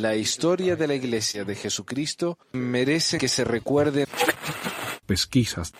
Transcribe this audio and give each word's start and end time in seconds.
La 0.00 0.16
historia 0.16 0.74
de 0.76 0.88
la 0.88 0.94
Iglesia 0.94 1.44
de 1.44 1.54
Jesucristo 1.54 2.38
merece 2.52 3.18
que 3.18 3.28
se 3.28 3.44
recuerde. 3.44 4.06
Pesquisas. 5.04 5.74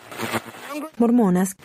Mormonas. 0.99 1.55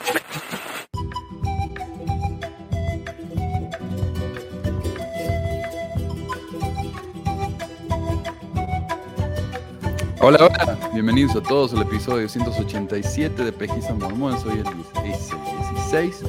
Hola, 10.22 10.46
hola, 10.46 10.78
bienvenidos 10.94 11.36
a 11.36 11.42
todos 11.42 11.74
al 11.74 11.82
episodio 11.82 12.26
187 12.26 13.44
de 13.44 13.52
Pesquisas 13.52 13.94
Mormonas. 13.98 14.46
Hoy 14.46 14.60
es 14.60 14.66
el 14.66 14.76
16 15.04 16.22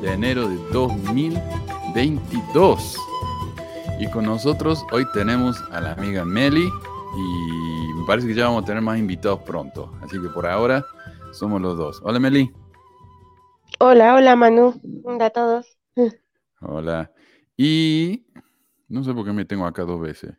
de 0.00 0.10
enero 0.10 0.48
de 0.48 0.56
2022. 0.72 2.96
Y 3.98 4.10
con 4.10 4.26
nosotros 4.26 4.84
hoy 4.92 5.06
tenemos 5.12 5.62
a 5.70 5.80
la 5.80 5.92
amiga 5.92 6.22
Meli 6.24 6.64
y 6.66 7.94
me 7.94 8.06
parece 8.06 8.28
que 8.28 8.34
ya 8.34 8.44
vamos 8.44 8.64
a 8.64 8.66
tener 8.66 8.82
más 8.82 8.98
invitados 8.98 9.40
pronto. 9.40 9.90
Así 10.02 10.20
que 10.20 10.28
por 10.28 10.46
ahora 10.46 10.84
somos 11.32 11.62
los 11.62 11.78
dos. 11.78 12.00
Hola 12.04 12.20
Meli. 12.20 12.52
Hola, 13.78 14.14
hola 14.14 14.36
Manu. 14.36 14.78
Hola 15.02 15.26
a 15.26 15.30
todos. 15.30 15.78
Hola. 16.60 17.10
Y 17.56 18.26
no 18.88 19.02
sé 19.02 19.14
por 19.14 19.24
qué 19.24 19.32
me 19.32 19.46
tengo 19.46 19.64
acá 19.64 19.82
dos 19.84 20.00
veces. 20.00 20.34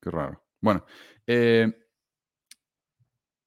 Qué 0.00 0.10
raro. 0.10 0.42
Bueno, 0.62 0.84
eh, 1.26 1.81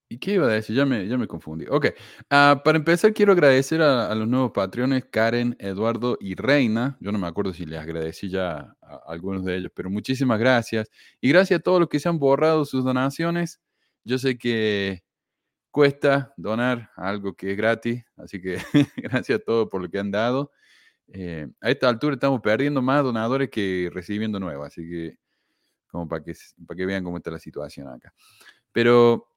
¿Y 0.08 0.20
qué 0.20 0.34
iba 0.34 0.46
a 0.46 0.50
decir? 0.50 0.76
Ya 0.76 0.86
me, 0.86 1.08
ya 1.08 1.18
me 1.18 1.28
confundí. 1.28 1.66
Ok, 1.68 1.88
ah, 2.30 2.62
para 2.64 2.78
empezar 2.78 3.14
quiero 3.14 3.32
agradecer 3.32 3.82
a, 3.82 4.08
a 4.08 4.16
los 4.16 4.28
nuevos 4.28 4.52
patrones, 4.52 5.06
Karen, 5.06 5.56
Eduardo 5.60 6.18
y 6.22 6.36
Reina. 6.36 6.96
Yo 7.00 7.12
no 7.12 7.18
me 7.18 7.28
acuerdo 7.28 7.54
si 7.54 7.66
les 7.66 7.80
agradecí 7.80 8.30
ya 8.30 8.76
a, 8.82 9.02
algunos 9.08 9.44
de 9.44 9.58
ellos, 9.58 9.72
pero 9.74 9.90
muchísimas 9.90 10.40
gracias. 10.40 10.90
Y 11.22 11.30
gracias 11.30 11.60
a 11.60 11.64
todos 11.64 11.80
los 11.80 11.90
que 11.90 12.00
se 12.00 12.08
han 12.08 12.20
borrado 12.20 12.66
sus 12.66 12.84
donaciones. 12.84 13.60
Yo 14.04 14.20
sé 14.20 14.38
que 14.38 15.04
cuesta 15.72 16.34
donar 16.38 16.92
algo 16.96 17.34
que 17.36 17.52
es 17.52 17.58
gratis, 17.58 18.06
así 18.16 18.40
que 18.42 18.58
gracias 18.98 19.40
a 19.40 19.44
todos 19.44 19.68
por 19.70 19.82
lo 19.82 19.90
que 19.90 20.00
han 20.00 20.12
dado. 20.12 20.52
Eh, 21.08 21.48
a 21.62 21.70
esta 21.72 21.90
altura 21.90 22.14
estamos 22.16 22.42
perdiendo 22.42 22.82
más 22.82 23.04
donadores 23.04 23.50
que 23.50 23.90
recibiendo 23.92 24.40
nuevos, 24.40 24.68
así 24.68 24.88
que 24.88 25.18
como 25.88 26.08
para 26.08 26.24
que, 26.24 26.34
para 26.68 26.78
que 26.78 26.86
vean 26.86 27.04
cómo 27.04 27.18
está 27.18 27.32
la 27.32 27.40
situación 27.40 27.88
acá. 27.88 28.14
Pero 28.72 29.35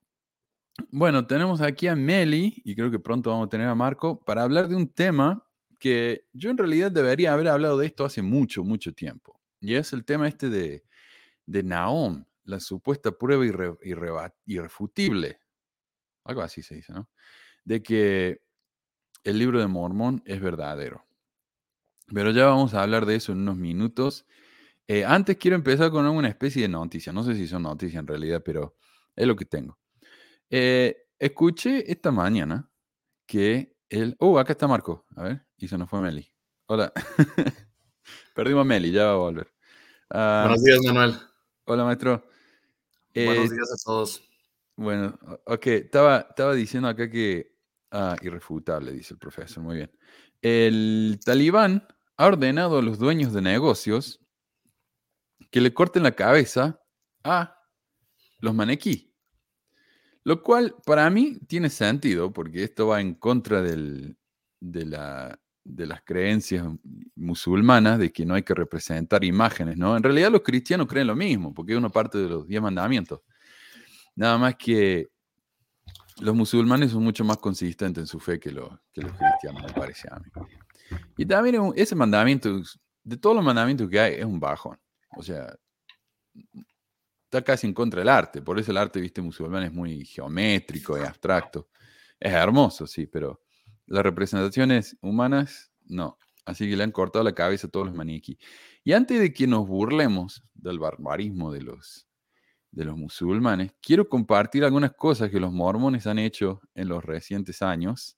bueno, 0.90 1.26
tenemos 1.26 1.60
aquí 1.60 1.86
a 1.86 1.96
Meli 1.96 2.62
y 2.64 2.74
creo 2.74 2.90
que 2.90 2.98
pronto 2.98 3.30
vamos 3.30 3.46
a 3.46 3.50
tener 3.50 3.68
a 3.68 3.74
Marco 3.74 4.20
para 4.24 4.42
hablar 4.42 4.68
de 4.68 4.76
un 4.76 4.88
tema 4.88 5.44
que 5.78 6.26
yo 6.32 6.50
en 6.50 6.58
realidad 6.58 6.90
debería 6.90 7.32
haber 7.32 7.48
hablado 7.48 7.78
de 7.78 7.86
esto 7.86 8.04
hace 8.04 8.22
mucho, 8.22 8.64
mucho 8.64 8.92
tiempo. 8.92 9.40
Y 9.60 9.74
es 9.74 9.92
el 9.92 10.04
tema 10.04 10.28
este 10.28 10.48
de, 10.48 10.84
de 11.46 11.62
Naom, 11.62 12.24
la 12.44 12.60
supuesta 12.60 13.12
prueba 13.12 13.44
irrefutible, 14.44 15.40
algo 16.24 16.42
así 16.42 16.62
se 16.62 16.76
dice, 16.76 16.92
¿no? 16.92 17.08
De 17.64 17.82
que 17.82 18.40
el 19.24 19.38
libro 19.38 19.60
de 19.60 19.66
Mormón 19.66 20.22
es 20.24 20.40
verdadero. 20.40 21.04
Pero 22.12 22.30
ya 22.30 22.46
vamos 22.46 22.72
a 22.72 22.82
hablar 22.82 23.04
de 23.04 23.16
eso 23.16 23.32
en 23.32 23.38
unos 23.38 23.56
minutos. 23.56 24.26
Eh, 24.86 25.04
antes 25.04 25.36
quiero 25.36 25.56
empezar 25.56 25.90
con 25.90 26.06
una 26.06 26.28
especie 26.28 26.62
de 26.62 26.68
noticia. 26.68 27.12
No 27.12 27.22
sé 27.22 27.34
si 27.34 27.46
son 27.46 27.62
noticias 27.64 28.00
en 28.00 28.06
realidad, 28.06 28.42
pero 28.42 28.76
es 29.14 29.26
lo 29.26 29.36
que 29.36 29.44
tengo. 29.44 29.78
Eh, 30.50 31.08
escuché 31.18 31.90
esta 31.90 32.10
mañana 32.10 32.70
que 33.26 33.76
el... 33.88 34.16
Oh, 34.18 34.38
acá 34.38 34.52
está 34.52 34.66
Marco. 34.66 35.06
A 35.16 35.22
ver, 35.24 35.46
y 35.56 35.68
se 35.68 35.76
nos 35.76 35.88
fue 35.88 36.00
Meli. 36.00 36.30
Hola. 36.66 36.92
Perdimos 38.34 38.62
a 38.62 38.64
Meli, 38.64 38.90
ya 38.90 39.06
va 39.06 39.12
a 39.12 39.16
volver. 39.16 39.52
Uh, 40.10 40.48
Buenos 40.48 40.64
días, 40.64 40.80
Manuel. 40.84 41.14
Hola, 41.64 41.84
maestro. 41.84 42.24
Eh, 43.12 43.26
Buenos 43.26 43.50
días 43.50 43.72
a 43.72 43.76
todos. 43.84 44.22
Bueno, 44.76 45.18
ok, 45.44 45.66
estaba, 45.66 46.26
estaba 46.30 46.54
diciendo 46.54 46.88
acá 46.88 47.10
que... 47.10 47.56
Ah, 47.90 48.16
irrefutable, 48.20 48.92
dice 48.92 49.14
el 49.14 49.18
profesor, 49.18 49.62
muy 49.62 49.76
bien. 49.76 49.90
El 50.42 51.18
talibán 51.24 51.86
ha 52.16 52.26
ordenado 52.26 52.78
a 52.78 52.82
los 52.82 52.98
dueños 52.98 53.32
de 53.32 53.42
negocios 53.42 54.20
que 55.50 55.60
le 55.60 55.72
corten 55.72 56.02
la 56.02 56.12
cabeza 56.12 56.80
a 57.24 57.58
los 58.40 58.54
manequí. 58.54 59.07
Lo 60.28 60.42
cual 60.42 60.74
para 60.84 61.08
mí 61.08 61.38
tiene 61.46 61.70
sentido, 61.70 62.30
porque 62.30 62.62
esto 62.62 62.88
va 62.88 63.00
en 63.00 63.14
contra 63.14 63.62
del, 63.62 64.14
de, 64.60 64.84
la, 64.84 65.40
de, 65.64 65.86
las 65.86 66.02
creencias 66.02 66.66
musulmanas 67.16 67.98
de 67.98 68.12
que 68.12 68.26
no 68.26 68.34
hay 68.34 68.42
que 68.42 68.52
representar 68.52 69.24
imágenes, 69.24 69.78
¿no? 69.78 69.96
En 69.96 70.02
realidad 70.02 70.30
los 70.30 70.42
cristianos 70.42 70.86
creen 70.86 71.06
lo 71.06 71.16
mismo, 71.16 71.54
porque 71.54 71.72
es 71.72 71.78
una 71.78 71.88
parte 71.88 72.18
de 72.18 72.28
los 72.28 72.46
diez 72.46 72.60
mandamientos. 72.60 73.22
Nada 74.16 74.36
más 74.36 74.56
que 74.56 75.08
los 76.20 76.34
musulmanes 76.34 76.90
son 76.90 77.04
mucho 77.04 77.24
más 77.24 77.38
consistentes 77.38 78.02
en 78.02 78.06
su 78.06 78.20
fe 78.20 78.38
que, 78.38 78.52
los, 78.52 78.68
que 78.92 79.00
los 79.00 79.12
cristianos, 79.12 79.62
me 79.62 79.72
parece 79.72 80.08
a 80.10 80.18
mí. 80.18 80.28
Y 81.16 81.24
también 81.24 81.72
ese 81.74 81.94
mandamiento, 81.94 82.60
de 83.02 83.16
todos 83.16 83.34
los 83.34 83.44
mandamientos 83.46 83.88
que 83.88 83.98
hay, 83.98 84.14
es 84.16 84.26
un 84.26 84.38
bajón. 84.38 84.78
O 85.16 85.22
sea, 85.22 85.56
está 87.28 87.42
casi 87.42 87.66
en 87.66 87.74
contra 87.74 88.00
del 88.00 88.08
arte. 88.08 88.40
Por 88.40 88.58
eso 88.58 88.70
el 88.70 88.78
arte, 88.78 89.00
viste, 89.00 89.20
musulmán 89.20 89.62
es 89.62 89.72
muy 89.72 90.04
geométrico 90.06 90.96
y 90.98 91.02
abstracto. 91.02 91.68
Es 92.18 92.32
hermoso, 92.32 92.86
sí, 92.86 93.06
pero 93.06 93.42
las 93.86 94.02
representaciones 94.02 94.96
humanas, 95.02 95.70
no. 95.84 96.18
Así 96.46 96.68
que 96.68 96.74
le 96.74 96.84
han 96.84 96.90
cortado 96.90 97.22
la 97.22 97.34
cabeza 97.34 97.66
a 97.66 97.70
todos 97.70 97.86
los 97.86 97.94
maniquí. 97.94 98.38
Y 98.82 98.94
antes 98.94 99.20
de 99.20 99.34
que 99.34 99.46
nos 99.46 99.68
burlemos 99.68 100.42
del 100.54 100.78
barbarismo 100.78 101.52
de 101.52 101.60
los, 101.60 102.08
de 102.70 102.86
los 102.86 102.96
musulmanes, 102.96 103.72
quiero 103.82 104.08
compartir 104.08 104.64
algunas 104.64 104.92
cosas 104.92 105.30
que 105.30 105.38
los 105.38 105.52
mormones 105.52 106.06
han 106.06 106.18
hecho 106.18 106.62
en 106.74 106.88
los 106.88 107.04
recientes 107.04 107.60
años. 107.60 108.16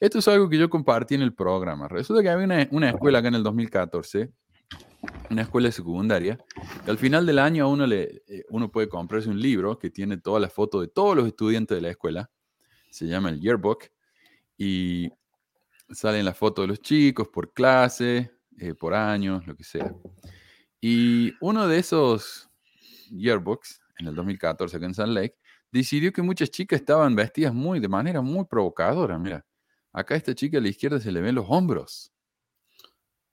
Esto 0.00 0.20
es 0.20 0.28
algo 0.28 0.48
que 0.48 0.56
yo 0.56 0.70
compartí 0.70 1.14
en 1.14 1.22
el 1.22 1.34
programa. 1.34 1.86
Resulta 1.86 2.22
que 2.22 2.30
había 2.30 2.46
una, 2.46 2.66
una 2.70 2.88
escuela 2.88 3.18
acá 3.18 3.28
en 3.28 3.34
el 3.34 3.42
2014 3.42 4.32
una 5.30 5.42
escuela 5.42 5.70
secundaria, 5.70 6.38
al 6.86 6.98
final 6.98 7.26
del 7.26 7.38
año 7.38 7.74
eh, 7.90 8.44
uno 8.50 8.70
puede 8.70 8.88
comprarse 8.88 9.28
un 9.28 9.40
libro 9.40 9.78
que 9.78 9.90
tiene 9.90 10.18
todas 10.18 10.40
las 10.40 10.52
fotos 10.52 10.82
de 10.82 10.88
todos 10.88 11.16
los 11.16 11.26
estudiantes 11.26 11.76
de 11.76 11.82
la 11.82 11.90
escuela, 11.90 12.30
se 12.90 13.06
llama 13.06 13.30
el 13.30 13.40
yearbook, 13.40 13.84
y 14.56 15.10
salen 15.90 16.24
las 16.24 16.36
fotos 16.36 16.64
de 16.64 16.68
los 16.68 16.80
chicos 16.80 17.28
por 17.28 17.52
clase, 17.52 18.32
eh, 18.58 18.74
por 18.74 18.94
años, 18.94 19.46
lo 19.46 19.54
que 19.54 19.64
sea. 19.64 19.94
Y 20.80 21.32
uno 21.40 21.68
de 21.68 21.78
esos 21.78 22.48
yearbooks, 23.10 23.80
en 23.98 24.08
el 24.08 24.14
2014 24.14 24.76
acá 24.76 24.86
en 24.86 24.94
Salt 24.94 25.12
Lake, 25.12 25.36
decidió 25.70 26.12
que 26.12 26.22
muchas 26.22 26.50
chicas 26.50 26.80
estaban 26.80 27.14
vestidas 27.14 27.52
muy, 27.52 27.80
de 27.80 27.88
manera 27.88 28.22
muy 28.22 28.44
provocadora. 28.44 29.18
Mira, 29.18 29.44
acá 29.92 30.14
a 30.14 30.18
esta 30.18 30.34
chica 30.34 30.58
a 30.58 30.60
la 30.60 30.68
izquierda 30.68 31.00
se 31.00 31.12
le 31.12 31.20
ven 31.20 31.34
los 31.34 31.46
hombros. 31.48 32.12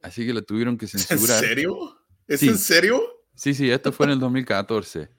Así 0.03 0.25
que 0.25 0.33
la 0.33 0.41
tuvieron 0.41 0.77
que 0.77 0.85
censurar. 0.85 1.41
¿En 1.41 1.49
serio? 1.49 1.97
¿Es 2.27 2.43
en 2.43 2.57
serio? 2.57 3.01
Sí, 3.35 3.53
sí, 3.53 3.71
esto 3.71 3.91
fue 3.93 4.05
en 4.05 4.11
el 4.11 4.19
2014. 4.19 5.09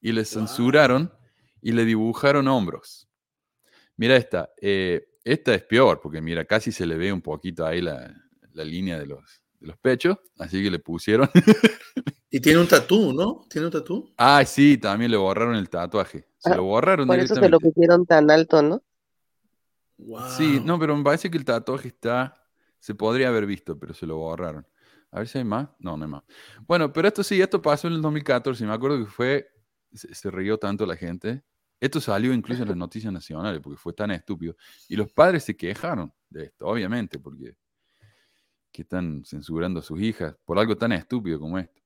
Y 0.00 0.10
le 0.10 0.24
censuraron 0.24 1.12
y 1.62 1.70
le 1.70 1.84
dibujaron 1.84 2.48
hombros. 2.48 3.08
Mira 3.96 4.16
esta. 4.16 4.50
Eh, 4.60 5.08
esta 5.22 5.54
es 5.54 5.62
peor, 5.62 6.00
porque 6.02 6.20
mira, 6.20 6.44
casi 6.44 6.72
se 6.72 6.84
le 6.84 6.96
ve 6.96 7.12
un 7.12 7.22
poquito 7.22 7.64
ahí 7.64 7.80
la, 7.80 8.12
línea 8.52 8.98
de 8.98 9.06
los, 9.06 9.42
de 9.60 9.68
los 9.68 9.78
pechos. 9.78 10.18
Así 10.38 10.60
que 10.60 10.72
le 10.72 10.80
pusieron. 10.80 11.30
y 12.28 12.40
tiene 12.40 12.58
un 12.58 12.66
tatú, 12.66 13.12
¿no? 13.12 13.46
¿Tiene 13.48 13.68
un 13.68 13.72
tatú? 13.72 14.12
Ah, 14.18 14.44
sí, 14.44 14.76
también 14.76 15.12
le 15.12 15.16
borraron 15.16 15.54
el 15.54 15.70
tatuaje. 15.70 16.26
Se 16.38 16.50
Ah, 16.50 16.56
lo 16.56 16.64
borraron 16.64 17.06
Por 17.06 17.20
eso 17.20 17.36
se 17.36 17.48
lo 17.48 17.60
pusieron 17.60 18.06
tan 18.06 18.28
alto, 18.28 18.60
¿no? 18.60 18.82
Sí, 20.36 20.60
no, 20.64 20.80
pero 20.80 20.96
me 20.96 21.04
parece 21.04 21.30
que 21.30 21.38
el 21.38 21.44
tatuaje 21.44 21.86
está. 21.86 22.41
Se 22.82 22.96
podría 22.96 23.28
haber 23.28 23.46
visto, 23.46 23.78
pero 23.78 23.94
se 23.94 24.06
lo 24.06 24.16
borraron. 24.16 24.66
A 25.12 25.18
ver 25.20 25.28
si 25.28 25.38
hay 25.38 25.44
más. 25.44 25.68
No, 25.78 25.96
no 25.96 26.04
hay 26.04 26.10
más. 26.10 26.24
Bueno, 26.66 26.92
pero 26.92 27.06
esto 27.06 27.22
sí, 27.22 27.40
esto 27.40 27.62
pasó 27.62 27.86
en 27.86 27.94
el 27.94 28.02
2014. 28.02 28.64
y 28.64 28.66
Me 28.66 28.72
acuerdo 28.74 28.98
que 29.04 29.10
fue. 29.10 29.46
Se, 29.92 30.30
rió 30.32 30.58
tanto 30.58 30.84
la 30.84 30.96
gente. 30.96 31.44
Esto 31.78 32.00
salió 32.00 32.32
incluso 32.34 32.62
en 32.62 32.68
las 32.70 32.76
noticias 32.76 33.12
nacionales 33.12 33.60
porque 33.62 33.78
fue 33.78 33.92
tan 33.92 34.10
estúpido. 34.10 34.56
Y 34.88 34.96
los 34.96 35.12
padres 35.12 35.44
se 35.44 35.56
quejaron 35.56 36.12
de 36.28 36.44
esto, 36.46 36.66
obviamente, 36.66 37.20
porque. 37.20 37.54
Que 38.72 38.82
están 38.82 39.24
censurando 39.24 39.80
a 39.80 39.82
sus 39.82 40.00
hijas 40.00 40.36
por 40.44 40.58
algo 40.58 40.76
tan 40.76 40.92
estúpido 40.92 41.38
como 41.38 41.58
esto. 41.58 41.80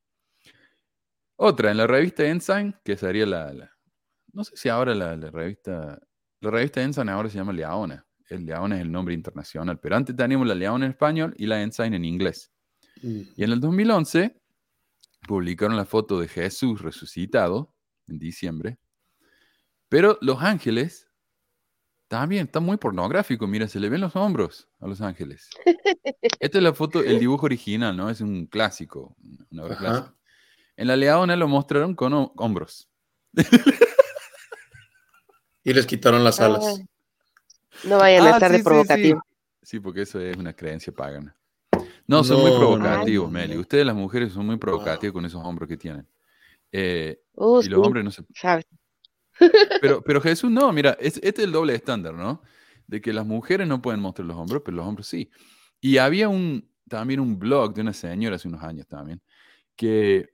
Otra, 1.38 1.70
en 1.70 1.76
la 1.78 1.86
revista 1.86 2.24
Ensign, 2.26 2.74
que 2.84 2.96
sería 2.96 3.26
la. 3.26 3.52
la- 3.52 3.70
no 4.32 4.44
sé 4.44 4.56
si 4.56 4.68
ahora 4.68 4.94
la, 4.94 5.16
la 5.16 5.30
revista. 5.30 6.00
La 6.40 6.50
revista 6.50 6.82
Ensign 6.82 7.08
ahora 7.08 7.28
se 7.28 7.38
llama 7.38 7.52
Leona. 7.52 8.05
El 8.28 8.46
Leona 8.46 8.76
es 8.76 8.82
el 8.82 8.90
nombre 8.90 9.14
internacional, 9.14 9.78
pero 9.78 9.96
antes 9.96 10.16
teníamos 10.16 10.46
la 10.46 10.54
Leona 10.54 10.86
en 10.86 10.92
español 10.92 11.34
y 11.36 11.46
la 11.46 11.62
Ensign 11.62 11.94
en 11.94 12.04
inglés. 12.04 12.50
Mm. 13.02 13.20
Y 13.36 13.44
en 13.44 13.52
el 13.52 13.60
2011 13.60 14.36
publicaron 15.26 15.76
la 15.76 15.84
foto 15.84 16.20
de 16.20 16.28
Jesús 16.28 16.80
resucitado 16.82 17.72
en 18.08 18.18
diciembre. 18.18 18.78
Pero 19.88 20.18
los 20.20 20.42
ángeles 20.42 21.08
también 22.08 22.46
están 22.46 22.64
muy 22.64 22.76
pornográficos. 22.76 23.48
Mira, 23.48 23.68
se 23.68 23.80
le 23.80 23.88
ven 23.88 24.00
los 24.00 24.16
hombros 24.16 24.68
a 24.80 24.86
los 24.86 25.00
ángeles. 25.00 25.50
Esta 26.40 26.58
es 26.58 26.64
la 26.64 26.72
foto, 26.72 27.02
el 27.02 27.18
dibujo 27.18 27.46
original, 27.46 27.96
¿no? 27.96 28.10
Es 28.10 28.20
un 28.20 28.46
clásico, 28.46 29.16
una 29.50 29.64
obra 29.64 29.76
clásica. 29.76 30.14
En 30.76 30.88
la 30.88 30.96
Leona 30.96 31.36
lo 31.36 31.48
mostraron 31.48 31.94
con 31.94 32.12
hombros. 32.36 32.88
y 35.64 35.72
les 35.72 35.86
quitaron 35.86 36.22
las 36.22 36.40
alas. 36.40 36.82
No 37.84 37.98
vayan 37.98 38.26
a 38.26 38.30
ah, 38.30 38.32
estar 38.32 38.52
de 38.52 38.62
provocativo. 38.62 39.22
Sí, 39.62 39.80
porque 39.80 40.02
eso 40.02 40.20
es 40.20 40.36
una 40.36 40.52
creencia 40.52 40.92
pagana. 40.92 41.36
No, 42.06 42.22
son 42.22 42.40
muy 42.40 42.50
provocativos, 42.56 43.30
Meli. 43.30 43.56
Ustedes 43.56 43.84
las 43.84 43.96
mujeres 43.96 44.32
son 44.32 44.46
muy 44.46 44.56
provocativos 44.56 45.12
con 45.12 45.24
esos 45.24 45.42
hombros 45.44 45.68
que 45.68 45.76
tienen. 45.76 46.06
Eh, 46.70 47.20
uh, 47.34 47.60
y 47.62 47.68
los 47.68 47.86
hombres 47.86 48.04
no 48.04 48.10
se... 48.10 48.22
Pero, 49.80 50.02
pero 50.02 50.20
Jesús 50.20 50.50
no, 50.50 50.72
mira, 50.72 50.96
este 51.00 51.28
es 51.28 51.38
el 51.38 51.52
doble 51.52 51.74
estándar, 51.74 52.14
¿no? 52.14 52.42
De 52.86 53.00
que 53.00 53.12
las 53.12 53.26
mujeres 53.26 53.66
no 53.66 53.82
pueden 53.82 54.00
mostrar 54.00 54.26
los 54.26 54.36
hombros, 54.36 54.62
pero 54.64 54.78
los 54.78 54.86
hombres 54.86 55.06
sí. 55.06 55.30
Y 55.80 55.98
había 55.98 56.28
un, 56.28 56.70
también 56.88 57.20
un 57.20 57.38
blog 57.38 57.74
de 57.74 57.82
una 57.82 57.92
señora 57.92 58.36
hace 58.36 58.48
unos 58.48 58.62
años 58.62 58.86
también, 58.86 59.20
que 59.74 60.30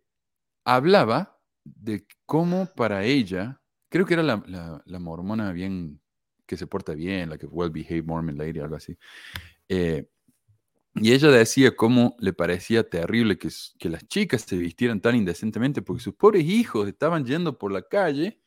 hablaba 0.65 1.39
de 1.65 2.07
cómo 2.27 2.67
para 2.75 3.05
ella, 3.05 3.61
creo 3.89 4.07
que 4.07 4.15
era 4.15 4.23
la, 4.23 4.83
la, 4.85 4.99
mormona 4.99 5.53
bien, 5.53 6.01
que 6.53 6.59
se 6.59 6.67
porta 6.67 6.93
bien, 6.95 7.31
la 7.31 7.39
que 7.39 7.47
well 7.47 7.71
behaved 7.71 8.05
Mormon 8.05 8.37
lady, 8.37 8.61
algo 8.61 8.77
así. 8.77 8.95
Eh, 9.69 10.07
y 10.95 11.13
ella 11.13 11.31
decía 11.31 11.75
cómo 11.75 12.15
le 12.19 12.35
parecía 12.35 12.87
terrible 12.89 13.39
que, 13.39 13.49
que, 13.79 13.89
las 13.89 14.07
chicas 14.07 14.43
se 14.43 14.57
vistieran 14.59 15.01
tan 15.01 15.17
indecentemente 15.17 15.81
porque 15.81 16.03
sus 16.03 16.15
pobres 16.15 16.45
hijos 16.45 16.87
estaban 16.87 17.25
yendo 17.25 17.57
por 17.57 17.73
la 17.73 17.81
calle 17.81 18.39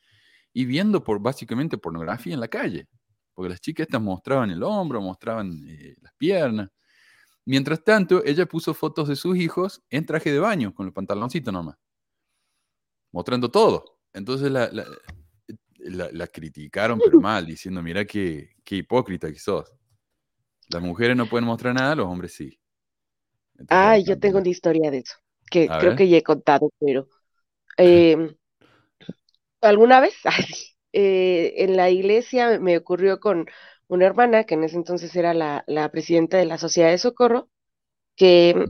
y 0.52 0.64
viendo 0.64 1.02
por 1.02 1.20
básicamente 1.20 1.78
pornografía 1.78 2.34
en 2.34 2.40
la 2.40 2.48
calle. 2.48 2.86
Porque 3.34 3.48
las 3.50 3.60
chicas 3.60 3.86
estas 3.86 4.00
mostraban 4.00 4.50
el 4.50 4.62
hombro, 4.62 5.00
mostraban 5.00 5.52
eh, 5.68 5.96
las 6.00 6.12
piernas. 6.14 6.70
Mientras 7.44 7.82
tanto, 7.82 8.24
ella 8.24 8.46
puso 8.46 8.74
fotos 8.74 9.08
de 9.08 9.16
sus 9.16 9.36
hijos 9.36 9.82
en 9.90 10.06
traje 10.06 10.32
de 10.32 10.38
baño, 10.38 10.72
con 10.72 10.86
el 10.86 10.92
pantaloncito 10.92 11.50
nomás 11.50 11.76
mostrando 13.16 13.50
todo. 13.50 13.98
Entonces 14.12 14.50
la, 14.50 14.68
la, 14.70 14.84
criticaron, 16.32 17.00
pero 17.02 17.20
mal, 17.20 17.46
diciendo, 17.46 17.82
mira 17.82 18.04
qué, 18.04 18.50
qué, 18.64 18.76
hipócrita 18.76 19.32
que 19.32 19.38
sos. 19.38 19.72
Las 20.68 20.82
mujeres 20.82 21.16
no 21.16 21.26
pueden 21.26 21.46
mostrar 21.46 21.74
nada, 21.74 21.94
los 21.94 22.06
hombres 22.06 22.34
sí. 22.34 22.58
Ay, 23.68 24.04
yo 24.04 24.18
tengo 24.18 24.38
una 24.38 24.48
historia 24.48 24.90
de 24.90 24.98
eso, 24.98 25.14
que 25.50 25.68
creo 25.68 25.96
que 25.96 26.08
ya 26.08 26.18
he 26.18 26.22
contado, 26.22 26.70
pero 26.78 27.08
em, 27.76 28.34
alguna 29.60 30.00
vez 30.00 30.14
eh, 30.92 31.54
en 31.58 31.76
la 31.76 31.90
iglesia 31.90 32.58
me 32.60 32.76
ocurrió 32.76 33.20
con 33.20 33.46
una 33.88 34.06
hermana, 34.06 34.44
que 34.44 34.54
en 34.54 34.64
ese 34.64 34.76
entonces 34.76 35.14
era 35.16 35.32
la, 35.32 35.90
presidenta 35.90 36.36
de 36.36 36.46
la 36.46 36.58
Sociedad 36.58 36.90
de 36.90 36.98
Socorro, 36.98 37.48
que 38.16 38.66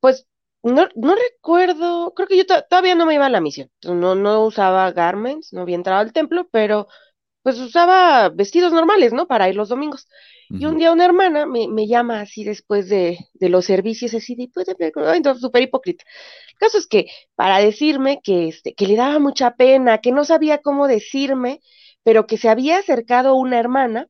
pues 0.00 0.26
no, 0.62 0.88
no 0.96 1.14
recuerdo, 1.14 2.12
creo 2.14 2.28
que 2.28 2.36
yo 2.36 2.44
todavía 2.46 2.94
no 2.94 3.06
me 3.06 3.14
iba 3.14 3.26
a 3.26 3.30
la 3.30 3.40
misión, 3.40 3.70
no, 3.84 4.14
no 4.14 4.44
usaba 4.44 4.90
garments, 4.92 5.52
no 5.52 5.62
había 5.62 5.76
entrado 5.76 6.00
al 6.00 6.12
templo, 6.12 6.48
pero 6.50 6.88
pues 7.42 7.58
usaba 7.60 8.28
vestidos 8.30 8.72
normales, 8.72 9.12
¿no? 9.12 9.26
Para 9.26 9.48
ir 9.48 9.56
los 9.56 9.68
domingos. 9.70 10.06
Y 10.50 10.64
un 10.64 10.78
día 10.78 10.92
una 10.92 11.04
hermana 11.04 11.46
me, 11.46 11.68
me 11.68 11.86
llama 11.86 12.20
así 12.20 12.42
después 12.42 12.88
de, 12.88 13.18
de, 13.34 13.48
los 13.50 13.66
servicios, 13.66 14.14
así 14.14 14.34
de, 14.34 14.50
pues, 14.52 14.66
súper 15.40 15.62
hipócrita. 15.62 16.04
El 16.52 16.58
caso 16.58 16.78
es 16.78 16.86
que 16.86 17.06
para 17.34 17.58
decirme 17.58 18.20
que, 18.22 18.48
este, 18.48 18.74
que 18.74 18.86
le 18.86 18.96
daba 18.96 19.18
mucha 19.18 19.56
pena, 19.56 19.98
que 19.98 20.10
no 20.10 20.24
sabía 20.24 20.58
cómo 20.58 20.88
decirme, 20.88 21.60
pero 22.02 22.26
que 22.26 22.38
se 22.38 22.48
había 22.48 22.78
acercado 22.78 23.34
una 23.34 23.58
hermana 23.58 24.08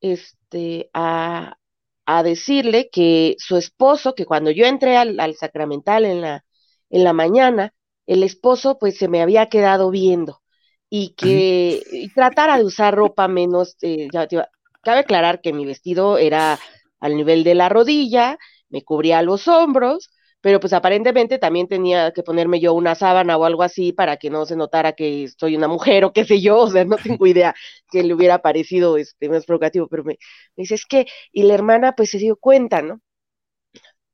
este, 0.00 0.90
a, 0.94 1.58
a 2.06 2.22
decirle 2.22 2.88
que 2.90 3.36
su 3.38 3.56
esposo, 3.56 4.14
que 4.14 4.24
cuando 4.24 4.50
yo 4.50 4.64
entré 4.64 4.96
al, 4.96 5.34
sacramental 5.34 6.04
en 6.04 6.20
la, 6.20 6.44
en 6.88 7.04
la 7.04 7.12
mañana, 7.12 7.74
el 8.06 8.22
esposo 8.22 8.78
pues 8.78 8.96
se 8.96 9.08
me 9.08 9.20
había 9.22 9.46
quedado 9.46 9.90
viendo 9.90 10.40
y 10.88 11.14
que 11.14 12.08
tratara 12.14 12.56
de 12.58 12.64
usar 12.64 12.94
ropa 12.94 13.26
menos, 13.26 13.76
eh, 13.82 14.08
cabe 14.10 15.00
aclarar 15.00 15.40
que 15.40 15.52
mi 15.52 15.66
vestido 15.66 16.16
era 16.16 16.60
al 17.00 17.16
nivel 17.16 17.42
de 17.42 17.56
la 17.56 17.68
rodilla, 17.68 18.38
me 18.68 18.82
cubría 18.82 19.22
los 19.22 19.48
hombros, 19.48 20.10
pero 20.46 20.60
pues 20.60 20.72
aparentemente 20.74 21.38
también 21.38 21.66
tenía 21.66 22.12
que 22.12 22.22
ponerme 22.22 22.60
yo 22.60 22.72
una 22.72 22.94
sábana 22.94 23.36
o 23.36 23.44
algo 23.44 23.64
así 23.64 23.92
para 23.92 24.16
que 24.16 24.30
no 24.30 24.46
se 24.46 24.54
notara 24.54 24.92
que 24.92 25.26
soy 25.36 25.56
una 25.56 25.66
mujer 25.66 26.04
o 26.04 26.12
qué 26.12 26.24
sé 26.24 26.40
yo, 26.40 26.58
o 26.60 26.70
sea, 26.70 26.84
no 26.84 26.96
tengo 26.98 27.26
idea 27.26 27.52
que 27.90 28.04
le 28.04 28.14
hubiera 28.14 28.40
parecido 28.42 28.96
este, 28.96 29.28
más 29.28 29.44
provocativo, 29.44 29.88
pero 29.88 30.04
me, 30.04 30.18
dice, 30.56 30.76
es 30.76 30.86
que, 30.86 31.06
y 31.32 31.42
la 31.42 31.54
hermana 31.54 31.94
pues 31.96 32.10
se 32.10 32.18
dio 32.18 32.36
cuenta, 32.36 32.80
¿no? 32.80 33.00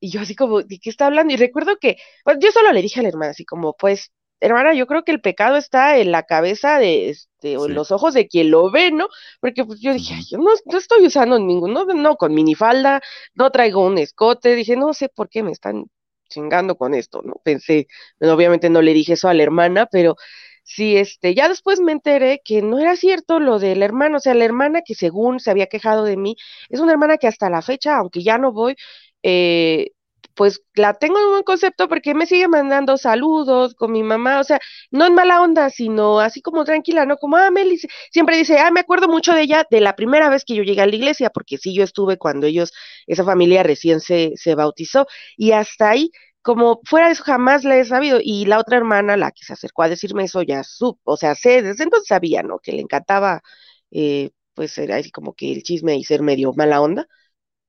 Y 0.00 0.11
yo 0.11 0.20
así 0.23 0.34
como, 0.34 0.62
¿de 0.62 0.79
qué 0.79 0.88
está 0.88 1.06
hablando? 1.06 1.34
Y 1.34 1.37
recuerdo 1.37 1.76
que, 1.79 1.99
pues 2.25 2.38
yo 2.40 2.50
solo 2.50 2.73
le 2.73 2.81
dije 2.81 3.00
a 3.00 3.02
la 3.02 3.11
hermana, 3.11 3.32
así 3.32 3.44
como, 3.44 3.75
pues, 3.76 4.11
hermana, 4.40 4.73
yo 4.75 4.87
creo 4.87 5.05
que 5.05 5.12
el 5.12 5.20
pecado 5.20 5.56
está 5.56 5.99
en 5.99 6.12
la 6.12 6.23
cabeza 6.23 6.79
de, 6.79 7.11
este, 7.11 7.58
o 7.58 7.67
en 7.67 7.75
los 7.75 7.90
ojos 7.93 8.14
de 8.14 8.26
quien 8.26 8.50
lo 8.50 8.70
ve, 8.70 8.90
¿no? 8.90 9.08
Porque 9.40 9.64
pues 9.67 9.81
yo 9.81 9.93
dije, 9.93 10.14
yo 10.31 10.38
no, 10.38 10.50
no, 10.64 10.79
estoy 10.79 11.06
usando 11.06 11.38
ninguno, 11.38 11.84
no, 11.84 11.94
no, 11.94 12.17
con 12.17 12.34
minifalda, 12.34 13.02
no 13.34 13.50
traigo 13.50 13.87
un 13.87 13.99
escote, 13.99 14.55
dije, 14.55 14.76
no 14.76 14.94
sé 14.94 15.11
por 15.11 15.29
qué 15.29 15.43
me 15.43 15.52
están 15.52 15.87
chingando 16.32 16.76
con 16.76 16.94
esto, 16.94 17.23
¿no? 17.23 17.34
Pensé, 17.44 17.87
obviamente 18.20 18.70
no 18.70 18.82
le 18.82 18.94
dije 18.94 19.14
eso 19.14 19.29
a 19.29 19.34
la 19.34 19.43
hermana, 19.43 19.87
pero 19.90 20.17
sí, 20.64 20.96
este, 20.96 21.34
ya 21.34 21.49
después 21.49 21.81
me 21.81 21.93
enteré 21.93 22.40
que 22.44 22.62
no 22.62 22.79
era 22.79 22.96
cierto 22.96 23.40
lo 23.40 23.58
del 23.58 23.82
hermano, 23.82 24.17
o 24.19 24.20
sea, 24.20 24.34
la 24.34 24.44
hermana 24.44 24.82
que 24.84 24.94
según 24.94 25.40
se 25.40 25.50
había 25.50 25.67
quejado 25.67 26.05
de 26.05 26.17
mí, 26.17 26.37
es 26.69 26.81
una 26.81 26.93
hermana 26.93 27.19
que 27.19 27.26
hasta 27.26 27.50
la 27.50 27.62
fecha, 27.62 27.96
aunque 27.99 28.23
ya 28.23 28.38
no 28.38 28.52
voy, 28.52 28.76
eh, 29.23 29.90
pues 30.35 30.63
la 30.75 30.95
tengo 30.95 31.19
en 31.19 31.27
un 31.39 31.43
concepto 31.43 31.89
porque 31.89 32.15
me 32.15 32.27
sigue 32.27 32.49
mandando 32.49 32.97
saludos 32.97 33.75
con 33.75 33.93
mi 33.93 34.03
mamá, 34.03 34.41
o 34.41 34.45
sea, 34.45 34.61
no 34.91 35.07
en 35.07 35.15
mala 35.15 35.43
onda, 35.43 35.71
sino 35.71 36.21
así 36.21 36.41
como 36.43 36.65
tranquila, 36.65 37.05
¿no? 37.07 37.17
Como, 37.17 37.37
ah, 37.37 37.51
Meli, 37.51 37.79
siempre 38.11 38.37
dice, 38.37 38.59
ah, 38.59 38.71
me 38.71 38.81
acuerdo 38.81 39.09
mucho 39.09 39.35
de 39.35 39.43
ella 39.43 39.67
de 39.71 39.81
la 39.81 39.95
primera 39.97 40.29
vez 40.31 40.45
que 40.45 40.55
yo 40.55 40.63
llegué 40.63 40.81
a 40.83 40.87
la 40.87 40.95
iglesia, 40.97 41.31
porque 41.31 41.59
sí, 41.59 41.75
yo 41.75 41.85
estuve 41.85 42.17
cuando 42.19 42.47
ellos, 42.47 42.73
esa 43.07 43.25
familia 43.25 43.63
recién 43.63 44.01
se, 44.01 44.33
se 44.37 44.55
bautizó, 44.55 45.07
y 45.37 45.53
hasta 45.53 45.91
ahí, 45.91 46.11
como 46.43 46.81
fuera 46.85 47.07
de 47.07 47.13
eso 47.13 47.23
jamás 47.25 47.65
le 47.65 47.81
he 47.81 47.85
sabido, 47.85 48.19
y 48.23 48.47
la 48.47 48.59
otra 48.59 48.77
hermana, 48.77 49.17
la 49.17 49.31
que 49.31 49.45
se 49.45 49.53
acercó 49.53 49.83
a 49.83 49.89
decirme 49.89 50.25
eso, 50.25 50.43
ya 50.43 50.65
supo, 50.65 51.01
o 51.13 51.17
sea, 51.17 51.35
sé, 51.35 51.63
desde 51.63 51.85
entonces 51.85 52.08
sabía, 52.08 52.43
¿no? 52.43 52.58
Que 52.58 52.73
le 52.73 52.81
encantaba, 52.82 53.43
eh, 53.91 54.31
pues, 54.55 54.77
era 54.79 54.96
así 54.96 55.11
como 55.11 55.35
que 55.35 55.53
el 55.53 55.63
chisme 55.63 55.96
y 55.96 56.05
ser 56.05 56.23
medio 56.23 56.53
mala 56.55 56.81
onda, 56.81 57.06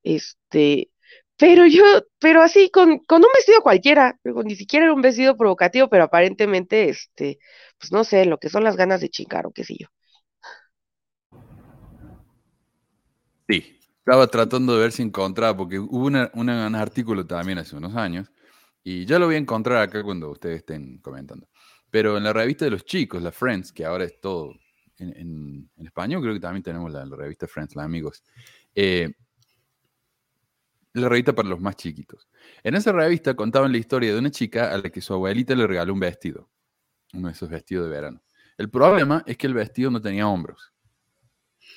este, 0.02 0.90
pero 1.36 1.66
yo, 1.66 1.82
pero 2.20 2.42
así, 2.42 2.70
con, 2.70 2.98
con 3.00 3.22
un 3.22 3.30
vestido 3.34 3.60
cualquiera, 3.62 4.18
ni 4.24 4.54
siquiera 4.56 4.86
era 4.86 4.94
un 4.94 5.02
vestido 5.02 5.36
provocativo, 5.36 5.88
pero 5.88 6.04
aparentemente, 6.04 6.88
este, 6.88 7.38
pues 7.78 7.92
no 7.92 8.04
sé, 8.04 8.24
lo 8.24 8.38
que 8.38 8.48
son 8.48 8.64
las 8.64 8.76
ganas 8.76 9.00
de 9.00 9.10
chingar 9.10 9.46
o 9.46 9.52
qué 9.52 9.64
sé 9.64 9.76
yo. 9.78 9.88
Sí, 13.48 13.78
estaba 13.98 14.26
tratando 14.28 14.74
de 14.74 14.80
ver 14.80 14.92
si 14.92 15.02
encontraba, 15.02 15.56
porque 15.56 15.78
hubo 15.78 16.06
un 16.06 16.16
artículo 16.16 17.26
también 17.26 17.58
hace 17.58 17.76
unos 17.76 17.96
años, 17.96 18.30
y 18.82 19.06
ya 19.06 19.18
lo 19.18 19.26
voy 19.26 19.34
a 19.36 19.38
encontrar 19.38 19.78
acá 19.82 20.02
cuando 20.02 20.30
ustedes 20.30 20.58
estén 20.58 20.98
comentando. 20.98 21.48
Pero 21.90 22.16
en 22.16 22.24
la 22.24 22.32
revista 22.32 22.64
de 22.64 22.72
los 22.72 22.84
chicos, 22.84 23.22
la 23.22 23.32
Friends, 23.32 23.72
que 23.72 23.84
ahora 23.84 24.04
es 24.04 24.20
todo 24.20 24.52
en, 24.98 25.70
español, 25.78 26.22
creo 26.22 26.34
que 26.34 26.40
también 26.40 26.62
tenemos 26.62 26.92
la, 26.92 27.04
revista 27.04 27.48
Friends, 27.48 27.74
los 27.74 27.84
amigos. 27.84 28.22
Eh, 28.74 29.10
la 30.94 31.08
revista 31.08 31.34
para 31.34 31.48
los 31.48 31.60
más 31.60 31.76
chiquitos. 31.76 32.28
En 32.62 32.74
esa 32.74 32.92
revista 32.92 33.34
contaban 33.34 33.72
la 33.72 33.78
historia 33.78 34.12
de 34.12 34.18
una 34.18 34.30
chica 34.30 34.72
a 34.72 34.78
la 34.78 34.90
que 34.90 35.00
su 35.00 35.12
abuelita 35.12 35.54
le 35.54 35.66
regaló 35.66 35.92
un 35.92 36.00
vestido, 36.00 36.48
uno 37.12 37.28
de 37.28 37.34
esos 37.34 37.50
vestidos 37.50 37.86
de 37.86 37.90
verano. 37.90 38.22
El 38.56 38.70
problema 38.70 39.22
es 39.26 39.36
que 39.36 39.48
el 39.48 39.54
vestido 39.54 39.90
no 39.90 40.00
tenía 40.00 40.28
hombros. 40.28 40.72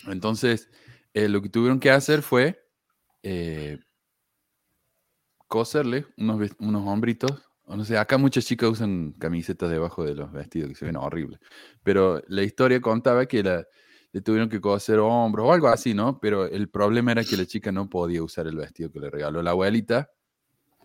Entonces, 0.06 0.70
eh, 1.14 1.28
lo 1.28 1.42
que 1.42 1.50
tuvieron 1.50 1.80
que 1.80 1.90
hacer 1.90 2.22
fue 2.22 2.64
eh, 3.24 3.80
coserle 5.48 6.06
unos, 6.18 6.52
unos 6.60 6.88
hombritos. 6.88 7.42
No 7.66 7.84
sé, 7.84 7.98
acá 7.98 8.18
muchas 8.20 8.46
chicas 8.46 8.70
usan 8.70 9.14
camisetas 9.14 9.70
debajo 9.70 10.06
de 10.06 10.14
los 10.14 10.32
vestidos 10.32 10.70
que 10.70 10.76
se 10.76 10.86
ven 10.86 10.96
horribles. 10.96 11.40
Pero 11.82 12.22
la 12.28 12.44
historia 12.44 12.80
contaba 12.80 13.26
que 13.26 13.42
la, 13.42 13.66
le 14.12 14.22
tuvieron 14.22 14.50
que 14.50 14.62
coser 14.62 15.00
hombros 15.00 15.48
o 15.48 15.54
algo 15.54 15.68
así, 15.68 15.94
¿no? 15.94 16.20
Pero 16.20 16.46
el 16.46 16.70
problema 16.70 17.12
era 17.12 17.24
que 17.24 17.38
la 17.38 17.46
chica 17.46 17.72
no 17.72 17.90
podía 17.90 18.24
usar 18.24 18.48
el 18.48 18.56
vestido 18.58 18.92
que 18.92 19.00
le 19.00 19.10
regaló 19.10 19.42
la 19.42 19.52
abuelita 19.52 20.10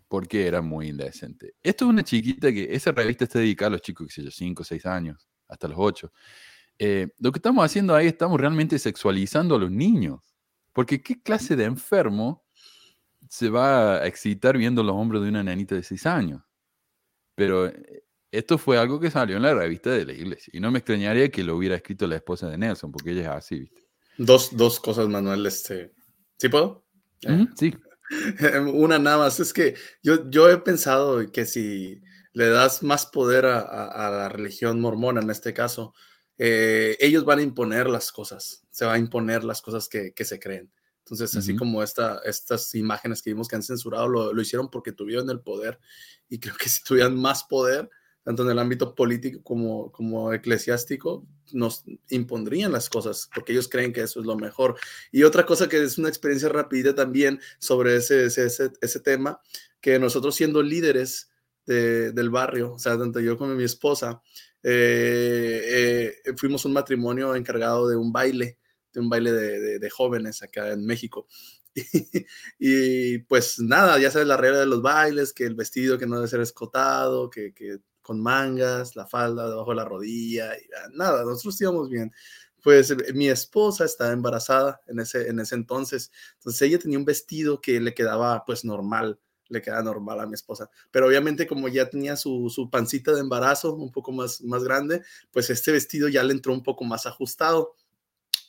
porque 0.08 0.46
era 0.46 0.60
muy 0.60 0.88
indecente. 0.88 1.54
Esto 1.62 1.86
es 1.86 1.88
una 1.90 2.04
chiquita 2.04 2.52
que 2.52 2.74
esa 2.74 2.92
revista 2.92 3.24
está 3.24 3.38
dedicada 3.38 3.68
a 3.68 3.70
los 3.70 3.80
chicos, 3.80 4.08
que 4.08 4.12
sé 4.12 4.22
yo, 4.22 4.30
5, 4.30 4.62
6 4.62 4.84
años, 4.84 5.26
hasta 5.48 5.68
los 5.68 5.78
8. 5.80 6.12
Eh, 6.78 7.08
lo 7.18 7.32
que 7.32 7.38
estamos 7.38 7.64
haciendo 7.64 7.94
ahí, 7.94 8.08
estamos 8.08 8.38
realmente 8.38 8.78
sexualizando 8.78 9.54
a 9.54 9.58
los 9.58 9.70
niños. 9.70 10.20
Porque 10.74 11.02
¿qué 11.02 11.22
clase 11.22 11.56
de 11.56 11.64
enfermo 11.64 12.44
se 13.28 13.48
va 13.48 14.02
a 14.02 14.06
excitar 14.06 14.58
viendo 14.58 14.82
los 14.82 14.94
hombros 14.96 15.22
de 15.22 15.30
una 15.30 15.42
nenita 15.42 15.76
de 15.76 15.82
6 15.82 16.04
años? 16.04 16.42
Pero 17.34 17.68
eh, 17.68 18.04
esto 18.32 18.56
fue 18.56 18.78
algo 18.78 18.98
que 18.98 19.10
salió 19.10 19.36
en 19.36 19.42
la 19.42 19.54
revista 19.54 19.90
de 19.90 20.06
la 20.06 20.12
iglesia. 20.12 20.50
Y 20.54 20.58
no 20.58 20.70
me 20.70 20.78
extrañaría 20.78 21.28
que 21.30 21.44
lo 21.44 21.54
hubiera 21.54 21.76
escrito 21.76 22.06
la 22.06 22.16
esposa 22.16 22.48
de 22.48 22.56
Nelson, 22.56 22.90
porque 22.90 23.10
ella 23.10 23.22
es 23.22 23.28
así, 23.28 23.60
¿viste? 23.60 23.82
Dos, 24.16 24.56
dos 24.56 24.80
cosas, 24.80 25.06
Manuel. 25.06 25.44
Este... 25.44 25.92
¿Sí 26.38 26.48
puedo? 26.48 26.84
sí. 27.56 27.74
Una 28.72 28.98
nada 28.98 29.18
más. 29.18 29.38
Es 29.38 29.52
que 29.52 29.74
yo, 30.02 30.30
yo 30.30 30.48
he 30.48 30.58
pensado 30.58 31.30
que 31.30 31.44
si 31.44 32.02
le 32.32 32.48
das 32.48 32.82
más 32.82 33.06
poder 33.06 33.44
a, 33.44 34.10
la 34.10 34.28
religión 34.30 34.80
mormona 34.80 35.20
en 35.20 35.30
este 35.30 35.52
caso, 35.52 35.94
eh, 36.38 36.96
ellos 37.00 37.24
van 37.26 37.38
a 37.38 37.42
imponer 37.42 37.86
las 37.88 38.10
cosas, 38.12 38.66
se 38.70 38.86
va 38.86 38.94
a 38.94 38.98
imponer 38.98 39.44
las 39.44 39.60
cosas 39.60 39.88
que, 39.88 40.12
se 40.24 40.40
creen. 40.40 40.72
Entonces, 41.00 41.36
así 41.36 41.56
como 41.56 41.82
esta, 41.82 42.20
estas 42.24 42.74
imágenes 42.74 43.20
que 43.20 43.30
vimos 43.30 43.48
que 43.48 43.56
han 43.56 43.62
censurado, 43.62 44.08
lo, 44.08 44.32
lo, 44.32 44.40
hicieron 44.40 44.70
porque 44.70 44.92
tuvieron 44.92 45.28
el 45.28 45.40
poder 45.40 45.78
y 46.28 46.38
creo 46.38 46.54
que 46.56 46.68
si 46.68 46.82
tuvieran 46.82 47.16
más 47.16 47.44
poder, 47.44 47.90
tanto 48.24 48.44
en 48.44 48.50
el 48.50 48.58
ámbito 48.58 48.94
político 48.94 49.42
como, 49.42 49.90
como 49.90 50.32
eclesiástico, 50.32 51.26
nos 51.52 51.84
impondrían 52.08 52.72
las 52.72 52.88
cosas, 52.88 53.28
porque 53.34 53.52
ellos 53.52 53.68
creen 53.68 53.92
que 53.92 54.02
eso 54.02 54.20
es 54.20 54.26
lo 54.26 54.36
mejor. 54.36 54.76
Y 55.10 55.24
otra 55.24 55.44
cosa 55.44 55.68
que 55.68 55.82
es 55.82 55.98
una 55.98 56.08
experiencia 56.08 56.48
rápida 56.48 56.94
también 56.94 57.40
sobre 57.58 57.96
ese, 57.96 58.26
ese, 58.26 58.46
ese, 58.80 59.00
tema, 59.00 59.40
que 59.80 59.98
nosotros 59.98 60.34
siendo 60.34 60.62
líderes 60.62 61.30
del 61.66 62.30
barrio, 62.30 62.74
o 62.74 62.78
sea, 62.78 62.98
tanto 62.98 63.20
yo 63.20 63.36
como 63.38 63.54
mi 63.54 63.64
esposa, 63.64 64.20
eh, 64.62 66.12
eh, 66.24 66.32
fuimos 66.36 66.64
un 66.64 66.72
matrimonio 66.72 67.34
encargado 67.34 67.88
de 67.88 67.96
un 67.96 68.12
baile, 68.12 68.58
de 68.92 69.00
un 69.00 69.08
baile 69.08 69.32
de, 69.32 69.78
de, 69.78 69.90
jóvenes 69.90 70.42
acá 70.42 70.72
en 70.72 70.84
México. 70.84 71.26
Y, 72.58 73.18
pues 73.20 73.58
nada, 73.58 73.98
ya 73.98 74.10
sabes 74.10 74.28
la 74.28 74.36
regla 74.36 74.60
de 74.60 74.66
los 74.66 74.82
bailes, 74.82 75.32
que 75.32 75.44
el 75.44 75.54
vestido 75.54 75.98
que 75.98 76.06
no 76.06 76.16
debe 76.16 76.28
ser 76.28 76.40
escotado, 76.40 77.30
que, 77.30 77.54
que 77.54 77.78
con 78.02 78.20
mangas, 78.20 78.96
la 78.96 79.06
falda 79.06 79.48
debajo 79.48 79.70
de 79.70 79.76
la 79.76 79.84
rodilla, 79.84 80.56
y 80.58 80.66
nada, 80.96 81.24
nosotros 81.24 81.60
íbamos 81.60 81.88
bien. 81.88 82.12
Pues 82.62 82.90
eh, 82.90 82.96
mi 83.14 83.28
esposa 83.28 83.84
estaba 83.84 84.12
embarazada 84.12 84.80
en 84.86 85.00
ese, 85.00 85.28
en 85.28 85.40
ese 85.40 85.54
entonces, 85.54 86.10
entonces 86.34 86.62
ella 86.62 86.78
tenía 86.78 86.98
un 86.98 87.04
vestido 87.04 87.60
que 87.60 87.80
le 87.80 87.94
quedaba 87.94 88.44
pues 88.44 88.64
normal, 88.64 89.18
le 89.48 89.62
quedaba 89.62 89.82
normal 89.82 90.20
a 90.20 90.26
mi 90.26 90.34
esposa, 90.34 90.70
pero 90.90 91.06
obviamente 91.06 91.46
como 91.46 91.68
ya 91.68 91.88
tenía 91.88 92.16
su, 92.16 92.50
su 92.50 92.70
pancita 92.70 93.12
de 93.12 93.20
embarazo 93.20 93.74
un 93.74 93.90
poco 93.92 94.12
más, 94.12 94.40
más 94.42 94.64
grande, 94.64 95.02
pues 95.30 95.50
este 95.50 95.72
vestido 95.72 96.08
ya 96.08 96.22
le 96.22 96.32
entró 96.32 96.52
un 96.52 96.62
poco 96.62 96.84
más 96.84 97.06
ajustado. 97.06 97.76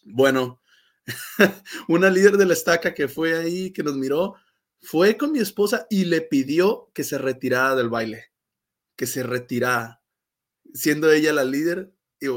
Bueno, 0.04 0.62
una 1.88 2.10
líder 2.10 2.38
de 2.38 2.46
la 2.46 2.54
estaca 2.54 2.94
que 2.94 3.08
fue 3.08 3.38
ahí, 3.38 3.72
que 3.72 3.84
nos 3.84 3.96
miró, 3.96 4.36
fue 4.82 5.18
con 5.18 5.32
mi 5.32 5.40
esposa 5.40 5.88
y 5.90 6.06
le 6.06 6.22
pidió 6.22 6.90
que 6.94 7.04
se 7.04 7.18
retirara 7.18 7.76
del 7.76 7.90
baile 7.90 8.33
que 9.04 9.08
se 9.08 9.22
retirara, 9.22 10.02
siendo 10.74 11.12
ella 11.12 11.34
la 11.34 11.44
líder. 11.44 11.94
Y 12.22 12.28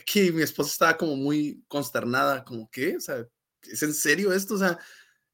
aquí 0.00 0.30
mi 0.30 0.42
esposa 0.42 0.70
estaba 0.70 0.96
como 0.96 1.16
muy 1.16 1.64
consternada, 1.66 2.44
como, 2.44 2.70
¿qué? 2.70 2.96
O 2.96 3.00
sea, 3.00 3.26
¿es 3.62 3.82
en 3.82 3.92
serio 3.92 4.32
esto? 4.32 4.54
O 4.54 4.58
sea, 4.58 4.78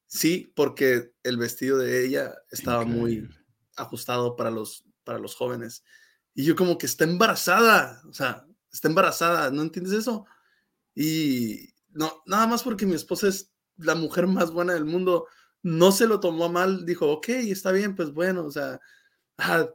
sí, 0.07 0.51
porque 0.57 1.13
el 1.23 1.37
vestido 1.37 1.77
de 1.77 2.07
ella 2.07 2.35
estaba 2.51 2.87
muy 2.87 3.29
ajustado 3.77 4.37
para 4.37 4.51
los, 4.51 4.85
para 5.05 5.19
los 5.19 5.35
jóvenes. 5.35 5.85
Y 6.33 6.47
yo 6.47 6.57
como 6.57 6.79
que 6.79 6.87
está 6.87 7.05
embarazada, 7.05 8.01
o 8.09 8.15
sea, 8.15 8.47
está 8.73 8.89
embarazada, 8.89 9.51
¿no 9.51 9.61
entiendes 9.61 9.93
eso? 9.93 10.25
Y 10.95 11.75
no, 11.91 12.23
nada 12.25 12.47
más 12.47 12.63
porque 12.63 12.87
mi 12.87 12.95
esposa 12.95 13.29
es 13.29 13.53
la 13.77 13.95
mujer 13.97 14.27
más 14.29 14.51
buena 14.51 14.73
del 14.73 14.87
mundo, 14.87 15.27
no 15.63 15.93
se 15.93 16.07
lo 16.07 16.21
tomó 16.21 16.49
mal, 16.49 16.87
dijo, 16.87 17.13
ok, 17.13 17.29
está 17.29 17.71
bien, 17.71 17.95
pues 17.95 18.13
bueno, 18.15 18.47
o 18.47 18.51
sea, 18.51 18.81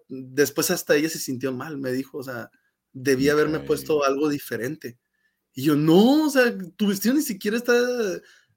después 0.07 0.71
hasta 0.71 0.95
ella 0.95 1.09
se 1.09 1.19
sintió 1.19 1.51
mal, 1.53 1.77
me 1.77 1.91
dijo, 1.91 2.19
o 2.19 2.23
sea, 2.23 2.49
debía 2.93 3.33
haberme 3.33 3.59
puesto 3.59 4.03
algo 4.05 4.29
diferente. 4.29 4.97
Y 5.53 5.63
yo, 5.63 5.75
no, 5.75 6.27
o 6.27 6.29
sea, 6.29 6.55
tu 6.75 6.87
vestido 6.87 7.15
ni 7.15 7.21
siquiera 7.21 7.57
está 7.57 7.73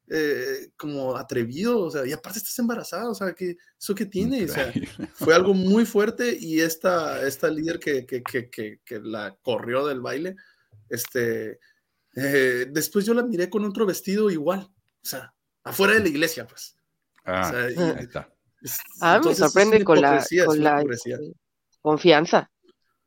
eh, 0.08 0.70
como 0.76 1.16
atrevido, 1.16 1.80
o 1.80 1.90
sea, 1.90 2.06
y 2.06 2.12
aparte 2.12 2.38
estás 2.38 2.58
embarazada, 2.58 3.08
o 3.08 3.14
sea, 3.14 3.32
que 3.32 3.56
¿eso 3.80 3.94
qué 3.94 4.06
tiene? 4.06 4.44
O 4.44 4.48
sea, 4.48 4.72
fue 5.14 5.34
algo 5.34 5.54
muy 5.54 5.86
fuerte 5.86 6.36
y 6.38 6.60
esta, 6.60 7.26
esta 7.26 7.48
líder 7.48 7.78
que, 7.78 8.04
que, 8.04 8.22
que, 8.22 8.80
que 8.84 9.00
la 9.00 9.36
corrió 9.42 9.86
del 9.86 10.00
baile, 10.00 10.36
este, 10.88 11.58
eh, 12.14 12.66
después 12.70 13.06
yo 13.06 13.14
la 13.14 13.22
miré 13.22 13.48
con 13.48 13.64
otro 13.64 13.86
vestido 13.86 14.30
igual, 14.30 14.60
o 14.60 15.06
sea, 15.06 15.34
afuera 15.64 15.94
de 15.94 16.00
la 16.00 16.08
iglesia, 16.08 16.46
pues. 16.46 16.76
Ah, 17.24 17.52
ahí 17.54 18.04
está. 18.04 18.31
Ah, 19.00 19.20
me 19.24 19.34
sorprende 19.34 19.84
con 19.84 20.00
la, 20.00 20.24
confianza 21.80 22.50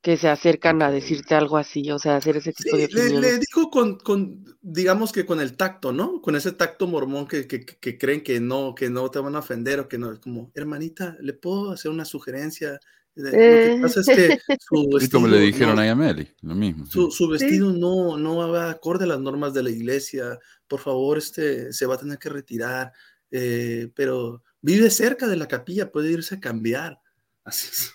que 0.05 0.17
se 0.17 0.27
acercan 0.27 0.83
a 0.83 0.91
decirte 0.91 1.33
algo 1.33 1.57
así, 1.57 1.89
o 1.89 1.97
sea, 1.97 2.17
hacer 2.17 2.37
ese 2.37 2.53
tipo 2.53 2.77
de 2.77 2.87
le, 2.89 3.19
le, 3.19 3.39
digo 3.39 3.71
con, 3.71 3.97
con, 3.97 4.45
digamos 4.61 5.11
que 5.11 5.25
con 5.25 5.41
el 5.41 5.57
tacto, 5.57 5.91
¿no? 5.91 6.21
Con 6.21 6.35
ese 6.35 6.51
tacto 6.51 6.85
mormón 6.85 7.27
que, 7.27 7.47
que, 7.47 7.65
que, 7.65 7.97
creen 7.97 8.21
que 8.21 8.39
no, 8.39 8.75
que 8.75 8.91
no 8.91 9.09
te 9.09 9.17
van 9.17 9.35
a 9.35 9.39
ofender 9.39 9.79
o 9.79 9.87
que 9.87 9.97
no, 9.97 10.11
es 10.11 10.19
como, 10.19 10.51
hermanita, 10.53 11.17
¿le 11.21 11.33
puedo 11.33 11.71
hacer 11.71 11.89
una 11.89 12.05
sugerencia? 12.05 12.79
Lo 13.15 13.31
que 13.31 13.79
pasa 13.81 14.01
es 14.01 14.05
que 14.05 14.37
su 14.69 14.89
vestido, 14.93 15.19
como 15.19 15.27
le 15.27 15.39
dijeron 15.39 15.79
a 15.79 15.85
Yameli, 15.87 16.27
lo 16.41 16.53
mismo. 16.53 16.85
Su, 16.85 17.09
su 17.09 17.27
vestido 17.27 17.71
no, 17.71 18.15
no 18.15 18.37
va 18.51 18.69
acorde 18.69 19.05
a 19.05 19.07
las 19.07 19.19
normas 19.19 19.55
de 19.55 19.63
la 19.63 19.71
iglesia, 19.71 20.37
por 20.67 20.81
favor, 20.81 21.17
este, 21.17 21.73
se 21.73 21.87
va 21.87 21.95
a 21.95 21.99
tener 21.99 22.19
que 22.19 22.29
retirar, 22.29 22.91
eh, 23.31 23.89
pero 23.95 24.43
vive 24.65 24.89
cerca 24.89 25.27
de 25.27 25.35
la 25.35 25.47
capilla, 25.47 25.91
puede 25.91 26.11
irse 26.11 26.35
a 26.35 26.39
cambiar. 26.39 26.99
Así 27.43 27.67
es. 27.71 27.93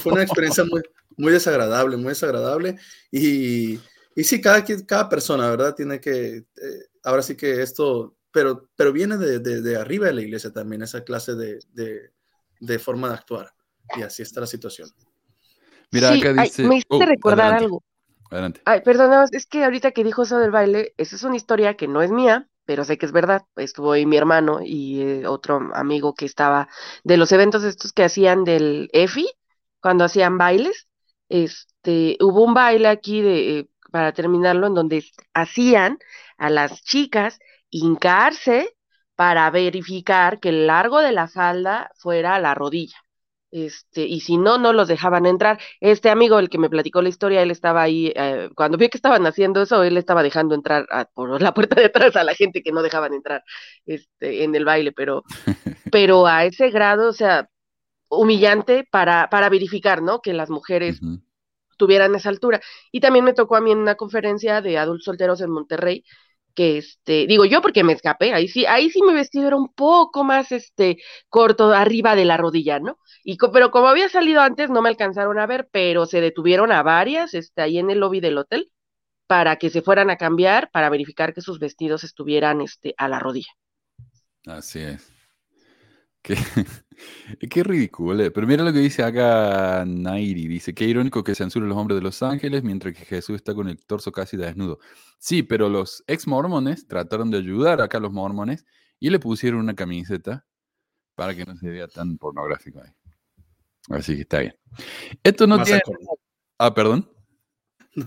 fue 0.00 0.12
una 0.12 0.22
experiencia 0.22 0.62
muy, 0.64 0.80
muy 1.16 1.32
desagradable, 1.32 1.96
muy 1.96 2.10
desagradable. 2.10 2.78
Y, 3.10 3.80
y 4.14 4.24
sí, 4.24 4.40
cada, 4.40 4.64
cada 4.86 5.08
persona, 5.08 5.50
¿verdad? 5.50 5.74
Tiene 5.74 6.00
que, 6.00 6.36
eh, 6.36 6.44
ahora 7.02 7.22
sí 7.22 7.36
que 7.36 7.62
esto, 7.62 8.16
pero, 8.30 8.70
pero 8.76 8.92
viene 8.92 9.16
de, 9.16 9.40
de, 9.40 9.76
arriba 9.76 10.06
de 10.06 10.12
la 10.12 10.22
iglesia 10.22 10.52
también, 10.52 10.82
esa 10.82 11.02
clase 11.02 11.34
de, 11.34 11.58
de, 12.60 12.78
forma 12.78 13.08
de 13.08 13.14
actuar. 13.14 13.52
Y 13.96 14.02
así 14.02 14.22
está 14.22 14.40
la 14.40 14.46
situación. 14.46 14.88
Mira, 15.90 16.12
acá 16.12 16.32
dice... 16.44 16.62
me 16.62 16.76
hiciste 16.76 16.94
oh, 16.94 17.06
recordar 17.06 17.54
algo. 17.54 17.82
Adelante. 18.30 18.60
Ay, 18.66 18.82
perdón, 18.82 19.26
es 19.32 19.46
que 19.46 19.64
ahorita 19.64 19.90
que 19.90 20.04
dijo 20.04 20.22
eso 20.22 20.38
del 20.38 20.52
baile, 20.52 20.94
esa 20.96 21.16
es 21.16 21.24
una 21.24 21.36
historia 21.36 21.76
que 21.76 21.88
no 21.88 22.02
es 22.02 22.12
mía, 22.12 22.48
pero 22.68 22.84
sé 22.84 22.98
que 22.98 23.06
es 23.06 23.12
verdad. 23.12 23.46
Estuvo 23.56 23.92
ahí 23.92 24.04
mi 24.04 24.18
hermano 24.18 24.60
y 24.62 25.00
eh, 25.00 25.26
otro 25.26 25.70
amigo 25.74 26.14
que 26.14 26.26
estaba 26.26 26.68
de 27.02 27.16
los 27.16 27.32
eventos 27.32 27.64
estos 27.64 27.94
que 27.94 28.04
hacían 28.04 28.44
del 28.44 28.90
EFI, 28.92 29.26
cuando 29.80 30.04
hacían 30.04 30.36
bailes. 30.36 30.86
Este, 31.30 32.18
hubo 32.20 32.44
un 32.44 32.52
baile 32.52 32.88
aquí 32.88 33.22
de, 33.22 33.60
eh, 33.60 33.70
para 33.90 34.12
terminarlo, 34.12 34.66
en 34.66 34.74
donde 34.74 35.02
hacían 35.32 35.98
a 36.36 36.50
las 36.50 36.82
chicas 36.82 37.38
hincarse 37.70 38.76
para 39.14 39.50
verificar 39.50 40.38
que 40.38 40.50
el 40.50 40.66
largo 40.66 41.00
de 41.00 41.12
la 41.12 41.26
falda 41.26 41.90
fuera 41.96 42.34
a 42.34 42.40
la 42.40 42.54
rodilla 42.54 42.98
este, 43.50 44.02
y 44.06 44.20
si 44.20 44.36
no, 44.36 44.58
no 44.58 44.72
los 44.72 44.88
dejaban 44.88 45.26
entrar. 45.26 45.58
Este 45.80 46.10
amigo, 46.10 46.38
el 46.38 46.50
que 46.50 46.58
me 46.58 46.68
platicó 46.70 47.02
la 47.02 47.08
historia, 47.08 47.42
él 47.42 47.50
estaba 47.50 47.82
ahí, 47.82 48.12
eh, 48.14 48.50
cuando 48.54 48.76
vio 48.78 48.90
que 48.90 48.98
estaban 48.98 49.26
haciendo 49.26 49.62
eso, 49.62 49.82
él 49.82 49.96
estaba 49.96 50.22
dejando 50.22 50.54
entrar 50.54 50.86
por 51.14 51.40
la 51.40 51.54
puerta 51.54 51.80
de 51.80 51.86
atrás 51.86 52.16
a 52.16 52.24
la 52.24 52.34
gente 52.34 52.62
que 52.62 52.72
no 52.72 52.82
dejaban 52.82 53.14
entrar 53.14 53.44
este, 53.86 54.44
en 54.44 54.54
el 54.54 54.64
baile, 54.64 54.92
pero, 54.92 55.24
pero 55.92 56.26
a 56.26 56.44
ese 56.44 56.70
grado, 56.70 57.08
o 57.08 57.12
sea, 57.12 57.48
humillante 58.10 58.86
para, 58.90 59.28
para 59.30 59.48
verificar, 59.48 60.02
¿no? 60.02 60.20
Que 60.20 60.32
las 60.32 60.50
mujeres 60.50 61.00
tuvieran 61.76 62.14
esa 62.14 62.28
altura. 62.28 62.60
Y 62.92 63.00
también 63.00 63.24
me 63.24 63.32
tocó 63.32 63.56
a 63.56 63.60
mí 63.60 63.72
en 63.72 63.78
una 63.78 63.94
conferencia 63.94 64.60
de 64.60 64.78
adultos 64.78 65.04
solteros 65.04 65.40
en 65.40 65.50
Monterrey, 65.50 66.04
que 66.58 66.76
este, 66.78 67.28
digo 67.28 67.44
yo 67.44 67.62
porque 67.62 67.84
me 67.84 67.92
escapé, 67.92 68.34
ahí 68.34 68.48
sí, 68.48 68.66
ahí 68.66 68.90
sí 68.90 69.00
mi 69.00 69.14
vestido 69.14 69.46
era 69.46 69.54
un 69.54 69.72
poco 69.72 70.24
más 70.24 70.50
este 70.50 70.98
corto 71.28 71.72
arriba 71.72 72.16
de 72.16 72.24
la 72.24 72.36
rodilla, 72.36 72.80
¿no? 72.80 72.98
Y 73.22 73.36
pero 73.52 73.70
como 73.70 73.86
había 73.86 74.08
salido 74.08 74.40
antes 74.40 74.68
no 74.68 74.82
me 74.82 74.88
alcanzaron 74.88 75.38
a 75.38 75.46
ver, 75.46 75.68
pero 75.70 76.04
se 76.04 76.20
detuvieron 76.20 76.72
a 76.72 76.82
varias, 76.82 77.32
este, 77.34 77.62
ahí 77.62 77.78
en 77.78 77.92
el 77.92 78.00
lobby 78.00 78.18
del 78.18 78.38
hotel, 78.38 78.72
para 79.28 79.54
que 79.54 79.70
se 79.70 79.82
fueran 79.82 80.10
a 80.10 80.16
cambiar, 80.16 80.68
para 80.72 80.90
verificar 80.90 81.32
que 81.32 81.42
sus 81.42 81.60
vestidos 81.60 82.02
estuvieran 82.02 82.60
este, 82.60 82.92
a 82.98 83.06
la 83.06 83.20
rodilla. 83.20 83.52
Así 84.44 84.80
es. 84.80 85.12
Qué, 86.28 86.36
qué 87.50 87.62
ridículo. 87.64 88.22
Eh. 88.22 88.30
Pero 88.30 88.46
mira 88.46 88.62
lo 88.62 88.72
que 88.72 88.80
dice 88.80 89.02
acá 89.02 89.84
Nairi. 89.86 90.46
Dice, 90.46 90.74
qué 90.74 90.84
irónico 90.84 91.24
que 91.24 91.34
censuren 91.34 91.68
los 91.68 91.78
hombres 91.78 91.96
de 91.98 92.02
los 92.02 92.22
ángeles 92.22 92.62
mientras 92.62 92.94
que 92.94 93.04
Jesús 93.04 93.36
está 93.36 93.54
con 93.54 93.68
el 93.68 93.84
torso 93.84 94.12
casi 94.12 94.36
desnudo. 94.36 94.78
Sí, 95.18 95.42
pero 95.42 95.68
los 95.68 96.04
ex 96.06 96.26
mormones 96.26 96.86
trataron 96.86 97.30
de 97.30 97.38
ayudar 97.38 97.80
acá 97.80 97.98
a 97.98 98.00
los 98.00 98.12
mormones 98.12 98.66
y 99.00 99.10
le 99.10 99.18
pusieron 99.18 99.60
una 99.60 99.74
camiseta 99.74 100.44
para 101.14 101.34
que 101.34 101.46
no 101.46 101.56
se 101.56 101.68
vea 101.70 101.88
tan 101.88 102.18
pornográfico 102.18 102.80
ahí. 102.80 102.90
Así 103.88 104.14
que 104.14 104.22
está 104.22 104.40
bien. 104.40 104.54
Esto 105.22 105.46
no 105.46 105.62
tiene... 105.62 105.80
Ah, 106.58 106.74
perdón. 106.74 107.10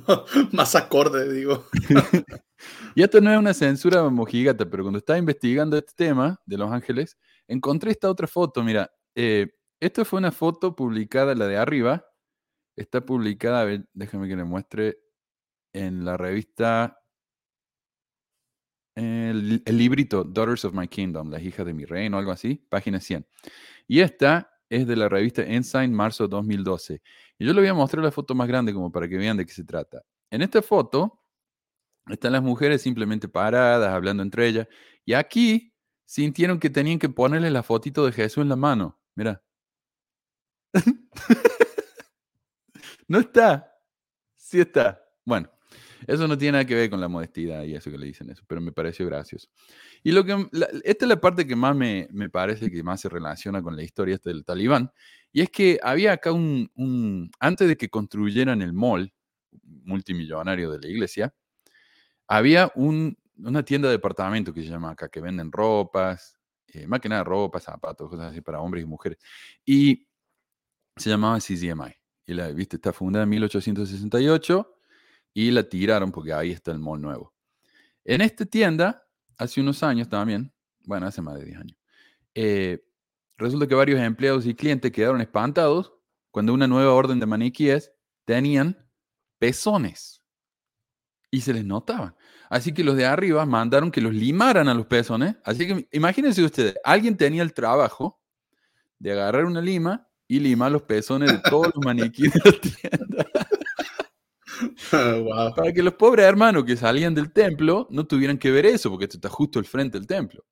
No, 0.08 0.24
más 0.54 0.74
acorde, 0.76 1.34
digo. 1.34 1.66
y 2.96 3.04
esto 3.04 3.20
no 3.20 3.34
es 3.34 3.38
una 3.38 3.54
censura 3.54 4.08
mojigata, 4.10 4.70
pero 4.70 4.84
cuando 4.84 5.00
estaba 5.00 5.20
investigando 5.20 5.76
este 5.76 5.92
tema 5.94 6.40
de 6.46 6.58
Los 6.58 6.72
Ángeles, 6.72 7.18
encontré 7.48 7.92
esta 7.92 8.10
otra 8.10 8.28
foto. 8.28 8.64
Mira, 8.64 8.92
eh, 9.16 9.48
esta 9.80 10.06
fue 10.06 10.20
una 10.20 10.32
foto 10.32 10.76
publicada, 10.76 11.36
la 11.36 11.48
de 11.48 11.58
arriba. 11.58 12.06
Está 12.76 13.06
publicada, 13.06 13.62
a 13.62 13.66
ver, 13.66 13.88
déjame 13.94 14.28
que 14.28 14.36
le 14.36 14.44
muestre, 14.44 15.00
en 15.74 16.06
la 16.06 16.18
revista 16.18 17.02
el, 18.96 19.64
librito 19.66 20.24
Daughters 20.24 20.66
of 20.66 20.74
My 20.74 20.88
Kingdom, 20.88 21.30
las 21.30 21.42
hijas 21.42 21.66
de 21.66 21.74
mi 21.74 21.86
reino, 21.86 22.18
algo 22.18 22.32
así, 22.32 22.56
página 22.70 23.00
100. 23.00 23.26
Y 23.88 24.02
esta 24.02 24.52
es 24.70 24.88
de 24.88 24.96
la 24.96 25.10
revista 25.10 25.44
Ensign, 25.44 25.94
marzo 25.94 26.28
2012. 26.28 27.02
Y 27.40 27.46
yo 27.46 27.54
le 27.54 27.62
voy 27.62 27.70
a 27.70 27.74
mostrar 27.74 28.04
la 28.04 28.12
foto 28.12 28.36
más 28.36 28.48
grande 28.48 28.74
como 28.74 28.92
para 28.92 29.08
que 29.08 29.18
vean 29.18 29.38
de 29.38 29.46
qué 29.46 29.54
se 29.54 29.64
trata. 29.64 30.02
En 30.30 30.42
esta 30.42 30.62
foto 30.62 31.22
están 32.08 32.34
las 32.34 32.44
mujeres 32.44 32.82
simplemente 32.82 33.28
paradas, 33.28 33.90
hablando 33.90 34.24
entre 34.24 34.48
ellas. 34.48 34.68
Y 35.06 35.14
aquí 35.14 35.71
sintieron 36.12 36.60
que 36.60 36.70
tenían 36.70 37.00
que 37.00 37.08
ponerle 37.08 37.50
la 37.50 37.64
fotito 37.64 38.06
de 38.06 38.12
Jesús 38.12 38.42
en 38.42 38.50
la 38.50 38.58
mano. 38.58 39.00
Mira. 39.16 39.42
no 43.08 43.20
está. 43.20 43.74
Sí 44.36 44.60
está. 44.60 45.02
Bueno, 45.24 45.50
eso 46.06 46.28
no 46.28 46.38
tiene 46.38 46.52
nada 46.52 46.66
que 46.66 46.76
ver 46.76 46.90
con 46.90 47.00
la 47.00 47.08
modestidad 47.08 47.64
y 47.64 47.76
eso 47.76 47.90
que 47.90 47.98
le 47.98 48.08
dicen 48.08 48.30
eso, 48.30 48.44
pero 48.46 48.60
me 48.60 48.74
pareció 48.74 49.06
gracioso. 49.06 49.48
Y 50.04 50.12
lo 50.12 50.26
que, 50.26 50.50
esta 50.84 51.06
es 51.06 51.10
la 51.10 51.22
parte 51.22 51.48
que 51.48 51.56
más 51.56 51.78
me, 51.78 52.10
parece 52.30 52.70
que 52.70 52.84
más 52.84 53.00
se 53.00 53.08
relaciona 53.08 53.64
con 53.64 53.78
la 53.78 53.84
historia 53.84 54.20
del 54.22 54.44
talibán, 54.44 54.92
y 55.32 55.40
es 55.40 55.50
que 55.50 55.80
había 55.82 56.12
acá 56.12 56.34
un, 56.34 57.32
antes 57.40 57.70
de 57.70 57.78
que 57.78 57.88
construyeran 57.88 58.62
el 58.62 58.74
mall 58.74 59.14
multimillonario 59.64 60.72
de 60.72 60.80
la 60.80 60.88
iglesia, 60.90 61.34
había 62.28 62.70
una 63.38 63.64
tienda 63.64 63.88
de 63.88 63.94
departamento 63.94 64.54
que 64.54 64.62
se 64.62 64.70
llama 64.70 64.92
acá, 64.92 65.10
que 65.10 65.22
venden 65.22 65.52
ropas, 65.52 66.38
eh, 66.68 66.88
más 66.88 67.00
que 67.00 67.10
ropas, 67.24 67.64
zapatos, 67.64 68.10
cosas 68.10 68.32
así 68.32 68.42
para 68.42 68.62
hombres 68.62 68.84
y 68.84 68.88
mujeres. 68.88 69.18
Y 69.66 70.08
se 70.96 71.10
llamaba 71.10 71.38
CZMI. 71.40 71.96
Y 72.26 72.34
la, 72.34 72.50
viste, 72.50 72.78
está 72.78 72.94
fundada 72.94 73.24
en 73.24 73.30
1868 73.30 74.76
y 75.34 75.52
la 75.52 75.64
tiraron 75.64 76.12
porque 76.12 76.34
ahí 76.34 76.52
está 76.52 76.72
el 76.72 76.80
mall 76.80 77.02
nuevo. 77.02 77.34
En 78.04 78.22
esta 78.22 78.46
tienda, 78.46 79.08
hace 79.38 79.62
unos 79.62 79.84
años 79.84 80.10
también, 80.10 80.54
bueno, 80.84 81.08
hace 81.08 81.22
más 81.22 81.36
de 81.36 81.46
10 81.46 81.58
años, 81.58 81.78
eh, 82.34 82.84
resulta 83.38 83.68
que 83.68 83.76
varios 83.76 84.00
empleados 84.00 84.46
y 84.46 84.56
clientes 84.56 84.92
quedaron 84.92 85.22
espantados 85.22 85.94
cuando 86.32 86.54
una 86.54 86.68
nueva 86.68 86.94
orden 86.94 87.20
de 87.20 87.26
maniquíes 87.26 87.92
tenían 88.26 88.78
pezones 89.40 90.22
y 91.30 91.42
se 91.42 91.54
les 91.54 91.66
notaban. 91.66 92.16
Así 92.52 92.74
que 92.74 92.84
los 92.84 92.98
de 92.98 93.06
arriba 93.06 93.46
mandaron 93.46 93.92
que 93.92 94.02
los 94.02 94.14
limaran 94.14 94.68
a 94.68 94.74
los 94.74 94.86
pezones. 94.86 95.38
Así 95.46 95.66
que 95.66 95.88
imagínense 95.94 96.44
ustedes, 96.44 96.76
alguien 96.84 97.16
tenía 97.16 97.44
el 97.44 97.54
trabajo 97.54 98.20
de 99.00 99.14
agarrar 99.14 99.46
una 99.46 99.62
lima 99.62 100.06
y 100.28 100.38
limar 100.38 100.70
los 100.70 100.82
pezones 100.82 101.32
de 101.32 101.40
todos 101.50 101.72
los 101.74 101.86
maniquíes 101.86 102.34
de 102.34 102.42
la 102.44 102.60
tienda. 102.60 103.26
Para 105.56 105.72
que 105.72 105.82
los 105.82 105.94
pobres 105.94 106.26
hermanos 106.26 106.66
que 106.66 106.76
salían 106.76 107.16
del 107.16 107.32
templo 107.32 107.88
no 107.90 108.06
tuvieran 108.06 108.38
que 108.38 108.52
ver 108.52 108.66
eso, 108.66 108.90
porque 108.90 109.06
esto 109.06 109.16
está 109.16 109.30
justo 109.30 109.58
al 109.58 109.66
frente 109.66 109.98
del 109.98 110.06
templo. 110.06 110.44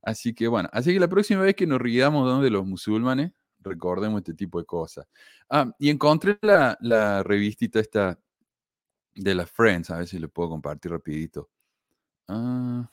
Así 0.00 0.32
que 0.32 0.46
bueno, 0.46 0.68
así 0.72 0.92
que 0.94 1.00
la 1.00 1.08
próxima 1.08 1.42
vez 1.42 1.56
que 1.56 1.66
nos 1.66 1.80
riamos 1.80 2.40
de 2.44 2.50
los 2.50 2.64
musulmanes, 2.64 3.32
recordemos 3.58 4.18
este 4.20 4.34
tipo 4.34 4.60
de 4.60 4.66
cosas. 4.66 5.08
Ah, 5.50 5.68
y 5.80 5.90
encontré 5.90 6.38
la, 6.42 6.78
la 6.80 7.24
revistita 7.24 7.80
esta 7.80 8.20
de 9.18 9.34
las 9.34 9.50
Friends, 9.50 9.90
a 9.90 9.98
ver 9.98 10.06
si 10.06 10.18
le 10.18 10.28
puedo 10.28 10.50
compartir 10.50 10.92
rapidito. 10.92 11.50
Ah, 12.28 12.90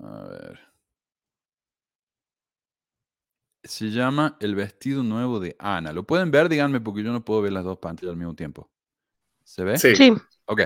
a 0.00 0.28
ver. 0.28 0.60
Se 3.62 3.90
llama 3.90 4.36
El 4.40 4.54
vestido 4.54 5.02
nuevo 5.02 5.40
de 5.40 5.56
Ana. 5.58 5.92
¿Lo 5.92 6.04
pueden 6.04 6.30
ver? 6.30 6.48
Díganme 6.48 6.80
porque 6.80 7.02
yo 7.02 7.12
no 7.12 7.24
puedo 7.24 7.42
ver 7.42 7.52
las 7.52 7.64
dos 7.64 7.78
pantallas 7.78 8.12
al 8.12 8.16
mismo 8.16 8.34
tiempo. 8.34 8.70
¿Se 9.44 9.64
ve? 9.64 9.78
Sí. 9.78 9.94
Ok. 10.46 10.62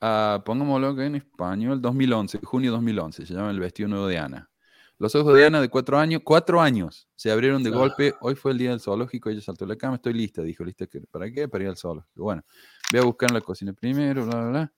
Uh, 0.00 0.42
pongámoslo 0.44 1.00
en 1.00 1.16
español, 1.16 1.80
2011, 1.80 2.40
junio 2.42 2.70
2011, 2.72 3.24
se 3.24 3.34
llama 3.34 3.50
El 3.50 3.60
vestido 3.60 3.88
nuevo 3.88 4.06
de 4.06 4.18
Ana. 4.18 4.50
Los 4.98 5.14
ojos 5.14 5.34
de 5.34 5.44
Ana 5.44 5.60
de 5.60 5.68
cuatro 5.68 5.98
años, 5.98 6.22
cuatro 6.24 6.60
años, 6.60 7.08
se 7.16 7.30
abrieron 7.30 7.62
de 7.62 7.70
golpe. 7.70 8.14
Hoy 8.20 8.34
fue 8.34 8.52
el 8.52 8.58
día 8.58 8.70
del 8.70 8.80
zoológico, 8.80 9.28
ella 9.28 9.40
saltó 9.42 9.66
de 9.66 9.70
la 9.70 9.76
cama, 9.76 9.96
estoy 9.96 10.14
lista, 10.14 10.42
dijo, 10.42 10.64
lista, 10.64 10.86
¿para 11.10 11.30
qué? 11.30 11.48
Para 11.48 11.64
ir 11.64 11.70
al 11.70 11.76
zoológico. 11.76 12.22
Bueno, 12.22 12.42
voy 12.92 13.00
a 13.00 13.04
buscar 13.04 13.30
en 13.30 13.34
la 13.34 13.40
cocina 13.40 13.72
primero, 13.72 14.26
bla, 14.26 14.40
bla, 14.40 14.48
bla. 14.50 14.72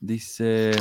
Dice, 0.00 0.72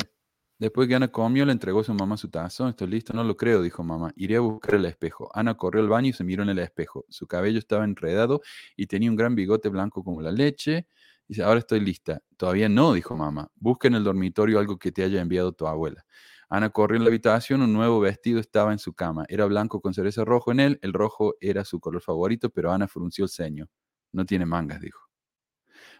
después 0.59 0.87
que 0.87 0.95
Ana 0.95 1.09
comió, 1.09 1.45
le 1.45 1.51
entregó 1.51 1.81
a 1.81 1.83
su 1.83 1.93
mamá 1.93 2.17
su 2.17 2.29
tazón, 2.29 2.69
estoy 2.69 2.87
listo, 2.87 3.13
no 3.13 3.23
lo 3.23 3.37
creo, 3.37 3.61
dijo 3.61 3.83
mamá. 3.83 4.11
Iré 4.15 4.37
a 4.37 4.41
buscar 4.41 4.75
el 4.75 4.85
espejo. 4.85 5.29
Ana 5.33 5.55
corrió 5.55 5.81
al 5.81 5.89
baño 5.89 6.09
y 6.09 6.13
se 6.13 6.23
miró 6.23 6.43
en 6.43 6.49
el 6.49 6.59
espejo. 6.59 7.05
Su 7.09 7.27
cabello 7.27 7.59
estaba 7.59 7.83
enredado 7.85 8.41
y 8.75 8.87
tenía 8.87 9.09
un 9.09 9.15
gran 9.15 9.35
bigote 9.35 9.69
blanco 9.69 10.03
como 10.03 10.21
la 10.21 10.31
leche. 10.31 10.87
Dice, 11.27 11.43
ahora 11.43 11.59
estoy 11.59 11.79
lista. 11.79 12.21
Todavía 12.37 12.69
no, 12.69 12.93
dijo 12.93 13.15
mamá. 13.15 13.49
Busca 13.55 13.87
en 13.87 13.95
el 13.95 14.03
dormitorio 14.03 14.59
algo 14.59 14.77
que 14.77 14.91
te 14.91 15.03
haya 15.03 15.21
enviado 15.21 15.53
tu 15.53 15.67
abuela. 15.67 16.05
Ana 16.49 16.69
corrió 16.69 16.97
en 16.97 17.03
la 17.03 17.09
habitación, 17.09 17.61
un 17.61 17.73
nuevo 17.73 17.99
vestido 17.99 18.39
estaba 18.39 18.73
en 18.73 18.79
su 18.79 18.93
cama. 18.93 19.25
Era 19.29 19.45
blanco 19.45 19.81
con 19.81 19.93
cereza 19.93 20.25
rojo 20.25 20.51
en 20.51 20.59
él. 20.59 20.79
El 20.81 20.93
rojo 20.93 21.35
era 21.41 21.65
su 21.65 21.79
color 21.79 22.01
favorito, 22.01 22.49
pero 22.49 22.71
Ana 22.71 22.87
frunció 22.87 23.23
el 23.25 23.29
ceño. 23.29 23.69
No 24.11 24.25
tiene 24.25 24.45
mangas, 24.45 24.81
dijo. 24.81 25.12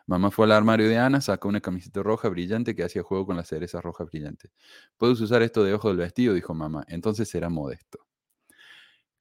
Mamá 0.06 0.32
fue 0.32 0.46
al 0.46 0.52
armario 0.52 0.90
de 0.90 0.98
Ana, 0.98 1.22
sacó 1.22 1.48
una 1.48 1.62
camiseta 1.62 2.04
roja 2.04 2.28
brillante 2.28 2.76
que 2.76 2.84
hacía 2.84 3.04
juego 3.04 3.26
con 3.26 3.38
las 3.38 3.48
cerezas 3.48 3.82
rojas 3.82 4.08
brillantes. 4.10 4.52
Puedes 4.98 5.20
usar 5.22 5.42
esto 5.42 5.64
de 5.64 5.74
ojo 5.74 5.88
del 5.88 5.98
vestido, 5.98 6.34
dijo 6.34 6.54
mamá. 6.54 6.84
Entonces 6.88 7.30
será 7.30 7.50
modesto. 7.50 8.06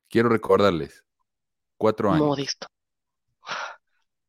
Quiero 0.08 0.28
recordarles, 0.28 1.04
cuatro 1.76 2.10
años. 2.10 2.26
Modesto. 2.26 2.66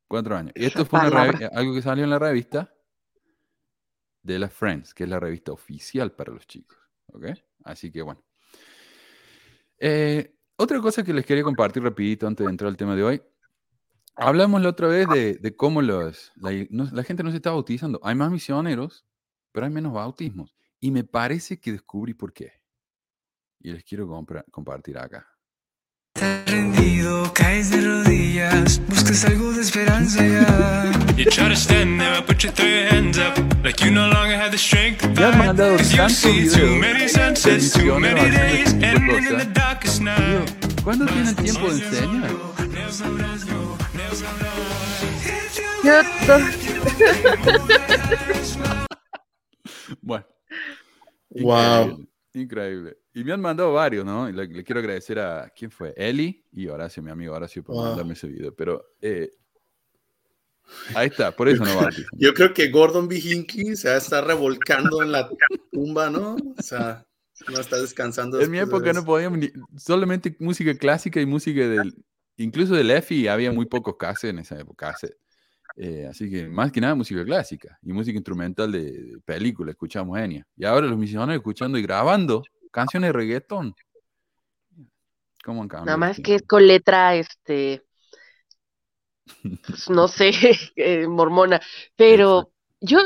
Cuatro 0.08 0.38
años. 0.38 0.54
Y 0.56 0.66
esto 0.66 0.86
fue 0.86 1.00
algo 1.00 1.74
que 1.74 1.82
salió 1.82 2.04
en 2.04 2.12
la 2.12 2.20
revista 2.20 2.72
de 4.22 4.40
las 4.40 4.54
Friends, 4.54 4.94
que 4.94 5.06
es 5.06 5.10
la 5.10 5.20
revista 5.20 5.52
oficial 5.52 6.12
para 6.14 6.32
los 6.32 6.46
chicos. 6.46 6.78
¿Ok? 7.08 7.26
Así 7.64 7.92
que 7.92 8.02
bueno. 8.04 8.24
Eh, 9.80 10.36
otra 10.56 10.80
cosa 10.80 11.04
que 11.04 11.14
les 11.14 11.26
quería 11.26 11.44
compartir 11.44 11.84
rapidito 11.84 12.28
antes 12.28 12.46
de 12.46 12.52
entrar 12.52 12.70
al 12.70 12.78
tema 12.78 12.96
de 12.96 13.04
hoy. 13.04 13.22
Hablamos 14.16 14.62
la 14.62 14.70
otra 14.70 14.88
vez 14.88 15.08
de, 15.08 15.56
cómo 15.56 15.82
los, 15.82 16.32
la, 16.36 17.04
gente 17.04 17.24
no 17.24 17.32
se 17.32 17.38
está 17.38 17.52
bautizando. 17.52 18.00
Hay 18.04 18.16
más 18.16 18.32
misioneros, 18.32 19.06
pero 19.52 19.66
hay 19.66 19.72
menos 19.72 19.94
bautismos. 19.94 20.56
Y 20.80 20.92
me 20.92 21.04
parece 21.04 21.60
que 21.60 21.72
descubrí 21.72 22.14
por 22.14 22.34
qué. 22.34 22.54
Y 23.60 23.72
les 23.72 23.84
quiero 23.84 24.08
compartir 24.52 24.98
acá. 24.98 25.28
Estás 26.16 26.46
rendido, 26.46 27.34
caes 27.34 27.72
de 27.72 27.82
rodillas, 27.82 28.80
buscas 28.88 29.26
algo 29.26 29.52
de 29.54 29.62
esperanza 29.62 30.26
ya. 30.26 30.92
You 31.18 31.26
try 31.26 31.48
to 31.48 31.56
stand 31.56 32.00
there, 32.00 32.22
put 32.24 32.44
your 32.44 32.52
three 32.54 32.86
hands 32.90 33.18
up, 33.18 33.38
like 33.64 33.84
you 33.84 33.92
no 33.92 34.08
longer 34.08 34.36
have 34.36 34.52
the 34.52 34.58
strength 34.58 35.02
to 35.02 35.08
fight. 35.16 35.36
mandado 35.36 35.78
you 35.78 36.10
see 36.10 36.50
too 36.50 36.76
many 36.76 37.08
sunsets, 37.08 37.72
too 37.72 38.00
many 38.00 38.32
days, 38.32 38.74
ending 38.74 39.24
in 39.26 39.38
the 39.38 39.46
darkest 39.54 40.02
night. 40.02 40.50
¿Cuándo 40.84 41.06
tienen 41.06 41.36
tiempo 41.36 41.72
de 41.72 41.86
enseñar? 41.86 42.63
Bueno. 50.02 50.26
Wow. 51.30 52.08
Increíble. 52.34 52.98
Y 53.14 53.24
me 53.24 53.34
han 53.34 53.42
mandado 53.42 53.74
varios, 53.74 54.06
¿no? 54.06 54.30
Y 54.30 54.34
le, 54.34 54.64
quiero 54.64 54.80
agradecer 54.80 55.20
a, 55.20 55.52
¿quién 55.56 55.72
fue? 55.72 55.94
Eli 55.98 56.46
y 56.52 56.68
Horacio, 56.68 57.02
mi 57.02 57.12
amigo 57.12 57.34
Horacio, 57.34 57.64
por 57.64 57.76
mandarme 57.76 58.14
ese 58.14 58.28
video. 58.28 58.56
Pero 58.56 58.94
eh, 59.02 59.32
ahí 60.96 61.08
está, 61.08 61.36
por 61.36 61.50
eso 61.50 61.64
no 61.64 61.76
va. 61.76 61.90
Yo 62.18 62.34
creo 62.34 62.54
que 62.54 62.70
Gordon 62.70 63.08
B. 63.08 63.18
Hinckley 63.18 63.76
se 63.76 63.96
está 63.96 64.22
revolcando 64.22 65.02
en 65.02 65.12
la 65.12 65.30
tumba, 65.72 66.10
¿no? 66.10 66.36
O 66.36 66.62
sea, 66.62 67.06
no 67.52 67.60
está 67.60 67.78
descansando. 67.78 68.40
En 68.40 68.52
mi 68.52 68.60
época 68.60 68.94
no 68.94 69.04
podíamos 69.04 69.40
ni, 69.40 69.52
solamente 69.78 70.36
música 70.40 70.76
clásica 70.76 71.22
y 71.22 71.26
música 71.26 71.68
del, 71.68 71.96
incluso 72.38 72.76
del 72.76 72.92
EFI 72.92 73.28
había 73.28 73.52
muy 73.52 73.66
pocos 73.66 73.96
cases 73.98 74.32
en 74.32 74.40
esa 74.40 74.60
época. 74.60 74.96
Eh, 75.76 76.08
así 76.10 76.30
que 76.30 76.48
más 76.48 76.72
que 76.72 76.80
nada 76.82 76.94
música 76.94 77.24
clásica 77.26 77.80
y 77.82 77.94
música 77.94 78.16
instrumental 78.16 78.72
de, 78.72 79.18
película, 79.26 79.72
escuchamos 79.72 80.20
Enya. 80.20 80.46
Y 80.56 80.66
ahora 80.66 80.88
los 80.88 80.98
misioneros 80.98 81.38
escuchando 81.38 81.78
y 81.78 81.82
grabando 81.82 82.44
canciones 82.72 83.10
de 83.10 83.14
reggaetón. 83.14 83.76
¿Cómo 85.44 85.66
Nada 85.66 85.98
más 85.98 86.20
que 86.24 86.36
es 86.36 86.44
con 86.44 86.66
letra, 86.66 87.16
este, 87.16 87.84
pues, 89.68 89.90
no 89.90 90.08
sé, 90.08 90.32
eh, 90.76 91.08
mormona, 91.08 91.62
pero 91.98 92.52
yo, 92.80 93.00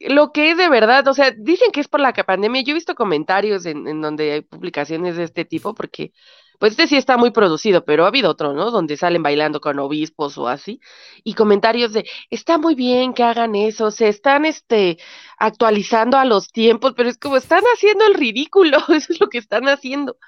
lo 0.00 0.32
que 0.32 0.50
es 0.50 0.56
de 0.56 0.68
verdad, 0.68 1.06
o 1.08 1.14
sea, 1.14 1.30
dicen 1.30 1.70
que 1.72 1.80
es 1.80 1.88
por 1.88 2.00
la 2.00 2.12
pandemia, 2.12 2.62
yo 2.62 2.72
he 2.72 2.74
visto 2.74 2.94
comentarios 2.94 3.64
en, 3.66 3.86
en 3.86 4.00
donde 4.00 4.32
hay 4.32 4.40
publicaciones 4.42 5.16
de 5.16 5.24
este 5.24 5.44
tipo, 5.44 5.74
porque 5.74 6.12
pues 6.58 6.72
este 6.72 6.86
sí 6.88 6.96
está 6.96 7.16
muy 7.16 7.30
producido, 7.30 7.84
pero 7.84 8.04
ha 8.04 8.08
habido 8.08 8.30
otro, 8.30 8.52
¿no? 8.52 8.70
Donde 8.70 8.96
salen 8.96 9.22
bailando 9.22 9.60
con 9.60 9.78
obispos 9.78 10.38
o 10.38 10.48
así, 10.48 10.80
y 11.24 11.34
comentarios 11.34 11.92
de, 11.92 12.08
está 12.30 12.58
muy 12.58 12.74
bien 12.74 13.14
que 13.14 13.22
hagan 13.22 13.54
eso, 13.54 13.90
se 13.90 14.08
están, 14.08 14.44
este, 14.44 14.98
actualizando 15.38 16.16
a 16.18 16.24
los 16.24 16.50
tiempos, 16.50 16.94
pero 16.96 17.08
es 17.08 17.18
como, 17.18 17.36
están 17.36 17.62
haciendo 17.74 18.06
el 18.06 18.14
ridículo, 18.14 18.78
eso 18.88 19.12
es 19.12 19.20
lo 19.20 19.28
que 19.28 19.38
están 19.38 19.68
haciendo. 19.68 20.18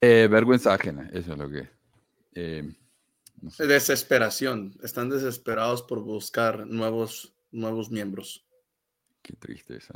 Eh, 0.00 0.28
vergüenza 0.30 0.74
ajena, 0.74 1.08
eso 1.12 1.32
es 1.32 1.38
lo 1.38 1.50
que... 1.50 1.68
Eh, 2.34 2.74
Desesperación, 3.58 4.74
están 4.82 5.10
desesperados 5.10 5.82
por 5.82 6.00
buscar 6.00 6.66
nuevos, 6.66 7.34
nuevos 7.50 7.90
miembros. 7.90 8.46
Qué 9.22 9.34
triste 9.34 9.76
eso. 9.76 9.92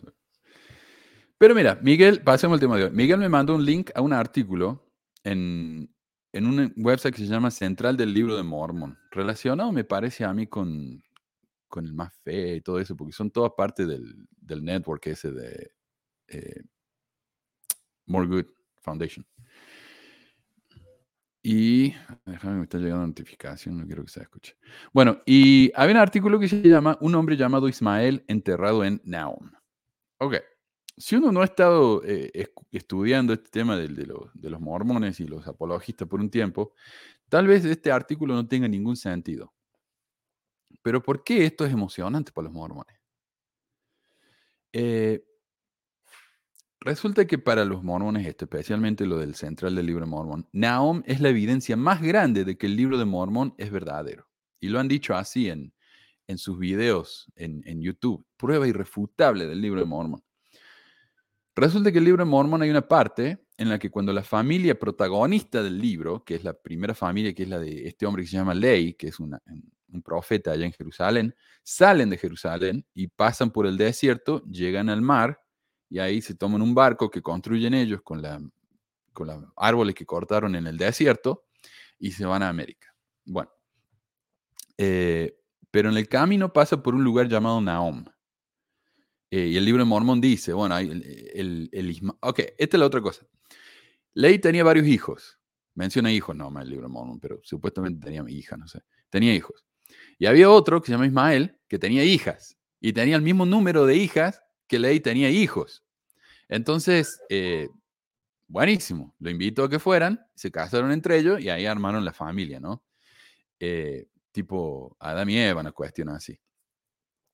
Pero 1.40 1.54
mira, 1.54 1.78
Miguel, 1.80 2.20
pasemos 2.20 2.56
al 2.56 2.60
tema 2.60 2.76
de 2.76 2.84
hoy. 2.84 2.90
Miguel 2.90 3.18
me 3.18 3.30
mandó 3.30 3.54
un 3.54 3.64
link 3.64 3.90
a 3.94 4.02
un 4.02 4.12
artículo 4.12 4.92
en, 5.24 5.90
en 6.34 6.46
un 6.46 6.70
website 6.76 7.14
que 7.14 7.22
se 7.22 7.28
llama 7.28 7.50
Central 7.50 7.96
del 7.96 8.12
Libro 8.12 8.36
de 8.36 8.42
Mormon, 8.42 8.98
relacionado, 9.10 9.72
me 9.72 9.84
parece 9.84 10.22
a 10.22 10.34
mí, 10.34 10.48
con, 10.48 11.02
con 11.66 11.86
el 11.86 11.94
más 11.94 12.14
fe 12.22 12.56
y 12.56 12.60
todo 12.60 12.78
eso, 12.78 12.94
porque 12.94 13.14
son 13.14 13.30
todas 13.30 13.52
parte 13.56 13.86
del, 13.86 14.28
del 14.38 14.62
network 14.62 15.06
ese 15.06 15.32
de 15.32 15.72
eh, 16.28 16.62
More 18.04 18.26
Good 18.26 18.46
Foundation. 18.82 19.24
Y 21.42 21.94
déjame, 22.26 22.58
me 22.58 22.64
está 22.64 22.76
llegando 22.76 23.06
notificación, 23.06 23.78
no 23.78 23.86
quiero 23.86 24.04
que 24.04 24.10
se 24.10 24.20
escuche. 24.20 24.58
Bueno, 24.92 25.22
y 25.24 25.72
hay 25.74 25.90
un 25.90 25.96
artículo 25.96 26.38
que 26.38 26.48
se 26.48 26.60
llama 26.60 26.98
Un 27.00 27.14
hombre 27.14 27.38
llamado 27.38 27.66
Ismael 27.66 28.26
enterrado 28.28 28.84
en 28.84 29.00
Naum. 29.04 29.50
Ok, 30.18 30.34
si 31.00 31.16
uno 31.16 31.32
no 31.32 31.40
ha 31.40 31.44
estado 31.44 32.02
eh, 32.04 32.30
estudiando 32.70 33.32
este 33.32 33.48
tema 33.48 33.74
de, 33.76 33.88
los, 33.88 34.60
mormones 34.60 35.18
y 35.20 35.26
los 35.26 35.46
apologistas 35.46 36.06
por 36.06 36.20
un 36.20 36.30
tiempo, 36.30 36.74
tal 37.28 37.46
vez 37.46 37.64
este 37.64 37.90
artículo 37.90 38.34
no 38.34 38.46
tenga 38.46 38.68
ningún 38.68 38.96
sentido. 38.96 39.54
Pero 40.82 41.02
¿por 41.02 41.24
qué 41.24 41.46
esto 41.46 41.64
es 41.64 41.72
emocionante 41.72 42.32
para 42.32 42.44
los 42.44 42.52
mormones? 42.52 42.96
Eh, 44.72 45.24
resulta 46.80 47.26
que 47.26 47.38
para 47.38 47.64
los 47.64 47.82
mormones, 47.82 48.26
especialmente 48.26 49.06
lo 49.06 49.16
del 49.16 49.34
central 49.34 49.74
del 49.74 49.86
libro 49.86 50.04
de 50.04 50.10
Mormón, 50.10 50.48
Naum 50.52 51.02
es 51.06 51.20
la 51.22 51.30
evidencia 51.30 51.76
más 51.76 52.02
grande 52.02 52.44
de 52.44 52.58
que 52.58 52.66
el 52.66 52.76
libro 52.76 52.98
de 52.98 53.06
Mormón 53.06 53.54
es 53.56 53.70
verdadero. 53.70 54.28
Y 54.60 54.68
lo 54.68 54.78
han 54.78 54.88
dicho 54.88 55.14
así 55.14 55.48
en, 55.48 55.72
sus 56.36 56.58
videos 56.58 57.32
en, 57.36 57.62
en 57.64 57.80
YouTube. 57.80 58.24
Prueba 58.36 58.68
irrefutable 58.68 59.46
del 59.46 59.60
libro 59.60 59.80
de 59.80 59.86
Mormón. 59.86 60.22
Resulta 61.60 61.92
que 61.92 61.98
el 61.98 62.04
libro 62.04 62.24
de 62.24 62.30
Mormon 62.30 62.62
hay 62.62 62.70
una 62.70 62.88
parte 62.88 63.44
en 63.58 63.68
la 63.68 63.78
que 63.78 63.90
cuando 63.90 64.14
la 64.14 64.22
familia 64.22 64.78
protagonista 64.78 65.62
del 65.62 65.78
libro, 65.78 66.24
que 66.24 66.34
es 66.34 66.42
la 66.42 66.54
primera 66.54 66.94
familia, 66.94 67.34
que 67.34 67.42
es 67.42 67.50
la 67.50 67.58
de 67.58 67.86
este 67.86 68.06
hombre 68.06 68.22
que 68.22 68.30
se 68.30 68.38
llama 68.38 68.54
Ley, 68.54 68.94
que 68.94 69.08
es 69.08 69.20
un 69.20 69.38
profeta 70.02 70.52
allá 70.52 70.64
en 70.64 70.72
Jerusalén, 70.72 71.34
salen 71.62 72.08
de 72.08 72.16
Jerusalén 72.16 72.86
y 72.94 73.08
pasan 73.08 73.50
por 73.50 73.66
el 73.66 73.76
desierto, 73.76 74.42
llegan 74.46 74.88
al 74.88 75.02
mar 75.02 75.38
y 75.90 75.98
ahí 75.98 76.22
se 76.22 76.34
toman 76.34 76.62
un 76.62 76.74
barco 76.74 77.10
que 77.10 77.20
construyen 77.20 77.74
ellos 77.74 78.00
con, 78.02 78.22
la, 78.22 78.40
con 79.12 79.26
los 79.26 79.44
árboles 79.54 79.94
que 79.94 80.06
cortaron 80.06 80.54
en 80.54 80.66
el 80.66 80.78
desierto 80.78 81.44
y 81.98 82.12
se 82.12 82.24
van 82.24 82.42
a 82.42 82.48
América. 82.48 82.94
Bueno, 83.26 83.50
eh, 84.78 85.36
pero 85.70 85.90
en 85.90 85.98
el 85.98 86.08
camino 86.08 86.54
pasa 86.54 86.82
por 86.82 86.94
un 86.94 87.04
lugar 87.04 87.28
llamado 87.28 87.60
Naom. 87.60 88.06
Eh, 89.30 89.46
y 89.46 89.56
el 89.56 89.64
libro 89.64 89.82
de 89.82 89.88
Mormón 89.88 90.20
dice, 90.20 90.52
bueno, 90.52 90.76
el, 90.76 90.90
el, 91.34 91.68
el, 91.72 92.12
ok, 92.20 92.40
esta 92.58 92.76
es 92.76 92.80
la 92.80 92.86
otra 92.86 93.00
cosa. 93.00 93.26
Ley 94.14 94.38
tenía 94.38 94.64
varios 94.64 94.86
hijos. 94.86 95.38
Menciona 95.74 96.12
hijos, 96.12 96.34
no, 96.34 96.52
el 96.60 96.68
libro 96.68 96.88
de 96.88 96.92
Mormón, 96.92 97.20
pero 97.20 97.40
supuestamente 97.44 98.04
tenía 98.04 98.24
hija, 98.28 98.56
no 98.56 98.66
sé. 98.66 98.80
Tenía 99.08 99.34
hijos. 99.34 99.64
Y 100.18 100.26
había 100.26 100.50
otro 100.50 100.80
que 100.80 100.86
se 100.86 100.92
llama 100.92 101.06
Ismael, 101.06 101.58
que 101.68 101.78
tenía 101.78 102.04
hijas. 102.04 102.56
Y 102.80 102.92
tenía 102.92 103.16
el 103.16 103.22
mismo 103.22 103.46
número 103.46 103.86
de 103.86 103.96
hijas 103.96 104.42
que 104.66 104.78
Ley 104.78 105.00
tenía 105.00 105.30
hijos. 105.30 105.84
Entonces, 106.48 107.20
eh, 107.28 107.68
buenísimo. 108.48 109.14
Lo 109.20 109.30
invito 109.30 109.62
a 109.62 109.70
que 109.70 109.78
fueran, 109.78 110.20
se 110.34 110.50
casaron 110.50 110.90
entre 110.92 111.18
ellos 111.18 111.40
y 111.40 111.48
ahí 111.48 111.66
armaron 111.66 112.04
la 112.04 112.12
familia, 112.12 112.58
¿no? 112.58 112.82
Eh, 113.60 114.08
tipo 114.32 114.96
Adam 114.98 115.28
y 115.28 115.38
Eva, 115.38 115.60
una 115.60 115.72
cuestión 115.72 116.08
así. 116.08 116.38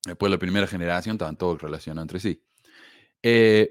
Después 0.06 0.30
la 0.30 0.38
primera 0.38 0.66
generación 0.66 1.16
estaban 1.16 1.36
todos 1.36 1.60
relacionados 1.60 2.04
entre 2.04 2.20
sí. 2.20 2.42
Eh, 3.22 3.70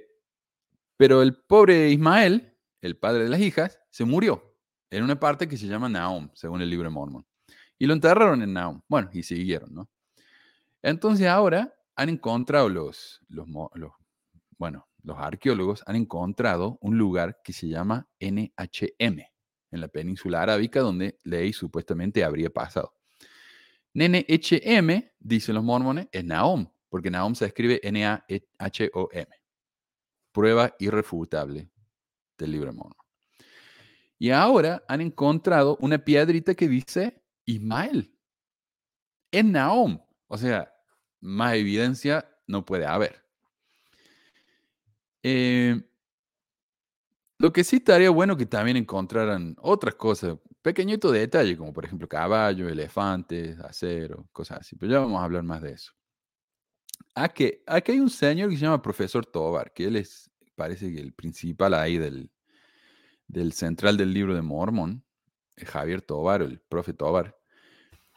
pero 0.98 1.22
el 1.22 1.36
pobre 1.36 1.90
Ismael, 1.90 2.54
el 2.82 2.98
padre 2.98 3.24
de 3.24 3.30
las 3.30 3.40
hijas, 3.40 3.80
se 3.90 4.06
murió 4.06 4.56
en 4.90 5.04
una 5.04 5.20
parte 5.20 5.48
que 5.48 5.58
se 5.58 5.68
llama 5.68 5.90
Naum, 5.90 6.30
según 6.34 6.62
el 6.62 6.70
libro 6.70 6.90
de 6.90 6.94
Mormon. 6.94 7.26
Y 7.78 7.86
lo 7.86 7.94
enterraron 7.94 8.42
en 8.42 8.54
Naum. 8.54 8.82
Bueno, 8.88 9.10
y 9.14 9.24
siguieron, 9.24 9.74
¿no? 9.74 9.90
Entonces 10.82 11.28
ahora 11.28 11.74
han 11.96 12.10
encontrado 12.10 12.70
los, 12.70 13.22
los, 13.28 13.48
bueno, 14.58 14.88
los 15.04 15.18
arqueólogos 15.18 15.84
han 15.88 15.96
encontrado 15.96 16.78
un 16.82 16.98
lugar 16.98 17.42
que 17.44 17.54
se 17.54 17.68
llama 17.68 18.08
NHM, 18.20 19.20
en 19.72 19.82
la 19.82 19.88
península 19.88 20.42
arábica, 20.42 20.82
donde 20.82 21.20
Ley 21.24 21.54
supuestamente 21.54 22.24
habría 22.24 22.50
pasado. 22.50 22.94
Nene 23.96 24.26
HM, 24.28 25.10
dicen 25.20 25.56
los 25.56 25.64
mormones, 25.64 26.10
es 26.12 26.26
Naom, 26.26 26.70
porque 26.90 27.10
Naom 27.10 27.34
se 27.34 27.46
escribe 27.46 27.80
N-A-H-O-M. 27.82 29.28
Prueba 30.34 30.76
irrefutable 30.80 31.70
del 32.38 32.52
libro 32.52 32.72
de 32.72 32.78
Mormon. 32.78 32.98
Y 34.20 34.32
ahora 34.32 34.84
han 34.90 35.00
encontrado 35.00 35.78
una 35.80 35.98
piedrita 35.98 36.54
que 36.56 36.68
dice 36.68 37.24
Ismael. 37.46 38.14
Es 39.32 39.46
Naom. 39.46 40.02
O 40.28 40.38
sea, 40.38 40.74
más 41.22 41.56
evidencia 41.56 42.30
no 42.48 42.66
puede 42.66 42.86
haber. 42.86 43.24
Eh, 45.24 45.82
lo 47.38 47.54
que 47.54 47.64
sí 47.64 47.78
estaría 47.78 48.10
bueno 48.10 48.36
que 48.36 48.46
también 48.46 48.76
encontraran 48.76 49.56
otras 49.62 49.96
cosas, 49.96 50.38
pequeñito 50.66 51.12
detalle, 51.12 51.56
como 51.56 51.72
por 51.72 51.86
ejemplo 51.86 52.08
caballo, 52.08 52.68
elefantes, 52.68 53.60
acero, 53.60 54.28
cosas 54.32 54.62
así. 54.62 54.76
Pero 54.76 54.94
ya 54.94 55.00
vamos 55.00 55.22
a 55.22 55.26
hablar 55.26 55.44
más 55.44 55.62
de 55.62 55.74
eso. 55.74 55.92
Aquí, 57.14 57.54
aquí 57.68 57.92
hay 57.92 58.00
un 58.00 58.10
señor 58.10 58.50
que 58.50 58.56
se 58.56 58.64
llama 58.64 58.82
Profesor 58.82 59.24
Tobar, 59.28 59.72
que 59.74 59.86
él 59.86 59.96
es, 59.96 60.28
parece 60.56 60.92
que 60.92 61.00
el 61.00 61.14
principal 61.14 61.76
ahí 61.76 62.00
del, 62.00 62.32
del 63.28 63.54
central 63.54 63.96
del 63.96 64.12
libro 64.12 64.34
de 64.34 64.42
Mormon, 64.42 65.06
Javier 65.56 66.02
Tobar, 66.02 66.42
el 66.42 66.60
profe 66.62 66.94
Tobar. 66.94 67.38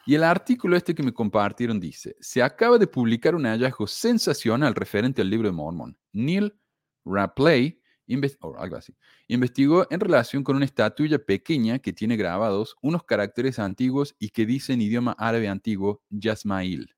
Y 0.07 0.15
el 0.15 0.25
artículo 0.25 0.75
este 0.75 0.95
que 0.95 1.03
me 1.03 1.13
compartieron 1.13 1.79
dice, 1.79 2.17
se 2.19 2.43
acaba 2.43 2.79
de 2.79 2.87
publicar 2.87 3.35
un 3.35 3.45
hallazgo 3.45 3.87
sensacional 3.87 4.75
referente 4.75 5.21
al 5.21 5.29
libro 5.29 5.49
de 5.49 5.53
Mormon. 5.53 5.99
Neil 6.15 6.59
Rapley 7.05 7.78
Investigó 8.09 9.87
en 9.91 10.01
relación 10.01 10.43
con 10.43 10.57
una 10.57 10.65
estatua 10.65 11.19
pequeña 11.19 11.79
que 11.79 11.93
tiene 11.93 12.17
grabados 12.17 12.77
unos 12.83 13.05
caracteres 13.05 13.59
antiguos 13.59 14.17
y 14.19 14.31
que 14.31 14.47
dice 14.47 14.73
en 14.73 14.83
idioma 14.83 15.13
árabe 15.19 15.49
antiguo 15.49 16.03
Yasmail, 16.11 16.95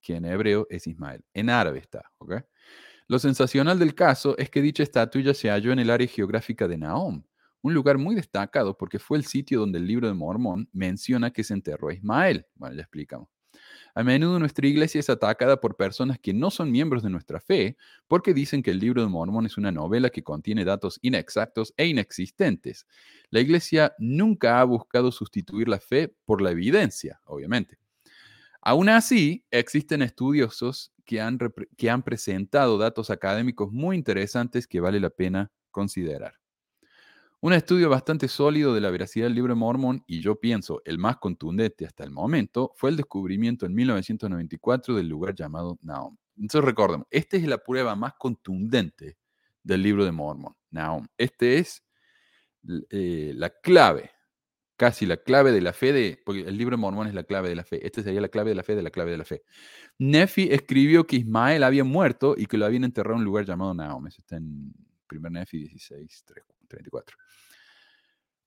que 0.00 0.16
en 0.16 0.26
hebreo 0.26 0.66
es 0.70 0.86
Ismael. 0.86 1.24
En 1.32 1.50
árabe 1.50 1.78
está, 1.78 2.12
¿ok? 2.18 2.34
Lo 3.08 3.18
sensacional 3.18 3.78
del 3.78 3.94
caso 3.94 4.36
es 4.38 4.50
que 4.50 4.62
dicha 4.62 4.82
estatua 4.82 5.34
se 5.34 5.50
halló 5.50 5.72
en 5.72 5.78
el 5.78 5.90
área 5.90 6.06
geográfica 6.06 6.68
de 6.68 6.78
Naom, 6.78 7.22
un 7.62 7.74
lugar 7.74 7.98
muy 7.98 8.14
destacado 8.14 8.76
porque 8.76 8.98
fue 8.98 9.18
el 9.18 9.24
sitio 9.24 9.60
donde 9.60 9.78
el 9.78 9.86
libro 9.86 10.06
de 10.06 10.14
Mormón 10.14 10.68
menciona 10.72 11.30
que 11.30 11.44
se 11.44 11.54
enterró 11.54 11.88
a 11.88 11.94
Ismael. 11.94 12.46
Bueno, 12.54 12.76
ya 12.76 12.82
explicamos. 12.82 13.33
A 13.96 14.02
menudo 14.02 14.40
nuestra 14.40 14.66
iglesia 14.66 14.98
es 14.98 15.08
atacada 15.08 15.60
por 15.60 15.76
personas 15.76 16.18
que 16.18 16.32
no 16.34 16.50
son 16.50 16.72
miembros 16.72 17.04
de 17.04 17.10
nuestra 17.10 17.40
fe 17.40 17.76
porque 18.08 18.34
dicen 18.34 18.60
que 18.60 18.72
el 18.72 18.80
libro 18.80 19.02
de 19.02 19.08
Mormón 19.08 19.46
es 19.46 19.56
una 19.56 19.70
novela 19.70 20.10
que 20.10 20.24
contiene 20.24 20.64
datos 20.64 20.98
inexactos 21.00 21.72
e 21.76 21.86
inexistentes. 21.86 22.88
La 23.30 23.38
iglesia 23.38 23.94
nunca 24.00 24.60
ha 24.60 24.64
buscado 24.64 25.12
sustituir 25.12 25.68
la 25.68 25.78
fe 25.78 26.12
por 26.24 26.42
la 26.42 26.50
evidencia, 26.50 27.20
obviamente. 27.24 27.78
Aún 28.60 28.88
así, 28.88 29.44
existen 29.52 30.02
estudiosos 30.02 30.92
que 31.04 31.20
han, 31.20 31.38
que 31.76 31.88
han 31.88 32.02
presentado 32.02 32.78
datos 32.78 33.10
académicos 33.10 33.70
muy 33.70 33.94
interesantes 33.94 34.66
que 34.66 34.80
vale 34.80 34.98
la 34.98 35.10
pena 35.10 35.52
considerar. 35.70 36.43
Un 37.44 37.52
estudio 37.52 37.90
bastante 37.90 38.26
sólido 38.26 38.72
de 38.72 38.80
la 38.80 38.88
veracidad 38.88 39.26
del 39.26 39.34
libro 39.34 39.54
Mormón, 39.54 40.02
y 40.06 40.22
yo 40.22 40.40
pienso 40.40 40.80
el 40.86 40.96
más 40.96 41.18
contundente 41.18 41.84
hasta 41.84 42.02
el 42.02 42.10
momento, 42.10 42.72
fue 42.74 42.88
el 42.88 42.96
descubrimiento 42.96 43.66
en 43.66 43.74
1994 43.74 44.94
del 44.94 45.08
lugar 45.08 45.34
llamado 45.34 45.78
Naum. 45.82 46.16
Entonces 46.38 46.64
recordemos, 46.64 47.06
esta 47.10 47.36
es 47.36 47.46
la 47.46 47.58
prueba 47.58 47.94
más 47.96 48.14
contundente 48.14 49.18
del 49.62 49.82
libro 49.82 50.06
de 50.06 50.12
Mormón, 50.12 50.56
Naum. 50.70 51.06
Este 51.18 51.58
es 51.58 51.84
eh, 52.88 53.34
la 53.36 53.50
clave, 53.50 54.12
casi 54.78 55.04
la 55.04 55.18
clave 55.18 55.52
de 55.52 55.60
la 55.60 55.74
fe 55.74 55.92
de, 55.92 56.22
porque 56.24 56.48
el 56.48 56.56
libro 56.56 56.78
de 56.78 56.80
Mormón 56.80 57.08
es 57.08 57.14
la 57.14 57.24
clave 57.24 57.50
de 57.50 57.56
la 57.56 57.64
fe, 57.64 57.86
este 57.86 58.02
sería 58.02 58.22
la 58.22 58.30
clave 58.30 58.52
de 58.52 58.56
la 58.56 58.62
fe 58.62 58.74
de 58.74 58.82
la 58.82 58.90
clave 58.90 59.10
de 59.10 59.18
la 59.18 59.26
fe. 59.26 59.42
Nefi 59.98 60.48
escribió 60.50 61.06
que 61.06 61.16
Ismael 61.16 61.62
había 61.62 61.84
muerto 61.84 62.36
y 62.38 62.46
que 62.46 62.56
lo 62.56 62.64
habían 62.64 62.84
enterrado 62.84 63.16
en 63.16 63.18
un 63.18 63.26
lugar 63.26 63.44
llamado 63.44 63.74
Naum. 63.74 64.06
Eso 64.06 64.22
está 64.22 64.36
en 64.36 64.72
1 65.10 65.28
Nefi 65.28 65.58
16, 65.58 66.24
34. 66.74 67.16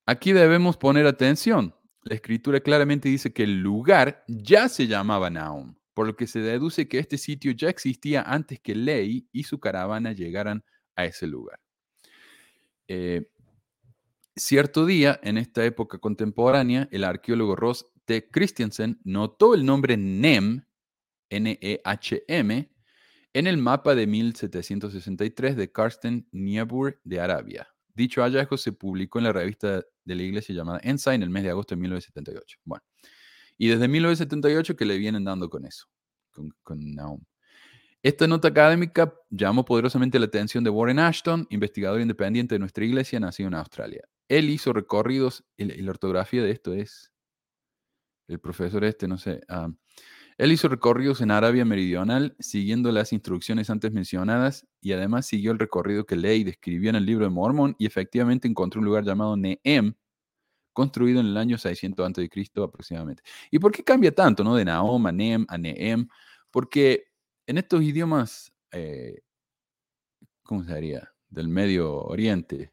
Aquí 0.05 0.31
debemos 0.33 0.77
poner 0.77 1.05
atención. 1.05 1.75
La 2.03 2.15
escritura 2.15 2.59
claramente 2.61 3.09
dice 3.09 3.33
que 3.33 3.43
el 3.43 3.61
lugar 3.61 4.23
ya 4.27 4.69
se 4.69 4.87
llamaba 4.87 5.29
Naum, 5.29 5.75
por 5.93 6.07
lo 6.07 6.15
que 6.15 6.27
se 6.27 6.39
deduce 6.39 6.87
que 6.87 6.99
este 6.99 7.17
sitio 7.17 7.51
ya 7.51 7.69
existía 7.69 8.21
antes 8.21 8.59
que 8.59 8.75
Ley 8.75 9.27
y 9.31 9.43
su 9.43 9.59
caravana 9.59 10.13
llegaran 10.13 10.63
a 10.95 11.05
ese 11.05 11.27
lugar. 11.27 11.59
Eh, 12.87 13.29
cierto 14.35 14.85
día, 14.85 15.19
en 15.23 15.37
esta 15.37 15.65
época 15.65 15.97
contemporánea, 15.97 16.87
el 16.91 17.03
arqueólogo 17.03 17.55
Ross 17.55 17.85
T. 18.05 18.29
Christiansen 18.29 18.99
notó 19.03 19.53
el 19.53 19.65
nombre 19.65 19.97
Nem, 19.97 20.63
N-E-H-M, 21.29 22.71
en 23.33 23.47
el 23.47 23.57
mapa 23.57 23.93
de 23.93 24.07
1763 24.07 25.57
de 25.57 25.71
Karsten 25.71 26.27
Niebuhr 26.31 27.01
de 27.03 27.19
Arabia. 27.19 27.67
Dicho 27.97 28.21
hallazgo 28.21 28.57
se 28.57 28.73
publicó 28.73 29.17
en 29.17 29.23
la 29.23 29.33
revista 29.33 29.83
de 30.05 30.15
la 30.15 30.21
iglesia 30.21 30.53
llamada 30.53 30.79
Ensign 30.83 31.15
en 31.15 31.23
el 31.23 31.29
mes 31.31 31.41
de 31.41 31.49
agosto 31.49 31.73
de 31.73 31.81
1978. 31.81 32.59
Bueno, 32.63 32.83
y 33.57 33.69
desde 33.69 33.87
1978 33.87 34.75
que 34.75 34.85
le 34.85 34.99
vienen 34.99 35.23
dando 35.23 35.49
con 35.49 35.65
eso, 35.65 35.87
con, 36.29 36.53
con. 36.61 36.79
Esta 38.03 38.27
nota 38.27 38.49
académica 38.49 39.15
llamó 39.31 39.65
poderosamente 39.65 40.19
la 40.19 40.27
atención 40.27 40.63
de 40.63 40.69
Warren 40.69 40.99
Ashton, 40.99 41.47
investigador 41.49 41.99
independiente 41.99 42.53
de 42.53 42.59
nuestra 42.59 42.85
iglesia, 42.85 43.19
nacido 43.19 43.47
en 43.47 43.55
Australia. 43.55 44.07
Él 44.27 44.51
hizo 44.51 44.73
recorridos, 44.73 45.43
y 45.57 45.65
la 45.65 45.89
ortografía 45.89 46.43
de 46.43 46.51
esto 46.51 46.73
es, 46.73 47.11
el 48.27 48.39
profesor 48.39 48.83
este, 48.83 49.07
no 49.07 49.17
sé, 49.17 49.41
ah, 49.49 49.69
él 50.37 50.51
hizo 50.51 50.67
recorridos 50.67 51.21
en 51.21 51.31
Arabia 51.31 51.65
Meridional 51.65 52.35
siguiendo 52.39 52.91
las 52.91 53.11
instrucciones 53.11 53.69
antes 53.71 53.91
mencionadas 53.91 54.67
y 54.81 54.93
además 54.93 55.25
siguió 55.25 55.51
el 55.51 55.57
recorrido 55.59 56.05
que 56.05 56.15
Ley 56.15 56.43
describió 56.43 56.91
en 56.91 56.95
el 56.95 57.05
libro 57.05 57.25
de 57.25 57.31
Mormón 57.31 57.75
y 57.79 57.87
efectivamente 57.87 58.47
encontró 58.47 58.79
un 58.79 58.85
lugar 58.85 59.03
llamado 59.03 59.35
Neem, 59.35 59.95
construido 60.73 61.19
en 61.21 61.25
el 61.27 61.37
año 61.37 61.57
600 61.57 62.07
a.C. 62.07 62.51
aproximadamente. 62.63 63.23
¿Y 63.49 63.57
por 63.57 63.71
qué 63.71 63.83
cambia 63.83 64.13
tanto, 64.13 64.43
no? 64.43 64.55
De 64.55 64.63
Naom 64.63 65.07
a 65.07 65.11
Neem 65.11 65.45
a 65.49 65.57
Neem? 65.57 66.07
Porque 66.51 67.05
en 67.47 67.57
estos 67.57 67.81
idiomas, 67.81 68.53
eh, 68.71 69.21
¿cómo 70.43 70.63
se 70.63 70.75
diría? 70.75 71.11
Del 71.29 71.47
Medio 71.47 72.03
Oriente, 72.03 72.71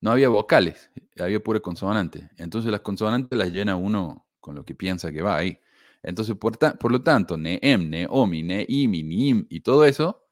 no 0.00 0.12
había 0.12 0.28
vocales, 0.28 0.90
había 1.18 1.42
pura 1.42 1.58
consonante. 1.58 2.30
Entonces 2.36 2.70
las 2.70 2.80
consonantes 2.80 3.36
las 3.36 3.50
llena 3.50 3.74
uno 3.74 4.26
con 4.38 4.54
lo 4.54 4.64
que 4.64 4.76
piensa 4.76 5.10
que 5.10 5.20
va 5.20 5.36
ahí. 5.36 5.58
Entonces, 6.02 6.36
por, 6.36 6.90
lo 6.90 7.02
tanto, 7.02 7.36
Neem, 7.36 7.90
Neomi, 7.90 8.42
Neimi, 8.42 9.02
Niim 9.02 9.46
y 9.50 9.60
todo 9.60 9.84
eso 9.84 10.26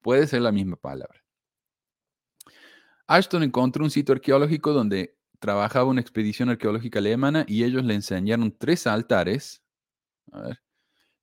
puede 0.00 0.26
ser 0.26 0.42
la 0.42 0.52
misma 0.52 0.76
palabra. 0.76 1.24
Ashton 3.06 3.42
encontró 3.42 3.84
un 3.84 3.90
sitio 3.90 4.14
arqueológico 4.14 4.72
donde 4.72 5.18
trabajaba 5.38 5.86
una 5.86 6.00
expedición 6.00 6.50
arqueológica 6.50 6.98
alemana 6.98 7.44
y 7.48 7.64
ellos 7.64 7.84
le 7.84 7.94
enseñaron 7.94 8.56
tres 8.56 8.86
altares. 8.86 9.62
A 10.30 10.42
ver, 10.42 10.62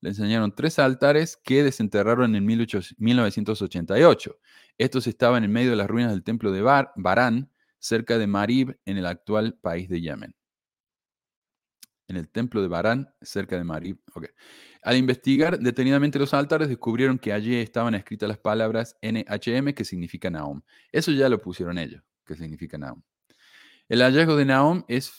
le 0.01 0.09
enseñaron 0.09 0.53
tres 0.53 0.77
altares 0.79 1.37
que 1.37 1.63
desenterraron 1.63 2.35
en 2.35 2.45
1988. 2.45 4.37
Estos 4.77 5.07
estaban 5.07 5.43
en 5.43 5.51
medio 5.51 5.71
de 5.71 5.77
las 5.77 5.87
ruinas 5.87 6.11
del 6.11 6.23
templo 6.23 6.51
de 6.51 6.61
Bar 6.61 6.91
Barán, 6.95 7.51
cerca 7.79 8.17
de 8.17 8.27
Marib, 8.27 8.77
en 8.85 8.97
el 8.97 9.05
actual 9.05 9.57
país 9.61 9.89
de 9.89 10.01
Yemen. 10.01 10.35
En 12.07 12.17
el 12.17 12.29
templo 12.29 12.61
de 12.61 12.67
Barán, 12.67 13.09
cerca 13.21 13.57
de 13.57 13.63
Marib. 13.63 13.97
Al 14.83 14.97
investigar 14.97 15.59
detenidamente 15.59 16.19
los 16.19 16.33
altares, 16.33 16.69
descubrieron 16.69 17.17
que 17.17 17.33
allí 17.33 17.55
estaban 17.55 17.95
escritas 17.95 18.29
las 18.29 18.37
palabras 18.37 18.97
NHM, 19.01 19.73
que 19.73 19.83
significa 19.85 20.29
Naum. 20.29 20.61
Eso 20.91 21.11
ya 21.11 21.29
lo 21.29 21.41
pusieron 21.41 21.77
ellos, 21.79 22.03
que 22.25 22.35
significa 22.35 22.77
Naum. 22.77 23.01
El 23.89 24.01
hallazgo 24.01 24.35
de 24.35 24.45
Naum 24.45 24.83
es 24.87 25.13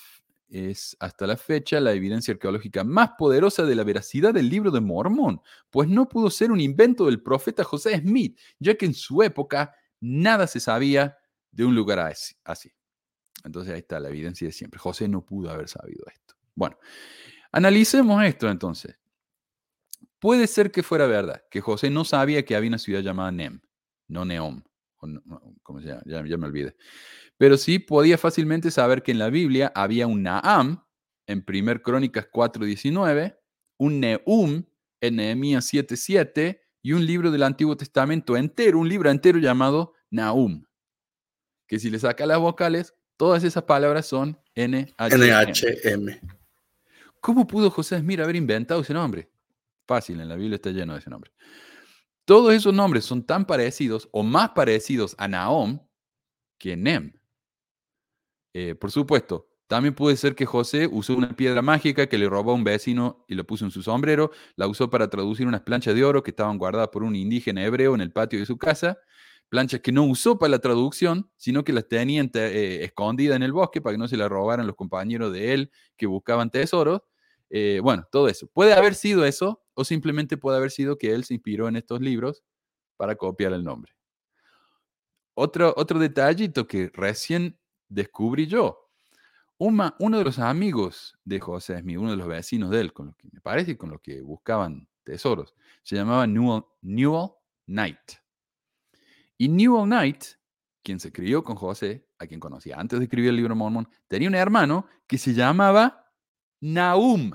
es 0.49 0.97
hasta 1.01 1.27
la 1.27 1.37
fecha 1.37 1.81
la 1.81 1.93
evidencia 1.93 2.33
arqueológica 2.33 2.85
más 2.85 3.11
poderosa 3.19 3.65
de 3.65 3.75
la 3.75 3.85
veracidad 3.85 4.33
del 4.33 4.49
libro 4.49 4.71
de 4.71 4.81
Mormón, 4.81 5.41
pues 5.71 5.89
no 5.89 6.09
pudo 6.09 6.31
ser 6.31 6.53
un 6.53 6.61
invento 6.61 7.07
del 7.07 7.23
profeta 7.23 7.65
José 7.65 7.99
Smith, 7.99 8.39
ya 8.59 8.77
que 8.77 8.87
en 8.87 8.95
su 8.95 9.23
época 9.23 9.75
nada 10.01 10.47
se 10.47 10.61
sabía 10.61 11.17
de 11.51 11.65
un 11.65 11.75
lugar 11.75 11.99
así. 12.45 12.73
Entonces 13.45 13.73
ahí 13.73 13.81
está 13.81 14.01
la 14.01 14.09
evidencia 14.09 14.47
de 14.47 14.53
siempre. 14.53 14.79
José 14.79 15.09
no 15.09 15.25
pudo 15.25 15.51
haber 15.51 15.69
sabido 15.69 16.05
esto. 16.13 16.36
Bueno, 16.57 16.77
analicemos 17.53 18.25
esto 18.25 18.51
entonces. 18.51 18.99
Puede 20.19 20.49
ser 20.49 20.73
que 20.73 20.83
fuera 20.83 21.07
verdad, 21.07 21.45
que 21.51 21.61
José 21.61 21.91
no 21.91 22.05
sabía 22.05 22.45
que 22.45 22.57
había 22.57 22.69
una 22.69 22.79
ciudad 22.79 23.03
llamada 23.03 23.31
Nem, 23.31 23.61
no 24.09 24.25
Neom, 24.25 24.65
¿cómo 25.63 25.81
se 25.81 25.89
llama? 25.89 26.03
Ya, 26.07 26.37
me 26.37 26.47
olvidé. 26.47 26.75
Pero 27.37 27.59
sí 27.59 27.79
podía 27.79 28.17
fácilmente 28.17 28.71
saber 28.71 29.03
que 29.03 29.13
en 29.13 29.19
la 29.19 29.29
Biblia 29.29 29.71
había 29.75 30.07
un 30.07 30.23
Naam 30.23 30.83
en 31.27 31.45
1 31.47 31.83
Crónicas 31.83 32.29
4.19, 32.33 33.39
un 33.77 34.01
Neum 34.01 34.65
en 35.01 35.17
Nehemías 35.17 35.73
7.7 35.73 36.61
y 36.83 36.93
un 36.93 37.05
libro 37.05 37.31
del 37.31 37.43
Antiguo 37.43 37.77
Testamento 37.77 38.37
entero, 38.37 38.79
un 38.79 38.89
libro 38.89 39.11
entero 39.11 39.39
llamado 39.39 39.93
Naum. 40.11 40.65
Que 41.69 41.79
si 41.79 41.91
le 41.91 41.99
saca 41.99 42.25
las 42.27 42.39
vocales, 42.39 42.95
todas 43.17 43.45
esas 43.45 43.65
palabras 43.65 44.07
son 44.07 44.41
NHM. 44.55 46.36
¿Cómo 47.21 47.47
pudo 47.47 47.71
José 47.71 47.99
Smith 47.99 48.21
haber 48.21 48.37
inventado 48.37 48.81
ese 48.81 48.95
nombre? 48.95 49.31
Fácil, 49.87 50.21
en 50.21 50.29
la 50.29 50.37
Biblia 50.37 50.57
está 50.57 50.71
lleno 50.71 50.95
de 50.95 51.01
ese 51.01 51.11
nombre. 51.11 51.33
Todos 52.25 52.53
esos 52.53 52.75
nombres 52.75 53.05
son 53.05 53.25
tan 53.25 53.47
parecidos 53.47 54.09
o 54.13 54.23
más 54.23 54.51
parecidos 54.51 55.15
a 55.19 55.29
Naom 55.29 55.81
que 56.59 56.77
Nem. 56.77 57.13
Eh, 58.53 58.75
por 58.75 58.91
supuesto, 58.91 59.49
también 59.67 59.95
puede 59.95 60.17
ser 60.17 60.35
que 60.35 60.47
José 60.47 60.89
usó 60.91 61.17
una 61.17 61.35
piedra 61.35 61.61
mágica 61.61 62.09
que 62.09 62.19
le 62.19 62.29
robó 62.29 62.53
a 62.53 62.55
un 62.55 62.65
vecino 62.65 63.25
y 63.29 63.35
lo 63.35 63.45
puso 63.45 63.65
en 63.65 63.71
su 63.71 63.83
sombrero, 63.83 64.31
la 64.55 64.69
usó 64.69 64.91
para 64.91 65.11
traducir 65.11 65.47
unas 65.47 65.63
planchas 65.63 65.95
de 65.95 66.05
oro 66.05 66.23
que 66.23 66.31
estaban 66.31 66.57
guardadas 66.57 66.89
por 66.89 67.03
un 67.03 67.17
indígena 67.17 67.65
hebreo 67.65 67.95
en 67.95 68.01
el 68.01 68.13
patio 68.13 68.39
de 68.39 68.47
su 68.47 68.59
casa, 68.59 68.99
planchas 69.49 69.81
que 69.81 69.93
no 69.93 70.05
usó 70.05 70.39
para 70.39 70.51
la 70.51 70.59
traducción, 70.59 71.31
sino 71.37 71.65
que 71.65 71.73
las 71.73 71.89
tenía 71.89 72.23
eh, 72.35 72.85
escondidas 72.85 73.37
en 73.37 73.43
el 73.43 73.53
bosque 73.53 73.81
para 73.81 73.95
que 73.95 73.99
no 73.99 74.09
se 74.09 74.17
las 74.17 74.29
robaran 74.29 74.67
los 74.67 74.77
compañeros 74.77 75.33
de 75.33 75.55
él 75.55 75.71
que 75.97 76.07
buscaban 76.07 76.51
tesoros. 76.51 77.03
Eh, 77.51 77.81
bueno, 77.83 78.07
todo 78.11 78.29
eso. 78.29 78.49
Puede 78.49 78.73
haber 78.73 78.95
sido 78.95 79.25
eso 79.25 79.63
o 79.75 79.85
simplemente 79.85 80.37
puede 80.37 80.59
haber 80.59 80.71
sido 80.71 80.99
que 80.99 81.13
él 81.13 81.25
se 81.25 81.35
inspiró 81.35 81.69
en 81.69 81.77
estos 81.77 82.01
libros 82.01 82.43
para 82.97 83.15
copiar 83.15 83.53
el 83.53 83.63
nombre. 83.63 83.93
Otro, 85.35 85.75
otro 85.77 85.99
detallito 85.99 86.67
que 86.67 86.91
recién 86.93 87.59
descubrí 87.89 88.47
yo. 88.47 88.91
uno 89.59 90.19
de 90.19 90.25
los 90.25 90.39
amigos 90.39 91.17
de 91.25 91.41
José 91.41 91.79
Smith, 91.79 91.99
uno 91.99 92.11
de 92.11 92.17
los 92.17 92.27
vecinos 92.27 92.71
de 92.71 92.81
él, 92.81 92.93
con 92.93 93.07
los 93.07 93.17
que 93.17 93.29
me 93.31 93.41
parece 93.41 93.77
con 93.77 93.91
los 93.91 94.01
que 94.01 94.23
buscaban 94.23 94.89
tesoros, 95.05 95.55
se 95.83 95.95
llamaba 95.97 96.27
Newell 96.27 97.31
Knight. 97.67 98.26
Y 99.39 99.49
Newell 99.49 99.85
Knight, 99.85 100.25
quien 100.83 101.01
se 101.01 101.13
crió 101.13 101.43
con 101.43 101.57
José, 101.57 102.09
a 102.19 102.27
quien 102.27 102.41
conocía 102.41 102.79
antes 102.79 102.99
de 102.99 103.05
escribir 103.05 103.31
el 103.31 103.37
libro 103.37 103.55
Mormon, 103.55 103.89
tenía 104.09 104.29
un 104.29 104.35
hermano 104.35 104.87
que 105.07 105.19
se 105.19 105.35
llamaba 105.35 106.13
Nahum. 106.61 107.33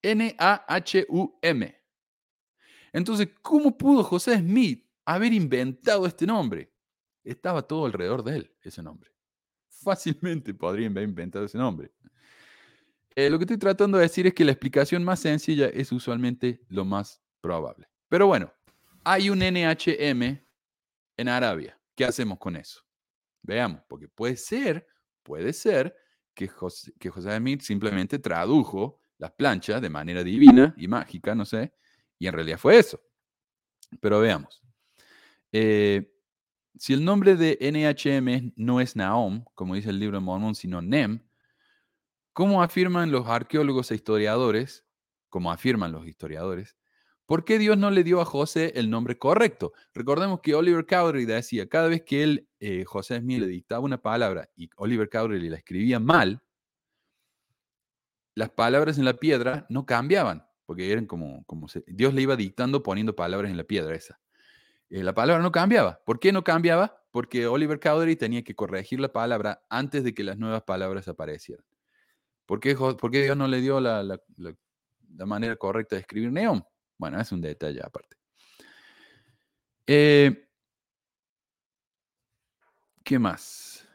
N-A-H-U-M. 0.00 1.76
Entonces, 2.92 3.28
¿cómo 3.42 3.76
pudo 3.76 4.04
José 4.04 4.38
Smith 4.38 4.86
haber 5.04 5.32
inventado 5.32 6.06
este 6.06 6.26
nombre? 6.26 6.72
Estaba 7.24 7.62
todo 7.62 7.86
alrededor 7.86 8.22
de 8.22 8.36
él, 8.36 8.56
ese 8.62 8.82
nombre 8.82 9.10
fácilmente 9.78 10.54
podrían 10.54 10.92
haber 10.92 11.08
inventado 11.08 11.44
ese 11.44 11.58
nombre. 11.58 11.90
Eh, 13.14 13.30
lo 13.30 13.38
que 13.38 13.44
estoy 13.44 13.58
tratando 13.58 13.98
de 13.98 14.04
decir 14.04 14.26
es 14.26 14.34
que 14.34 14.44
la 14.44 14.52
explicación 14.52 15.02
más 15.02 15.20
sencilla 15.20 15.66
es 15.68 15.90
usualmente 15.92 16.60
lo 16.68 16.84
más 16.84 17.20
probable. 17.40 17.88
Pero 18.08 18.26
bueno, 18.26 18.52
hay 19.04 19.30
un 19.30 19.38
NHM 19.38 20.38
en 21.18 21.28
Arabia. 21.28 21.78
¿Qué 21.94 22.06
hacemos 22.06 22.38
con 22.38 22.56
eso? 22.56 22.80
Veamos, 23.42 23.82
porque 23.86 24.08
puede 24.08 24.36
ser, 24.36 24.86
puede 25.22 25.52
ser 25.52 25.94
que 26.32 26.48
José, 26.48 26.92
que 26.98 27.10
José 27.10 27.38
simplemente 27.60 28.18
tradujo 28.18 29.02
las 29.18 29.32
planchas 29.32 29.82
de 29.82 29.90
manera 29.90 30.22
divina 30.22 30.74
y 30.78 30.88
mágica, 30.88 31.34
no 31.34 31.44
sé, 31.44 31.74
y 32.18 32.28
en 32.28 32.32
realidad 32.32 32.58
fue 32.58 32.78
eso. 32.78 33.00
Pero 34.00 34.20
veamos. 34.20 34.62
Eh, 35.52 36.14
si 36.78 36.92
el 36.92 37.04
nombre 37.04 37.34
de 37.34 37.58
NHM 37.60 38.52
no 38.56 38.80
es 38.80 38.94
Naom, 38.94 39.44
como 39.54 39.74
dice 39.74 39.90
el 39.90 39.98
libro 39.98 40.18
de 40.18 40.24
Mormon, 40.24 40.54
sino 40.54 40.80
Nem, 40.80 41.20
¿cómo 42.32 42.62
afirman 42.62 43.10
los 43.10 43.26
arqueólogos 43.26 43.90
e 43.90 43.96
historiadores, 43.96 44.84
como 45.28 45.50
afirman 45.50 45.90
los 45.90 46.06
historiadores, 46.06 46.76
por 47.28 47.44
qué 47.44 47.58
Dios 47.58 47.76
no 47.76 47.90
le 47.90 48.04
dio 48.04 48.22
a 48.22 48.24
José 48.24 48.72
el 48.74 48.88
nombre 48.88 49.18
correcto? 49.18 49.74
Recordemos 49.92 50.40
que 50.40 50.54
Oliver 50.54 50.86
Cowdery 50.86 51.26
decía, 51.26 51.68
cada 51.68 51.88
vez 51.88 52.02
que 52.02 52.22
él, 52.22 52.48
eh, 52.58 52.86
José 52.86 53.18
Smith, 53.18 53.40
le 53.40 53.46
dictaba 53.46 53.82
una 53.82 54.00
palabra 54.00 54.48
y 54.56 54.70
Oliver 54.76 55.10
Cowdery 55.10 55.50
la 55.50 55.58
escribía 55.58 56.00
mal, 56.00 56.40
las 58.34 58.48
palabras 58.48 58.96
en 58.96 59.04
la 59.04 59.12
piedra 59.12 59.66
no 59.68 59.84
cambiaban, 59.84 60.46
porque 60.64 60.90
eran 60.90 61.04
como, 61.04 61.44
como 61.44 61.66
Dios 61.86 62.14
le 62.14 62.22
iba 62.22 62.34
dictando 62.34 62.82
poniendo 62.82 63.14
palabras 63.14 63.50
en 63.50 63.58
la 63.58 63.64
piedra 63.64 63.94
esa. 63.94 64.18
Eh, 64.88 65.02
la 65.02 65.12
palabra 65.12 65.42
no 65.42 65.52
cambiaba. 65.52 66.00
¿Por 66.06 66.20
qué 66.20 66.32
no 66.32 66.42
cambiaba? 66.42 67.02
Porque 67.10 67.46
Oliver 67.46 67.78
Cowdery 67.78 68.16
tenía 68.16 68.42
que 68.42 68.54
corregir 68.54 69.00
la 69.00 69.12
palabra 69.12 69.62
antes 69.68 70.02
de 70.02 70.14
que 70.14 70.24
las 70.24 70.38
nuevas 70.38 70.62
palabras 70.62 71.08
aparecieran. 71.08 71.66
¿Por 72.46 72.60
qué, 72.60 72.74
Dios 73.22 73.36
no 73.36 73.48
le 73.48 73.60
dio 73.60 73.80
la, 73.80 74.18
manera 75.26 75.56
correcta 75.56 75.96
de 75.96 76.00
escribir 76.00 76.32
neón? 76.32 76.64
Bueno, 76.98 77.20
es 77.20 77.30
un 77.32 77.40
detalle 77.40 77.80
aparte. 77.82 78.16
Eh, 79.86 80.48
¿Qué 83.04 83.18
más? 83.18 83.88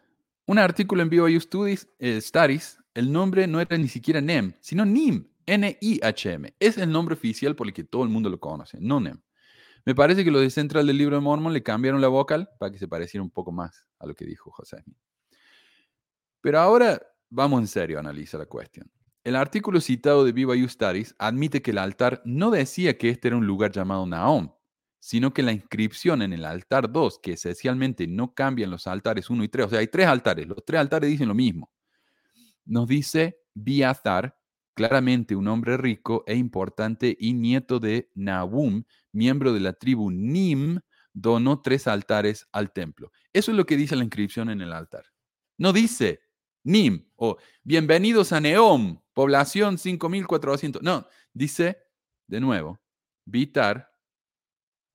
Un 0.48 0.58
artículo 0.58 1.04
en 1.04 1.10
BYU 1.10 1.40
Studies, 1.40 1.88
eh, 2.00 2.20
Studies, 2.20 2.80
el 2.94 3.12
nombre 3.12 3.46
no 3.48 3.60
era 3.60 3.78
ni 3.78 3.88
siquiera 3.88 4.20
NEM, 4.22 4.54
sino 4.60 4.86
NIM, 4.86 5.28
N-I-H-M. 5.46 6.56
Es 6.60 6.78
el 6.78 6.92
nombre 6.92 7.14
oficial 7.14 7.56
por 7.56 7.68
el 7.68 7.74
que 7.74 7.84
todo 7.84 8.04
el 8.04 8.10
mundo 8.10 8.30
lo 8.30 8.40
conoce, 8.40 8.80
no 8.82 9.00
NEM. 9.00 9.22
Me 9.86 9.94
parece 9.94 10.24
que 10.24 10.32
los 10.32 10.42
de 10.42 10.50
Central 10.50 10.88
del 10.88 10.98
libro 10.98 11.18
de 11.18 11.22
Mormon 11.22 11.54
le 11.54 11.62
cambiaron 11.62 12.02
la 12.02 12.08
vocal 12.08 12.50
para 12.58 12.72
que 12.72 12.80
se 12.80 12.88
pareciera 12.88 13.22
un 13.22 13.30
poco 13.30 13.52
más 13.52 13.86
a 14.00 14.08
lo 14.08 14.16
que 14.16 14.26
dijo 14.26 14.50
José. 14.50 14.84
Pero 16.42 16.60
ahora 16.60 17.02
vamos 17.30 17.62
en 17.62 17.68
serio 17.68 17.98
a 17.98 18.00
analizar 18.00 18.40
la 18.40 18.46
cuestión. 18.46 18.90
El 19.24 19.38
artículo 19.38 19.80
citado 19.80 20.26
de 20.26 20.34
Viva 20.34 20.54
You 20.54 20.68
Studies 20.68 21.16
admite 21.18 21.62
que 21.62 21.72
el 21.72 21.78
altar 21.78 22.22
no 22.26 22.52
decía 22.52 22.98
que 22.98 23.10
este 23.10 23.30
era 23.30 23.38
un 23.38 23.48
lugar 23.48 23.72
llamado 23.72 24.06
Naom, 24.06 24.52
sino 25.00 25.34
que 25.34 25.44
la 25.44 25.54
inscripción 25.54 26.22
en 26.22 26.34
el 26.34 26.44
altar 26.44 26.92
2, 26.92 27.20
que 27.20 27.34
esencialmente 27.34 28.06
no 28.06 28.34
cambian 28.34 28.70
los 28.70 28.86
altares 28.86 29.30
1 29.30 29.46
y 29.46 29.48
3, 29.48 29.68
o 29.68 29.70
sea, 29.70 29.80
hay 29.80 29.88
tres 29.88 30.08
altares, 30.08 30.46
los 30.46 30.66
tres 30.66 30.82
altares 30.82 31.10
dicen 31.10 31.30
lo 31.30 31.36
mismo, 31.36 31.72
nos 32.66 32.86
dice 32.86 33.40
Biathar, 33.54 34.38
claramente 34.74 35.38
un 35.38 35.48
hombre 35.48 35.78
rico 35.78 36.26
e 36.28 36.36
importante 36.36 37.16
y 37.18 37.34
nieto 37.34 37.80
de 37.80 38.10
Nahum, 38.16 38.84
miembro 39.14 39.54
de 39.54 39.62
la 39.62 39.74
tribu 39.74 40.12
Nim, 40.12 40.80
donó 41.14 41.62
tres 41.62 41.88
altares 41.88 42.48
al 42.52 42.74
templo. 42.74 43.12
Eso 43.32 43.52
es 43.52 43.58
lo 43.58 43.66
que 43.66 43.78
dice 43.78 43.96
la 43.96 44.04
inscripción 44.04 44.50
en 44.50 44.62
el 44.62 44.74
altar. 44.74 45.06
No 45.58 45.72
dice 45.72 46.22
Nim 46.64 47.06
o 47.16 47.38
bienvenidos 47.64 48.34
a 48.34 48.40
Neom, 48.40 49.03
población 49.14 49.78
5400. 49.78 50.82
No, 50.82 51.08
dice 51.34 51.78
de 52.28 52.40
nuevo, 52.40 52.80
Bitar, 53.26 53.92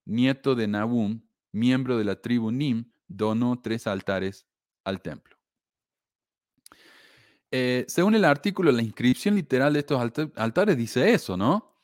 nieto 0.04 0.54
de 0.54 0.66
Nahum, 0.66 1.22
miembro 1.52 1.98
de 1.98 2.04
la 2.04 2.20
tribu 2.20 2.50
Nim, 2.50 2.90
donó 3.07 3.61
tres 3.61 3.87
altares 3.87 4.46
al 4.85 5.00
templo. 5.02 5.37
Eh, 7.50 7.85
según 7.88 8.14
el 8.14 8.24
artículo, 8.24 8.72
la 8.72 8.83
inscripción 8.83 9.35
literal 9.35 9.72
de 9.72 9.78
estos 9.81 10.31
altares 10.37 10.76
dice 10.76 11.12
eso, 11.12 11.37
¿no? 11.37 11.74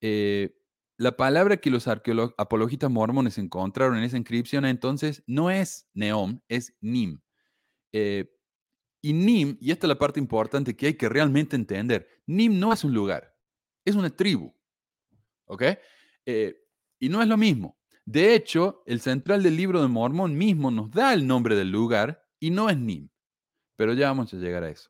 Eh, 0.00 0.58
la 0.96 1.16
palabra 1.16 1.56
que 1.56 1.70
los 1.70 1.88
apologistas 1.88 2.90
mormones 2.90 3.38
encontraron 3.38 3.96
en 3.98 4.04
esa 4.04 4.16
inscripción 4.16 4.64
entonces 4.64 5.22
no 5.26 5.50
es 5.50 5.88
Neom, 5.94 6.40
es 6.48 6.76
Nim. 6.80 7.20
Eh, 7.92 8.32
y 9.02 9.12
Nim, 9.12 9.58
y 9.60 9.72
esta 9.72 9.86
es 9.86 9.88
la 9.88 9.98
parte 9.98 10.20
importante 10.20 10.74
que 10.74 10.86
hay 10.86 10.94
que 10.94 11.08
realmente 11.08 11.56
entender, 11.56 12.08
Nim 12.26 12.58
no 12.58 12.72
es 12.72 12.84
un 12.84 12.94
lugar, 12.94 13.36
es 13.84 13.94
una 13.94 14.10
tribu. 14.10 14.54
¿Ok? 15.46 15.64
y 16.24 17.08
no 17.08 17.20
es 17.20 17.26
lo 17.26 17.36
mismo. 17.36 17.76
De 18.04 18.34
hecho, 18.34 18.84
el 18.86 19.00
central 19.00 19.42
del 19.42 19.56
libro 19.56 19.82
de 19.82 19.88
Mormón 19.88 20.38
mismo 20.38 20.70
nos 20.70 20.88
da 20.90 21.12
el 21.12 21.26
nombre 21.26 21.56
del 21.56 21.68
lugar 21.68 22.24
y 22.38 22.50
no 22.50 22.70
es 22.70 22.76
Nim. 22.76 23.08
Pero 23.76 23.92
ya 23.92 24.06
vamos 24.06 24.32
a 24.32 24.36
llegar 24.36 24.62
a 24.62 24.70
eso. 24.70 24.88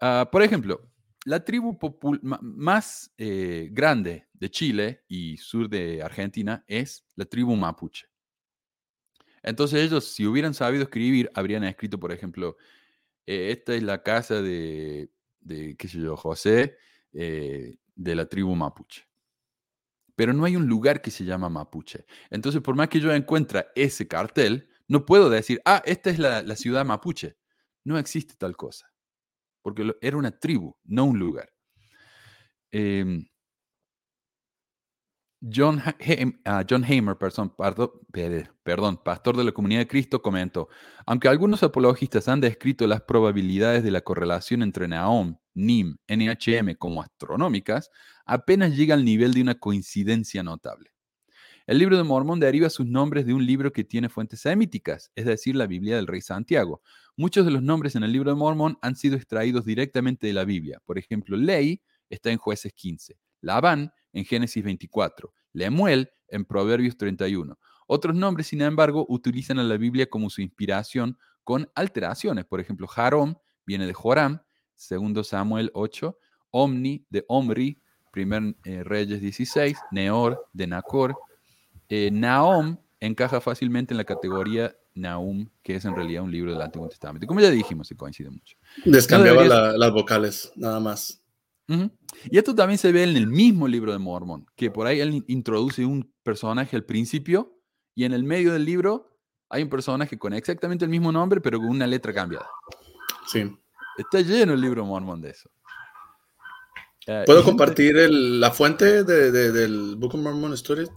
Ah, 0.00 0.28
por 0.30 0.42
ejemplo, 0.42 0.88
la 1.24 1.44
tribu 1.44 1.78
más 2.22 3.12
eh, 3.18 3.68
grande 3.72 4.28
de 4.32 4.50
Chile 4.50 5.04
y 5.08 5.36
sur 5.36 5.68
de 5.68 6.02
Argentina 6.02 6.64
es 6.66 7.04
la 7.16 7.24
tribu 7.24 7.54
mapuche. 7.56 8.06
Entonces 9.42 9.80
ellos, 9.80 10.04
si 10.04 10.26
hubieran 10.26 10.54
sabido 10.54 10.84
escribir, 10.84 11.30
habrían 11.34 11.64
escrito, 11.64 11.98
por 11.98 12.12
ejemplo, 12.12 12.56
eh, 13.26 13.50
esta 13.52 13.74
es 13.74 13.82
la 13.82 14.02
casa 14.02 14.42
de, 14.42 15.10
qué 15.46 15.88
sé 15.88 15.98
yo, 15.98 16.16
José, 16.16 16.76
eh, 17.12 17.76
de 17.94 18.14
la 18.14 18.26
tribu 18.26 18.54
mapuche. 18.54 19.06
Pero 20.16 20.32
no 20.32 20.44
hay 20.44 20.56
un 20.56 20.66
lugar 20.66 21.00
que 21.00 21.10
se 21.10 21.24
llama 21.24 21.48
mapuche. 21.48 22.04
Entonces, 22.30 22.60
por 22.60 22.74
más 22.76 22.88
que 22.88 23.00
yo 23.00 23.12
encuentre 23.12 23.66
ese 23.74 24.06
cartel, 24.06 24.68
no 24.86 25.06
puedo 25.06 25.30
decir, 25.30 25.60
ah, 25.64 25.82
esta 25.86 26.10
es 26.10 26.18
la 26.18 26.56
ciudad 26.56 26.84
mapuche. 26.84 27.36
No 27.84 27.98
existe 27.98 28.34
tal 28.36 28.56
cosa 28.56 28.90
porque 29.62 29.94
era 30.00 30.16
una 30.16 30.30
tribu, 30.30 30.76
no 30.84 31.04
un 31.04 31.18
lugar. 31.18 31.50
Em, 32.72 33.26
John, 35.40 35.82
ah, 36.44 36.64
John 36.68 36.84
Hamer, 36.84 37.16
perdón, 37.16 38.98
pastor 39.02 39.36
de 39.38 39.44
la 39.44 39.52
comunidad 39.52 39.80
de 39.80 39.88
Cristo, 39.88 40.20
comentó, 40.20 40.68
aunque 41.06 41.28
algunos 41.28 41.62
apologistas 41.62 42.28
han 42.28 42.42
descrito 42.42 42.86
las 42.86 43.00
probabilidades 43.02 43.82
de 43.82 43.90
la 43.90 44.02
correlación 44.02 44.62
entre 44.62 44.86
Naom, 44.86 45.38
Nim, 45.54 45.96
NHM 46.08 46.74
como 46.76 47.02
astronómicas, 47.02 47.90
apenas 48.26 48.76
llega 48.76 48.94
al 48.94 49.04
nivel 49.04 49.32
de 49.32 49.40
una 49.40 49.54
coincidencia 49.54 50.42
notable. 50.42 50.90
El 51.66 51.78
libro 51.78 51.96
de 51.96 52.02
Mormón 52.02 52.40
deriva 52.40 52.68
sus 52.68 52.86
nombres 52.86 53.24
de 53.24 53.32
un 53.32 53.46
libro 53.46 53.72
que 53.72 53.84
tiene 53.84 54.08
fuentes 54.08 54.40
semíticas, 54.40 55.10
es 55.14 55.24
decir, 55.24 55.56
la 55.56 55.66
Biblia 55.66 55.96
del 55.96 56.06
rey 56.06 56.20
Santiago. 56.20 56.82
Muchos 57.16 57.46
de 57.46 57.52
los 57.52 57.62
nombres 57.62 57.96
en 57.96 58.02
el 58.02 58.12
libro 58.12 58.30
de 58.30 58.36
Mormón 58.36 58.76
han 58.82 58.96
sido 58.96 59.16
extraídos 59.16 59.64
directamente 59.64 60.26
de 60.26 60.32
la 60.32 60.44
Biblia. 60.44 60.82
Por 60.84 60.98
ejemplo, 60.98 61.36
Ley 61.36 61.80
está 62.10 62.30
en 62.30 62.38
Jueces 62.38 62.72
15, 62.74 63.16
Labán 63.40 63.92
en 64.12 64.24
Génesis 64.24 64.62
24, 64.64 65.32
Lemuel 65.52 66.10
en 66.28 66.44
Proverbios 66.44 66.96
31. 66.96 67.58
Otros 67.86 68.14
nombres, 68.14 68.46
sin 68.46 68.62
embargo, 68.62 69.04
utilizan 69.08 69.58
a 69.58 69.64
la 69.64 69.76
Biblia 69.76 70.08
como 70.08 70.30
su 70.30 70.42
inspiración 70.42 71.18
con 71.44 71.68
alteraciones. 71.74 72.44
Por 72.44 72.60
ejemplo, 72.60 72.86
Jarom 72.86 73.34
viene 73.66 73.86
de 73.86 73.92
Joram, 73.92 74.40
segundo 74.76 75.24
Samuel 75.24 75.70
8, 75.74 76.16
Omni 76.50 77.04
de 77.10 77.24
Omri, 77.28 77.80
primer 78.12 78.54
eh, 78.64 78.82
Reyes 78.84 79.20
16, 79.20 79.76
Neor 79.90 80.46
de 80.52 80.66
Nacor, 80.66 81.16
eh, 81.88 82.10
Naom 82.12 82.78
encaja 83.00 83.40
fácilmente 83.40 83.94
en 83.94 83.98
la 83.98 84.04
categoría 84.04 84.76
Naum, 84.94 85.48
que 85.62 85.76
es 85.76 85.84
en 85.84 85.94
realidad 85.94 86.22
un 86.22 86.30
libro 86.30 86.52
del 86.52 86.62
Antiguo 86.62 86.88
Testamento. 86.88 87.26
Como 87.26 87.40
ya 87.40 87.50
dijimos, 87.50 87.88
se 87.88 87.96
coincide 87.96 88.30
mucho. 88.30 88.56
Descambiaba 88.84 89.44
las 89.76 89.92
vocales, 89.92 90.52
nada 90.56 90.80
más. 90.80 91.22
Y 92.30 92.38
esto 92.38 92.54
también 92.54 92.78
se 92.78 92.92
ve 92.92 93.04
en 93.04 93.16
el 93.16 93.26
mismo 93.26 93.68
libro 93.68 93.92
de 93.92 93.98
Mormón, 93.98 94.46
que 94.56 94.70
por 94.70 94.86
ahí 94.86 95.00
él 95.00 95.24
introduce 95.28 95.84
un 95.84 96.12
personaje 96.22 96.76
al 96.76 96.84
principio 96.84 97.56
y 97.94 98.04
en 98.04 98.12
el 98.12 98.24
medio 98.24 98.52
del 98.52 98.64
libro 98.64 99.10
hay 99.48 99.62
un 99.62 99.68
personaje 99.68 100.18
con 100.18 100.32
exactamente 100.32 100.84
el 100.84 100.90
mismo 100.90 101.10
nombre, 101.10 101.40
pero 101.40 101.58
con 101.58 101.68
una 101.68 101.86
letra 101.86 102.12
cambiada. 102.12 102.48
Sí. 103.26 103.50
Está 103.96 104.20
lleno 104.20 104.54
el 104.54 104.60
libro 104.60 104.82
de 104.82 104.88
Mormón 104.88 105.20
de 105.20 105.30
eso. 105.30 105.50
Eh, 107.06 107.24
¿Puedo 107.26 107.42
compartir 107.42 107.94
la 108.10 108.50
fuente 108.50 109.04
del 109.04 109.96
Book 109.96 110.14
of 110.14 110.20
Mormon 110.20 110.52
Stories? 110.52 110.90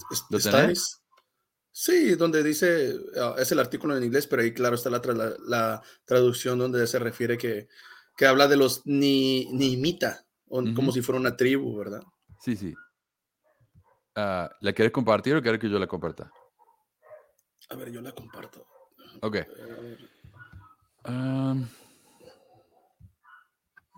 Sí, 1.75 2.13
donde 2.13 2.43
dice, 2.43 2.95
ah, 3.19 3.35
es 3.39 3.51
el 3.51 3.59
artículo 3.59 3.97
en 3.97 4.03
inglés, 4.03 4.27
pero 4.27 4.43
ahí 4.43 4.53
claro 4.53 4.75
está 4.75 4.91
la, 4.91 5.01
la, 5.47 5.81
traducción 6.05 6.59
donde 6.59 6.85
se 6.85 6.99
refiere 6.99 7.35
que, 7.35 7.67
que 8.15 8.27
habla 8.27 8.47
de 8.47 8.57
los 8.57 8.85
ni, 8.85 9.47
como 10.75 10.91
si 10.91 11.01
fuera 11.01 11.19
una 11.19 11.35
tribu, 11.35 11.75
¿verdad? 11.75 12.03
Sí, 12.39 12.55
sí. 12.55 12.73
Ah, 14.15 14.49
¿La 14.61 14.73
quieres 14.73 14.91
compartir 14.91 15.35
o 15.35 15.41
quieres 15.41 15.59
que 15.59 15.69
yo 15.69 15.79
la 15.79 15.87
comparta? 15.87 16.31
A 17.69 17.75
ver, 17.75 17.91
yo 17.91 18.01
la 18.01 18.11
comparto. 18.11 18.65
Ok. 19.21 19.37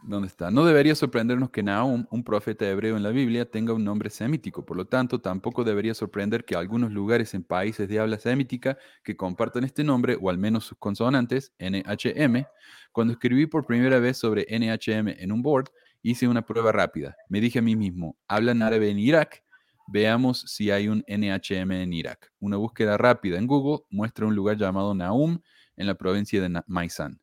¿Dónde 0.08 0.28
está? 0.28 0.52
No 0.52 0.65
debería 0.65 0.94
sorprendernos 0.94 1.50
que 1.50 1.63
Nahum, 1.63 2.06
un 2.12 2.24
profeta 2.24 2.70
hebreo 2.70 2.96
en 2.96 3.02
la 3.02 3.10
Biblia, 3.10 3.50
tenga 3.50 3.74
un 3.74 3.84
nombre 3.84 4.12
semítico. 4.12 4.63
Por 4.63 4.78
lo 4.78 4.86
tanto, 4.86 5.20
tampoco 5.20 5.63
debería 5.63 5.96
sorprender 5.96 6.46
que 6.46 6.56
algunos 6.56 6.91
lugares 6.91 7.34
en 7.34 7.44
países 7.44 7.89
de 7.89 8.00
habla 8.00 8.20
semítica 8.20 8.78
que 9.04 9.18
compartan 9.18 9.63
este 9.63 9.84
nombre, 9.84 10.15
o 10.22 10.30
al 10.30 10.38
menos 10.38 10.65
sus 10.65 10.78
consonantes, 10.78 11.54
NHM. 11.58 12.46
Cuando 12.91 13.13
escribí 13.13 13.48
por 13.48 13.65
primera 13.65 14.00
vez 14.00 14.18
sobre 14.18 14.46
NHM 14.48 15.10
en 15.20 15.32
un 15.32 15.41
board, 15.41 15.72
hice 16.06 16.28
una 16.28 16.46
prueba 16.46 16.72
rápida. 16.72 17.18
Me 17.30 17.41
dije 17.41 17.60
a 17.60 17.62
mí 17.63 17.76
mismo, 17.76 18.15
¿hablan 18.28 18.62
árabe 18.62 18.91
en 18.91 19.00
Irak? 19.00 19.44
Veamos 19.88 20.41
si 20.41 20.70
hay 20.70 20.88
un 20.88 21.04
NHM 21.08 21.72
en 21.72 21.94
Irak. 21.94 22.32
Una 22.39 22.58
búsqueda 22.58 22.96
rápida 22.96 23.39
en 23.39 23.48
Google 23.48 23.84
muestra 23.89 24.28
un 24.28 24.36
lugar 24.36 24.56
llamado 24.56 24.94
Nahum 24.94 25.40
en 25.75 25.88
la 25.88 25.96
provincia 25.96 26.40
de 26.40 26.62
Maisan. 26.67 27.19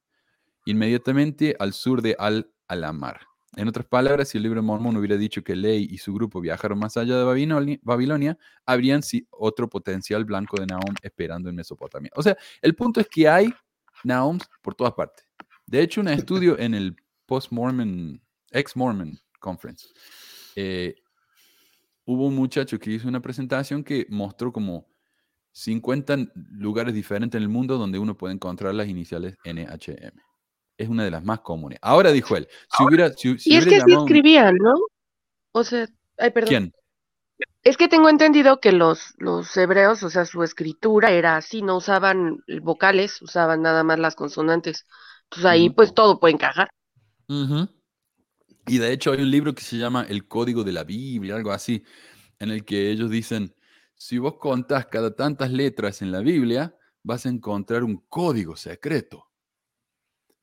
Inmediatamente 0.67 1.55
al 1.61 1.73
sur 1.73 2.03
de 2.03 2.17
Al 2.19 2.51
a 2.67 2.75
la 2.75 2.93
mar. 2.93 3.21
En 3.55 3.69
otras 3.69 3.87
palabras, 3.87 4.31
si 4.31 4.39
el 4.39 4.45
libro 4.45 4.63
Mormón 4.63 4.97
hubiera 4.97 5.17
dicho 5.17 5.45
que 5.45 5.55
Ley 5.55 5.87
y 5.89 5.99
su 5.99 6.13
grupo 6.15 6.41
viajaron 6.41 6.79
más 6.79 6.97
allá 6.97 7.19
de 7.19 7.79
Babilonia, 7.83 8.39
habrían 8.67 9.03
otro 9.31 9.69
potencial 9.69 10.25
blanco 10.25 10.59
de 10.59 10.67
Nahum 10.67 10.95
esperando 11.03 11.51
en 11.51 11.57
Mesopotamia. 11.57 12.11
O 12.17 12.23
sea, 12.23 12.37
el 12.61 12.75
punto 12.75 13.01
es 13.01 13.09
que 13.09 13.29
hay 13.29 13.53
Nahoms 14.03 14.49
por 14.61 14.75
todas 14.75 14.95
partes. 14.95 15.25
De 15.67 15.83
hecho, 15.83 16.01
un 16.01 16.09
estudio 16.09 16.59
en 16.59 16.75
el 16.75 16.97
Post-Mormon, 17.27 18.21
Ex-Mormon 18.53 19.19
Conference, 19.41 19.89
eh, 20.55 20.95
hubo 22.05 22.27
un 22.27 22.35
muchacho 22.35 22.79
que 22.79 22.91
hizo 22.91 23.09
una 23.09 23.21
presentación 23.21 23.83
que 23.83 24.07
mostró 24.09 24.53
como 24.53 24.87
50 25.53 26.17
lugares 26.53 26.95
diferentes 26.95 27.39
en 27.39 27.43
el 27.43 27.49
mundo 27.49 27.79
donde 27.79 27.99
uno 27.99 28.17
puede 28.17 28.35
encontrar 28.35 28.75
las 28.75 28.89
iniciales 28.89 29.37
NHM 29.45 30.21
es 30.83 30.89
una 30.89 31.05
de 31.05 31.11
las 31.11 31.25
más 31.25 31.41
comunes. 31.41 31.79
Ahora 31.83 32.11
dijo 32.11 32.37
él, 32.37 32.49
si 32.77 32.85
hubiera... 32.85 33.07
y 33.07 33.57
es 33.57 33.67
que 33.67 33.81
sí 33.81 33.93
escribían, 33.93 34.57
¿no? 34.57 34.75
O 35.53 35.65
sea, 35.65 35.87
ay, 36.19 36.31
perdón. 36.31 36.49
¿Quién? 36.49 36.73
Es 37.63 37.77
que 37.77 37.89
tengo 37.89 38.09
entendido 38.09 38.61
que 38.61 38.73
los, 38.73 39.15
los 39.19 39.57
hebreos, 39.57 40.03
o 40.03 40.11
sea, 40.11 40.25
su 40.25 40.43
escritura 40.43 41.11
era 41.11 41.37
así, 41.37 41.63
no 41.63 41.77
usaban 41.77 42.43
vocales, 42.61 43.23
usaban 43.23 43.63
nada 43.63 43.85
más 43.85 43.99
las 43.99 44.17
consonantes. 44.17 44.87
Entonces 45.25 45.47
ahí 45.47 45.71
pues 45.71 45.95
todo 45.95 46.19
puede 46.19 46.35
encajar. 46.35 46.71
Y 48.67 48.79
de 48.79 48.93
hecho 48.93 49.13
hay 49.13 49.21
un 49.21 49.31
libro 49.31 49.55
que 49.55 49.63
se 49.63 49.77
llama 49.77 50.07
El 50.09 50.27
Código 50.29 50.63
de 50.63 50.73
la 50.73 50.85
Biblia, 50.85 51.35
algo 51.35 51.53
así, 51.53 51.83
en 52.39 52.51
el 52.51 52.65
que 52.65 52.91
ellos 52.91 53.11
dicen, 53.11 53.55
si 53.95 54.19
vos 54.19 54.37
contás 54.39 54.87
cada 54.87 55.15
tantas 55.15 55.51
letras 55.51 56.03
en 56.03 56.13
la 56.13 56.21
Biblia, 56.21 56.77
vas 57.03 57.27
a 57.27 57.29
encontrar 57.29 57.85
un 57.85 57.99
código 58.09 58.57
secreto. 58.57 59.29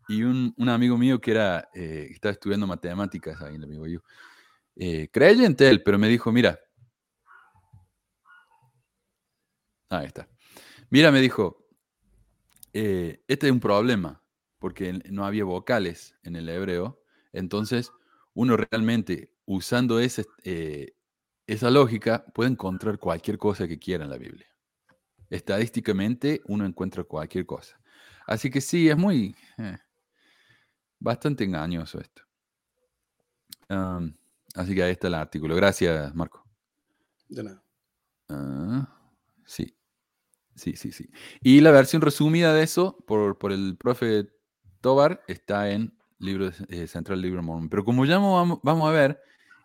Y 0.08 0.24
un, 0.24 0.54
amigo 0.68 0.98
mío 0.98 1.22
que 1.22 1.32
era, 1.32 1.70
eh, 1.74 2.08
estaba 2.10 2.34
estudiando 2.34 2.66
matemáticas 2.66 3.42
ahí 3.42 3.56
el 3.56 3.64
amigo 3.64 3.86
yo, 3.86 4.00
eh, 4.76 5.10
creyente 5.12 5.70
él, 5.70 5.84
pero 5.84 6.00
me 6.00 6.08
dijo, 6.08 6.32
mira, 6.32 6.60
ahí 9.90 10.08
está. 10.08 10.28
Mira, 10.90 11.12
me 11.12 11.22
dijo, 11.22 11.68
eh, 12.74 13.24
este 13.28 13.48
es 13.48 13.52
un 13.52 13.60
problema, 13.60 14.24
porque 14.58 14.94
no 15.10 15.26
había 15.26 15.44
vocales 15.44 16.16
en 16.24 16.36
el 16.36 16.50
hebreo, 16.50 17.04
entonces 17.34 17.92
uno 18.40 18.56
realmente 18.56 19.34
usando 19.46 20.00
ese, 20.00 20.26
esa 21.46 21.70
lógica 21.70 22.24
puede 22.34 22.50
encontrar 22.50 22.98
cualquier 22.98 23.38
cosa 23.38 23.68
que 23.68 23.78
quiera 23.78 24.06
en 24.06 24.10
la 24.10 24.18
Biblia. 24.18 24.48
Estadísticamente 25.30 26.42
uno 26.46 26.66
encuentra 26.66 27.04
cualquier 27.04 27.46
cosa. 27.46 27.78
Así 28.26 28.50
que 28.50 28.62
sí, 28.62 28.88
es 28.88 28.96
muy... 28.96 29.36
Bastante 31.00 31.44
engañoso 31.44 32.00
esto. 32.00 32.22
así 34.56 34.74
que 34.74 34.84
ahí 34.84 34.92
está 34.92 35.08
el 35.08 35.16
artículo. 35.16 35.54
Gracias, 35.58 36.16
Marco. 36.16 36.46
De 37.28 37.44
nada. 37.44 37.62
Ah, 38.30 38.88
sí. 39.46 39.78
Sí, 40.56 40.78
sí, 40.78 40.94
sí. 40.94 41.10
Y 41.42 41.60
la 41.60 41.72
versión 41.72 42.02
resumida 42.02 42.54
de 42.54 42.64
eso 42.64 43.04
por, 43.06 43.38
por 43.38 43.52
el 43.52 43.76
profe 43.78 44.30
Tobar 44.80 45.24
está 45.28 45.72
en 45.72 45.99
libro 46.20 46.52
eh, 46.68 46.88
Central 46.88 47.22
Libro 47.22 47.42
Mormon. 47.42 47.70
Pero 47.70 47.84
como 47.84 48.06
ya 48.06 48.20
vamos, 48.20 48.60
vamos, 48.62 48.90
a 48.90 48.92
ver, 48.92 49.20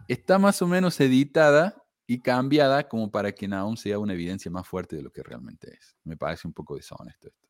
está 0.08 0.38
más 0.38 0.62
o 0.62 0.66
menos 0.66 0.98
editada 1.00 1.76
y 2.06 2.20
cambiada 2.20 2.88
como 2.88 3.10
para 3.10 3.32
que 3.32 3.48
Naum 3.48 3.76
sea 3.76 3.98
una 3.98 4.12
evidencia 4.12 4.50
más 4.50 4.66
fuerte 4.66 4.96
de 4.96 5.02
lo 5.02 5.10
que 5.10 5.22
realmente 5.22 5.74
es. 5.74 5.96
Me 6.04 6.16
parece 6.16 6.46
un 6.46 6.54
poco 6.54 6.76
deshonesto 6.76 7.28
esto. 7.28 7.44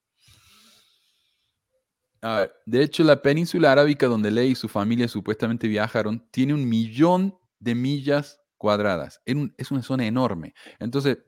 A 2.22 2.38
ver, 2.40 2.54
de 2.64 2.82
hecho, 2.82 3.04
la 3.04 3.20
península 3.20 3.72
arábica 3.72 4.06
donde 4.06 4.30
Ley 4.30 4.52
y 4.52 4.54
su 4.54 4.68
familia 4.68 5.08
supuestamente 5.08 5.68
viajaron 5.68 6.26
tiene 6.30 6.54
un 6.54 6.66
millón 6.66 7.36
de 7.58 7.74
millas 7.74 8.40
cuadradas. 8.56 9.20
Es 9.26 9.70
una 9.70 9.82
zona 9.82 10.06
enorme. 10.06 10.54
Entonces, 10.78 11.18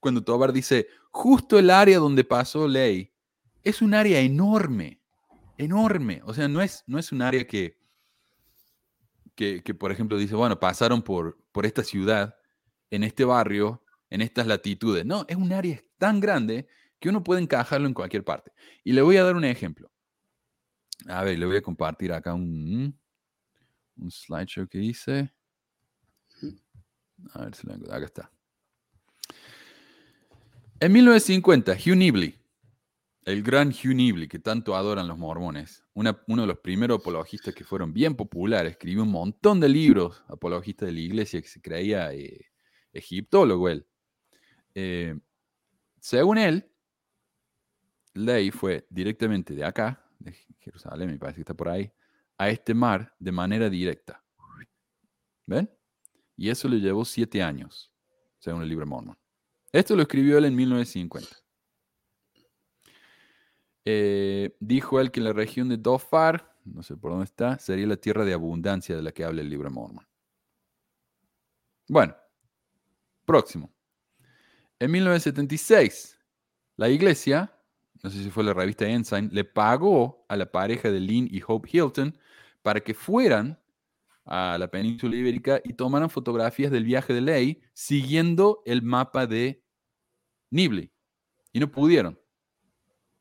cuando 0.00 0.24
Tobar 0.24 0.54
dice, 0.54 0.86
justo 1.10 1.58
el 1.58 1.68
área 1.68 1.98
donde 1.98 2.24
pasó 2.24 2.66
Ley, 2.66 3.12
es 3.62 3.82
un 3.82 3.92
área 3.92 4.20
enorme, 4.20 5.02
enorme. 5.58 6.20
O 6.24 6.34
sea, 6.34 6.48
no 6.48 6.62
es, 6.62 6.84
no 6.86 6.98
es 6.98 7.12
un 7.12 7.22
área 7.22 7.46
que, 7.46 7.78
que, 9.34 9.62
por 9.74 9.92
ejemplo, 9.92 10.16
dice, 10.16 10.34
bueno, 10.34 10.58
pasaron 10.58 11.02
por, 11.02 11.38
por 11.52 11.66
esta 11.66 11.84
ciudad, 11.84 12.36
en 12.90 13.04
este 13.04 13.24
barrio, 13.24 13.82
en 14.10 14.22
estas 14.22 14.46
latitudes. 14.46 15.04
No, 15.04 15.24
es 15.28 15.36
un 15.36 15.52
área 15.52 15.80
tan 15.98 16.20
grande 16.20 16.68
que 16.98 17.08
uno 17.08 17.22
puede 17.22 17.42
encajarlo 17.42 17.86
en 17.86 17.94
cualquier 17.94 18.24
parte. 18.24 18.52
Y 18.84 18.92
le 18.92 19.02
voy 19.02 19.16
a 19.16 19.24
dar 19.24 19.36
un 19.36 19.44
ejemplo. 19.44 19.90
A 21.08 21.22
ver, 21.22 21.38
le 21.38 21.46
voy 21.46 21.56
a 21.56 21.62
compartir 21.62 22.12
acá 22.12 22.32
un, 22.32 22.98
un 23.96 24.10
slideshow 24.10 24.66
que 24.66 24.78
hice. 24.78 25.32
A 27.34 27.44
ver 27.44 27.54
si 27.54 27.66
lo 27.66 27.74
Acá 27.92 28.06
está. 28.06 28.32
En 30.80 30.92
1950, 30.92 31.72
Hugh 31.72 31.96
Nibley, 31.96 32.38
el 33.26 33.42
gran 33.42 33.70
Hugh 33.70 33.92
Nibley 33.92 34.28
que 34.28 34.38
tanto 34.38 34.76
adoran 34.76 35.08
los 35.08 35.18
mormones, 35.18 35.84
uno 35.94 36.14
de 36.14 36.46
los 36.46 36.58
primeros 36.60 37.00
apologistas 37.00 37.52
que 37.52 37.64
fueron 37.64 37.92
bien 37.92 38.14
populares, 38.14 38.72
escribió 38.72 39.02
un 39.02 39.10
montón 39.10 39.58
de 39.58 39.68
libros 39.68 40.24
apologistas 40.28 40.86
de 40.86 40.92
la 40.92 41.00
iglesia 41.00 41.42
que 41.42 41.48
se 41.48 41.60
creía 41.60 42.12
eh, 42.14 42.46
egiptólogo 42.92 43.68
él. 43.68 43.84
Eh, 44.74 45.18
según 45.98 46.38
él, 46.38 46.70
Ley 48.14 48.52
fue 48.52 48.86
directamente 48.90 49.54
de 49.54 49.64
acá, 49.64 50.08
de 50.20 50.32
Jerusalén, 50.60 51.10
me 51.10 51.18
parece 51.18 51.38
que 51.38 51.42
está 51.42 51.54
por 51.54 51.68
ahí, 51.68 51.90
a 52.38 52.48
este 52.48 52.74
mar 52.74 53.12
de 53.18 53.32
manera 53.32 53.68
directa. 53.68 54.22
¿Ven? 55.46 55.68
Y 56.36 56.48
eso 56.48 56.68
le 56.68 56.78
llevó 56.78 57.04
siete 57.04 57.42
años, 57.42 57.92
según 58.38 58.62
el 58.62 58.68
libro 58.68 58.86
Mormon. 58.86 59.18
Esto 59.72 59.96
lo 59.96 60.02
escribió 60.02 60.38
él 60.38 60.44
en 60.44 60.54
1950. 60.54 61.45
Eh, 63.86 64.54
dijo 64.60 65.00
él 65.00 65.10
que 65.10 65.22
la 65.22 65.32
región 65.32 65.70
de 65.70 65.78
Dofar, 65.78 66.54
no 66.64 66.82
sé 66.82 66.96
por 66.96 67.12
dónde 67.12 67.24
está, 67.24 67.58
sería 67.58 67.86
la 67.86 67.96
tierra 67.96 68.26
de 68.26 68.34
abundancia 68.34 68.94
de 68.94 69.02
la 69.02 69.12
que 69.12 69.24
habla 69.24 69.40
el 69.40 69.48
libro 69.48 69.70
Mormon. 69.70 70.06
Bueno, 71.88 72.14
próximo. 73.24 73.72
En 74.78 74.90
1976, 74.90 76.18
la 76.76 76.90
iglesia 76.90 77.56
no 78.02 78.10
sé 78.10 78.22
si 78.22 78.30
fue 78.30 78.44
la 78.44 78.52
revista 78.52 78.86
Ensign, 78.86 79.30
le 79.32 79.44
pagó 79.44 80.24
a 80.28 80.36
la 80.36 80.50
pareja 80.50 80.90
de 80.90 81.00
Lynn 81.00 81.28
y 81.30 81.42
Hope 81.46 81.68
Hilton 81.72 82.16
para 82.62 82.80
que 82.80 82.94
fueran 82.94 83.58
a 84.24 84.56
la 84.58 84.68
península 84.68 85.16
ibérica 85.16 85.60
y 85.64 85.72
tomaran 85.72 86.10
fotografías 86.10 86.70
del 86.70 86.84
viaje 86.84 87.12
de 87.12 87.20
Ley 87.20 87.62
siguiendo 87.72 88.62
el 88.64 88.82
mapa 88.82 89.26
de 89.26 89.62
Nibley. 90.50 90.92
Y 91.52 91.60
no 91.60 91.70
pudieron. 91.70 92.18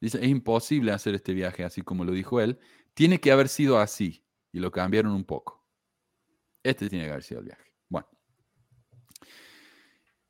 Dice, 0.06 0.20
es 0.24 0.30
imposible 0.30 0.92
hacer 0.92 1.16
este 1.16 1.34
viaje 1.34 1.64
así 1.64 1.82
como 1.82 2.06
lo 2.06 2.12
dijo 2.12 2.40
él. 2.40 2.60
Tiene 2.94 3.20
que 3.20 3.32
haber 3.32 3.50
sido 3.50 3.80
así. 3.80 4.24
Y 4.52 4.60
lo 4.60 4.70
cambiaron 4.72 5.14
un 5.14 5.24
poco. 5.24 5.66
Este 6.62 6.88
tiene 6.90 7.06
que 7.06 7.12
haber 7.12 7.24
sido 7.24 7.40
el 7.40 7.48
viaje. 7.48 7.74
Bueno. 7.90 8.08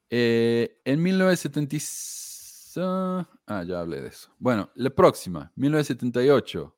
Eh, 0.10 0.82
en 0.86 1.04
1976 1.04 2.16
Ah, 2.78 3.64
ya 3.68 3.82
hablé 3.82 4.00
de 4.02 4.08
eso. 4.08 4.30
Bueno, 4.40 4.70
la 4.76 4.90
próxima, 4.90 5.52
1978. 5.58 6.74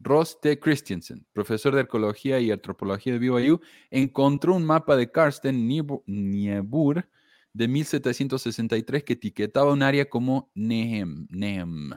Ross 0.00 0.40
T. 0.40 0.58
Christensen, 0.58 1.24
profesor 1.32 1.72
de 1.72 1.82
arqueología 1.82 2.40
y 2.40 2.50
antropología 2.50 3.12
de 3.12 3.18
BYU, 3.20 3.60
encontró 3.90 4.56
un 4.56 4.64
mapa 4.64 4.96
de 4.96 5.10
Karsten 5.10 5.68
Niebuhr 5.68 7.08
de 7.52 7.68
1763 7.68 9.04
que 9.04 9.12
etiquetaba 9.12 9.72
un 9.72 9.82
área 9.82 10.08
como 10.08 10.50
Nehem, 10.54 11.28
Nehem 11.30 11.90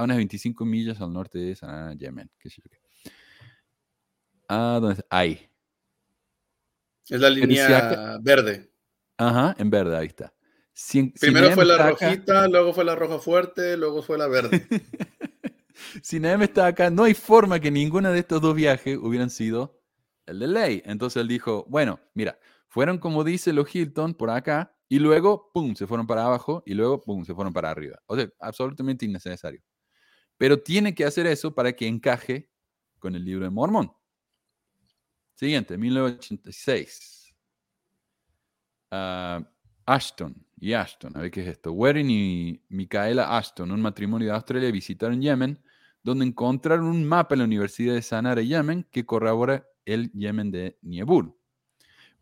a 0.00 0.04
unas 0.04 0.16
25 0.16 0.64
millas 0.64 1.00
al 1.00 1.12
norte 1.12 1.38
de 1.38 1.54
Sanaa, 1.54 1.94
Yemen. 1.94 2.30
Ah, 4.48 4.78
¿dónde 4.80 4.94
está? 4.94 5.06
Ahí. 5.10 5.48
Es 7.08 7.20
la 7.20 7.28
línea 7.28 8.18
verde. 8.22 8.72
Ajá, 9.18 9.54
en 9.58 9.68
verde, 9.68 9.96
ahí 9.96 10.06
está. 10.06 10.32
Primero 11.20 11.50
fue 11.52 11.66
la 11.66 11.90
rojita, 11.90 12.48
luego 12.48 12.72
fue 12.72 12.84
la 12.84 12.94
roja 12.94 13.18
fuerte, 13.18 13.76
luego 13.76 14.02
fue 14.02 14.16
la 14.16 14.28
verde. 14.28 14.66
si 16.02 16.18
Nehem 16.18 16.42
está 16.42 16.66
acá, 16.66 16.88
no 16.88 17.04
hay 17.04 17.12
forma 17.12 17.60
que 17.60 17.70
ninguno 17.70 18.10
de 18.10 18.20
estos 18.20 18.40
dos 18.40 18.54
viajes 18.54 18.96
hubieran 18.96 19.28
sido 19.28 19.82
el 20.24 20.38
de 20.38 20.46
ley. 20.46 20.82
Entonces 20.86 21.20
él 21.20 21.28
dijo, 21.28 21.66
bueno, 21.68 22.00
mira, 22.14 22.38
fueron 22.68 22.98
como 22.98 23.22
dice 23.24 23.52
los 23.52 23.74
Hilton 23.74 24.14
por 24.14 24.30
acá 24.30 24.74
y 24.88 24.98
luego, 24.98 25.50
pum, 25.52 25.74
se 25.74 25.86
fueron 25.86 26.06
para 26.06 26.24
abajo 26.24 26.62
y 26.64 26.72
luego, 26.72 27.00
pum, 27.00 27.24
se 27.24 27.34
fueron 27.34 27.52
para 27.52 27.70
arriba. 27.70 27.98
O 28.06 28.16
sea, 28.16 28.28
absolutamente 28.38 29.04
innecesario. 29.04 29.60
Pero 30.40 30.58
tiene 30.58 30.94
que 30.94 31.04
hacer 31.04 31.26
eso 31.26 31.54
para 31.54 31.70
que 31.74 31.86
encaje 31.86 32.48
con 32.98 33.14
el 33.14 33.22
libro 33.22 33.44
de 33.44 33.50
Mormón. 33.50 33.92
Siguiente, 35.34 35.76
1986. 35.76 37.36
Uh, 38.90 39.44
Ashton 39.84 40.34
y 40.58 40.72
Ashton, 40.72 41.14
a 41.14 41.20
ver 41.20 41.30
qué 41.30 41.42
es 41.42 41.48
esto. 41.48 41.72
Warren 41.72 42.08
y 42.08 42.58
Micaela 42.70 43.36
Ashton, 43.36 43.70
un 43.70 43.82
matrimonio 43.82 44.28
de 44.28 44.34
Australia, 44.34 44.70
visitaron 44.70 45.20
Yemen, 45.20 45.62
donde 46.02 46.24
encontraron 46.24 46.86
un 46.86 47.04
mapa 47.04 47.34
en 47.34 47.40
la 47.40 47.44
Universidad 47.44 47.92
de 47.92 48.00
Sanara, 48.00 48.40
Yemen, 48.40 48.86
que 48.90 49.04
corrobora 49.04 49.68
el 49.84 50.10
Yemen 50.12 50.50
de 50.50 50.78
Niebur. 50.80 51.38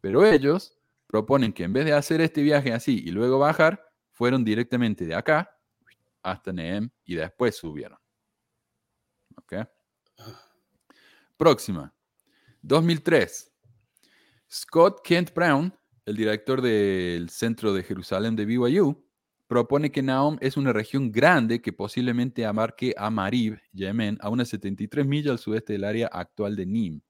Pero 0.01 0.27
ellos 0.27 0.77
proponen 1.07 1.53
que 1.53 1.63
en 1.63 1.73
vez 1.73 1.85
de 1.85 1.93
hacer 1.93 2.21
este 2.21 2.43
viaje 2.43 2.73
así 2.73 3.01
y 3.07 3.13
luego 3.13 3.39
bajar, 3.39 3.89
fueron 4.11 4.45
directamente 4.45 5.07
de 5.07 5.15
acá 5.15 5.57
hasta 6.21 6.53
Nehem 6.53 6.91
y 7.05 7.15
después 7.15 7.55
subieron. 7.55 7.97
Próxima. 11.37 11.95
2003. 12.63 13.53
Scott 14.51 15.01
Kent 15.05 15.33
Brown 15.35 15.73
el 16.09 16.17
director 16.17 16.63
del 16.63 17.29
Centro 17.29 17.75
de 17.75 17.83
Jerusalén 17.83 18.35
de 18.35 18.47
BYU, 18.47 19.05
propone 19.47 19.93
que 19.93 20.03
Naom 20.03 20.39
es 20.41 20.57
una 20.57 20.73
región 20.73 21.13
grande 21.13 21.61
que 21.61 21.71
posiblemente 21.71 22.47
abarque 22.47 22.95
a 22.97 23.11
Marib, 23.11 23.61
Yemen, 23.73 24.17
a 24.23 24.31
unas 24.31 24.49
73 24.49 25.07
millas 25.07 25.33
al 25.33 25.39
sudeste 25.39 25.75
del 25.75 25.85
área 25.85 26.07
actual 26.07 26.57
de 26.57 26.65
Nim. 26.65 27.03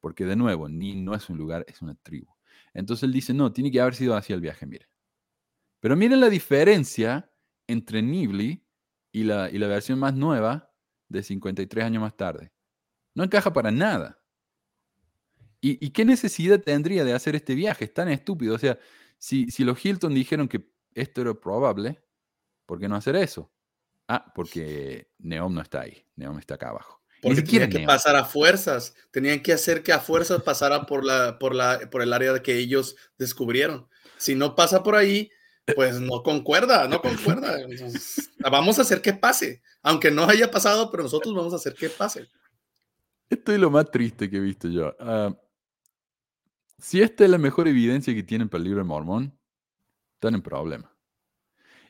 Porque 0.00 0.24
de 0.24 0.34
nuevo, 0.34 0.68
Nim 0.68 1.04
no 1.04 1.14
es 1.14 1.30
un 1.30 1.38
lugar, 1.38 1.64
es 1.68 1.82
una 1.82 1.94
tribu. 1.94 2.34
Entonces 2.72 3.04
él 3.04 3.12
dice, 3.12 3.32
no, 3.32 3.52
tiene 3.52 3.70
que 3.70 3.80
haber 3.80 3.94
sido 3.94 4.16
hacia 4.16 4.34
el 4.34 4.40
viaje, 4.40 4.66
mire. 4.66 4.88
Pero 5.78 5.94
miren 5.94 6.20
la 6.20 6.30
diferencia 6.30 7.30
entre 7.68 8.02
Nibli 8.02 8.66
y 9.12 9.22
la, 9.22 9.50
y 9.50 9.58
la 9.58 9.68
versión 9.68 10.00
más 10.00 10.14
nueva 10.14 10.73
de 11.08 11.22
53 11.22 11.84
años 11.84 12.02
más 12.02 12.16
tarde. 12.16 12.52
No 13.14 13.24
encaja 13.24 13.52
para 13.52 13.70
nada. 13.70 14.20
¿Y, 15.60 15.90
qué 15.90 16.04
necesidad 16.04 16.60
tendría 16.60 17.04
de 17.04 17.14
hacer 17.14 17.34
este 17.34 17.54
viaje? 17.54 17.86
Es 17.86 17.94
tan 17.94 18.08
estúpido. 18.08 18.54
O 18.54 18.58
sea, 18.58 18.78
si, 19.16 19.50
si 19.50 19.64
los 19.64 19.82
Hilton 19.82 20.12
dijeron 20.12 20.46
que 20.46 20.68
esto 20.94 21.22
era 21.22 21.32
probable, 21.32 22.02
¿por 22.66 22.78
qué 22.78 22.86
no 22.86 22.96
hacer 22.96 23.16
eso? 23.16 23.50
Ah, 24.06 24.30
porque 24.34 25.08
Neom 25.18 25.54
no 25.54 25.62
está 25.62 25.80
ahí, 25.80 26.04
Neom 26.16 26.38
está 26.38 26.56
acá 26.56 26.68
abajo. 26.68 27.02
Porque 27.22 27.40
tenían 27.40 27.70
que 27.70 27.80
pasar 27.80 28.16
a 28.16 28.26
fuerzas, 28.26 28.94
tenían 29.10 29.40
que 29.40 29.54
hacer 29.54 29.82
que 29.82 29.94
a 29.94 30.00
fuerzas 30.00 30.42
pasara 30.42 30.84
por, 30.84 31.02
la, 31.02 31.38
por, 31.38 31.54
la, 31.54 31.88
por 31.90 32.02
el 32.02 32.12
área 32.12 32.42
que 32.42 32.58
ellos 32.58 32.96
descubrieron. 33.16 33.88
Si 34.18 34.34
no 34.34 34.54
pasa 34.54 34.82
por 34.82 34.94
ahí, 34.94 35.30
pues 35.74 36.00
no 36.00 36.22
concuerda, 36.22 36.88
no 36.88 37.00
concuerda. 37.00 37.58
vamos 38.50 38.78
a 38.78 38.82
hacer 38.82 39.00
que 39.00 39.14
pase, 39.14 39.62
aunque 39.82 40.10
no 40.10 40.24
haya 40.24 40.50
pasado, 40.50 40.90
pero 40.90 41.04
nosotros 41.04 41.34
vamos 41.34 41.52
a 41.52 41.56
hacer 41.56 41.74
que 41.74 41.88
pase. 41.88 42.28
Esto 43.30 43.52
es 43.52 43.58
lo 43.58 43.70
más 43.70 43.90
triste 43.90 44.28
que 44.28 44.36
he 44.36 44.40
visto 44.40 44.68
yo. 44.68 44.94
Ah, 45.00 45.34
si 46.78 47.00
esta 47.00 47.24
es 47.24 47.30
la 47.30 47.38
mejor 47.38 47.66
evidencia 47.68 48.14
que 48.14 48.22
tienen 48.22 48.48
para 48.48 48.58
el 48.58 48.64
libro 48.64 48.80
de 48.80 48.84
Mormón, 48.84 49.38
están 50.14 50.34
en 50.34 50.42
problema. 50.42 50.94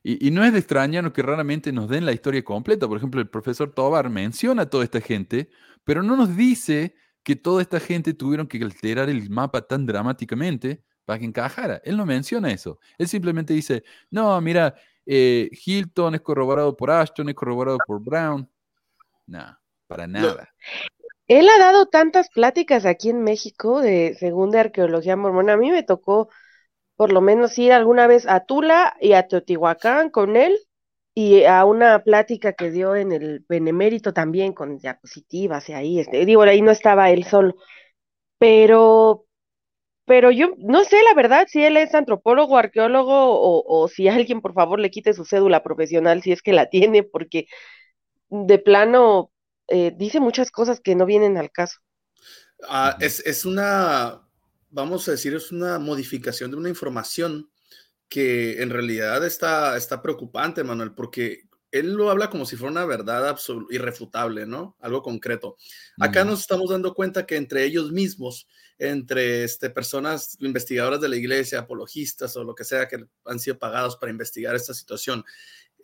Y, 0.06 0.30
no 0.32 0.44
es 0.44 0.52
de 0.52 0.58
extrañar 0.58 1.10
que 1.14 1.22
raramente 1.22 1.72
nos 1.72 1.88
den 1.88 2.04
la 2.04 2.12
historia 2.12 2.44
completa. 2.44 2.86
Por 2.86 2.98
ejemplo, 2.98 3.22
el 3.22 3.30
profesor 3.30 3.72
Tobar 3.72 4.10
menciona 4.10 4.62
a 4.62 4.70
toda 4.70 4.84
esta 4.84 5.00
gente, 5.00 5.48
pero 5.82 6.02
no 6.02 6.14
nos 6.14 6.36
dice 6.36 6.94
que 7.22 7.36
toda 7.36 7.62
esta 7.62 7.80
gente 7.80 8.12
tuvieron 8.12 8.46
que 8.46 8.62
alterar 8.62 9.08
el 9.08 9.30
mapa 9.30 9.62
tan 9.62 9.86
dramáticamente 9.86 10.84
para 11.04 11.18
que 11.18 11.24
encajara. 11.24 11.80
Él 11.84 11.96
no 11.96 12.06
menciona 12.06 12.50
eso. 12.50 12.78
Él 12.98 13.08
simplemente 13.08 13.52
dice, 13.52 13.84
no, 14.10 14.40
mira, 14.40 14.74
eh, 15.06 15.50
Hilton 15.64 16.14
es 16.14 16.20
corroborado 16.20 16.76
por 16.76 16.90
Ashton, 16.90 17.28
es 17.28 17.34
corroborado 17.34 17.78
por 17.86 18.02
Brown. 18.02 18.48
Nada, 19.26 19.60
para 19.86 20.06
nada. 20.06 20.52
Él 21.26 21.48
ha 21.48 21.58
dado 21.58 21.86
tantas 21.86 22.28
pláticas 22.28 22.84
aquí 22.84 23.10
en 23.10 23.22
México 23.22 23.80
de 23.80 24.14
segunda 24.18 24.60
arqueología 24.60 25.16
mormona. 25.16 25.54
A 25.54 25.56
mí 25.56 25.70
me 25.70 25.82
tocó 25.82 26.28
por 26.96 27.12
lo 27.12 27.20
menos 27.20 27.58
ir 27.58 27.72
alguna 27.72 28.06
vez 28.06 28.26
a 28.28 28.40
Tula 28.40 28.96
y 29.00 29.14
a 29.14 29.26
Teotihuacán 29.26 30.10
con 30.10 30.36
él 30.36 30.58
y 31.14 31.44
a 31.44 31.64
una 31.64 32.02
plática 32.02 32.52
que 32.52 32.70
dio 32.70 32.96
en 32.96 33.12
el 33.12 33.44
Benemérito 33.48 34.12
también 34.12 34.52
con 34.52 34.78
diapositivas 34.78 35.68
y 35.68 35.72
ahí, 35.72 36.00
este, 36.00 36.24
digo, 36.26 36.42
ahí 36.42 36.60
no 36.60 36.72
estaba 36.72 37.10
él 37.10 37.24
solo, 37.24 37.54
pero, 38.38 39.23
pero 40.06 40.30
yo 40.30 40.54
no 40.58 40.84
sé 40.84 40.96
la 41.02 41.14
verdad 41.14 41.46
si 41.48 41.64
él 41.64 41.76
es 41.76 41.94
antropólogo, 41.94 42.58
arqueólogo 42.58 43.12
o, 43.12 43.64
o 43.66 43.88
si 43.88 44.08
alguien 44.08 44.40
por 44.40 44.54
favor 44.54 44.80
le 44.80 44.90
quite 44.90 45.14
su 45.14 45.24
cédula 45.24 45.62
profesional 45.62 46.22
si 46.22 46.32
es 46.32 46.42
que 46.42 46.52
la 46.52 46.66
tiene, 46.70 47.02
porque 47.02 47.46
de 48.28 48.58
plano 48.58 49.30
eh, 49.68 49.92
dice 49.96 50.20
muchas 50.20 50.50
cosas 50.50 50.80
que 50.80 50.94
no 50.94 51.06
vienen 51.06 51.36
al 51.36 51.50
caso. 51.50 51.78
Ah, 52.68 52.96
es, 53.00 53.20
es, 53.26 53.44
una, 53.44 54.22
vamos 54.70 55.08
a 55.08 55.12
decir, 55.12 55.34
es 55.34 55.52
una 55.52 55.78
modificación 55.78 56.50
de 56.50 56.56
una 56.56 56.68
información 56.68 57.50
que 58.08 58.62
en 58.62 58.70
realidad 58.70 59.24
está, 59.24 59.76
está 59.76 60.02
preocupante, 60.02 60.62
Manuel, 60.64 60.94
porque 60.94 61.42
él 61.70 61.94
lo 61.94 62.10
habla 62.10 62.30
como 62.30 62.46
si 62.46 62.56
fuera 62.56 62.70
una 62.70 62.84
verdad 62.84 63.36
irrefutable, 63.70 64.46
¿no? 64.46 64.76
Algo 64.80 65.02
concreto. 65.02 65.56
Acá 65.98 66.24
nos 66.24 66.40
estamos 66.40 66.70
dando 66.70 66.94
cuenta 66.94 67.26
que 67.26 67.36
entre 67.36 67.64
ellos 67.64 67.90
mismos, 67.90 68.46
entre 68.78 69.44
este, 69.44 69.70
personas 69.70 70.36
investigadoras 70.40 71.00
de 71.00 71.08
la 71.08 71.16
iglesia, 71.16 71.60
apologistas 71.60 72.36
o 72.36 72.44
lo 72.44 72.54
que 72.54 72.64
sea 72.64 72.88
que 72.88 73.04
han 73.24 73.38
sido 73.38 73.58
pagados 73.58 73.96
para 73.96 74.10
investigar 74.10 74.54
esta 74.54 74.74
situación, 74.74 75.24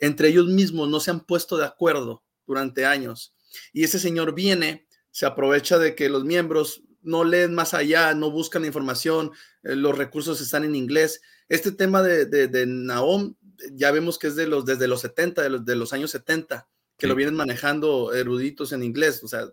entre 0.01 0.29
ellos 0.29 0.47
mismos 0.47 0.89
no 0.89 1.01
se 1.01 1.11
han 1.11 1.21
puesto 1.21 1.57
de 1.57 1.67
acuerdo 1.67 2.25
durante 2.47 2.87
años. 2.87 3.35
Y 3.73 3.85
ese 3.85 3.99
señor 3.99 4.35
viene, 4.35 4.87
se 5.11 5.27
aprovecha 5.27 5.79
de 5.79 5.95
que 5.95 6.09
los 6.09 6.25
miembros 6.25 6.83
no 7.03 7.25
leen 7.25 7.55
más 7.55 7.75
allá, 7.75 8.15
no 8.15 8.31
buscan 8.31 8.65
información, 8.65 9.33
eh, 9.63 9.77
los 9.77 9.97
recursos 9.97 10.41
están 10.41 10.65
en 10.65 10.75
inglés. 10.75 11.21
Este 11.49 11.73
tema 11.73 12.03
de, 12.03 12.27
de, 12.27 12.67
Naom, 12.67 13.35
ya 13.73 13.91
vemos 13.91 14.19
que 14.19 14.29
es 14.29 14.37
de 14.37 14.47
los, 14.47 14.65
desde 14.65 14.89
los 14.89 15.01
70, 15.01 15.43
de 15.43 15.51
los, 15.51 15.65
de 15.65 15.77
los 15.77 15.93
años 15.93 16.11
70, 16.11 16.69
que 16.97 17.07
lo 17.07 17.15
vienen 17.15 17.35
manejando 17.35 18.13
eruditos 18.13 18.73
en 18.73 18.83
inglés. 18.83 19.23
O 19.25 19.29
sea, 19.29 19.49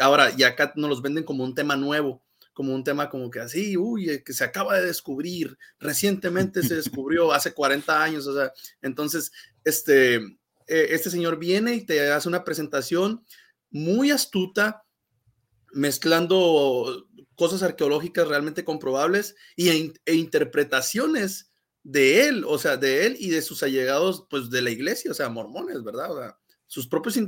ahora, 0.00 0.32
y 0.36 0.42
acá 0.42 0.72
nos 0.76 0.88
los 0.88 1.02
venden 1.02 1.24
como 1.24 1.44
un 1.44 1.54
tema 1.54 1.76
nuevo, 1.76 2.22
como 2.52 2.74
un 2.74 2.84
tema 2.84 3.08
como 3.08 3.30
que 3.30 3.40
así, 3.40 3.76
uy, 3.76 4.10
eh, 4.10 4.22
que 4.22 4.32
se 4.32 4.44
acaba 4.44 4.76
de 4.76 4.86
descubrir, 4.86 5.56
recientemente 5.78 6.62
se 6.62 6.74
descubrió, 6.76 7.32
hace 7.32 7.52
40 7.52 8.02
años, 8.02 8.26
o 8.26 8.34
sea, 8.34 8.52
entonces, 8.82 9.32
este, 9.64 10.16
eh, 10.16 10.88
este 10.90 11.10
señor 11.10 11.38
viene 11.38 11.74
y 11.74 11.86
te 11.86 12.10
hace 12.10 12.28
una 12.28 12.44
presentación 12.44 13.24
muy 13.70 14.10
astuta, 14.10 14.84
mezclando 15.72 17.08
cosas 17.34 17.62
arqueológicas 17.62 18.28
realmente 18.28 18.64
comprobables 18.64 19.34
y, 19.56 19.70
e, 19.70 19.92
e, 20.04 20.14
interpretaciones 20.14 21.50
de 21.82 22.28
él, 22.28 22.44
o 22.46 22.58
sea, 22.58 22.76
de 22.76 23.06
él 23.06 23.16
y 23.18 23.30
de 23.30 23.42
sus 23.42 23.62
allegados, 23.62 24.26
pues 24.30 24.50
de 24.50 24.62
la 24.62 24.70
iglesia, 24.70 25.10
o 25.10 25.14
sea, 25.14 25.28
mormones, 25.28 25.82
¿verdad? 25.82 26.12
O 26.12 26.18
sea, 26.18 26.38
sus 26.72 26.88
propios 26.88 27.18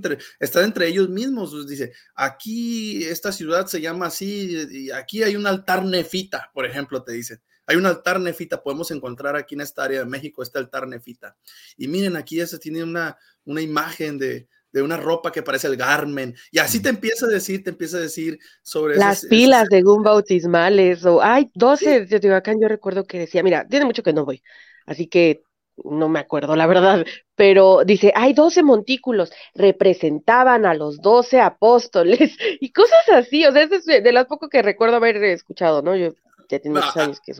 están 0.40 0.64
entre 0.64 0.88
ellos 0.88 1.10
mismos. 1.10 1.68
Dice, 1.68 1.92
aquí 2.14 3.04
esta 3.04 3.30
ciudad 3.30 3.66
se 3.66 3.78
llama 3.78 4.06
así, 4.06 4.66
y 4.70 4.90
aquí 4.90 5.22
hay 5.22 5.36
un 5.36 5.46
altar 5.46 5.84
nefita, 5.84 6.50
por 6.54 6.64
ejemplo, 6.64 7.02
te 7.02 7.12
dice. 7.12 7.40
Hay 7.66 7.76
un 7.76 7.84
altar 7.84 8.18
nefita, 8.20 8.62
podemos 8.62 8.90
encontrar 8.90 9.36
aquí 9.36 9.54
en 9.54 9.60
esta 9.60 9.84
área 9.84 9.98
de 9.98 10.06
México 10.06 10.42
este 10.42 10.58
altar 10.58 10.88
nefita. 10.88 11.36
Y 11.76 11.88
miren, 11.88 12.16
aquí 12.16 12.40
ese 12.40 12.58
tiene 12.58 12.82
una, 12.82 13.18
una 13.44 13.60
imagen 13.60 14.16
de, 14.16 14.48
de 14.72 14.80
una 14.80 14.96
ropa 14.96 15.30
que 15.30 15.42
parece 15.42 15.66
el 15.66 15.76
Garmen. 15.76 16.34
Y 16.50 16.58
así 16.58 16.80
te 16.80 16.88
empieza 16.88 17.26
a 17.26 17.28
decir, 17.28 17.62
te 17.62 17.68
empieza 17.68 17.98
a 17.98 18.00
decir 18.00 18.38
sobre... 18.62 18.96
Las 18.96 19.26
pilas 19.26 19.68
de 19.68 19.84
un 19.84 20.02
bautismales 20.02 21.04
o 21.04 21.22
hay 21.22 21.50
12 21.52 22.00
de 22.00 22.06
Teotihuacán, 22.06 22.62
yo 22.62 22.68
recuerdo 22.68 23.04
que 23.04 23.18
decía, 23.18 23.42
mira, 23.42 23.68
tiene 23.68 23.84
mucho 23.84 24.02
que 24.02 24.14
no 24.14 24.24
voy, 24.24 24.42
así 24.86 25.06
que 25.06 25.42
no 25.82 26.08
me 26.08 26.20
acuerdo 26.20 26.56
la 26.56 26.66
verdad, 26.66 27.04
pero 27.34 27.84
dice, 27.84 28.12
hay 28.14 28.32
12 28.32 28.62
montículos, 28.62 29.32
representaban 29.54 30.66
a 30.66 30.74
los 30.74 31.00
12 31.00 31.40
apóstoles 31.40 32.36
y 32.60 32.72
cosas 32.72 33.08
así, 33.12 33.44
o 33.44 33.52
sea, 33.52 33.62
eso 33.62 33.74
es 33.74 33.84
de 33.84 34.12
las 34.12 34.26
poco 34.26 34.48
que 34.48 34.62
recuerdo 34.62 34.96
haber 34.96 35.22
escuchado, 35.24 35.82
¿no? 35.82 35.96
Yo 35.96 36.12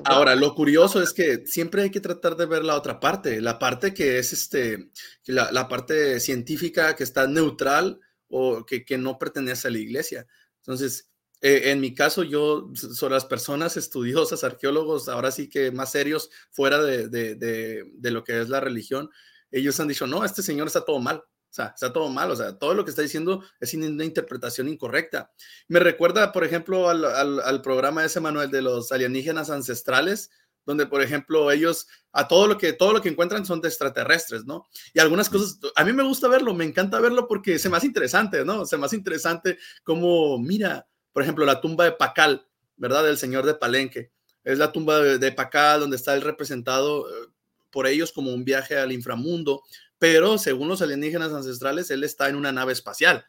Ahora, 0.04 0.34
lo 0.34 0.54
curioso 0.54 1.02
es 1.02 1.12
que 1.12 1.46
siempre 1.46 1.82
hay 1.82 1.90
que 1.90 2.00
tratar 2.00 2.36
de 2.36 2.46
ver 2.46 2.64
la 2.64 2.76
otra 2.76 3.00
parte, 3.00 3.40
la 3.40 3.58
parte 3.58 3.92
que 3.92 4.18
es 4.18 4.32
este, 4.32 4.90
la, 5.26 5.68
parte 5.68 6.20
científica 6.20 6.96
que 6.96 7.04
está 7.04 7.26
neutral 7.26 8.00
o 8.28 8.64
que, 8.64 8.84
no 8.98 9.18
pertenece 9.18 9.68
a 9.68 9.70
la 9.70 9.78
iglesia. 9.78 10.26
Entonces, 10.58 11.10
eh, 11.46 11.70
en 11.70 11.80
mi 11.80 11.94
caso, 11.94 12.22
yo, 12.22 12.70
sobre 12.74 13.12
las 13.12 13.26
personas 13.26 13.76
estudiosas, 13.76 14.44
arqueólogos, 14.44 15.10
ahora 15.10 15.30
sí 15.30 15.50
que 15.50 15.70
más 15.70 15.92
serios, 15.92 16.30
fuera 16.50 16.82
de, 16.82 17.08
de 17.08 18.10
lo 18.10 18.24
que 18.24 18.40
es 18.40 18.48
la 18.48 18.60
religión, 18.60 19.10
ellos 19.50 19.78
han 19.78 19.88
dicho, 19.88 20.06
no, 20.06 20.24
este 20.24 20.42
señor 20.42 20.68
está 20.68 20.86
todo 20.86 21.00
mal. 21.00 21.16
O 21.18 21.54
sea, 21.54 21.66
está 21.66 21.92
todo 21.92 22.08
mal, 22.08 22.30
o 22.30 22.36
sea, 22.36 22.58
todo 22.58 22.72
lo 22.72 22.82
que 22.82 22.90
está 22.90 23.02
diciendo 23.02 23.44
es 23.60 23.74
una 23.74 24.04
interpretación 24.04 24.68
incorrecta. 24.68 25.30
Me 25.68 25.80
recuerda, 25.80 26.32
por 26.32 26.44
ejemplo, 26.44 26.88
al, 26.88 27.04
al, 27.04 27.62
programa 27.62 28.00
de 28.00 28.06
ese 28.06 28.20
Manuel 28.20 28.50
de 28.50 28.62
los 28.62 28.90
alienígenas 28.90 29.50
ancestrales, 29.50 30.30
donde, 30.64 30.86
por 30.86 31.02
ejemplo, 31.02 31.52
ellos 31.52 31.86
a 32.12 32.26
todo 32.26 32.46
lo 32.46 32.56
que 32.56 32.72
todo 32.72 32.94
lo 32.94 33.02
que 33.02 33.10
encuentran 33.10 33.44
son 33.44 33.60
de 33.60 33.68
extraterrestres, 33.68 34.46
¿no? 34.46 34.66
Y 34.94 34.98
algunas 34.98 35.28
cosas, 35.28 35.60
a 35.76 35.84
mí 35.84 35.92
me 35.92 36.02
gusta 36.02 36.26
verlo, 36.26 36.54
me 36.54 36.64
encanta 36.64 36.98
verlo 36.98 37.28
porque 37.28 37.58
se 37.58 37.68
me 37.68 37.76
hace 37.76 37.86
interesante, 37.86 38.44
¿no? 38.44 38.66
Se 38.66 38.76
me 38.76 38.86
hace 38.86 38.96
interesante 38.96 39.58
como, 39.84 40.38
mira, 40.38 40.88
por 41.14 41.22
ejemplo, 41.22 41.46
la 41.46 41.62
tumba 41.62 41.84
de 41.84 41.92
Pacal, 41.92 42.46
¿verdad? 42.76 43.04
Del 43.04 43.16
señor 43.16 43.46
de 43.46 43.54
Palenque. 43.54 44.10
Es 44.42 44.58
la 44.58 44.72
tumba 44.72 45.00
de, 45.00 45.18
de 45.18 45.32
Pacal 45.32 45.80
donde 45.80 45.96
está 45.96 46.12
el 46.12 46.20
representado 46.20 47.08
eh, 47.08 47.28
por 47.70 47.86
ellos 47.86 48.12
como 48.12 48.32
un 48.32 48.44
viaje 48.44 48.76
al 48.76 48.92
inframundo, 48.92 49.62
pero 49.98 50.38
según 50.38 50.68
los 50.68 50.82
alienígenas 50.82 51.32
ancestrales, 51.32 51.90
él 51.90 52.04
está 52.04 52.28
en 52.28 52.36
una 52.36 52.52
nave 52.52 52.72
espacial, 52.72 53.24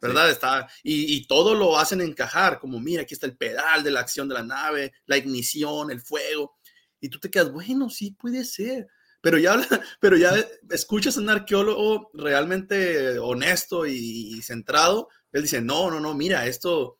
¿verdad? 0.00 0.30
Está, 0.30 0.68
y, 0.82 1.26
todo 1.26 1.54
lo 1.54 1.78
hacen 1.78 2.00
encajar, 2.00 2.60
como 2.60 2.78
mira, 2.78 3.02
aquí 3.02 3.14
está 3.14 3.26
el 3.26 3.36
pedal 3.36 3.82
de 3.82 3.90
la 3.90 4.00
acción 4.00 4.28
de 4.28 4.34
la 4.34 4.42
nave, 4.42 4.92
la 5.06 5.16
ignición, 5.16 5.90
el 5.90 6.00
fuego, 6.00 6.56
y 7.00 7.08
tú 7.08 7.18
te 7.18 7.30
quedas, 7.30 7.50
bueno, 7.50 7.90
sí 7.90 8.12
puede 8.12 8.44
ser, 8.44 8.86
pero 9.20 9.38
ya, 9.38 9.60
pero 10.00 10.16
ya 10.16 10.32
escuchas 10.70 11.16
a 11.16 11.20
un 11.20 11.28
arqueólogo 11.28 12.10
realmente 12.14 13.18
honesto 13.18 13.86
y 13.86 14.40
centrado, 14.42 15.08
él 15.32 15.42
dice, 15.42 15.60
no, 15.60 15.90
no, 15.90 16.00
no, 16.00 16.14
mira, 16.14 16.46
esto, 16.46 16.99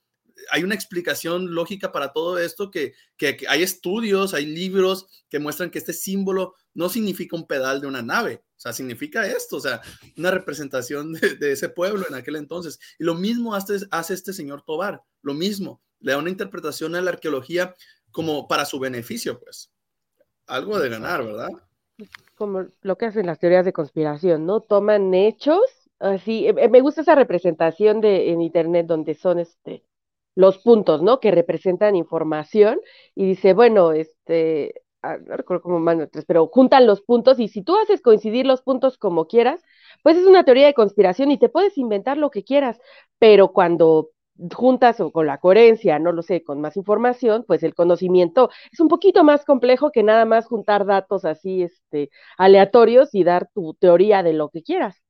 hay 0.50 0.64
una 0.64 0.74
explicación 0.74 1.54
lógica 1.54 1.92
para 1.92 2.12
todo 2.12 2.38
esto, 2.38 2.70
que, 2.70 2.94
que, 3.16 3.38
hay 3.48 3.62
estudios, 3.62 4.34
hay 4.34 4.46
libros 4.46 5.06
que 5.28 5.38
muestran 5.38 5.70
que 5.70 5.78
este 5.78 5.92
símbolo 5.92 6.54
no 6.74 6.88
significa 6.88 7.36
un 7.36 7.46
pedal 7.46 7.80
de 7.80 7.86
una 7.86 8.02
nave, 8.02 8.42
o 8.56 8.60
sea, 8.60 8.72
significa 8.72 9.26
esto, 9.26 9.56
o 9.56 9.60
sea, 9.60 9.80
una 10.16 10.30
representación 10.30 11.12
de, 11.12 11.52
ese 11.52 11.68
pueblo 11.68 12.04
en 12.08 12.14
aquel 12.14 12.36
entonces. 12.36 12.78
Y 12.98 13.04
lo 13.04 13.14
mismo 13.14 13.54
hace, 13.54 13.78
hace 13.90 14.14
este 14.14 14.32
señor 14.32 14.62
Tobar, 14.62 15.02
lo 15.22 15.34
mismo, 15.34 15.80
le 16.00 16.12
da 16.12 16.18
una 16.18 16.30
interpretación 16.30 16.94
a 16.94 17.00
la 17.00 17.10
arqueología 17.10 17.74
como 18.10 18.48
para 18.48 18.64
su 18.64 18.78
beneficio, 18.78 19.40
pues. 19.40 19.70
Algo 20.46 20.78
de 20.78 20.88
ganar, 20.88 21.24
¿verdad? 21.24 21.50
Como 22.34 22.66
lo 22.82 22.96
que 22.96 23.06
hacen 23.06 23.26
las 23.26 23.38
teorías 23.38 23.64
de 23.64 23.72
conspiración, 23.72 24.46
¿no? 24.46 24.60
Toman 24.60 25.14
hechos, 25.14 25.60
así, 25.98 26.48
eh, 26.48 26.68
me 26.68 26.80
gusta 26.80 27.02
esa 27.02 27.14
representación 27.14 28.00
de 28.00 28.30
en 28.30 28.40
internet 28.40 28.86
donde 28.86 29.14
son 29.14 29.38
este 29.38 29.84
los 30.34 30.58
puntos, 30.58 31.02
¿no? 31.02 31.20
Que 31.20 31.30
representan 31.30 31.96
información 31.96 32.80
y 33.14 33.26
dice, 33.26 33.52
bueno, 33.54 33.92
este, 33.92 34.74
ah, 35.02 35.18
no 35.18 35.36
recuerdo 35.36 35.62
cómo 35.62 35.80
más, 35.80 35.98
pero 36.26 36.46
juntan 36.48 36.86
los 36.86 37.02
puntos 37.02 37.38
y 37.40 37.48
si 37.48 37.62
tú 37.62 37.76
haces 37.76 38.00
coincidir 38.02 38.46
los 38.46 38.62
puntos 38.62 38.98
como 38.98 39.26
quieras, 39.26 39.62
pues 40.02 40.16
es 40.16 40.26
una 40.26 40.44
teoría 40.44 40.66
de 40.66 40.74
conspiración 40.74 41.30
y 41.30 41.38
te 41.38 41.48
puedes 41.48 41.76
inventar 41.78 42.16
lo 42.16 42.30
que 42.30 42.44
quieras, 42.44 42.80
pero 43.18 43.52
cuando 43.52 44.10
juntas 44.54 45.00
o 45.00 45.12
con 45.12 45.26
la 45.26 45.38
coherencia, 45.38 45.98
no 45.98 46.12
lo 46.12 46.22
sé, 46.22 46.42
con 46.42 46.60
más 46.60 46.76
información, 46.76 47.44
pues 47.46 47.62
el 47.62 47.74
conocimiento 47.74 48.50
es 48.72 48.80
un 48.80 48.88
poquito 48.88 49.24
más 49.24 49.44
complejo 49.44 49.90
que 49.92 50.02
nada 50.02 50.24
más 50.24 50.46
juntar 50.46 50.86
datos 50.86 51.24
así 51.24 51.62
este, 51.62 52.10
aleatorios 52.38 53.14
y 53.14 53.24
dar 53.24 53.50
tu 53.52 53.74
teoría 53.74 54.22
de 54.22 54.32
lo 54.32 54.48
que 54.48 54.62
quieras. 54.62 55.02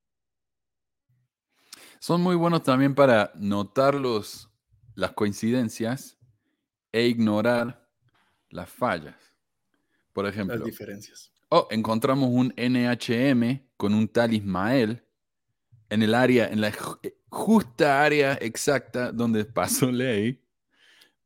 Son 2.01 2.23
muy 2.23 2.35
buenos 2.35 2.62
también 2.62 2.95
para 2.95 3.31
notar 3.35 3.95
los, 3.95 4.50
las 5.01 5.13
coincidencias 5.13 6.19
e 6.93 7.07
ignorar 7.07 7.89
las 8.51 8.69
fallas. 8.69 9.17
Por 10.13 10.27
ejemplo, 10.27 10.57
las 10.57 10.65
diferencias. 10.65 11.33
Oh, 11.49 11.67
encontramos 11.71 12.29
un 12.31 12.53
NHM 12.57 13.67
con 13.79 13.95
un 13.95 14.09
tal 14.09 14.35
Ismael 14.35 15.03
en 15.89 16.03
el 16.03 16.15
área, 16.15 16.49
en 16.49 16.61
la 16.61 16.69
eh, 17.03 17.17
justa 17.31 18.05
área 18.05 18.35
exacta 18.35 19.11
donde 19.11 19.45
pasó 19.47 19.91
ley, 19.91 20.45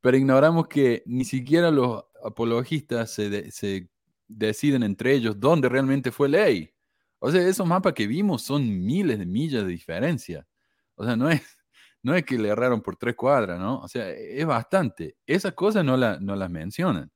pero 0.00 0.16
ignoramos 0.16 0.68
que 0.68 1.02
ni 1.06 1.24
siquiera 1.24 1.70
los 1.70 2.04
apologistas 2.22 3.10
se, 3.10 3.88
deciden 4.28 4.84
entre 4.84 5.14
ellos 5.14 5.38
dónde 5.38 5.68
realmente 5.68 6.12
fue 6.12 6.28
ley. 6.28 6.70
O 7.18 7.30
sea, 7.30 7.46
esos 7.46 7.66
mapas 7.66 7.92
que 7.94 8.06
vimos 8.06 8.42
son 8.42 8.84
miles 8.84 9.18
de 9.18 9.26
millas 9.26 9.64
de 9.64 9.70
diferencia. 9.70 10.46
O 10.94 11.04
sea, 11.04 11.16
no 11.16 11.28
es, 11.28 11.42
no 12.04 12.14
es 12.14 12.24
que 12.24 12.38
le 12.38 12.50
erraron 12.50 12.82
por 12.82 12.96
tres 12.96 13.16
cuadras, 13.16 13.58
¿no? 13.58 13.80
O 13.80 13.88
sea, 13.88 14.10
es 14.10 14.44
bastante. 14.44 15.16
Esas 15.26 15.54
cosas 15.54 15.84
no, 15.86 15.96
no 15.96 16.36
las 16.36 16.50
mencionan. 16.50 17.10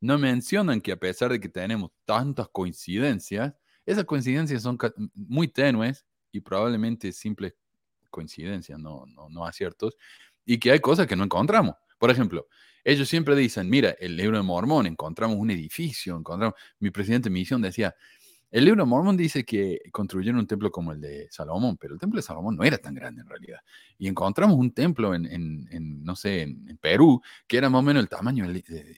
No 0.00 0.18
mencionan 0.18 0.80
que 0.80 0.92
a 0.92 0.96
pesar 0.96 1.30
de 1.30 1.38
que 1.38 1.50
tenemos 1.50 1.90
tantas 2.06 2.48
coincidencias, 2.48 3.52
esas 3.84 4.04
coincidencias 4.04 4.62
son 4.62 4.78
muy 5.14 5.48
tenues 5.48 6.06
y 6.32 6.40
probablemente 6.40 7.12
simples 7.12 7.54
coincidencias, 8.08 8.78
no, 8.78 9.04
no, 9.06 9.28
no 9.28 9.44
aciertos, 9.44 9.94
y 10.46 10.58
que 10.58 10.72
hay 10.72 10.80
cosas 10.80 11.06
que 11.06 11.16
no 11.16 11.24
encontramos. 11.24 11.74
Por 11.98 12.10
ejemplo, 12.10 12.48
ellos 12.82 13.08
siempre 13.10 13.36
dicen, 13.36 13.68
mira, 13.68 13.94
el 14.00 14.16
libro 14.16 14.38
de 14.38 14.42
Mormón, 14.42 14.86
encontramos 14.86 15.36
un 15.36 15.50
edificio, 15.50 16.16
encontramos, 16.16 16.54
mi 16.78 16.90
presidente 16.90 17.28
de 17.28 17.34
misión 17.34 17.60
decía, 17.60 17.94
el 18.54 18.64
libro 18.64 18.84
de 18.84 18.88
Mormón 18.88 19.16
dice 19.16 19.44
que 19.44 19.80
construyeron 19.90 20.38
un 20.38 20.46
templo 20.46 20.70
como 20.70 20.92
el 20.92 21.00
de 21.00 21.26
Salomón, 21.28 21.76
pero 21.76 21.94
el 21.94 21.98
templo 21.98 22.18
de 22.18 22.22
Salomón 22.22 22.54
no 22.54 22.62
era 22.62 22.78
tan 22.78 22.94
grande 22.94 23.22
en 23.22 23.28
realidad. 23.28 23.58
Y 23.98 24.06
encontramos 24.06 24.56
un 24.56 24.70
templo 24.70 25.12
en, 25.12 25.26
en, 25.26 26.04
no 26.04 26.14
sé, 26.14 26.42
en, 26.42 26.78
Perú, 26.80 27.20
que 27.48 27.56
era 27.56 27.68
más 27.68 27.80
o 27.80 27.82
menos 27.82 28.00
el 28.00 28.08
tamaño, 28.08 28.46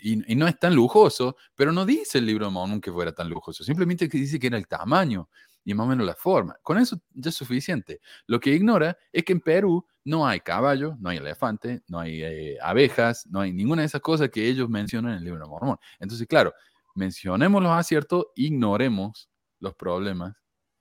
y, 0.03 0.17
no 0.37 0.47
es 0.47 0.59
tan 0.59 0.75
lujoso, 0.75 1.37
pero 1.55 1.73
no 1.73 1.87
dice 1.87 2.19
el 2.19 2.27
libro 2.27 2.45
de 2.45 2.53
Mormón 2.53 2.83
que 2.83 2.93
fuera 2.93 3.13
tan 3.13 3.31
lujoso, 3.31 3.65
simplemente 3.65 4.11
que 4.11 4.19
dice 4.19 4.39
que 4.39 4.49
era 4.49 4.59
el 4.59 4.69
tamaño 4.69 5.31
y 5.65 5.73
más 5.73 5.87
o 5.87 5.89
menos 5.89 6.05
la 6.07 6.15
forma. 6.15 6.59
Con 6.63 6.77
eso 6.77 7.01
ya 7.15 7.31
es 7.31 7.35
suficiente. 7.35 8.03
Lo 8.27 8.39
que 8.39 8.51
ignora 8.51 8.99
es 9.11 9.25
que 9.25 9.33
en 9.33 9.41
Perú 9.41 9.87
no 10.05 10.27
hay 10.27 10.41
caballo, 10.41 10.99
no 11.01 11.09
hay 11.09 11.17
elefante, 11.17 11.83
no 11.89 11.99
hay 11.99 12.23
eh, 12.23 12.59
abejas, 12.61 13.27
no 13.27 13.41
hay 13.41 13.55
ninguna 13.55 13.81
de 13.81 13.87
esas 13.87 14.03
cosas 14.03 14.29
que 14.29 14.47
ellos 14.47 14.69
mencionan 14.69 15.13
en 15.13 15.19
el 15.21 15.25
libro 15.25 15.49
Mormón. 15.49 15.79
Entonces, 15.99 16.27
claro, 16.27 16.53
mencionemos 16.95 17.63
los 17.63 17.73
aciertos, 17.73 18.27
ignoremos 18.35 19.31
los 19.67 19.75
problemas 19.75 20.35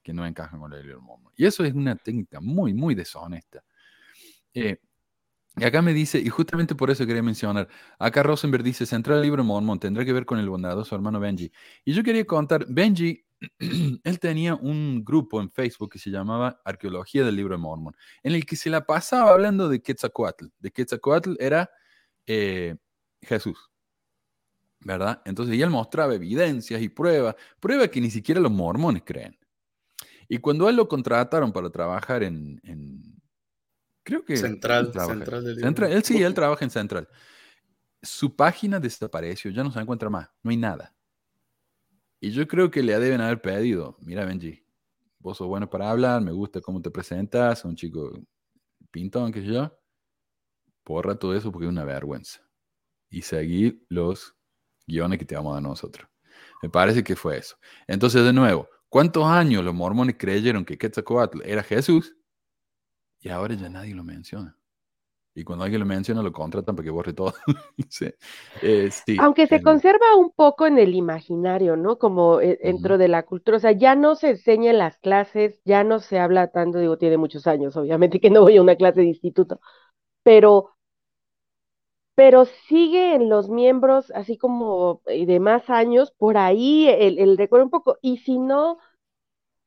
que 0.03 0.13
no 0.13 0.25
encajan 0.25 0.59
con 0.59 0.71
el 0.73 0.81
libro 0.81 0.99
de 0.99 1.03
Mormón. 1.03 1.33
Y 1.35 1.45
eso 1.45 1.63
es 1.63 1.73
una 1.73 1.95
técnica 1.95 2.39
muy, 2.39 2.73
muy 2.73 2.95
deshonesta. 2.95 3.63
Eh, 4.53 4.79
y 5.57 5.63
acá 5.63 5.81
me 5.81 5.93
dice, 5.93 6.19
y 6.19 6.29
justamente 6.29 6.75
por 6.75 6.91
eso 6.91 7.05
quería 7.05 7.23
mencionar, 7.23 7.67
acá 7.97 8.23
Rosenberg 8.23 8.63
dice, 8.63 8.85
central 8.85 9.21
libro 9.21 9.41
de 9.41 9.47
Mormón 9.47 9.79
tendrá 9.79 10.03
que 10.05 10.13
ver 10.13 10.25
con 10.25 10.37
el 10.37 10.49
bondadoso 10.49 10.95
hermano 10.95 11.19
Benji. 11.19 11.51
Y 11.85 11.93
yo 11.93 12.03
quería 12.03 12.25
contar, 12.25 12.65
Benji 12.67 13.25
él 14.03 14.19
tenía 14.19 14.55
un 14.55 15.03
grupo 15.03 15.41
en 15.41 15.51
Facebook 15.51 15.91
que 15.91 15.99
se 15.99 16.09
llamaba 16.09 16.61
Arqueología 16.65 17.23
del 17.25 17.35
Libro 17.35 17.55
de 17.55 17.61
Mormón, 17.61 17.95
en 18.23 18.33
el 18.33 18.45
que 18.45 18.55
se 18.55 18.69
la 18.69 18.85
pasaba 18.85 19.31
hablando 19.31 19.69
de 19.69 19.81
Quetzalcoatl. 19.81 20.47
De 20.59 20.71
Quetzalcoatl 20.71 21.35
era 21.39 21.69
eh, 22.27 22.75
Jesús, 23.21 23.57
¿verdad? 24.85 25.19
Entonces, 25.25 25.59
él 25.59 25.69
mostraba 25.71 26.13
evidencias 26.13 26.79
y 26.79 26.89
pruebas, 26.89 27.35
pruebas 27.59 27.89
que 27.89 27.99
ni 27.99 28.11
siquiera 28.11 28.39
los 28.39 28.51
mormones 28.51 29.01
creen. 29.03 29.35
Y 30.29 30.37
cuando 30.37 30.69
él 30.69 30.75
lo 30.75 30.87
contrataron 30.87 31.51
para 31.51 31.71
trabajar 31.71 32.21
en, 32.23 32.61
creo 34.03 34.23
que... 34.23 34.37
Central, 34.37 34.93
Central 34.93 35.43
del 35.43 35.59
Central, 35.59 35.91
Él 35.91 36.03
sí, 36.03 36.21
él 36.21 36.33
trabaja 36.35 36.63
en 36.63 36.69
Central. 36.69 37.09
Su 38.01 38.35
página 38.35 38.79
desapareció, 38.79 39.49
ya 39.49 39.63
no 39.63 39.71
se 39.71 39.79
encuentra 39.79 40.09
más, 40.09 40.29
no 40.43 40.51
hay 40.51 40.57
nada. 40.57 40.95
Y 42.19 42.29
yo 42.29 42.47
creo 42.47 42.69
que 42.69 42.83
le 42.83 42.97
deben 42.99 43.21
haber 43.21 43.41
pedido, 43.41 43.97
mira 44.01 44.23
Benji, 44.23 44.63
vos 45.17 45.37
sos 45.37 45.47
bueno 45.47 45.67
para 45.67 45.89
hablar, 45.89 46.21
me 46.21 46.31
gusta 46.31 46.61
cómo 46.61 46.79
te 46.79 46.91
presentas, 46.91 47.65
un 47.65 47.75
chico 47.75 48.13
pintón, 48.91 49.33
sé 49.33 49.43
yo. 49.43 49.75
Porra 50.83 51.15
todo 51.15 51.35
eso 51.35 51.51
porque 51.51 51.65
es 51.65 51.71
una 51.71 51.85
vergüenza. 51.85 52.47
Y 53.09 53.23
seguir 53.23 53.83
los 53.89 54.34
guiones 54.87 55.19
que 55.19 55.25
te 55.25 55.35
vamos 55.35 55.51
a 55.51 55.55
dar 55.55 55.63
nosotros. 55.63 56.07
Me 56.61 56.69
parece 56.69 57.03
que 57.03 57.15
fue 57.15 57.37
eso. 57.37 57.57
Entonces, 57.87 58.23
de 58.23 58.33
nuevo, 58.33 58.69
¿cuántos 58.89 59.25
años 59.25 59.63
los 59.63 59.73
mormones 59.73 60.15
creyeron 60.17 60.65
que 60.65 60.77
Quetzalcoatl 60.77 61.41
era 61.43 61.63
Jesús? 61.63 62.15
Y 63.19 63.29
ahora 63.29 63.55
ya 63.55 63.69
nadie 63.69 63.95
lo 63.95 64.03
menciona. 64.03 64.57
Y 65.37 65.43
cuando 65.43 65.65
alguien 65.65 65.81
lo 65.81 65.85
menciona, 65.85 66.23
lo 66.23 66.31
contratan 66.31 66.75
para 66.75 66.85
que 66.85 66.91
borre 66.91 67.13
todo. 67.13 67.33
Eh, 68.61 68.89
Aunque 69.19 69.47
se 69.47 69.61
conserva 69.61 70.15
un 70.15 70.31
poco 70.31 70.65
en 70.65 70.79
el 70.79 70.95
imaginario, 70.95 71.75
¿no? 71.75 71.97
Como 71.97 72.39
eh, 72.39 72.57
dentro 72.63 72.97
de 72.97 73.09
la 73.09 73.23
cultura. 73.23 73.57
O 73.57 73.59
sea, 73.59 73.73
ya 73.73 73.95
no 73.95 74.15
se 74.15 74.29
enseña 74.31 74.71
en 74.71 74.77
las 74.77 74.97
clases, 74.97 75.61
ya 75.65 75.83
no 75.83 75.99
se 75.99 76.19
habla 76.19 76.47
tanto, 76.51 76.79
digo, 76.79 76.97
tiene 76.97 77.17
muchos 77.17 77.47
años, 77.47 77.75
obviamente, 77.75 78.19
que 78.19 78.29
no 78.29 78.41
voy 78.41 78.57
a 78.57 78.61
una 78.61 78.75
clase 78.77 79.01
de 79.01 79.07
instituto, 79.07 79.59
pero, 80.23 80.74
pero 82.15 82.45
sigue 82.67 83.15
en 83.15 83.29
los 83.29 83.49
miembros, 83.49 84.11
así 84.15 84.37
como 84.37 85.01
eh, 85.07 85.25
de 85.25 85.39
más 85.39 85.69
años, 85.69 86.11
por 86.17 86.37
ahí 86.37 86.87
el, 86.89 87.37
recuerdo 87.37 87.65
un 87.65 87.71
poco. 87.71 87.97
Y 88.01 88.17
si 88.19 88.39
no 88.39 88.77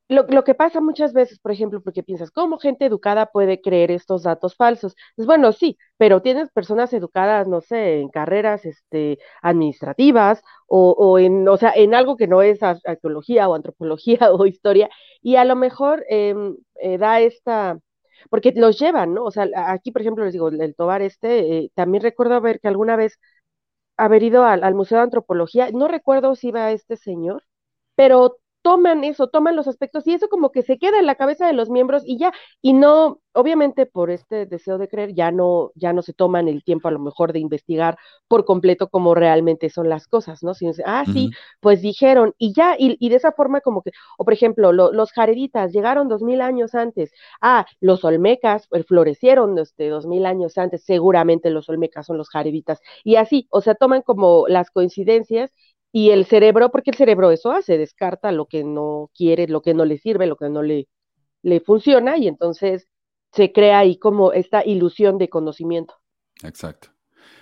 lo, 0.08 0.22
lo, 0.28 0.42
que 0.42 0.54
pasa 0.54 0.80
muchas 0.80 1.12
veces, 1.12 1.38
por 1.38 1.52
ejemplo, 1.52 1.82
porque 1.82 2.02
piensas, 2.02 2.30
¿cómo 2.30 2.58
gente 2.58 2.86
educada 2.86 3.26
puede 3.26 3.60
creer 3.60 3.90
estos 3.90 4.22
datos 4.22 4.56
falsos? 4.56 4.96
Pues 5.16 5.26
bueno, 5.26 5.52
sí, 5.52 5.76
pero 5.98 6.22
tienes 6.22 6.50
personas 6.50 6.92
educadas, 6.94 7.46
no 7.46 7.60
sé, 7.60 8.00
en 8.00 8.08
carreras 8.08 8.64
este, 8.64 9.18
administrativas 9.42 10.42
o, 10.66 10.92
o 10.92 11.18
en, 11.18 11.46
o 11.46 11.56
sea, 11.58 11.72
en 11.76 11.94
algo 11.94 12.16
que 12.16 12.26
no 12.26 12.40
es 12.40 12.62
arqueología 12.62 13.48
o 13.48 13.54
antropología 13.54 14.18
o 14.32 14.46
historia, 14.46 14.88
y 15.20 15.36
a 15.36 15.44
lo 15.44 15.56
mejor 15.56 16.04
em, 16.08 16.56
eh, 16.80 16.96
da 16.98 17.20
esta, 17.20 17.78
porque 18.30 18.52
los 18.56 18.78
llevan, 18.78 19.14
¿no? 19.14 19.24
O 19.24 19.30
sea, 19.30 19.48
aquí, 19.72 19.92
por 19.92 20.02
ejemplo, 20.02 20.24
les 20.24 20.32
digo, 20.32 20.48
el 20.48 20.74
Tobar 20.74 21.02
este, 21.02 21.58
eh, 21.58 21.72
también 21.74 22.02
recuerdo 22.02 22.40
ver 22.40 22.60
que 22.60 22.68
alguna 22.68 22.96
vez 22.96 23.18
haber 23.96 24.22
ido 24.22 24.44
al, 24.44 24.64
al 24.64 24.74
Museo 24.74 24.98
de 24.98 25.04
Antropología, 25.04 25.70
no 25.72 25.88
recuerdo 25.88 26.34
si 26.36 26.48
iba 26.48 26.70
este 26.72 26.96
señor, 26.96 27.44
pero 27.96 28.38
toman 28.62 29.04
eso, 29.04 29.28
toman 29.28 29.56
los 29.56 29.68
aspectos 29.68 30.06
y 30.06 30.14
eso 30.14 30.28
como 30.28 30.50
que 30.50 30.62
se 30.62 30.78
queda 30.78 30.98
en 30.98 31.06
la 31.06 31.14
cabeza 31.14 31.46
de 31.46 31.52
los 31.52 31.70
miembros 31.70 32.02
y 32.04 32.18
ya, 32.18 32.32
y 32.60 32.72
no, 32.72 33.20
obviamente 33.32 33.86
por 33.86 34.10
este 34.10 34.46
deseo 34.46 34.78
de 34.78 34.88
creer, 34.88 35.14
ya 35.14 35.30
no, 35.30 35.70
ya 35.74 35.92
no 35.92 36.02
se 36.02 36.12
toman 36.12 36.48
el 36.48 36.64
tiempo 36.64 36.88
a 36.88 36.90
lo 36.90 36.98
mejor 36.98 37.32
de 37.32 37.38
investigar 37.38 37.96
por 38.26 38.44
completo 38.44 38.88
cómo 38.88 39.14
realmente 39.14 39.70
son 39.70 39.88
las 39.88 40.06
cosas, 40.08 40.42
¿no? 40.42 40.54
Sino, 40.54 40.72
ah, 40.84 41.04
sí, 41.12 41.30
pues 41.60 41.82
dijeron, 41.82 42.34
y 42.38 42.52
ya, 42.52 42.74
y, 42.78 43.08
de 43.08 43.16
esa 43.16 43.32
forma 43.32 43.60
como 43.60 43.82
que, 43.82 43.92
o 44.18 44.24
por 44.24 44.32
ejemplo, 44.32 44.72
los 44.72 45.12
jareditas 45.12 45.72
llegaron 45.72 46.08
dos 46.08 46.22
mil 46.22 46.40
años 46.40 46.74
antes, 46.74 47.12
ah, 47.40 47.64
los 47.80 48.04
olmecas 48.04 48.66
pues, 48.68 48.86
florecieron 48.86 49.58
este, 49.58 49.88
dos 49.88 50.06
mil 50.06 50.26
años 50.26 50.58
antes, 50.58 50.84
seguramente 50.84 51.50
los 51.50 51.68
olmecas 51.68 52.06
son 52.06 52.18
los 52.18 52.30
jareditas, 52.30 52.80
y 53.04 53.16
así, 53.16 53.46
o 53.50 53.60
sea, 53.60 53.74
toman 53.74 54.02
como 54.02 54.46
las 54.48 54.70
coincidencias 54.70 55.52
y 55.92 56.10
el 56.10 56.26
cerebro, 56.26 56.70
porque 56.70 56.90
el 56.90 56.96
cerebro 56.96 57.30
eso 57.30 57.50
hace, 57.50 57.78
descarta 57.78 58.32
lo 58.32 58.46
que 58.46 58.64
no 58.64 59.10
quiere, 59.14 59.48
lo 59.48 59.62
que 59.62 59.74
no 59.74 59.84
le 59.84 59.98
sirve, 59.98 60.26
lo 60.26 60.36
que 60.36 60.48
no 60.48 60.62
le, 60.62 60.88
le 61.42 61.60
funciona, 61.60 62.18
y 62.18 62.28
entonces 62.28 62.88
se 63.32 63.52
crea 63.52 63.80
ahí 63.80 63.98
como 63.98 64.32
esta 64.32 64.64
ilusión 64.64 65.18
de 65.18 65.28
conocimiento. 65.28 65.94
Exacto. 66.42 66.90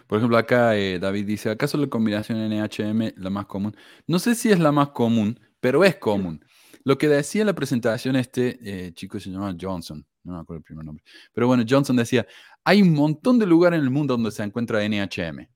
Por 0.07 0.19
ejemplo, 0.19 0.39
acá 0.39 0.77
eh, 0.77 0.99
David 0.99 1.27
dice, 1.27 1.51
¿acaso 1.51 1.77
la 1.79 1.89
combinación 1.89 2.39
NHM 2.39 3.15
la 3.17 3.31
más 3.31 3.47
común? 3.47 3.77
No 4.07 4.19
sé 4.19 4.35
si 4.35 4.51
es 4.51 4.59
la 4.59 4.73
más 4.73 4.91
común, 4.91 5.41
pero 5.61 5.85
es 5.85 5.97
común. 5.97 6.45
Lo 6.85 6.97
que 6.99 7.09
decía 7.09 7.43
en 7.43 7.49
la 7.49 7.55
presentación 7.55 8.15
este 8.15 8.59
eh, 8.63 8.93
chico 8.95 9.19
se 9.19 9.31
llama 9.31 9.57
Johnson, 9.61 10.07
no 10.23 10.35
me 10.35 10.39
acuerdo 10.39 10.59
el 10.59 10.65
primer 10.65 10.85
nombre, 10.85 11.03
pero 11.33 11.49
bueno, 11.49 11.65
Johnson 11.69 11.97
decía, 11.97 12.25
hay 12.63 12.81
un 12.83 12.95
montón 12.95 13.41
de 13.41 13.47
lugares 13.47 13.79
en 13.79 13.85
el 13.85 13.91
mundo 13.91 14.15
donde 14.15 14.31
se 14.31 14.45
encuentra 14.45 14.85
NHM. 14.89 15.49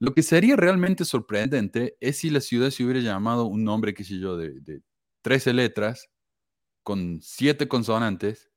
Lo 0.00 0.14
que 0.14 0.22
sería 0.22 0.56
realmente 0.56 1.04
sorprendente 1.04 1.96
es 2.00 2.18
si 2.18 2.30
la 2.30 2.40
ciudad 2.40 2.70
se 2.70 2.82
hubiera 2.82 3.00
llamado 3.00 3.44
un 3.44 3.62
nombre, 3.62 3.94
qué 3.94 4.02
sé 4.02 4.18
yo, 4.18 4.36
de, 4.36 4.58
de 4.60 4.82
13 5.22 5.52
letras 5.52 6.08
con 6.82 7.20
siete 7.22 7.68
consonantes 7.68 8.50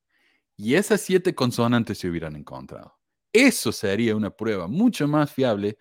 y 0.56 0.76
esas 0.76 1.02
siete 1.02 1.36
consonantes 1.36 1.98
se 1.98 2.10
hubieran 2.10 2.36
encontrado. 2.36 2.98
Eso 3.34 3.72
sería 3.72 4.16
una 4.16 4.30
prueba 4.30 4.68
mucho 4.68 5.08
más 5.08 5.32
fiable 5.32 5.78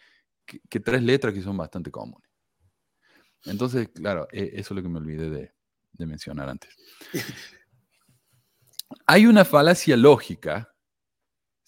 que, 0.47 0.81
tres 0.81 1.03
letras 1.03 1.33
que 1.35 1.43
son 1.43 1.57
bastante 1.57 1.91
comunes. 1.91 2.29
Entonces, 3.45 3.89
claro, 3.95 4.27
e, 4.33 4.51
eso 4.55 4.75
es 4.75 4.77
lo 4.77 4.83
que 4.83 4.89
me 4.89 4.99
olvidé 4.99 5.31
de, 5.31 5.53
de 5.93 6.07
mencionar 6.07 6.49
antes. 6.49 6.75
Hay 9.07 9.27
una 9.27 9.45
falacia 9.45 9.97
lógica. 9.97 10.72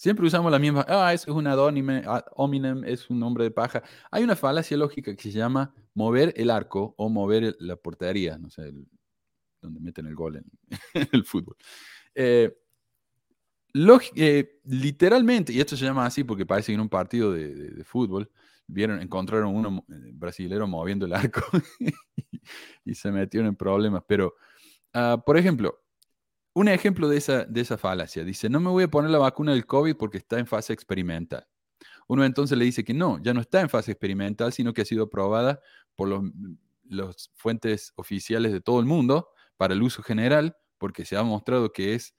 Siempre 0.04 0.26
usamos 0.26 0.52
la 0.52 0.58
misma, 0.58 0.84
ah, 0.86 1.14
es 1.14 1.26
un 1.26 1.46
adónime, 1.46 2.02
hominem, 2.32 2.84
es 2.84 3.08
un 3.08 3.18
nombre 3.18 3.44
de 3.44 3.50
paja. 3.50 3.82
Hay 4.10 4.22
una 4.22 4.36
falacia 4.36 4.76
lógica 4.76 5.16
que 5.16 5.22
se 5.22 5.30
llama 5.30 5.74
mover 5.94 6.34
el 6.36 6.50
arco 6.50 6.94
o 6.98 7.08
mover 7.08 7.56
la 7.58 7.76
portería, 7.76 8.36
no 8.36 8.50
sé, 8.50 8.70
donde 9.62 9.80
meten 9.80 10.04
el 10.04 10.14
gol 10.14 10.36
en, 10.36 10.44
el 11.10 11.24
fútbol. 11.24 11.56
Eh, 12.14 12.54
eh, 14.14 14.60
literalmente, 14.64 15.54
y 15.54 15.60
esto 15.60 15.74
se 15.74 15.86
llama 15.86 16.04
así 16.04 16.22
porque 16.22 16.44
parece 16.44 16.66
que 16.66 16.74
en 16.74 16.82
un 16.82 16.90
partido 16.90 17.32
de, 17.32 17.82
fútbol 17.84 18.30
vieron, 18.66 19.00
encontraron 19.00 19.56
uno 19.56 19.86
eh, 19.88 20.10
brasilero 20.12 20.66
moviendo 20.66 21.06
el 21.06 21.14
arco 21.14 21.40
y, 22.84 22.94
se 22.94 23.10
metieron 23.10 23.48
en 23.48 23.56
problemas. 23.56 24.02
Pero, 24.06 24.34
ah, 24.92 25.22
por 25.24 25.38
ejemplo, 25.38 25.82
un 26.54 26.68
ejemplo 26.68 27.08
de 27.08 27.18
esa, 27.18 27.44
de 27.44 27.60
esa 27.60 27.76
falacia. 27.76 28.24
Dice, 28.24 28.48
no 28.48 28.60
me 28.60 28.70
voy 28.70 28.84
a 28.84 28.88
poner 28.88 29.10
la 29.10 29.18
vacuna 29.18 29.52
del 29.52 29.66
COVID 29.66 29.96
porque 29.96 30.18
está 30.18 30.38
en 30.38 30.46
fase 30.46 30.72
experimental. 30.72 31.46
Uno 32.06 32.24
entonces 32.24 32.56
le 32.56 32.64
dice 32.64 32.84
que 32.84 32.94
no, 32.94 33.20
ya 33.22 33.34
no 33.34 33.40
está 33.40 33.60
en 33.60 33.68
fase 33.68 33.92
experimental, 33.92 34.52
sino 34.52 34.72
que 34.72 34.82
ha 34.82 34.84
sido 34.84 35.04
aprobada 35.04 35.60
por 35.96 36.08
los, 36.08 36.22
los 36.84 37.30
fuentes 37.34 37.92
oficiales 37.96 38.52
de 38.52 38.60
todo 38.60 38.80
el 38.80 38.86
mundo 38.86 39.28
para 39.56 39.74
el 39.74 39.82
uso 39.82 40.02
general, 40.02 40.56
porque 40.78 41.04
se 41.04 41.16
ha 41.16 41.22
mostrado 41.22 41.72
que 41.72 41.94
es, 41.94 42.14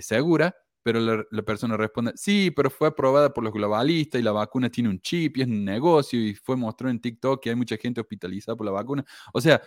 segura, 0.00 0.54
pero 0.88 1.26
la, 1.30 1.42
persona 1.42 1.76
responde, 1.76 2.12
sí, 2.14 2.50
pero 2.50 2.70
fue 2.70 2.88
aprobada 2.88 3.34
por 3.34 3.44
los 3.44 3.52
globalistas 3.52 4.18
y 4.18 4.24
la 4.24 4.32
vacuna 4.32 4.70
tiene 4.70 4.88
un 4.88 4.98
chip 5.02 5.36
y 5.36 5.42
es 5.42 5.46
un 5.46 5.62
negocio 5.62 6.18
y 6.18 6.34
fue 6.34 6.56
mostrado 6.56 6.90
en 6.90 6.98
TikTok 6.98 7.42
que 7.42 7.50
hay 7.50 7.56
mucha 7.56 7.76
gente 7.76 8.00
hospitalizada 8.00 8.56
por 8.56 8.64
la 8.64 8.72
vacuna. 8.72 9.04
O 9.34 9.38
sea, 9.42 9.60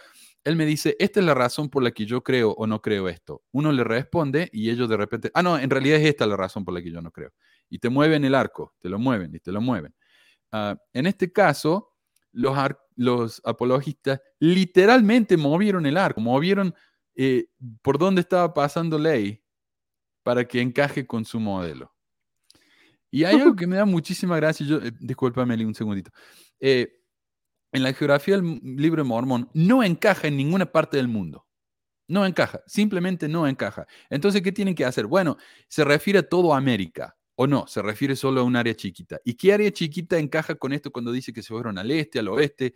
él 0.43 0.55
me 0.55 0.65
dice, 0.65 0.95
esta 0.97 1.19
es 1.19 1.25
la 1.27 1.35
razón 1.35 1.69
por 1.69 1.83
la 1.83 1.91
que 1.91 2.07
yo 2.07 2.23
creo 2.23 2.53
o 2.53 2.65
no 2.65 2.81
creo 2.81 3.07
esto. 3.07 3.43
Uno 3.51 3.71
le 3.71 3.83
responde 3.83 4.49
y 4.51 4.71
ellos 4.71 4.89
de 4.89 4.97
repente, 4.97 5.29
ah, 5.35 5.43
no, 5.43 5.59
en 5.59 5.69
realidad 5.69 5.99
es 5.99 6.07
esta 6.07 6.25
la 6.25 6.35
razón 6.35 6.65
por 6.65 6.73
la 6.73 6.81
que 6.81 6.89
yo 6.89 7.03
no 7.03 7.11
creo. 7.11 7.29
Y 7.69 7.77
te 7.77 7.89
mueven 7.89 8.25
el 8.25 8.33
arco, 8.33 8.73
te 8.79 8.89
lo 8.89 8.97
mueven 8.97 9.35
y 9.35 9.39
te 9.39 9.51
lo 9.51 9.61
mueven. 9.61 9.93
Ah, 10.51 10.75
en 10.91 11.05
este 11.05 11.31
caso, 11.31 11.93
los, 12.31 13.43
apologistas 13.45 14.19
literalmente 14.39 15.37
movieron 15.37 15.85
el 15.85 15.97
arco, 15.97 16.19
movieron 16.19 16.73
eh, 17.13 17.45
por 17.83 17.99
dónde 17.99 18.21
estaba 18.21 18.55
pasando 18.55 18.97
ley 18.97 19.40
para 20.23 20.45
que 20.47 20.61
encaje 20.61 21.05
con 21.05 21.25
su 21.25 21.39
modelo. 21.39 21.93
Y 23.11 23.25
hay 23.25 23.35
algo 23.35 23.55
que 23.55 23.67
me 23.67 23.75
da 23.75 23.85
muchísima 23.85 24.37
gracia, 24.37 24.65
yo, 24.65 24.77
eh, 24.77 24.91
discúlpame 24.99 25.53
un 25.65 25.75
segundito. 25.75 26.11
Eh, 26.59 27.01
en 27.73 27.83
la 27.83 27.93
geografía 27.93 28.37
del 28.37 28.59
libro 28.63 29.03
de 29.03 29.07
Mormón 29.07 29.49
no 29.53 29.83
encaja 29.83 30.27
en 30.27 30.37
ninguna 30.37 30.65
parte 30.65 30.97
del 30.97 31.09
mundo. 31.09 31.45
No 32.07 32.25
encaja, 32.25 32.61
simplemente 32.67 33.27
no 33.27 33.47
encaja. 33.47 33.85
Entonces, 34.09 34.41
¿qué 34.41 34.51
tienen 34.51 34.75
que 34.75 34.85
hacer? 34.85 35.07
Bueno, 35.07 35.37
se 35.67 35.83
refiere 35.83 36.19
a 36.19 36.27
todo 36.27 36.53
América, 36.53 37.17
o 37.35 37.47
no, 37.47 37.67
se 37.67 37.81
refiere 37.81 38.15
solo 38.15 38.41
a 38.41 38.43
un 38.43 38.55
área 38.55 38.75
chiquita. 38.75 39.19
¿Y 39.23 39.33
qué 39.35 39.53
área 39.53 39.71
chiquita 39.71 40.17
encaja 40.17 40.55
con 40.55 40.73
esto 40.73 40.91
cuando 40.91 41.11
dice 41.11 41.31
que 41.31 41.41
se 41.41 41.49
fueron 41.49 41.77
al 41.77 41.91
este, 41.91 42.19
al 42.19 42.27
oeste, 42.27 42.73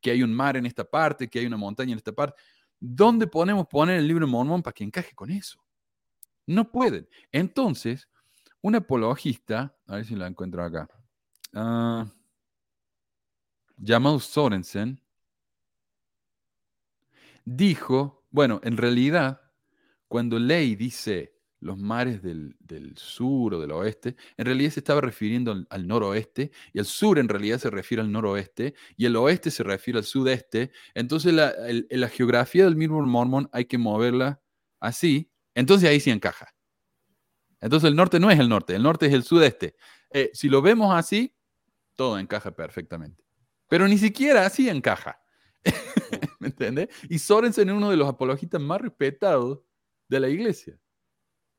que 0.00 0.10
hay 0.10 0.22
un 0.22 0.32
mar 0.32 0.56
en 0.56 0.66
esta 0.66 0.84
parte, 0.84 1.28
que 1.28 1.40
hay 1.40 1.46
una 1.46 1.56
montaña 1.56 1.92
en 1.92 1.98
esta 1.98 2.12
parte? 2.12 2.40
¿Dónde 2.78 3.26
podemos 3.26 3.66
poner 3.66 3.98
el 3.98 4.06
libro 4.06 4.26
de 4.26 4.32
Mormón 4.32 4.62
para 4.62 4.74
que 4.74 4.84
encaje 4.84 5.14
con 5.14 5.30
eso? 5.30 5.63
No 6.46 6.70
pueden. 6.70 7.08
Entonces, 7.32 8.08
un 8.60 8.74
apologista, 8.74 9.76
a 9.86 9.96
ver 9.96 10.04
si 10.04 10.14
lo 10.14 10.26
encuentro 10.26 10.62
acá, 10.64 10.88
uh, 11.52 12.04
llamado 13.76 14.18
Sorensen, 14.20 15.00
dijo, 17.44 18.24
bueno, 18.30 18.60
en 18.64 18.76
realidad, 18.76 19.40
cuando 20.08 20.38
Ley 20.38 20.76
dice 20.76 21.34
los 21.60 21.78
mares 21.78 22.22
del, 22.22 22.56
sur 22.96 23.54
o 23.54 23.60
del 23.60 23.72
oeste, 23.72 24.16
en 24.36 24.44
realidad 24.44 24.70
se 24.70 24.80
estaba 24.80 25.00
refiriendo 25.00 25.64
al, 25.70 25.86
noroeste, 25.86 26.50
y 26.74 26.78
el 26.78 26.84
sur 26.84 27.18
en 27.18 27.28
realidad 27.28 27.58
se 27.58 27.70
refiere 27.70 28.02
al 28.02 28.12
noroeste, 28.12 28.74
y 28.96 29.06
el 29.06 29.16
oeste 29.16 29.50
se 29.50 29.62
refiere 29.62 29.98
al 29.98 30.04
sudeste. 30.04 30.72
Entonces 30.94 31.32
la, 31.32 31.54
la 31.90 32.08
geografía 32.08 32.64
del 32.64 32.76
Mirror 32.76 33.06
Mormon 33.06 33.48
hay 33.52 33.64
que 33.64 33.78
moverla 33.78 34.42
así, 34.78 35.30
entonces 35.54 35.88
ahí 35.88 36.00
sí 36.00 36.10
encaja. 36.10 36.54
Entonces 37.60 37.88
el 37.88 37.96
norte 37.96 38.20
no 38.20 38.30
es 38.30 38.38
el 38.38 38.48
norte, 38.48 38.74
el 38.74 38.82
norte 38.82 39.06
es 39.06 39.12
el 39.12 39.22
sudeste. 39.22 39.76
Eh, 40.10 40.30
si 40.34 40.48
lo 40.48 40.60
vemos 40.60 40.94
así, 40.94 41.34
todo 41.96 42.18
encaja 42.18 42.50
perfectamente. 42.50 43.24
Pero 43.68 43.88
ni 43.88 43.98
siquiera 43.98 44.44
así 44.44 44.68
encaja. 44.68 45.18
¿Me 46.40 46.48
entiendes? 46.48 46.88
Y 47.08 47.18
Sorensen 47.18 47.68
es 47.68 47.74
uno 47.74 47.90
de 47.90 47.96
los 47.96 48.08
apologistas 48.08 48.60
más 48.60 48.80
respetados 48.80 49.60
de 50.08 50.20
la 50.20 50.28
iglesia. 50.28 50.78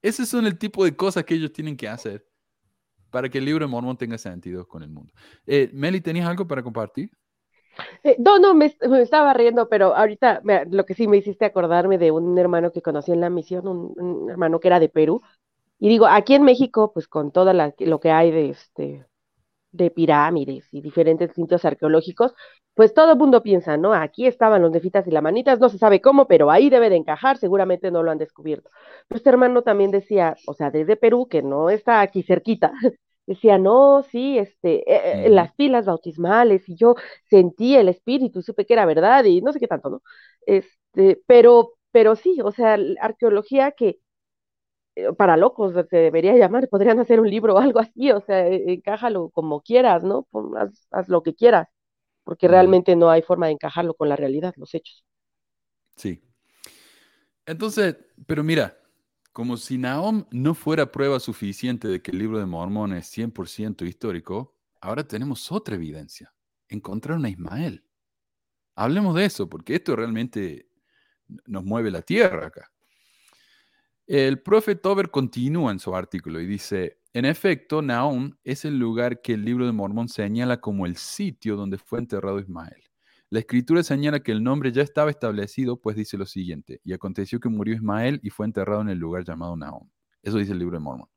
Ese 0.02 0.26
son 0.26 0.46
el 0.46 0.58
tipo 0.58 0.86
de 0.86 0.96
cosas 0.96 1.24
que 1.24 1.34
ellos 1.34 1.52
tienen 1.52 1.76
que 1.76 1.88
hacer 1.88 2.28
para 3.10 3.30
que 3.30 3.40
el 3.40 3.46
libro 3.46 3.68
Mormón 3.68 3.98
tenga 3.98 4.18
sentido 4.18 4.68
con 4.68 4.84
el 4.84 4.90
mundo. 4.90 5.12
Eh, 5.48 5.70
Meli, 5.74 6.02
¿tenías 6.02 6.28
algo 6.28 6.48
para 6.48 6.62
compartir? 6.62 7.10
Eh, 8.04 8.16
no, 8.20 8.40
no, 8.40 8.54
me, 8.54 8.76
estaba 9.02 9.34
riendo, 9.34 9.68
pero 9.70 9.96
ahorita 9.96 10.42
lo 10.70 10.86
que 10.86 10.94
sí 10.94 11.08
me 11.08 11.18
hiciste 11.18 11.46
acordarme 11.46 11.98
de 11.98 12.12
un 12.12 12.38
hermano 12.38 12.72
que 12.72 12.82
conocí 12.82 13.12
en 13.12 13.22
la 13.22 13.30
misión, 13.30 13.68
un, 13.68 14.30
hermano 14.30 14.60
que 14.60 14.68
era 14.68 14.80
de 14.80 14.90
Perú. 14.90 15.22
Y 15.80 15.90
digo, 15.90 16.08
aquí 16.08 16.36
en 16.36 16.44
México, 16.44 16.92
pues 16.94 17.08
con 17.08 17.32
todo 17.32 17.54
lo 17.54 18.00
que 18.00 18.12
hay 18.12 18.32
de, 18.32 18.50
este, 18.50 19.06
de 19.76 19.92
pirámides 19.92 20.68
y 20.72 20.82
diferentes 20.82 21.34
sitios 21.34 21.66
arqueológicos, 21.66 22.34
pues 22.74 22.94
todo 22.94 23.14
el 23.14 23.18
mundo 23.18 23.44
piensa, 23.44 23.78
¿no? 23.78 23.94
Aquí 23.94 24.28
estaban 24.28 24.62
los 24.62 24.72
nefitas 24.72 25.08
y 25.08 25.12
las 25.12 25.24
manitas, 25.24 25.60
no 25.60 25.70
se 25.70 25.78
sabe 25.78 26.02
cómo, 26.02 26.28
pero 26.28 26.52
ahí 26.52 26.70
debe 26.70 26.90
de 26.90 26.98
encajar, 26.98 27.38
seguramente 27.38 27.92
no 27.92 28.04
lo 28.04 28.12
han 28.12 28.18
descubierto. 28.18 28.70
Este 29.10 29.30
hermano 29.30 29.62
también 29.64 29.92
decía, 29.92 30.36
o 30.48 30.54
sea, 30.54 30.72
desde 30.72 30.96
Perú, 30.96 31.28
que 31.30 31.42
no 31.42 31.70
está 31.70 32.02
aquí 32.02 32.24
cerquita, 32.24 32.74
decía, 33.28 33.58
no, 33.58 34.04
sí, 34.04 34.38
este, 34.38 34.90
eh, 34.92 35.28
eh, 35.28 35.30
las 35.30 35.54
pilas 35.54 35.86
bautismales, 35.86 36.68
y 36.70 36.76
yo 36.76 36.96
sentí 37.30 37.76
el 37.76 37.90
espíritu, 37.90 38.42
supe 38.42 38.66
que 38.66 38.74
era 38.74 38.86
verdad, 38.86 39.26
y 39.26 39.42
no 39.42 39.54
sé 39.54 39.60
qué 39.60 39.68
tanto, 39.68 39.90
¿no? 39.90 40.02
Este, 40.46 41.22
pero, 41.28 41.74
pero 41.92 42.16
sí, 42.16 42.40
o 42.44 42.52
sea, 42.52 42.78
arqueología 43.02 43.72
que 43.72 44.00
eh, 44.96 45.14
para 45.14 45.38
locos 45.38 45.74
se 45.90 45.98
debería 45.98 46.36
llamar, 46.36 46.70
podrían 46.70 47.00
hacer 47.00 47.20
un 47.20 47.30
libro 47.30 47.56
o 47.56 47.60
algo 47.60 47.80
así, 47.80 48.12
o 48.12 48.22
sea, 48.22 48.48
encájalo 48.48 49.30
como 49.30 49.62
quieras, 49.62 50.04
¿no? 50.04 50.28
haz 50.92 51.10
lo 51.10 51.24
que 51.24 51.36
quieras 51.36 51.68
porque 52.26 52.48
realmente 52.48 52.96
no 52.96 53.10
hay 53.10 53.22
forma 53.22 53.46
de 53.46 53.54
encajarlo 53.54 53.94
con 53.94 54.10
la 54.10 54.16
realidad, 54.18 54.54
los 54.58 54.74
hechos. 54.74 55.06
Sí. 55.96 56.22
Entonces, 57.46 57.96
pero 58.26 58.44
mira, 58.44 58.76
como 59.36 59.58
si 59.58 59.78
Nahom 59.78 60.24
no 60.32 60.54
fuera 60.54 60.94
prueba 60.94 61.20
suficiente 61.20 61.90
de 61.90 62.02
que 62.02 62.12
el 62.12 62.20
libro 62.20 62.40
de 62.40 62.46
Mormón 62.46 62.94
es 62.94 63.12
100% 63.18 63.86
histórico, 63.86 64.56
ahora 64.80 65.06
tenemos 65.06 65.52
otra 65.52 65.76
evidencia. 65.76 66.34
Encontraron 66.70 67.26
a 67.26 67.30
Ismael. 67.30 67.84
Hablemos 68.76 69.14
de 69.14 69.26
eso, 69.26 69.50
porque 69.50 69.76
esto 69.76 69.94
realmente 69.94 70.70
nos 71.48 71.66
mueve 71.66 71.92
la 71.92 72.02
tierra 72.02 72.48
acá. 72.48 72.72
El 74.08 74.42
profe 74.42 74.76
Tober 74.76 75.12
continúa 75.12 75.74
en 75.74 75.80
su 75.80 75.94
artículo 75.94 76.40
y 76.40 76.46
dice, 76.46 77.02
en 77.12 77.26
efecto, 77.26 77.82
Naum 77.82 78.38
es 78.46 78.64
el 78.64 78.80
lugar 78.80 79.22
que 79.22 79.34
el 79.34 79.44
libro 79.44 79.66
de 79.66 79.74
Mormón 79.74 80.08
señala 80.08 80.62
como 80.62 80.86
el 80.86 80.96
sitio 80.96 81.58
donde 81.58 81.78
fue 81.78 82.00
enterrado 82.00 82.40
Ismael. 82.40 82.85
La 83.36 83.42
escritura 83.42 83.84
señala 83.84 84.22
que 84.22 84.32
el 84.32 84.42
nombre 84.42 84.72
ya 84.72 84.82
estaba 84.82 85.12
establecido, 85.12 85.76
pues 85.76 85.98
dice 85.98 86.16
lo 86.16 86.26
siguiente, 86.26 86.80
y 86.86 86.94
aconteció 86.94 87.38
que 87.42 87.50
murió 87.50 87.76
Ismael 87.76 88.22
y 88.24 88.30
fue 88.30 88.46
enterrado 88.46 88.80
en 88.80 88.88
el 88.88 88.98
lugar 88.98 89.26
llamado 89.26 89.58
Naum. 89.58 89.90
Eso 90.24 90.38
dice 90.38 90.54
el 90.54 90.60
libro 90.60 90.78
de 90.78 90.80
Mormón. 90.80 91.10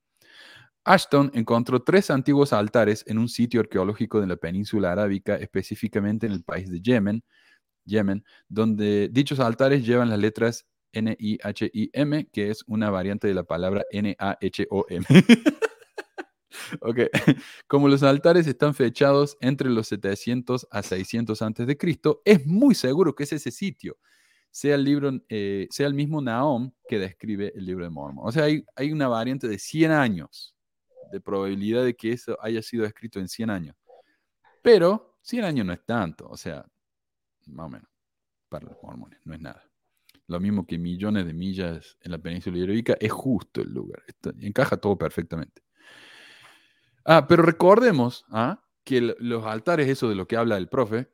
Ashton 0.83 1.31
encontró 1.33 1.81
tres 1.85 2.11
antiguos 2.11 2.53
altares 2.53 3.05
en 3.07 3.19
un 3.19 3.29
sitio 3.29 3.61
arqueológico 3.61 4.21
de 4.21 4.27
la 4.27 4.35
península 4.35 4.91
arábica, 4.91 5.37
específicamente 5.37 6.27
en 6.27 6.33
el 6.33 6.43
país 6.43 6.69
de 6.69 6.81
Yemen, 6.81 7.23
Yemen, 7.85 8.25
donde 8.49 9.09
dichos 9.12 9.39
altares 9.39 9.87
llevan 9.87 10.11
las 10.11 10.19
letras 10.19 10.66
N-I-H-I-M, 10.91 12.31
que 12.33 12.51
es 12.51 12.64
una 12.66 12.91
variante 12.91 13.29
de 13.29 13.35
la 13.35 13.45
palabra 13.45 13.85
N-A-H-O-M. 13.93 15.07
Ok, 16.80 17.01
como 17.66 17.88
los 17.88 18.03
altares 18.03 18.46
están 18.46 18.74
fechados 18.74 19.36
entre 19.40 19.70
los 19.70 19.88
700 19.88 20.66
a 20.70 20.82
600 20.82 21.42
antes 21.42 21.66
de 21.66 21.76
Cristo, 21.76 22.22
es 22.24 22.46
muy 22.46 22.74
seguro 22.74 23.14
que 23.14 23.24
es 23.24 23.32
ese 23.32 23.51
sitio, 23.51 23.99
sea 24.51 24.74
el, 24.74 24.84
libro, 24.84 25.12
eh, 25.28 25.66
sea 25.70 25.86
el 25.86 25.94
mismo 25.94 26.20
Nahom 26.20 26.72
que 26.88 26.99
describe 26.99 27.53
el 27.55 27.66
libro 27.66 27.84
de 27.84 27.90
Mormon. 27.90 28.26
O 28.26 28.32
sea, 28.32 28.44
hay, 28.44 28.64
hay 28.76 28.92
una 28.92 29.09
variante 29.09 29.46
de 29.46 29.59
100 29.59 29.90
años 29.90 30.55
de 31.12 31.20
probabilidad 31.20 31.84
de 31.84 31.94
que 31.94 32.12
eso 32.12 32.36
haya 32.40 32.62
sido 32.62 32.84
escrito 32.84 33.20
en 33.20 33.28
100 33.28 33.51
años. 33.51 33.76
Pero 34.62 35.18
100 35.22 35.44
años 35.44 35.66
no 35.66 35.72
es 35.72 35.84
tanto, 35.84 36.26
o 36.28 36.36
sea, 36.36 36.64
más 37.46 37.66
o 37.66 37.70
menos, 37.70 37.88
para 38.49 38.66
los 38.66 38.76
mormones, 38.82 39.20
no 39.24 39.34
es 39.34 39.40
nada. 39.40 39.64
Lo 40.26 40.40
mismo 40.40 40.66
que 40.66 40.78
millones 40.78 41.24
de 41.24 41.32
millas 41.32 41.96
en 42.03 42.12
la 42.12 42.18
península 42.18 42.59
ibérica, 42.59 42.96
es 43.01 43.11
justo 43.11 43.62
el 43.62 43.72
lugar, 43.72 44.03
encaja 44.40 44.76
todo 44.76 44.96
perfectamente. 44.96 45.62
Ah, 47.11 47.26
pero 47.26 47.42
recordemos 47.42 48.26
¿ah? 48.30 48.62
que 48.84 49.00
los 49.18 49.46
altares, 49.46 49.88
eso 49.88 50.11
de 50.11 50.14
lo 50.14 50.28
que 50.28 50.36
habla 50.36 50.59
el 50.59 50.68
profe, 50.68 51.11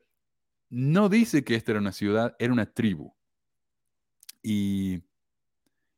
no 0.69 1.07
dice 1.07 1.45
que 1.45 1.55
esta 1.55 1.71
era 1.71 1.79
una 1.79 1.93
ciudad, 1.93 2.35
era 2.37 2.51
una 2.51 2.65
tribu. 2.65 3.13
Y, 4.43 5.03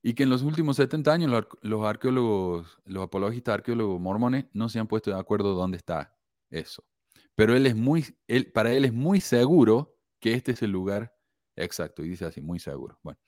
y 0.03 0.13
que 0.13 0.21
en 0.21 0.29
los 0.29 0.43
últimos 0.43 0.77
70 0.77 1.11
años 1.11 1.45
los, 1.61 1.83
arqueólogos, 1.83 2.77
los 2.85 3.05
apologistas 3.05 3.55
arqueólogos 3.55 3.99
mormones 3.99 4.45
no 4.53 4.69
se 4.69 4.77
han 4.77 4.87
puesto 4.87 5.09
de 5.09 5.19
acuerdo 5.19 5.55
dónde 5.55 5.77
está 5.77 6.15
eso. 6.51 6.85
Pero 7.33 7.55
él 7.55 7.65
es 7.65 7.75
muy, 7.75 8.05
él, 8.27 8.51
para 8.51 8.71
él 8.73 8.85
es 8.85 8.93
muy 8.93 9.19
seguro 9.19 9.97
que 10.19 10.33
este 10.33 10.51
es 10.51 10.61
el 10.61 10.69
lugar 10.69 11.11
exacto. 11.55 12.05
Y 12.05 12.09
dice 12.09 12.25
así, 12.25 12.39
muy 12.39 12.59
seguro. 12.59 12.99
Bueno. 13.01 13.19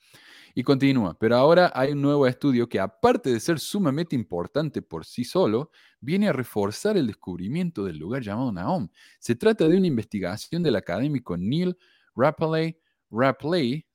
Y 0.56 0.64
continúa, 0.64 1.18
pero 1.18 1.36
ahora 1.36 1.72
hay 1.76 1.92
un 1.92 2.02
nuevo 2.02 2.26
estudio 2.26 2.68
que 2.68 2.80
aparte 2.80 3.32
de 3.32 3.40
ser 3.40 3.60
sumamente 3.60 4.16
importante 4.16 4.82
por 4.82 5.06
sí 5.06 5.24
solo, 5.24 5.72
viene 6.00 6.28
a 6.28 6.34
reforzar 6.34 6.98
el 6.98 7.08
descubrimiento 7.08 7.84
del 7.84 7.98
lugar 7.98 8.24
llamado 8.24 8.52
Naom. 8.52 8.90
Se 9.20 9.36
trata 9.36 9.68
de 9.68 9.78
una 9.78 9.88
investigación 9.88 10.64
del 10.64 10.76
académico 10.76 11.38
Neil 11.38 11.78
Rapley, 12.16 12.78
Rapley 13.12 13.86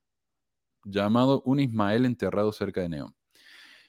llamado 0.84 1.42
Un 1.44 1.60
Ismael 1.60 2.04
enterrado 2.04 2.52
cerca 2.52 2.82
de 2.82 2.88
Neom. 2.88 3.12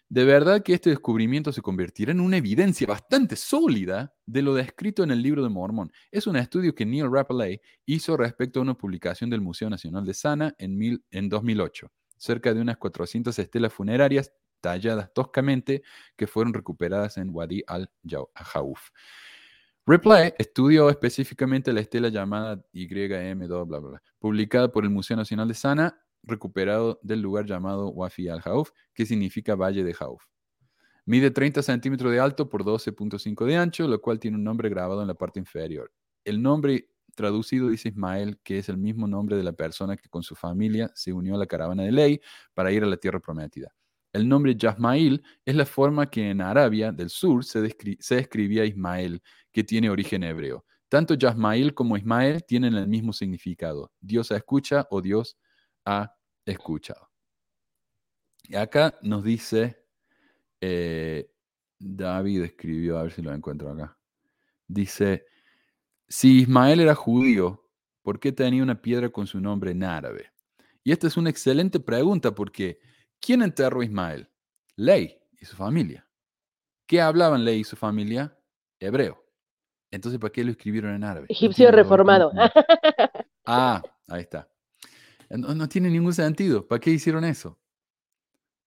De 0.08 0.24
verdad 0.24 0.62
que 0.62 0.74
este 0.74 0.92
descubrimiento 0.92 1.52
se 1.52 1.64
convertirá 1.64 2.12
en 2.12 2.20
una 2.20 2.38
evidencia 2.38 2.86
bastante 2.86 3.36
sólida 3.36 4.14
de 4.26 4.44
lo 4.44 4.54
descrito 4.54 5.04
en 5.04 5.10
el 5.10 5.22
libro 5.22 5.42
de 5.44 5.50
Mormón. 5.50 5.92
Es 6.12 6.28
un 6.28 6.36
estudio 6.36 6.76
que 6.76 6.86
Neil 6.86 7.12
Rapley 7.12 7.60
hizo 7.86 8.16
respecto 8.16 8.60
a 8.60 8.64
una 8.64 8.76
publicación 8.76 9.30
del 9.30 9.42
Museo 9.42 9.70
Nacional 9.70 10.06
de 10.06 10.14
Sana 10.14 10.56
en, 10.60 10.78
mil, 10.78 11.04
en 11.10 11.28
2008 11.28 11.92
cerca 12.26 12.54
de 12.54 12.62
unas 12.62 12.78
400 12.78 13.38
estelas 13.40 13.72
funerarias 13.72 14.34
talladas 14.60 15.14
toscamente 15.14 15.84
que 16.16 16.28
fueron 16.28 16.54
recuperadas 16.54 17.18
en 17.18 17.30
Wadi 17.32 17.64
al-Jauf. 17.68 18.90
Ripley 19.86 20.34
estudió 20.40 20.90
específicamente 20.90 21.72
la 21.72 21.82
estela 21.82 22.10
llamada 22.10 22.66
YM, 22.74 23.48
bla, 23.48 23.64
bla, 23.64 23.80
bla, 23.80 24.04
publicada 24.18 24.72
por 24.72 24.84
el 24.84 24.90
Museo 24.90 25.16
Nacional 25.16 25.48
de 25.48 25.54
Sana, 25.54 26.02
recuperado 26.24 27.00
del 27.04 27.22
lugar 27.22 27.46
llamado 27.46 27.90
Wafi 27.90 28.28
al-Jauf, 28.28 28.72
que 28.96 29.06
significa 29.06 29.54
Valle 29.54 29.84
de 29.84 29.94
Jauf. 29.94 30.24
Mide 31.06 31.30
30 31.30 31.62
centímetros 31.62 32.12
de 32.12 32.20
alto 32.20 32.50
por 32.50 32.64
12.5 32.64 33.46
de 33.46 33.58
ancho, 33.58 33.88
lo 33.88 34.02
cual 34.02 34.20
tiene 34.20 34.38
un 34.38 34.44
nombre 34.44 34.70
grabado 34.70 35.04
en 35.04 35.08
la 35.08 35.14
parte 35.14 35.40
inferior. 35.40 35.92
El 36.24 36.42
nombre 36.42 36.90
traducido 37.16 37.70
dice 37.70 37.90
Ismael, 37.90 38.40
que 38.44 38.60
es 38.60 38.70
el 38.70 38.78
mismo 38.78 39.08
nombre 39.08 39.36
de 39.36 39.44
la 39.44 39.54
persona 39.54 39.98
que 39.98 40.10
con 40.10 40.24
su 40.24 40.36
familia 40.36 40.92
se 40.94 41.14
unió 41.14 41.36
a 41.36 41.38
la 41.38 41.48
caravana 41.48 41.84
de 41.84 41.92
ley 41.92 42.22
para 42.54 42.72
ir 42.72 42.84
a 42.84 42.88
la 42.88 42.98
tierra 42.98 43.20
prometida. 43.20 43.74
El 44.14 44.30
nombre 44.30 44.56
Yasmail 44.56 45.22
es 45.44 45.56
la 45.56 45.66
forma 45.66 46.10
que 46.10 46.30
en 46.30 46.42
Arabia 46.42 46.92
del 46.92 47.10
Sur 47.10 47.44
se, 47.44 47.76
se 48.00 48.18
escribía 48.20 48.64
Ismael, 48.64 49.22
que 49.52 49.64
tiene 49.64 49.90
origen 49.90 50.24
hebreo. 50.24 50.66
Tanto 50.88 51.16
Yasmail 51.16 51.74
como 51.74 51.98
Ismael 51.98 52.44
tienen 52.46 52.76
el 52.76 52.88
mismo 52.88 53.12
significado. 53.12 53.92
Dios 54.00 54.32
escucha 54.32 54.88
o 54.90 55.02
Dios 55.02 55.38
ha 55.84 56.16
escuchado. 56.46 57.10
Y 58.44 58.56
acá 58.56 58.98
nos 59.02 59.24
dice, 59.24 59.84
eh, 60.62 61.30
David 61.80 62.44
escribió, 62.44 62.98
a 62.98 63.04
ver 63.04 63.12
si 63.12 63.22
lo 63.22 63.34
encuentro 63.34 63.72
acá. 63.72 63.98
Dice, 64.68 65.26
si 66.08 66.42
Ismael 66.42 66.80
era 66.80 66.96
judío, 66.96 67.70
¿por 68.02 68.20
qué 68.20 68.32
tenía 68.32 68.64
una 68.64 68.82
piedra 68.82 69.10
con 69.10 69.28
su 69.28 69.40
nombre 69.40 69.72
en 69.72 69.84
árabe? 69.84 70.32
Y 70.84 70.92
esta 70.92 71.08
es 71.08 71.18
una 71.18 71.30
excelente 71.30 71.80
pregunta 71.80 72.34
porque 72.36 72.80
¿quién 73.20 73.42
enterró 73.42 73.82
a 73.82 73.86
Ismael? 73.86 74.30
Ley 74.76 75.18
y 75.40 75.46
su 75.46 75.56
familia. 75.56 76.08
¿Qué 76.86 77.02
hablaban 77.02 77.44
Ley 77.44 77.62
y 77.62 77.64
su 77.64 77.76
familia? 77.76 78.38
Hebreo. 78.80 79.26
Entonces, 79.90 80.20
¿para 80.20 80.32
qué 80.32 80.44
lo 80.44 80.52
escribieron 80.52 80.94
en 80.94 81.04
árabe? 81.04 81.28
Egipcio 81.30 81.72
reformado. 81.72 82.32
Ah, 83.48 83.80
ahí 84.08 84.22
está. 84.22 84.50
No, 85.30 85.70
tiene 85.70 85.92
ningún 85.92 86.14
sentido. 86.14 86.68
¿Para 86.68 86.80
qué 86.80 86.90
hicieron 86.90 87.24
eso? 87.24 87.60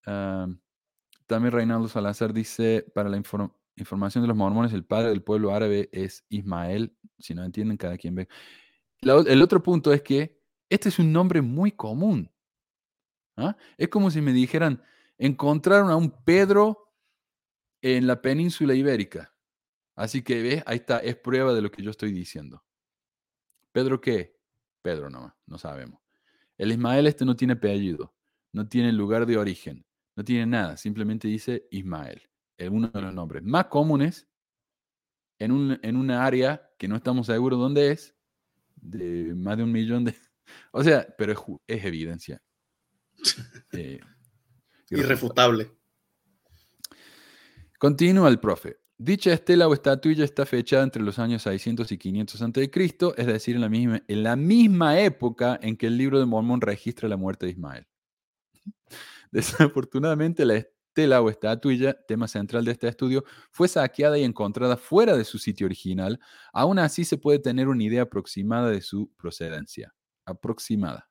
también 0.05 1.53
Reinaldo 1.53 1.89
Salazar 1.89 2.32
dice, 2.32 2.86
para 2.95 3.09
la 3.09 3.16
información 3.16 4.22
de 4.22 4.28
los 4.28 4.36
mormones, 4.36 4.72
el 4.72 4.84
padre 4.84 5.09
del 5.09 5.24
pueblo 5.24 5.53
árabe 5.53 5.89
es 5.93 6.24
Ismael 6.28 6.97
si 7.18 7.34
no 7.34 7.44
entienden, 7.44 7.76
cada 7.76 7.96
quien 7.96 8.14
ve. 8.14 8.28
el 9.02 9.42
otro 9.42 9.62
punto 9.62 9.92
es 9.92 10.02
que 10.02 10.38
este 10.68 10.88
es 10.88 10.98
un 10.98 11.12
nombre 11.12 11.40
muy 11.40 11.72
común. 11.72 12.30
¿ah? 13.36 13.56
Es 13.76 13.88
como 13.88 14.10
si 14.10 14.20
me 14.20 14.32
dijeran, 14.32 14.82
encontraron 15.16 15.90
a 15.90 15.96
un 15.96 16.10
Pedro 16.24 16.92
en 17.80 18.06
la 18.06 18.20
península 18.20 18.74
ibérica. 18.74 19.34
Así 19.94 20.22
que, 20.22 20.42
¿ves? 20.42 20.62
Ahí 20.66 20.76
está, 20.76 20.98
es 20.98 21.16
prueba 21.16 21.52
de 21.52 21.62
lo 21.62 21.70
que 21.70 21.82
yo 21.82 21.90
estoy 21.90 22.12
diciendo. 22.12 22.64
¿Pedro 23.72 24.00
qué? 24.00 24.38
Pedro 24.82 25.10
nomás, 25.10 25.34
no 25.46 25.58
sabemos. 25.58 26.00
El 26.56 26.72
Ismael 26.72 27.06
este 27.06 27.24
no 27.24 27.36
tiene 27.36 27.54
apellido, 27.54 28.14
no 28.52 28.68
tiene 28.68 28.92
lugar 28.92 29.26
de 29.26 29.36
origen, 29.36 29.84
no 30.16 30.24
tiene 30.24 30.46
nada, 30.46 30.76
simplemente 30.76 31.28
dice 31.28 31.66
Ismael. 31.70 32.22
Es 32.56 32.68
uno 32.70 32.88
de 32.88 33.02
los 33.02 33.14
nombres 33.14 33.42
más 33.42 33.66
comunes 33.66 34.28
en, 35.39 35.53
un, 35.53 35.78
en 35.82 35.97
una 35.97 36.24
área 36.24 36.70
que 36.78 36.89
no 36.89 36.97
estamos 36.97 37.26
seguros 37.26 37.59
dónde 37.59 37.93
es, 37.93 38.14
de 38.76 39.34
más 39.34 39.57
de 39.57 39.64
un 39.64 39.72
millón 39.72 40.05
de... 40.05 40.14
O 40.72 40.82
sea, 40.82 41.07
pero 41.18 41.61
es, 41.66 41.84
evidencia. 41.84 42.43
Eh, 43.72 44.01
Irrefutable. 44.91 45.70
Continúa 47.78 48.28
el 48.28 48.41
profe. 48.41 48.78
Dicha 48.97 49.32
estela 49.32 49.68
o 49.68 49.74
estatuilla 49.74 50.24
está 50.24 50.47
fechada 50.47 50.82
entre 50.82 51.03
los 51.03 51.18
años 51.18 51.43
600 51.43 51.93
y 51.93 51.99
500 51.99 52.43
a.C., 52.43 52.70
es 53.16 53.26
decir, 53.26 53.55
en 53.55 53.61
la, 53.61 53.68
misma, 53.68 54.03
en 54.09 54.22
la 54.22 54.34
misma 54.34 54.99
época 54.99 55.61
en 55.62 55.76
que 55.76 55.86
el 55.86 55.99
libro 55.99 56.18
de 56.18 56.26
Mormón 56.26 56.61
registra 56.61 57.09
la 57.09 57.16
muerte 57.16 57.47
de 57.47 57.53
Ismael. 57.53 57.86
Desafortunadamente, 59.30 60.45
la, 60.45 60.66
Tela 60.99 61.22
o 61.22 61.30
estatuilla, 61.30 61.94
tema 62.09 62.26
central 62.26 62.64
de 62.64 62.72
este 62.72 62.88
estudio, 62.88 63.22
fue 63.53 63.68
saqueada 63.68 64.18
y 64.18 64.24
encontrada 64.24 64.76
fuera 64.76 65.16
de 65.16 65.22
su 65.22 65.38
sitio 65.38 65.66
original, 65.66 66.18
aún 66.53 66.80
así 66.80 67.05
se 67.05 67.16
puede 67.16 67.38
tener 67.38 67.68
una 67.68 67.84
idea 67.84 68.03
aproximada 68.03 68.68
de 68.68 68.80
su 68.80 69.09
procedencia. 69.16 69.94
Aproximada. 70.24 71.09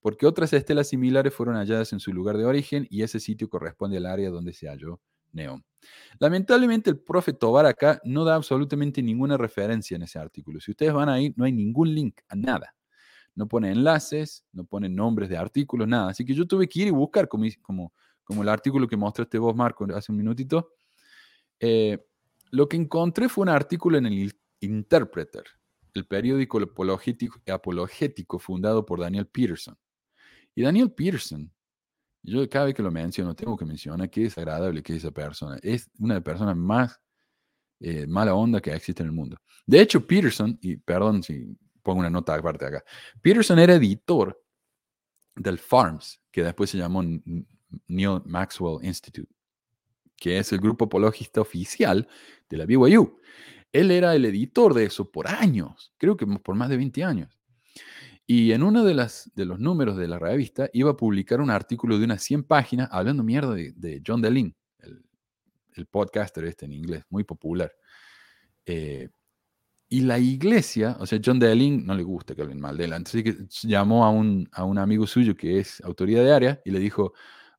Porque 0.00 0.24
otras 0.26 0.54
estelas 0.54 0.88
similares 0.88 1.34
fueron 1.34 1.56
halladas 1.56 1.92
en 1.92 2.00
su 2.00 2.14
lugar 2.14 2.38
de 2.38 2.46
origen 2.46 2.86
y 2.88 3.02
ese 3.02 3.20
sitio 3.20 3.50
corresponde 3.50 3.98
al 3.98 4.06
área 4.06 4.30
donde 4.30 4.54
se 4.54 4.68
halló 4.68 5.02
Neón. 5.32 5.66
Lamentablemente 6.18 6.88
el 6.88 6.98
profe 6.98 7.34
Tobar 7.34 7.66
acá 7.66 8.00
no 8.06 8.24
da 8.24 8.36
absolutamente 8.36 9.02
ninguna 9.02 9.36
referencia 9.36 9.96
en 9.96 10.04
ese 10.04 10.18
artículo. 10.18 10.62
Si 10.62 10.70
ustedes 10.70 10.94
van 10.94 11.10
ahí, 11.10 11.34
no 11.36 11.44
hay 11.44 11.52
ningún 11.52 11.94
link 11.94 12.20
a 12.26 12.36
nada. 12.36 12.74
No 13.34 13.46
pone 13.46 13.70
enlaces, 13.70 14.46
no 14.50 14.64
pone 14.64 14.88
nombres 14.88 15.28
de 15.28 15.36
artículos, 15.36 15.86
nada. 15.86 16.08
Así 16.08 16.24
que 16.24 16.32
yo 16.32 16.46
tuve 16.46 16.66
que 16.66 16.80
ir 16.80 16.88
y 16.88 16.90
buscar 16.90 17.28
como 17.28 17.92
como 18.30 18.44
el 18.44 18.48
artículo 18.48 18.86
que 18.86 18.96
mostraste 18.96 19.38
vos, 19.38 19.56
Marco, 19.56 19.84
hace 19.92 20.12
un 20.12 20.18
minutito, 20.18 20.74
eh, 21.58 21.98
lo 22.52 22.68
que 22.68 22.76
encontré 22.76 23.28
fue 23.28 23.42
un 23.42 23.48
artículo 23.48 23.98
en 23.98 24.06
el 24.06 24.32
Interpreter, 24.60 25.42
el 25.94 26.06
periódico 26.06 26.60
apologético, 26.60 28.38
fundado 28.38 28.86
por 28.86 29.00
Daniel 29.00 29.26
Peterson. 29.26 29.76
Y 30.54 30.62
Daniel 30.62 30.92
Peterson, 30.92 31.52
yo 32.22 32.48
cada 32.48 32.66
vez 32.66 32.76
que 32.76 32.84
lo 32.84 32.92
menciono, 32.92 33.34
tengo 33.34 33.56
que 33.56 33.64
mencionar 33.64 34.08
qué 34.08 34.20
desagradable 34.20 34.80
que 34.80 34.92
es 34.92 35.02
esa 35.02 35.10
persona. 35.10 35.58
Es 35.60 35.90
una 35.98 36.14
de 36.14 36.20
las 36.20 36.24
personas 36.24 36.56
más 36.56 37.00
eh, 37.80 38.06
mala 38.06 38.32
onda 38.36 38.60
que 38.60 38.72
existe 38.72 39.02
en 39.02 39.08
el 39.08 39.12
mundo. 39.12 39.38
De 39.66 39.80
hecho, 39.80 40.06
Peterson, 40.06 40.56
y 40.62 40.76
perdón 40.76 41.24
si 41.24 41.58
pongo 41.82 41.98
una 41.98 42.10
nota 42.10 42.36
aparte 42.36 42.64
acá, 42.64 42.84
Peterson 43.20 43.58
era 43.58 43.74
editor 43.74 44.40
del 45.34 45.58
Farms, 45.58 46.22
que 46.30 46.44
después 46.44 46.70
se 46.70 46.78
llamó 46.78 47.02
Neil 47.86 48.20
Maxwell 48.24 48.84
Institute, 48.84 49.32
que 50.16 50.38
es 50.38 50.52
el 50.52 50.58
grupo 50.58 50.86
apologista 50.86 51.40
oficial 51.40 52.08
de 52.48 52.56
la 52.56 52.66
BYU. 52.66 53.18
Él 53.72 53.90
era 53.90 54.14
el 54.14 54.24
editor 54.24 54.74
de 54.74 54.84
eso 54.84 55.10
por 55.10 55.28
años, 55.28 55.92
creo 55.96 56.16
que 56.16 56.26
por 56.26 56.54
más 56.54 56.68
de 56.68 56.76
20 56.76 57.04
años. 57.04 57.40
Y 58.26 58.52
en 58.52 58.62
uno 58.62 58.84
de, 58.84 58.94
las, 58.94 59.30
de 59.34 59.44
los 59.44 59.58
números 59.58 59.96
de 59.96 60.06
la 60.06 60.18
revista 60.18 60.70
iba 60.72 60.92
a 60.92 60.96
publicar 60.96 61.40
un 61.40 61.50
artículo 61.50 61.98
de 61.98 62.04
unas 62.04 62.22
100 62.22 62.44
páginas 62.44 62.88
hablando 62.92 63.24
mierda 63.24 63.54
de, 63.54 64.02
John 64.06 64.22
DeLin, 64.22 64.54
el, 64.78 65.02
el, 65.74 65.86
podcaster 65.86 66.44
este 66.44 66.66
en 66.66 66.72
inglés, 66.72 67.04
muy 67.10 67.24
popular. 67.24 67.72
Eh, 68.66 69.08
y 69.88 70.02
la 70.02 70.20
iglesia, 70.20 70.96
o 71.00 71.06
sea, 71.06 71.20
John 71.22 71.40
DeLin 71.40 71.84
no 71.84 71.94
le 71.96 72.04
gusta 72.04 72.36
que 72.36 72.42
hablen 72.42 72.60
mal 72.60 72.76
de 72.76 72.84
él, 72.84 72.92
así 72.92 73.24
que 73.24 73.36
llamó 73.62 74.04
a 74.04 74.10
un, 74.10 74.48
a 74.52 74.62
un 74.62 74.78
amigo 74.78 75.04
suyo 75.08 75.34
que 75.34 75.58
es 75.58 75.80
autoridad 75.80 76.22
de 76.22 76.32
área 76.32 76.60
y 76.64 76.70
le 76.70 76.78
dijo, 76.78 77.12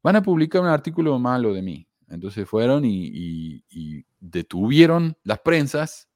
van 0.03 0.15
a 0.15 0.21
publicar 0.21 0.61
un 0.61 0.67
artículo 0.67 1.17
malo 1.19 1.53
de 1.53 1.61
mí. 1.61 1.87
Entonces 2.09 2.47
fueron 2.47 2.83
y, 2.85 3.63
detuvieron 4.19 5.17
las 5.23 5.39
prensas. 5.39 6.09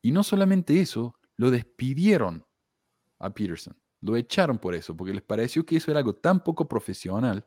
Y 0.00 0.10
no 0.10 0.24
solamente 0.24 0.80
eso, 0.80 1.14
lo 1.36 1.50
despidieron 1.50 2.44
a 3.18 3.32
Peterson. 3.32 3.76
Lo 4.00 4.16
echaron 4.16 4.58
por 4.58 4.74
eso, 4.74 4.96
porque 4.96 5.12
les 5.12 5.22
pareció 5.22 5.64
que 5.64 5.76
eso 5.76 5.90
era 5.90 6.00
algo 6.00 6.14
tan 6.14 6.42
poco 6.42 6.66
profesional, 6.66 7.46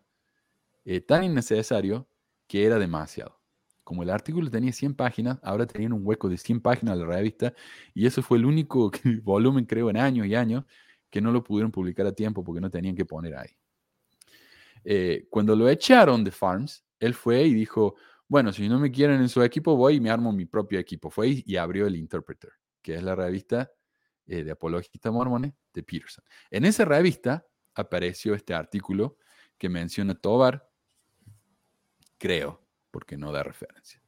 eh, 0.85 1.01
tan 1.01 1.23
innecesario, 1.23 2.07
que 2.47 2.65
era 2.65 2.79
demasiado. 2.79 3.39
como 3.83 4.01
el 4.01 4.09
artículo 4.09 4.49
tenía 4.49 4.73
100 4.73 4.95
páginas, 4.95 5.37
ahora 5.43 5.67
tenían 5.67 5.93
un 5.93 6.01
hueco 6.03 6.27
de 6.27 6.37
100 6.37 6.59
páginas 6.59 6.97
la 6.97 7.05
revista 7.05 7.53
y 7.93 8.07
eso 8.07 8.23
fue 8.23 8.39
el 8.39 8.45
único 8.45 8.91
volumen, 9.23 9.65
creo, 9.65 9.91
en 9.91 9.97
años 9.97 10.25
y 10.25 10.33
años 10.33 10.65
que 11.11 11.21
no 11.21 11.31
lo 11.31 11.43
pudieron 11.43 11.71
publicar 11.71 12.07
a 12.07 12.11
tiempo 12.11 12.43
porque 12.43 12.61
no 12.61 12.69
tenían 12.71 12.95
que 12.95 13.05
poner 13.05 13.35
ahí. 13.35 13.49
Eh, 14.87 15.25
cuando 15.31 15.55
lo 15.55 15.67
echaron 15.67 16.23
de 16.23 16.31
Farms, 16.31 16.85
él 16.99 17.15
fue 17.15 17.43
y 17.43 17.53
dijo, 17.55 17.95
bueno, 18.27 18.53
si 18.53 18.69
no 18.69 18.79
me 18.79 18.91
quieren 18.91 19.19
en 19.19 19.29
su 19.29 19.41
equipo, 19.41 19.75
voy 19.75 19.95
y 19.95 19.99
me 19.99 20.11
armo 20.11 20.31
mi 20.31 20.45
propio 20.45 20.79
equipo. 20.79 21.09
Fue 21.09 21.43
y 21.43 21.55
abrió 21.57 21.87
el 21.87 21.95
Interpreter, 21.95 22.51
que 22.81 22.95
es 22.95 23.03
la 23.03 23.15
revista 23.15 23.71
eh, 24.27 24.43
de 24.43 24.51
apologistas 24.51 25.11
mormones 25.11 25.53
de 25.73 25.83
Peterson. 25.83 26.23
En 26.51 26.65
esa 26.65 26.85
revista 26.85 27.45
apareció 27.73 28.35
este 28.35 28.53
artículo 28.53 29.17
que 29.57 29.69
menciona 29.69 30.13
Tobar, 30.13 30.69
creo, 32.19 32.61
porque 32.91 33.17
no 33.17 33.31
da 33.31 33.43
referencia. 33.43 34.01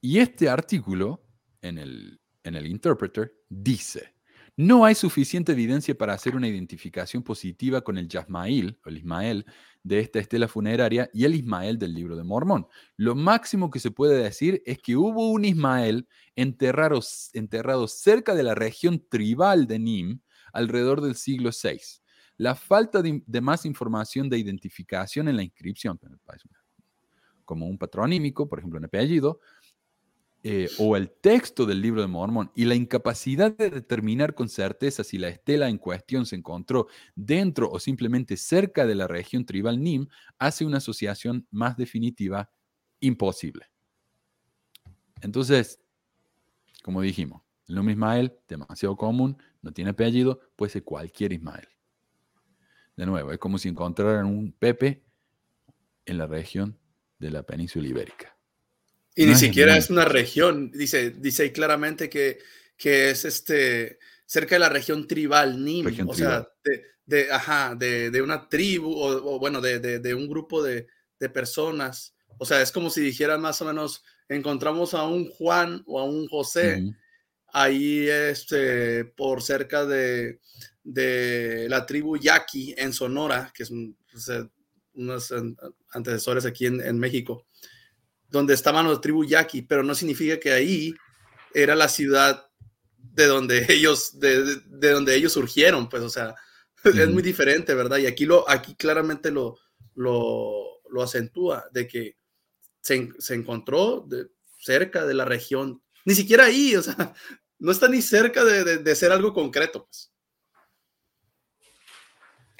y 0.00 0.18
este 0.18 0.48
artículo 0.48 1.24
en 1.60 1.78
el, 1.78 2.20
en 2.44 2.54
el 2.54 2.66
Interpreter 2.66 3.34
dice, 3.48 4.13
no 4.56 4.84
hay 4.84 4.94
suficiente 4.94 5.52
evidencia 5.52 5.96
para 5.96 6.14
hacer 6.14 6.36
una 6.36 6.46
identificación 6.46 7.22
positiva 7.22 7.80
con 7.80 7.98
el 7.98 8.08
Yasmael, 8.08 8.78
o 8.84 8.88
el 8.88 8.98
Ismael, 8.98 9.46
de 9.82 9.98
esta 9.98 10.20
estela 10.20 10.48
funeraria 10.48 11.10
y 11.12 11.24
el 11.24 11.34
Ismael 11.34 11.78
del 11.78 11.92
libro 11.92 12.16
de 12.16 12.24
Mormón. 12.24 12.66
Lo 12.96 13.14
máximo 13.14 13.70
que 13.70 13.80
se 13.80 13.90
puede 13.90 14.22
decir 14.22 14.62
es 14.64 14.78
que 14.78 14.96
hubo 14.96 15.30
un 15.30 15.44
Ismael 15.44 16.08
enterrado, 16.36 17.02
cerca 17.88 18.34
de 18.34 18.42
la 18.42 18.54
región 18.54 19.04
tribal 19.08 19.66
de 19.66 19.78
Nim 19.78 20.20
alrededor 20.52 21.00
del 21.00 21.16
siglo 21.16 21.50
VI. 21.50 21.80
La 22.36 22.54
falta 22.54 23.02
de, 23.02 23.22
más 23.40 23.66
información 23.66 24.28
de 24.28 24.38
identificación 24.38 25.28
en 25.28 25.36
la 25.36 25.42
inscripción, 25.42 25.98
como 27.44 27.66
un 27.66 27.76
patronímico, 27.76 28.48
por 28.48 28.58
ejemplo, 28.60 28.78
un 28.78 28.86
apellido, 28.86 29.40
eh, 30.46 30.68
o 30.78 30.94
el 30.94 31.08
texto 31.10 31.64
del 31.64 31.80
libro 31.80 32.02
de 32.02 32.06
Mormón 32.06 32.52
y 32.54 32.66
la 32.66 32.74
incapacidad 32.74 33.56
de 33.56 33.70
determinar 33.70 34.34
con 34.34 34.50
certeza 34.50 35.02
si 35.02 35.16
la 35.16 35.28
estela 35.28 35.70
en 35.70 35.78
cuestión 35.78 36.26
se 36.26 36.36
encontró 36.36 36.86
dentro 37.14 37.70
o 37.70 37.80
simplemente 37.80 38.36
cerca 38.36 38.84
de 38.86 38.94
la 38.94 39.06
región 39.06 39.46
tribal 39.46 39.82
Nim 39.82 40.06
hace 40.38 40.66
una 40.66 40.76
asociación 40.76 41.46
más 41.50 41.78
definitiva 41.78 42.50
imposible. 43.00 43.70
Entonces, 45.22 45.80
como 46.82 47.00
dijimos, 47.00 47.40
el 47.66 47.76
nombre 47.76 47.94
Ismael, 47.94 48.34
demasiado 48.46 48.98
común, 48.98 49.38
no 49.62 49.72
tiene 49.72 49.92
apellido, 49.92 50.40
puede 50.56 50.72
ser 50.72 50.84
cualquier 50.84 51.32
Ismael. 51.32 51.68
De 52.96 53.06
nuevo, 53.06 53.32
es 53.32 53.38
como 53.38 53.56
si 53.56 53.70
encontraran 53.70 54.26
un 54.26 54.52
Pepe 54.52 55.06
en 56.04 56.18
la 56.18 56.26
región 56.26 56.78
de 57.18 57.30
la 57.30 57.44
península 57.44 57.88
ibérica. 57.88 58.33
Y 59.16 59.26
ni 59.26 59.36
siquiera 59.36 59.76
es 59.76 59.90
una 59.90 60.04
región, 60.04 60.70
dice, 60.72 61.10
dice 61.10 61.52
claramente 61.52 62.08
que, 62.08 62.38
que 62.76 63.10
es 63.10 63.24
este 63.24 63.98
cerca 64.26 64.56
de 64.56 64.60
la 64.60 64.68
región 64.68 65.06
tribal 65.06 65.62
Nim, 65.64 65.86
o 66.08 66.14
sea, 66.14 66.48
de, 67.06 67.30
ajá, 67.30 67.74
de, 67.76 68.20
una 68.22 68.48
tribu 68.48 68.92
o, 68.92 69.38
bueno, 69.38 69.60
de, 69.60 70.14
un 70.14 70.28
grupo 70.28 70.62
de, 70.62 70.86
personas. 71.32 72.14
O 72.36 72.44
sea, 72.44 72.60
es 72.60 72.70
como 72.70 72.90
si 72.90 73.00
dijeran 73.00 73.40
más 73.40 73.62
o 73.62 73.64
menos, 73.64 74.02
encontramos 74.28 74.92
a 74.92 75.04
un 75.04 75.30
Juan 75.30 75.82
o 75.86 75.98
a 75.98 76.04
un 76.04 76.28
José 76.28 76.92
ahí 77.50 78.06
este, 78.08 79.06
por 79.06 79.42
cerca 79.42 79.86
de, 79.86 80.40
la 80.82 81.86
tribu 81.86 82.18
Yaqui 82.18 82.74
en 82.76 82.92
Sonora, 82.92 83.52
que 83.54 83.62
es 83.62 83.72
unos 84.94 85.34
antecesores 85.92 86.44
aquí 86.44 86.66
en 86.66 86.98
México 86.98 87.46
donde 88.34 88.54
estaban 88.54 88.84
los 88.84 89.00
tribus 89.00 89.28
yaqui, 89.28 89.62
pero 89.62 89.84
no 89.84 89.94
significa 89.94 90.40
que 90.40 90.52
ahí 90.52 90.92
era 91.54 91.76
la 91.76 91.88
ciudad 91.88 92.50
de 92.98 93.26
donde 93.26 93.64
ellos, 93.68 94.18
de, 94.18 94.56
donde 94.66 95.14
ellos 95.14 95.32
surgieron, 95.32 95.88
pues, 95.88 96.02
o 96.02 96.10
sea, 96.10 96.34
es 96.84 97.08
muy 97.08 97.22
diferente, 97.22 97.74
¿verdad? 97.74 97.98
Y 97.98 98.06
aquí, 98.06 98.26
lo, 98.26 98.48
aquí 98.50 98.74
claramente 98.74 99.30
lo, 99.30 99.56
lo, 99.94 100.82
lo 100.90 101.02
acentúa, 101.02 101.64
de 101.72 101.86
que 101.86 102.16
se, 102.80 103.08
se 103.18 103.34
encontró 103.34 104.04
de, 104.08 104.26
cerca 104.58 105.06
de 105.06 105.14
la 105.14 105.24
región, 105.24 105.80
ni 106.04 106.16
siquiera 106.16 106.46
ahí, 106.46 106.74
o 106.74 106.82
sea, 106.82 106.96
no 107.60 107.70
está 107.70 107.86
ni 107.86 108.02
cerca 108.02 108.44
de, 108.44 108.78
de, 108.78 108.96
ser 108.96 109.12
algo 109.12 109.32
concreto, 109.32 109.84
pues. 109.84 110.10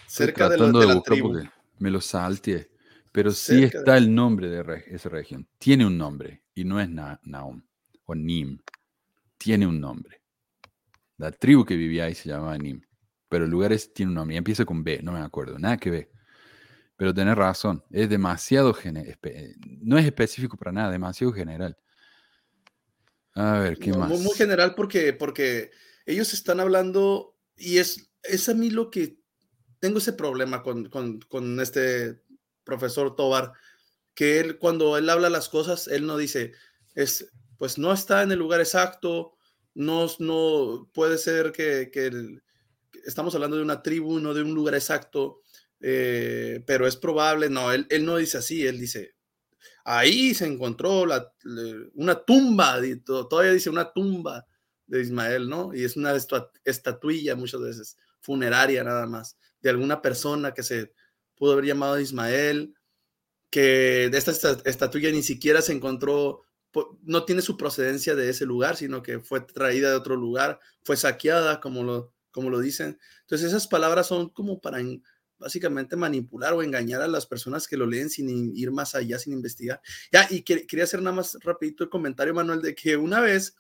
Cerca 0.07 0.49
de, 0.49 0.57
la, 0.57 1.03
tribu. 1.03 1.43
Me 1.81 1.91
lo 1.91 2.01
salte. 2.01 2.71
Pero 3.15 3.31
sí 3.31 3.63
está 3.63 3.97
el 3.97 4.13
nombre 4.13 4.49
de 4.49 4.83
esa 4.89 5.09
región. 5.09 5.47
Tiene 5.59 5.87
un 5.87 5.97
nombre 5.97 6.43
y 6.53 6.65
no 6.65 6.81
es 6.81 6.89
Naum 6.89 7.63
o 8.07 8.15
Nim. 8.17 8.59
Tiene 9.39 9.69
un 9.69 9.81
nombre. 9.81 10.21
La 11.19 11.31
tribu 11.31 11.65
que 11.65 11.77
vivía 11.77 12.07
ahí 12.07 12.17
se 12.17 12.29
llamaba 12.29 12.59
Nim. 12.59 12.83
Pero 13.29 13.45
el 13.45 13.53
lugar 13.53 13.73
tiene 13.95 14.11
un 14.11 14.17
nombre 14.17 14.35
y 14.35 14.39
empieza 14.39 14.65
con 14.65 14.83
B, 14.83 14.99
no 15.01 15.13
me 15.13 15.21
acuerdo, 15.21 15.61
nada 15.61 15.77
que 15.77 15.91
ver. 15.91 16.11
Pero 16.97 17.15
tenés 17.15 17.37
razón, 17.37 17.85
es 17.93 18.09
demasiado 18.09 18.75
general. 18.75 19.17
No 19.81 19.97
es 19.97 20.07
específico 20.07 20.57
para 20.57 20.73
nada, 20.73 20.91
demasiado 20.91 21.33
general. 21.33 21.79
A 23.35 23.61
ver, 23.61 23.79
¿qué 23.79 23.93
más? 23.93 24.11
Muy 24.11 24.35
general 24.35 24.75
porque, 24.75 25.13
porque 25.13 25.71
ellos 26.05 26.35
están 26.35 26.59
hablando 26.59 27.39
y 27.57 27.79
es, 27.79 28.13
es 28.25 28.49
a 28.49 28.55
mí 28.55 28.71
lo 28.71 28.91
que 28.91 29.21
tengo 29.79 29.99
ese 29.99 30.15
problema 30.15 30.65
con, 30.65 30.87
con, 30.87 31.21
con 31.21 31.61
este 31.61 32.24
profesor 32.65 33.15
Tobar, 33.17 33.53
que 34.15 34.41
él 34.41 34.59
cuando 34.59 34.97
él 34.97 35.09
habla 35.11 35.31
las 35.31 35.49
cosas, 35.49 35.89
él 35.89 36.07
no 36.07 36.17
dice, 36.17 36.53
es, 36.95 37.31
pues 37.59 37.79
no 37.79 37.93
está 37.93 38.23
en 38.23 38.33
el 38.33 38.39
lugar 38.39 38.61
exacto, 38.61 39.35
no, 39.75 40.07
no 40.19 40.91
puede 40.95 41.19
ser 41.19 41.53
que, 41.53 41.91
estamos 43.05 43.35
hablando 43.35 43.57
de 43.57 43.63
una 43.63 43.83
tribu, 43.83 44.19
no 44.21 44.35
de 44.35 44.43
un 44.43 44.55
lugar 44.55 44.75
exacto, 44.75 45.41
eh, 45.81 46.63
pero 46.67 46.87
es 46.87 46.97
probable, 46.97 47.51
no, 47.51 47.73
él, 47.73 47.87
él, 47.91 48.05
no 48.05 48.17
dice 48.17 48.39
así, 48.39 48.67
él 48.67 48.79
dice, 48.79 49.15
ahí 49.85 50.35
se 50.35 50.47
encontró 50.47 51.07
la, 51.07 51.33
una 51.95 52.25
tumba, 52.25 52.81
todavía 53.05 53.53
dice 53.53 53.71
una 53.71 53.93
tumba 53.93 54.47
de 54.87 55.01
Ismael, 55.01 55.49
¿no? 55.49 55.75
Y 55.75 55.85
es 55.85 55.97
una 55.97 56.15
estatuilla 56.65 57.37
muchas 57.37 57.61
veces, 57.61 57.97
funeraria 58.21 58.85
nada 58.85 59.07
más, 59.07 59.37
de 59.61 59.71
alguna 59.71 60.01
persona 60.01 60.53
que 60.53 60.63
se 60.63 60.93
pudo 61.37 61.53
haber 61.53 61.67
llamado 61.67 61.95
a 61.95 62.03
Ismael, 62.03 62.75
que 63.51 64.09
de 64.11 64.19
esta 64.19 64.33
estatuilla 64.65 65.11
ni 65.13 65.23
siquiera 65.23 65.63
se 65.63 65.73
encontró, 65.73 66.43
no 67.03 67.25
tiene 67.25 67.43
su 67.43 67.57
procedencia 67.57 68.15
de 68.15 68.29
ese 68.29 68.47
lugar, 68.47 68.77
sino 68.77 69.03
que 69.03 69.21
fue 69.21 69.41
traída 69.41 69.91
de 69.91 69.97
otro 69.97 70.17
lugar, 70.17 70.59
fue 70.83 70.97
saqueada, 70.97 71.61
como 71.61 71.85
lo, 71.85 72.13
como 72.33 72.51
lo 72.51 72.59
dicen. 72.59 72.99
Entonces 73.21 73.49
esas 73.49 73.69
palabras 73.69 74.09
son 74.09 74.29
como 74.31 74.61
para 74.61 74.79
básicamente 75.39 75.95
manipular 75.95 76.53
o 76.55 76.63
engañar 76.63 77.03
a 77.03 77.09
las 77.09 77.27
personas 77.27 77.69
que 77.69 77.77
lo 77.77 77.87
leen 77.87 78.11
sin 78.11 78.57
ir 78.57 78.73
más 78.73 78.95
allá, 78.95 79.19
sin 79.19 79.33
investigar. 79.33 79.81
Ya, 80.11 80.27
y 80.31 80.43
quería 80.43 80.85
hacer 80.85 81.01
nada 81.01 81.17
más 81.17 81.37
rapidito 81.43 81.85
el 81.85 81.91
comentario, 81.91 82.35
Manuel, 82.35 82.61
de 82.61 82.75
que 82.75 82.97
una 82.97 83.21
vez 83.21 83.55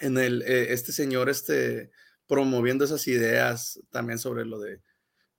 en 0.00 0.18
el, 0.18 0.42
eh, 0.42 0.72
este 0.72 0.92
señor, 0.92 1.28
este, 1.28 1.90
promoviendo 2.26 2.84
esas 2.84 3.06
ideas 3.06 3.80
también 3.90 4.18
sobre 4.18 4.44
lo 4.44 4.58
de 4.58 4.80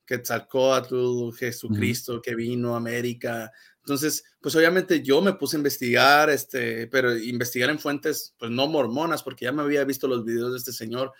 Quetzalcoatl, 0.07 1.31
Jesucristo 1.37 2.21
que 2.21 2.33
vino 2.33 2.73
a 2.73 2.77
América. 2.77 3.51
Entonces, 3.79 4.23
pues 4.41 4.55
obviamente 4.55 5.03
yo 5.03 5.21
me 5.21 5.33
puse 5.33 5.57
a 5.57 5.59
investigar, 5.59 6.29
este, 6.29 6.87
pero 6.87 7.15
investigar 7.15 7.69
en 7.69 7.77
fuentes, 7.77 8.33
pues 8.39 8.49
no 8.49 8.67
mormonas, 8.67 9.21
porque 9.21 9.45
ya 9.45 9.51
me 9.51 9.61
había 9.61 9.83
visto 9.83 10.07
los 10.07 10.25
videos 10.25 10.53
de 10.53 10.57
este 10.57 10.73
señor. 10.73 11.11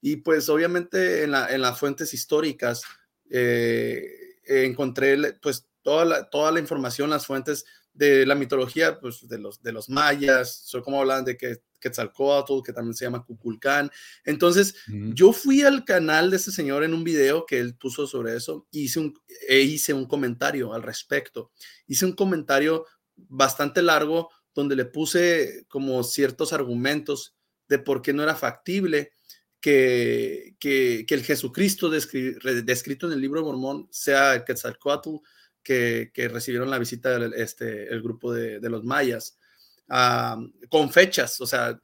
Y 0.00 0.16
pues 0.16 0.48
obviamente 0.48 1.24
en, 1.24 1.32
la, 1.32 1.52
en 1.52 1.60
las 1.60 1.78
fuentes 1.78 2.14
históricas 2.14 2.82
eh, 3.28 4.38
encontré 4.44 5.34
pues 5.34 5.66
toda 5.82 6.04
la, 6.04 6.30
toda 6.30 6.52
la 6.52 6.60
información, 6.60 7.10
las 7.10 7.26
fuentes 7.26 7.64
de 7.96 8.26
la 8.26 8.34
mitología, 8.34 9.00
pues 9.00 9.26
de 9.26 9.38
los, 9.38 9.62
de 9.62 9.72
los 9.72 9.88
mayas, 9.88 10.62
soy 10.64 10.82
como 10.82 11.00
hablan 11.00 11.24
de 11.24 11.36
que 11.36 11.62
Quetzalcoatl, 11.80 12.62
que 12.64 12.72
también 12.72 12.94
se 12.94 13.04
llama 13.04 13.24
Cuculcán. 13.24 13.90
Entonces, 14.24 14.74
yo 14.86 15.32
fui 15.32 15.62
al 15.62 15.84
canal 15.84 16.30
de 16.30 16.36
ese 16.36 16.52
señor 16.52 16.84
en 16.84 16.94
un 16.94 17.04
video 17.04 17.46
que 17.46 17.58
él 17.58 17.74
puso 17.74 18.06
sobre 18.06 18.36
eso 18.36 18.66
y 18.70 18.82
hice 18.82 19.00
un, 19.00 19.14
e 19.48 19.60
hice 19.60 19.94
un 19.94 20.06
comentario 20.06 20.74
al 20.74 20.82
respecto. 20.82 21.52
Hice 21.86 22.04
un 22.04 22.12
comentario 22.12 22.86
bastante 23.16 23.82
largo 23.82 24.30
donde 24.54 24.76
le 24.76 24.84
puse 24.84 25.64
como 25.68 26.02
ciertos 26.02 26.52
argumentos 26.52 27.34
de 27.68 27.78
por 27.78 28.02
qué 28.02 28.12
no 28.12 28.22
era 28.22 28.34
factible 28.34 29.12
que, 29.60 30.54
que, 30.60 31.06
el 31.08 31.24
Jesucristo 31.24 31.90
descrito 31.90 33.06
en 33.06 33.12
el 33.12 33.20
libro 33.20 33.40
de 33.40 33.46
Mormón 33.46 33.88
sea 33.90 34.44
Quetzalcoatl 34.44 35.16
que, 35.66 36.28
recibieron 36.32 36.70
la 36.70 36.78
visita 36.78 37.18
del 37.18 37.34
este, 37.34 37.88
el 37.92 38.00
grupo 38.00 38.32
de, 38.32 38.60
los 38.60 38.84
mayas 38.84 39.36
con 40.68 40.92
fechas. 40.92 41.40
O 41.40 41.46
sea, 41.46 41.78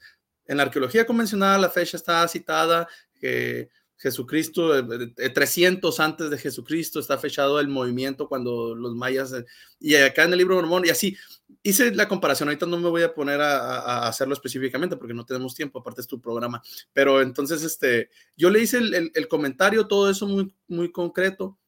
en 0.46 0.56
la 0.56 0.64
arqueología 0.64 1.06
convencional 1.06 1.60
la 1.60 1.70
fecha 1.70 1.96
está 1.96 2.26
citada 2.28 2.88
que 3.20 3.68
Jesucristo, 3.96 4.72
300 5.14 5.98
eh, 5.98 6.02
antes 6.02 6.30
de 6.30 6.38
Jesucristo, 6.38 6.98
está 6.98 7.18
fechado 7.18 7.60
el 7.60 7.68
movimiento 7.68 8.28
cuando 8.28 8.74
los 8.74 8.96
mayas, 8.96 9.32
y 9.78 9.94
acá 9.94 10.24
en 10.24 10.32
el 10.32 10.38
libro 10.38 10.56
Mormón, 10.56 10.84
y 10.84 10.90
así, 10.90 11.16
hice 11.62 11.94
la 11.94 12.08
comparación, 12.08 12.48
ahorita 12.48 12.66
no 12.66 12.78
me 12.78 12.88
voy 12.88 13.02
a 13.02 13.14
poner 13.14 13.40
a, 13.40 14.08
hacerlo 14.08 14.34
específicamente 14.34 14.96
porque 14.96 15.14
no 15.14 15.24
tenemos 15.24 15.54
tiempo, 15.54 15.78
aparte 15.78 16.00
es 16.00 16.08
tu 16.08 16.20
programa, 16.20 16.60
pero 16.92 17.22
entonces, 17.22 17.62
este, 17.62 18.10
yo 18.36 18.50
le 18.50 18.60
hice 18.60 18.78
el, 18.78 19.12
el 19.14 19.28
comentario, 19.28 19.86
todo 19.86 20.10
eso 20.10 20.26
muy, 20.26 20.52
muy 20.66 20.90
concreto, 20.90 21.60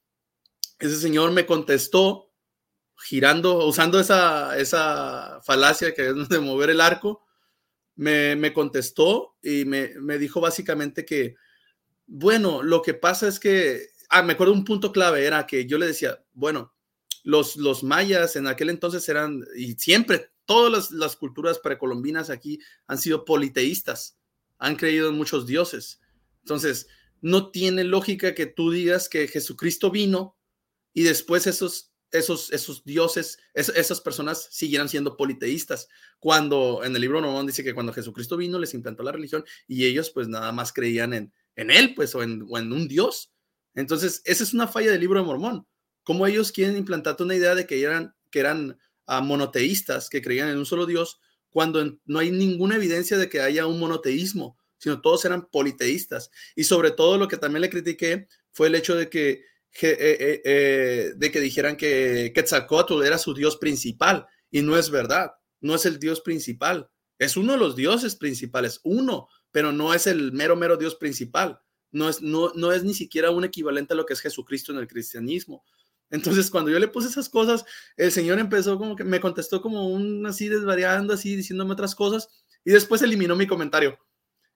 ese 0.79 0.97
señor 0.97 1.33
me 1.33 1.47
contestó, 1.47 2.33
girando, 2.97 3.67
usando 3.67 4.01
esa, 4.01 4.57
esa 4.59 5.41
falacia 5.45 5.93
de 6.29 6.41
mover 6.41 6.71
el 6.71 6.81
arco, 6.81 7.25
me, 7.97 8.37
me 8.37 8.53
contestó 8.53 9.37
y 9.43 9.65
me, 9.65 9.95
me, 10.01 10.19
dijo 10.19 10.41
básicamente 10.41 11.05
que, 11.05 11.37
bueno, 12.07 12.63
lo 12.63 12.83
que 12.83 12.95
pasa 12.95 13.29
es 13.29 13.39
que, 13.39 13.89
ah, 14.11 14.23
me 14.23 14.33
acuerdo 14.33 14.53
un 14.53 14.65
punto 14.65 14.93
clave, 14.93 15.25
era 15.25 15.47
que 15.47 15.67
yo 15.67 15.79
le 15.79 15.87
decía, 15.87 16.23
bueno, 16.33 16.75
los, 17.23 17.57
los 17.57 17.83
mayas 17.83 18.37
en 18.37 18.47
aquel 18.47 18.71
entonces 18.71 19.09
eran, 19.09 19.45
y 19.57 19.75
siempre, 19.75 20.31
todas 20.45 20.91
las 20.91 21.17
culturas 21.17 21.59
precolombinas 21.59 22.31
aquí 22.31 22.59
han 22.87 22.99
sido 22.99 23.25
politeístas, 23.25 24.19
han 24.59 24.77
creído 24.77 25.09
en 25.09 25.17
muchos 25.17 25.47
dioses. 25.47 26.01
Entonces, 26.43 26.89
no 27.21 27.51
tiene 27.51 27.85
lógica 27.85 28.35
que 28.35 28.47
tú 28.47 28.71
digas 28.71 29.09
que 29.09 29.29
Jesucristo 29.29 29.91
vino 29.91 30.37
y 30.95 31.03
después 31.03 31.47
esos, 31.47 31.93
esos, 32.13 32.53
esos 32.53 32.85
dioses, 32.85 33.39
esas 33.53 34.01
personas 34.01 34.49
siguieran 34.51 34.89
siendo 34.89 35.17
politeístas. 35.17 35.89
Cuando 36.21 36.83
en 36.85 36.95
el 36.95 37.03
libro 37.03 37.21
Mormón 37.21 37.47
dice 37.47 37.65
que 37.65 37.75
cuando 37.75 37.93
Jesucristo 37.93 38.37
vino 38.37 38.59
les 38.59 38.73
implantó 38.73 39.03
la 39.03 39.13
religión 39.13 39.45
y 39.67 39.85
ellos 39.85 40.11
pues 40.11 40.29
nada 40.29 40.53
más 40.53 40.73
creían 40.73 41.13
en, 41.13 41.33
en 41.57 41.71
él, 41.71 41.95
pues, 41.95 42.15
o 42.15 42.23
en, 42.23 42.47
o 42.49 42.59
en 42.59 42.73
un 42.73 42.89
dios. 42.89 43.33
Entonces, 43.75 44.23
esa 44.25 44.45
es 44.45 44.55
una 44.55 44.69
falla 44.69 44.93
del 44.93 45.01
libro 45.01 45.21
de 45.21 45.27
Mormón. 45.27 45.67
Cómo 46.05 46.27
ellos 46.27 46.53
quieren 46.53 46.77
implantarte 46.77 47.25
una 47.25 47.35
idea 47.35 47.55
de 47.55 47.67
que 47.67 47.83
eran, 47.83 48.15
que 48.31 48.41
eran 48.41 48.79
ah, 49.07 49.21
monoteístas, 49.21 50.09
que 50.09 50.23
creían 50.23 50.49
en 50.49 50.59
un 50.59 50.67
solo 50.67 50.87
dios, 50.87 51.21
cuando 51.51 51.99
no 52.05 52.19
hay 52.19 52.31
ninguna 52.31 52.77
evidencia 52.77 53.17
de 53.17 53.29
que 53.29 53.41
haya 53.41 53.67
un 53.67 53.79
monoteísmo, 53.79 54.59
sino 54.79 55.01
todos 55.01 55.25
eran 55.25 55.49
politeístas. 55.49 56.31
Y 56.55 56.65
sobre 56.65 56.91
todo 56.91 57.17
lo 57.19 57.29
que 57.29 57.37
también 57.37 57.63
le 57.63 57.71
critiqué 57.71 58.29
fue 58.53 58.69
el 58.69 58.75
hecho 58.75 58.95
de 58.97 59.09
que 59.09 59.45
eh, 59.83 59.97
eh, 59.99 60.43
eh, 60.45 61.13
de 61.17 61.31
que 61.33 61.41
dijeran 61.41 61.77
que 61.77 62.33
Quetzalcoatl 62.35 63.03
era 63.03 63.19
su 63.19 63.35
dios 63.35 63.57
principal 63.57 64.27
y 64.51 64.63
no 64.63 64.77
es 64.77 64.91
verdad, 64.91 65.33
no 65.61 65.75
es 65.75 65.85
el 65.85 65.99
dios 65.99 66.21
principal, 66.21 66.89
es 67.19 67.37
uno 67.37 67.53
de 67.53 67.59
los 67.59 67.75
dioses 67.75 68.15
principales, 68.17 68.81
uno, 68.85 69.29
pero 69.51 69.73
no 69.73 69.93
es 69.93 70.07
el 70.07 70.33
mero, 70.33 70.55
mero 70.55 70.77
dios 70.77 70.95
principal, 70.95 71.61
no 71.91 72.09
es, 72.09 72.23
no, 72.23 72.53
no 72.55 72.73
es 72.73 72.85
ni 72.85 72.95
siquiera 72.95 73.31
un 73.31 73.45
equivalente 73.45 73.95
a 73.95 73.97
lo 73.97 74.07
que 74.07 74.13
es 74.13 74.21
Jesucristo 74.21 74.73
en 74.73 74.79
el 74.79 74.87
cristianismo. 74.87 75.65
Entonces, 76.11 76.51
cuando 76.51 76.71
yo 76.71 76.79
le 76.79 76.89
puse 76.89 77.09
esas 77.09 77.29
cosas, 77.29 77.65
el 77.97 78.13
Señor 78.13 78.39
empezó 78.39 78.79
como 78.79 78.95
que 78.95 79.05
me 79.05 79.21
contestó 79.21 79.61
como 79.61 79.89
un 79.89 80.25
así 80.27 80.49
desvariando, 80.49 81.15
así 81.15 81.35
diciéndome 81.35 81.73
otras 81.73 81.95
cosas, 81.95 82.29
y 82.65 82.71
después 82.71 83.03
eliminó 83.03 83.35
mi 83.35 83.47
comentario 83.47 83.99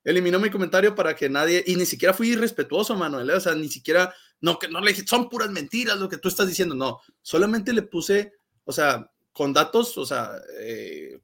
eliminó 0.05 0.38
mi 0.38 0.51
comentario 0.51 0.94
para 0.94 1.14
que 1.14 1.28
nadie, 1.28 1.62
y 1.66 1.76
ni 1.76 1.86
siquiera 1.86 2.14
fui 2.14 2.30
irrespetuoso, 2.30 2.94
Manuel, 2.94 3.30
¿eh? 3.30 3.34
o 3.34 3.40
sea, 3.40 3.55
ni 3.55 3.68
siquiera, 3.68 4.14
no, 4.40 4.59
que 4.59 4.68
no 4.68 4.80
le 4.80 4.92
dije, 4.92 5.07
son 5.07 5.28
puras 5.28 5.51
mentiras 5.51 5.99
lo 5.99 6.09
que 6.09 6.18
tú 6.18 6.28
estás 6.28 6.49
diciendo, 6.49 6.74
no, 6.74 7.01
solamente 7.22 7.72
le 7.72 7.82
puse, 7.82 8.32
o 8.64 8.72
sea, 8.72 9.11
con 9.32 9.53
datos, 9.53 9.96
o 9.99 10.07
sea, 10.07 10.32
eh, 10.59 11.20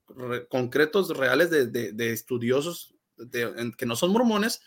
concretos, 0.49 1.17
reales 1.17 1.51
de, 1.51 1.67
de, 1.67 2.13
estudiosos 2.13 2.95
que 3.31 3.87
no 3.87 3.97
son 3.97 4.13
mormones, 4.13 4.61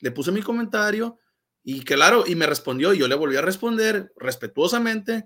le 0.00 0.10
puse 0.10 0.32
mi 0.32 0.42
comentario 0.42 1.18
y 1.62 1.82
claro, 1.82 2.24
y 2.26 2.34
me 2.34 2.46
respondió, 2.46 2.92
y 2.92 2.98
yo 2.98 3.08
le 3.08 3.14
volví 3.14 3.36
a 3.36 3.42
responder 3.42 4.12
respetuosamente, 4.16 5.24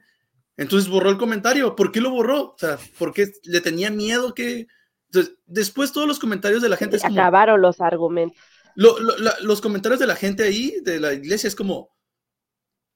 entonces 0.57 0.89
borró 0.89 1.11
el 1.11 1.19
comentario, 1.19 1.77
¿por 1.77 1.93
qué 1.93 2.01
lo 2.01 2.11
borró? 2.11 2.53
O 2.53 2.57
sea, 2.59 2.79
porque 2.99 3.33
le 3.45 3.61
tenía 3.61 3.91
miedo 3.91 4.35
que, 4.35 4.67
entonces, 5.09 5.35
después 5.47 5.93
todos 5.93 6.07
los 6.07 6.19
comentarios 6.19 6.63
de 6.63 6.69
la 6.69 6.77
gente... 6.77 6.99
acabaron 7.03 7.61
los 7.63 7.81
argumentos. 7.81 8.39
los 8.75 9.61
comentarios 9.61 9.99
de 9.99 10.07
la 10.07 10.17
gente 10.17 10.43
ahí, 10.43 10.77
de 10.83 11.01
la 11.01 11.15
iglesia, 11.15 11.49
es 11.49 11.57
como, 11.57 11.91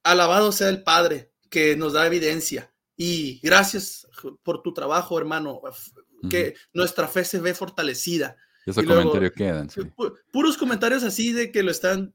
alabado 0.03 0.51
sea 0.51 0.69
el 0.69 0.83
Padre 0.83 1.31
que 1.49 1.75
nos 1.75 1.93
da 1.93 2.05
evidencia. 2.05 2.71
Y 2.95 3.39
gracias 3.41 4.07
por 4.43 4.61
tu 4.61 4.73
trabajo, 4.73 5.17
hermano, 5.17 5.61
que 6.29 6.55
nuestra 6.73 7.07
fe 7.07 7.25
se 7.25 7.39
ve 7.39 7.53
fortalecida. 7.53 8.37
Esos 8.65 8.85
comentarios 8.85 9.31
quedan. 9.33 9.69
puros 10.31 10.57
comentarios 10.57 11.03
así 11.03 11.33
de 11.33 11.51
que 11.51 11.63
lo 11.63 11.71
están 11.71 12.13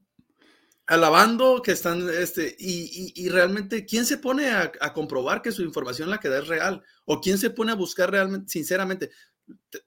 alabando, 0.87 1.61
que 1.61 1.71
están, 1.71 2.09
este, 2.09 2.55
y, 2.57 3.29
realmente, 3.29 3.85
¿quién 3.85 4.05
se 4.05 4.17
pone 4.17 4.49
a, 4.49 4.71
a, 4.81 4.93
comprobar 4.93 5.43
que 5.43 5.51
su 5.51 5.61
información 5.61 6.09
la 6.09 6.19
que 6.19 6.29
da 6.29 6.39
es 6.39 6.47
real? 6.47 6.81
¿O 7.05 7.21
quién 7.21 7.37
se 7.37 7.51
pone 7.51 7.71
a 7.71 7.75
buscar 7.75 8.09
realmente, 8.09 8.49
sinceramente? 8.49 9.11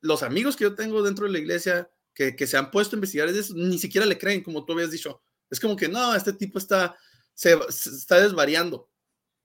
Los 0.00 0.22
amigos 0.22 0.56
que 0.56 0.64
yo 0.64 0.74
tengo 0.74 1.02
dentro 1.02 1.26
de 1.26 1.32
la 1.32 1.38
iglesia 1.38 1.90
que, 2.14 2.36
que 2.36 2.46
se 2.46 2.56
han 2.56 2.70
puesto 2.70 2.96
a 2.96 2.98
investigar 2.98 3.28
eso, 3.28 3.54
ni 3.54 3.78
siquiera 3.78 4.06
le 4.06 4.18
creen, 4.18 4.42
como 4.42 4.64
tú 4.64 4.72
habías 4.72 4.90
dicho. 4.90 5.22
Es 5.50 5.60
como 5.60 5.76
que 5.76 5.88
no, 5.88 6.14
este 6.14 6.32
tipo 6.32 6.58
está, 6.58 6.96
se, 7.34 7.58
está 7.68 8.20
desvariando. 8.20 8.90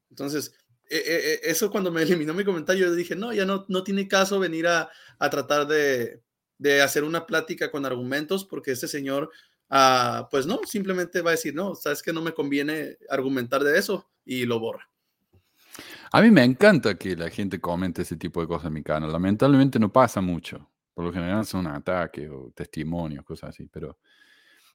Entonces, 0.09 0.53
e, 0.89 0.97
e, 0.97 1.34
e, 1.34 1.39
eso 1.51 1.70
cuando 1.70 1.91
me 1.91 2.01
eliminó 2.03 2.34
mi 2.34 2.45
comentario, 2.45 2.88
yo 2.88 2.95
dije, 2.95 3.15
no, 3.15 3.34
ya 3.34 3.45
no, 3.45 3.65
no 3.68 3.84
tiene 3.84 4.07
caso 4.07 4.39
venir 4.39 4.68
a, 4.68 4.89
a 5.20 5.30
tratar 5.30 5.68
de, 5.68 6.22
de, 6.57 6.82
hacer 6.82 7.03
una 7.03 7.26
plática 7.26 7.72
con 7.72 7.86
argumentos, 7.86 8.45
porque 8.45 8.72
este 8.72 8.88
señor, 8.88 9.32
ah, 9.70 10.28
pues 10.32 10.45
no, 10.45 10.61
simplemente 10.65 11.22
va 11.22 11.32
a 11.32 11.36
decir, 11.36 11.55
no, 11.55 11.76
sabes 11.76 12.01
que 12.01 12.13
no 12.13 12.22
me 12.22 12.34
conviene 12.34 12.97
argumentar 13.09 13.63
de 13.63 13.78
eso 13.78 14.09
y 14.26 14.45
lo 14.45 14.59
borra. 14.59 14.89
A 16.12 16.22
mí 16.22 16.32
me 16.32 16.43
encanta 16.43 16.95
que 16.95 17.16
la 17.16 17.30
gente 17.30 17.60
comente 17.60 18.01
ese 18.01 18.18
tipo 18.18 18.41
de 18.41 18.47
cosas 18.47 18.68
en 18.68 18.74
mi 18.74 18.84
canal. 18.84 19.12
Lamentablemente 19.12 19.80
no 19.80 19.91
pasa 19.91 20.22
mucho. 20.22 20.70
Por 20.93 21.05
lo 21.05 21.14
general 21.14 21.45
son 21.45 21.68
ataques 21.68 22.30
o 22.30 22.51
testimonios, 22.55 23.24
cosas 23.24 23.49
así. 23.49 23.68
Pero 23.68 23.97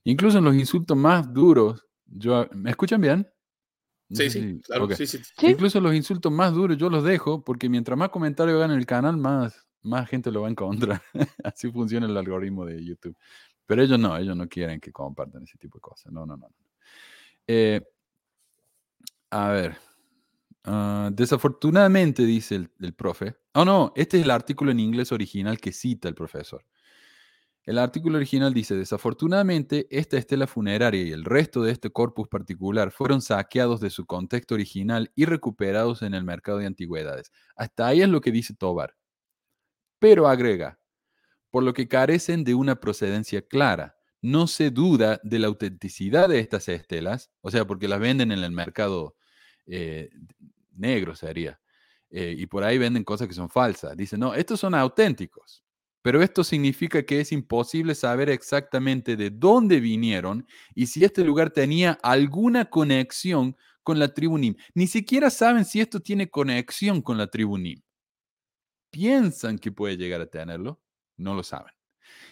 incluso 0.05 0.39
en 0.39 0.45
los 0.45 0.55
insultos 0.55 0.97
más 0.97 1.33
duros, 1.33 1.87
yo, 2.07 2.47
¿me 2.53 2.71
escuchan 2.71 3.01
bien? 3.01 3.29
sí, 4.11 4.29
sí, 4.29 4.61
claro, 4.63 4.95
sí, 4.95 5.07
sí, 5.07 5.19
Incluso 5.41 5.81
los 5.81 5.95
insultos 5.95 6.31
más 6.31 6.53
duros 6.53 6.77
yo 6.77 6.91
los 6.91 7.03
dejo 7.03 7.43
porque 7.43 7.71
mientras 7.71 7.97
más 7.97 8.11
comentarios 8.11 8.57
hagan 8.57 8.73
en 8.73 8.79
el 8.79 8.85
canal, 8.85 9.17
más, 9.17 9.67
más 9.81 10.09
gente 10.09 10.31
lo 10.31 10.43
va 10.43 10.49
a 10.49 10.51
encontrar. 10.51 11.03
así 11.45 11.71
funciona 11.71 12.07
el 12.07 12.17
algoritmo 12.17 12.67
de 12.67 12.85
YouTube. 12.85 13.17
Pero 13.67 13.83
ellos 13.83 13.99
no, 13.99 14.17
ellos 14.17 14.37
no 14.37 14.49
quieren 14.49 14.81
que 14.81 14.93
compartan 14.93 15.45
ese 15.45 15.57
tipo 15.57 15.79
de 15.79 15.83
cosas. 15.83 16.13
No, 16.13 16.27
no, 16.27 16.37
no. 16.37 16.49
Eh, 17.47 17.81
a 19.31 19.49
ver. 19.49 19.79
Ah, 20.65 21.11
desafortunadamente, 21.13 22.25
dice 22.25 22.69
el, 22.81 22.95
profe. 22.95 23.37
Oh, 23.55 23.65
no, 23.65 23.93
este 23.97 24.19
es 24.19 24.25
el 24.25 24.31
artículo 24.31 24.71
en 24.71 24.81
inglés 24.81 25.11
original 25.13 25.59
que 25.59 25.73
cita 25.73 26.09
el 26.09 26.15
profesor. 26.15 26.65
El 27.65 27.79
artículo 27.79 28.17
original 28.17 28.53
dice, 28.53 28.75
desafortunadamente, 28.75 29.87
esta 29.91 30.17
estela 30.17 30.47
funeraria 30.49 31.03
y 31.03 31.13
el 31.13 31.25
resto 31.25 31.63
de 31.63 31.73
este 31.73 31.91
corpus 31.91 32.29
particular 32.29 32.91
fueron 32.91 33.23
saqueados 33.23 33.81
de 33.81 33.91
su 33.91 34.05
contexto 34.05 34.55
original 34.55 35.13
y 35.15 35.27
recuperados 35.27 36.03
en 36.03 36.15
el 36.15 36.25
mercado 36.25 36.59
de 36.59 36.67
antigüedades. 36.67 37.31
Hasta 37.55 37.87
ahí 37.87 38.03
es 38.03 38.09
lo 38.09 38.21
que 38.21 38.33
dice 38.33 38.55
Tobar. 38.55 38.97
Pero 40.01 40.27
agrega, 40.27 40.81
por 41.51 41.63
lo 41.63 41.73
que 41.75 41.87
carecen 41.87 42.43
de 42.45 42.55
una 42.55 42.77
procedencia 42.81 43.43
clara. 43.43 43.97
No 44.23 44.47
se 44.47 44.71
duda 44.71 45.21
de 45.23 45.39
la 45.39 45.49
autenticidad 45.49 46.29
de 46.29 46.41
estas 46.41 46.69
estelas, 46.69 47.31
o 47.43 47.51
sea, 47.51 47.67
porque 47.67 47.89
las 47.89 48.01
venden 48.01 48.33
en 48.33 48.43
el 48.43 48.53
mercado 48.53 49.17
eh, 49.67 50.11
negro 50.73 51.15
sería. 51.15 51.61
Eh, 52.11 52.35
y 52.37 52.47
por 52.47 52.63
ahí 52.65 52.79
venden 52.79 53.05
cosas 53.05 53.29
que 53.29 53.35
son 53.35 53.49
falsas. 53.49 53.97
Dicen, 53.97 54.21
no, 54.21 54.35
estos 54.35 54.61
son 54.61 54.75
auténticos. 54.75 55.65
Pero 56.03 56.21
esto 56.21 56.43
significa 56.43 57.05
que 57.05 57.21
es 57.21 57.33
imposible 57.33 57.95
saber 57.95 58.29
exactamente 58.29 59.17
de 59.17 59.31
dónde 59.31 59.79
vinieron 59.81 60.47
y 60.75 60.87
si 60.87 61.05
este 61.05 61.25
lugar 61.25 61.51
tenía 61.51 61.99
alguna 62.03 62.65
conexión 62.65 63.57
con 63.83 63.99
la 63.99 64.13
tribu 64.13 64.37
Nim. 64.37 64.57
Ni 64.75 64.89
siquiera 64.89 65.31
saben 65.31 65.65
si 65.65 65.81
esto 65.81 66.01
tiene 66.01 66.29
conexión 66.29 67.03
con 67.03 67.19
la 67.19 67.29
tribu 67.29 67.57
Nim. 67.57 67.81
Piensan 68.91 69.59
que 69.59 69.73
puede 69.73 69.97
llegar 69.97 70.21
a 70.21 70.27
tenerlo, 70.27 70.81
no 71.17 71.35
lo 71.35 71.43
saben. 71.43 71.73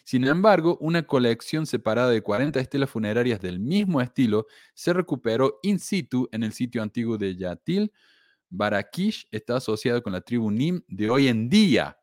Sin 0.05 0.27
embargo, 0.27 0.77
una 0.81 1.07
colección 1.07 1.67
separada 1.67 2.11
de 2.11 2.23
40 2.23 2.59
estelas 2.61 2.91
funerarias 2.91 3.41
del 3.41 3.61
mismo 3.61 4.01
estilo 4.01 4.47
se 4.75 4.93
recuperó 4.93 5.59
in 5.63 5.79
situ 5.79 6.29
en 6.33 6.43
el 6.43 6.53
sitio 6.53 6.83
antiguo 6.83 7.19
de 7.19 7.37
Yatil. 7.37 7.93
Barakish 8.49 9.29
está 9.31 9.57
asociado 9.57 10.03
con 10.03 10.13
la 10.13 10.21
tribu 10.21 10.51
Nim 10.51 10.83
de 10.89 11.09
hoy 11.09 11.29
en 11.29 11.49
día, 11.49 11.99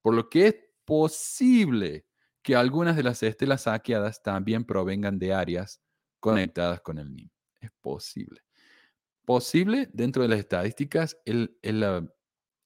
por 0.00 0.14
lo 0.14 0.28
que 0.28 0.46
es 0.48 0.56
posible 0.84 2.06
que 2.42 2.56
algunas 2.56 2.96
de 2.96 3.04
las 3.04 3.22
estelas 3.22 3.62
saqueadas 3.62 4.22
también 4.22 4.64
provengan 4.64 5.18
de 5.18 5.32
áreas 5.32 5.80
conectadas 6.18 6.80
con 6.80 6.98
el 6.98 7.14
Nim. 7.14 7.30
Es 7.60 7.70
posible. 7.80 8.40
Posible, 9.24 9.88
dentro 9.92 10.22
de 10.22 10.28
las 10.28 10.40
estadísticas, 10.40 11.16
es 11.24 11.48
la, 11.62 12.04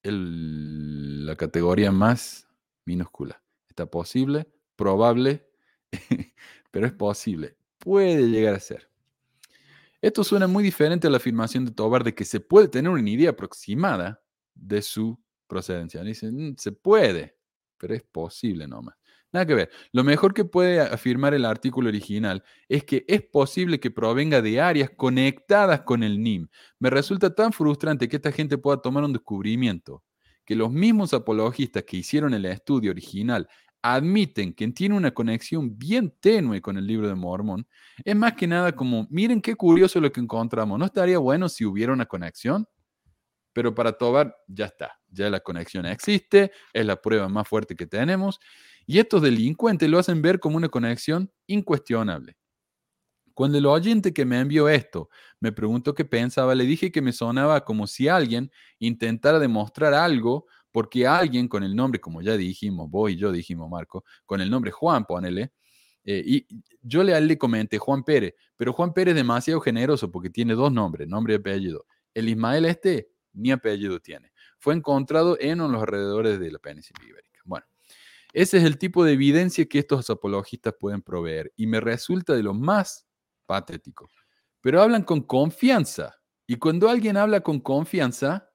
la 0.03 1.37
categoría 1.37 1.93
más 1.93 2.49
minúscula. 2.87 3.43
Está 3.69 3.87
posible, 3.87 4.47
probable, 4.77 5.49
pero 6.71 6.87
es 6.87 6.93
posible. 6.93 7.57
Puede 7.79 8.29
llegar 8.29 8.55
a 8.55 8.61
ser. 8.61 8.91
Esto 10.01 10.23
suena 10.23 10.47
muy 10.47 10.63
diferente 10.63 11.07
a 11.07 11.11
la 11.11 11.17
afirmación 11.17 11.65
de 11.65 11.73
Tobar 11.73 12.05
de 12.05 12.15
que 12.15 12.25
se 12.25 12.41
puede 12.41 12.69
tener 12.69 12.91
una 12.91 13.09
idea 13.09 13.31
aproximada 13.31 14.23
de 14.55 14.83
su 14.83 15.19
procedencia. 15.47 16.03
Dicen, 16.03 16.51
mm, 16.51 16.57
se 16.59 16.73
puede, 16.73 17.37
pero 17.79 17.95
es 17.95 18.03
posible 18.03 18.69
nomás. 18.69 18.95
Nada 19.33 19.47
que 19.47 19.55
ver. 19.55 19.71
Lo 19.93 20.05
mejor 20.05 20.33
que 20.33 20.45
puede 20.45 20.81
afirmar 20.81 21.35
el 21.35 21.45
artículo 21.45 21.89
original 21.89 22.45
es 22.69 22.85
que 22.85 23.05
es 23.09 23.23
posible 23.23 23.81
que 23.81 23.91
provenga 23.91 24.41
de 24.41 24.61
áreas 24.61 24.91
conectadas 24.97 25.83
con 25.83 26.03
el 26.03 26.23
NIM. 26.23 26.49
Me 26.79 26.91
resulta 26.91 27.35
tan 27.35 27.53
frustrante 27.53 28.09
que 28.09 28.17
esta 28.17 28.33
gente 28.33 28.57
pueda 28.57 28.81
tomar 28.81 29.05
un 29.05 29.13
descubrimiento, 29.13 30.05
que 30.45 30.55
los 30.55 30.71
mismos 30.71 31.13
apologistas 31.13 31.83
que 31.83 31.99
hicieron 31.99 32.33
el 32.33 32.45
estudio 32.47 32.93
original 32.93 33.49
admiten 33.95 34.53
que 34.53 34.67
tiene 34.69 34.97
una 34.97 35.13
conexión 35.13 35.79
bien 35.79 36.13
tenue 36.21 36.61
con 36.61 36.77
el 36.77 36.87
libro 36.87 37.07
de 37.09 37.15
Mormón, 37.15 37.69
es 38.05 38.17
más 38.17 38.33
que 38.35 38.47
nada 38.47 38.73
como, 38.73 39.07
miren 39.11 39.41
qué 39.41 39.55
curioso 39.55 40.01
lo 40.01 40.11
que 40.11 40.21
encontramos, 40.21 40.79
¿no 40.79 40.87
estaría 40.87 41.19
bueno 41.19 41.49
si 41.49 41.65
hubiera 41.65 41.93
una 41.93 42.07
conexión? 42.07 42.67
Pero 43.53 43.75
para 43.75 43.93
Tobar 43.93 44.37
ya 44.49 44.67
está, 44.67 44.99
ya 45.09 45.31
la 45.31 45.41
conexión 45.41 45.87
existe, 45.87 46.51
es 46.73 46.85
la 46.85 47.01
prueba 47.01 47.29
más 47.29 47.47
fuerte 47.47 47.77
que 47.77 47.87
tenemos, 47.87 48.41
y 48.87 48.99
estos 48.99 49.23
delincuentes 49.23 49.89
lo 49.89 50.01
hacen 50.01 50.21
ver 50.21 50.41
como 50.41 50.57
una 50.57 50.69
conexión 50.69 51.31
incuestionable. 51.47 52.37
Cuando 53.35 53.59
el 53.59 53.67
oyente 53.67 54.13
que 54.13 54.25
me 54.25 54.41
envió 54.41 54.69
esto 54.69 55.11
me 55.41 55.53
preguntó 55.53 55.95
qué 55.95 56.05
pensaba, 56.05 56.55
le 56.55 56.65
dije 56.65 56.91
que 56.91 57.03
me 57.03 57.13
sonaba 57.13 57.65
como 57.65 57.87
si 57.87 58.09
alguien 58.09 58.51
intentara 58.79 59.39
demostrar 59.39 59.95
algo 59.95 60.47
porque 60.77 61.07
alguien 61.07 61.49
con 61.49 61.63
el 61.63 61.75
nombre, 61.75 61.99
como 61.99 62.21
ya 62.21 62.37
dijimos, 62.37 62.91
vos 62.91 63.11
y 63.11 63.17
yo 63.17 63.33
dijimos, 63.33 63.71
Marco, 63.71 64.05
con 64.27 64.43
el 64.43 64.51
nombre 64.51 64.71
Juan, 64.71 65.07
ponele, 65.07 65.55
eh, 66.05 66.23
y 66.23 66.47
yo 66.83 67.03
le, 67.03 67.19
le 67.19 67.39
comenté 67.39 67.79
Juan 67.79 68.05
Pérez, 68.05 68.35
pero 68.57 68.75
Juan 68.75 68.93
Pérez 68.93 69.13
es 69.13 69.17
demasiado 69.17 69.59
generoso 69.63 70.11
porque 70.11 70.29
tiene 70.29 70.53
dos 70.53 70.71
nombres, 70.71 71.09
nombre 71.09 71.33
y 71.33 71.37
apellido. 71.39 71.87
El 72.13 72.29
Ismael 72.29 72.67
este 72.67 73.09
ni 73.33 73.53
apellido 73.53 74.01
tiene. 74.01 74.35
Fue 74.59 74.75
encontrado 74.75 75.39
en 75.41 75.57
los 75.57 75.81
alrededores 75.81 76.39
de 76.39 76.51
la 76.51 76.59
península 76.59 77.03
ibérica. 77.09 77.41
Bueno, 77.47 77.65
ese 78.35 78.59
es 78.59 78.65
el 78.65 78.77
tipo 78.77 79.03
de 79.03 79.15
evidencia 79.15 79.65
que 79.65 79.79
estos 79.79 80.11
apologistas 80.11 80.75
pueden 80.79 81.01
proveer 81.01 81.55
y 81.57 81.67
me 81.67 81.81
resulta 81.81 82.35
de 82.35 82.43
lo 82.43 82.53
más 82.53 83.07
patético. 83.47 84.11
Pero 84.61 84.83
hablan 84.83 85.05
con 85.05 85.23
confianza 85.23 86.15
y 86.47 86.57
cuando 86.57 86.91
alguien 86.91 87.17
habla 87.17 87.41
con 87.41 87.61
confianza 87.61 88.51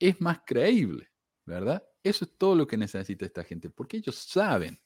es 0.00 0.20
más 0.20 0.40
creíble. 0.44 1.13
¿Verdad? 1.46 1.82
Eso 2.02 2.24
es 2.24 2.36
todo 2.36 2.54
lo 2.54 2.66
que 2.66 2.76
necesita 2.76 3.24
esta 3.24 3.44
gente, 3.44 3.70
porque 3.70 3.96
ellos 3.96 4.16
saben 4.16 4.80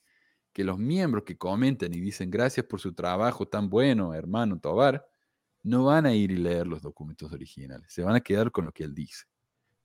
que 0.52 0.64
los 0.64 0.78
miembros 0.78 1.24
que 1.24 1.36
comentan 1.36 1.92
y 1.92 2.00
dicen 2.00 2.30
gracias 2.30 2.66
por 2.66 2.80
su 2.80 2.94
trabajo 2.94 3.46
tan 3.46 3.68
bueno, 3.68 4.14
hermano 4.14 4.58
Tobar, 4.58 5.06
no 5.62 5.84
van 5.84 6.06
a 6.06 6.14
ir 6.14 6.30
y 6.30 6.36
leer 6.36 6.66
los 6.66 6.82
documentos 6.82 7.32
originales, 7.32 7.92
se 7.92 8.02
van 8.02 8.14
a 8.14 8.20
quedar 8.20 8.50
con 8.50 8.64
lo 8.64 8.72
que 8.72 8.84
él 8.84 8.94
dice. 8.94 9.24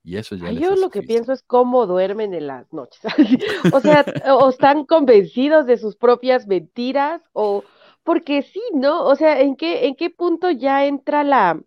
Y 0.02 0.16
eso 0.16 0.36
ya 0.36 0.52
Yo 0.52 0.76
lo 0.76 0.90
que 0.90 1.02
pienso 1.02 1.32
es 1.32 1.42
cómo 1.42 1.86
duermen 1.86 2.34
en 2.34 2.46
las 2.46 2.70
noches. 2.74 3.00
o 3.72 3.80
sea, 3.80 4.04
o 4.38 4.50
están 4.50 4.84
convencidos 4.84 5.64
de 5.66 5.78
sus 5.78 5.96
propias 5.96 6.46
mentiras, 6.46 7.22
o 7.32 7.64
porque 8.02 8.42
sí, 8.42 8.60
¿no? 8.74 9.02
O 9.06 9.16
sea, 9.16 9.40
¿en 9.40 9.56
qué, 9.56 9.86
en 9.86 9.96
qué 9.96 10.10
punto 10.10 10.50
ya 10.50 10.84
entra 10.84 11.24
la, 11.24 11.58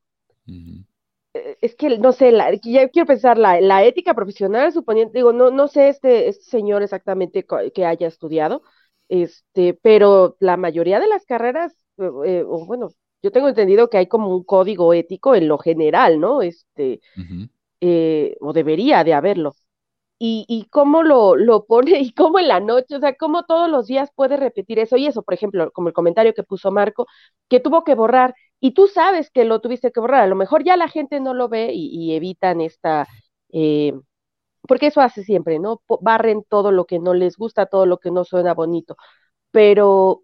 es 1.62 1.76
que 1.76 1.98
no 1.98 2.12
sé, 2.12 2.32
la, 2.32 2.54
ya 2.56 2.90
quiero 2.90 3.06
pensar 3.08 3.38
la, 3.38 3.60
la, 3.62 3.84
ética 3.84 4.14
profesional, 4.14 4.72
suponiendo, 4.74 5.14
digo, 5.14 5.34
no, 5.34 5.52
no 5.52 5.68
sé 5.68 5.90
este, 5.90 6.28
este 6.30 6.46
señor 6.46 6.84
exactamente 6.84 7.46
que 7.74 7.86
haya 7.86 8.08
estudiado, 8.08 8.62
este, 9.10 9.74
pero 9.74 10.38
la 10.40 10.58
mayoría 10.58 11.00
de 11.00 11.08
las 11.08 11.26
carreras, 11.26 11.74
eh, 11.98 12.10
eh, 12.26 12.44
bueno, 12.44 12.90
yo 13.24 13.32
tengo 13.32 13.50
entendido 13.50 13.90
que 13.90 13.98
hay 13.98 14.08
como 14.08 14.36
un 14.36 14.44
código 14.44 14.94
ético 14.94 15.36
en 15.36 15.48
lo 15.48 15.58
general, 15.58 16.20
¿no? 16.20 16.42
Este, 16.42 17.02
o 18.40 18.54
debería 18.54 19.04
de 19.04 19.14
haberlo. 19.14 19.54
Y, 20.20 20.46
y 20.48 20.66
cómo 20.70 21.04
lo, 21.04 21.36
lo 21.36 21.66
pone 21.66 22.00
y 22.00 22.12
cómo 22.14 22.40
en 22.40 22.48
la 22.48 22.60
noche, 22.60 22.96
o 22.96 23.00
sea, 23.00 23.16
cómo 23.16 23.44
todos 23.46 23.70
los 23.70 23.88
días 23.88 24.12
puede 24.16 24.38
repetir 24.38 24.80
eso 24.80 24.98
y 24.98 25.08
eso, 25.08 25.22
por 25.24 25.34
ejemplo, 25.36 25.72
como 25.72 25.90
el 25.90 25.94
comentario 25.94 26.34
que 26.34 26.44
puso 26.44 26.72
Marco, 26.72 27.08
que 27.50 27.60
tuvo 27.60 27.84
que 27.84 27.96
borrar 27.96 28.34
y 28.60 28.72
tú 28.74 28.88
sabes 28.88 29.30
que 29.32 29.46
lo 29.46 29.62
tuviste 29.62 29.92
que 29.92 30.00
borrar. 30.00 30.24
A 30.24 30.28
lo 30.28 30.36
mejor 30.36 30.64
ya 30.64 30.78
la 30.78 30.88
gente 30.90 31.20
no 31.20 31.34
lo 31.34 31.50
ve 31.50 31.72
y, 31.74 32.16
evitan 32.16 32.62
esta, 32.62 33.08
eh, 33.52 33.94
porque 34.68 34.88
eso 34.88 35.02
hace 35.02 35.24
siempre, 35.24 35.60
¿no? 35.60 35.82
Barren 36.02 36.44
todo 36.48 36.72
lo 36.72 36.86
que 36.86 37.00
no 37.00 37.14
les 37.14 37.38
gusta, 37.38 37.68
todo 37.68 37.86
lo 37.86 38.00
que 38.00 38.12
no 38.12 38.24
suena 38.26 38.54
bonito. 38.54 38.98
Pero, 39.52 40.24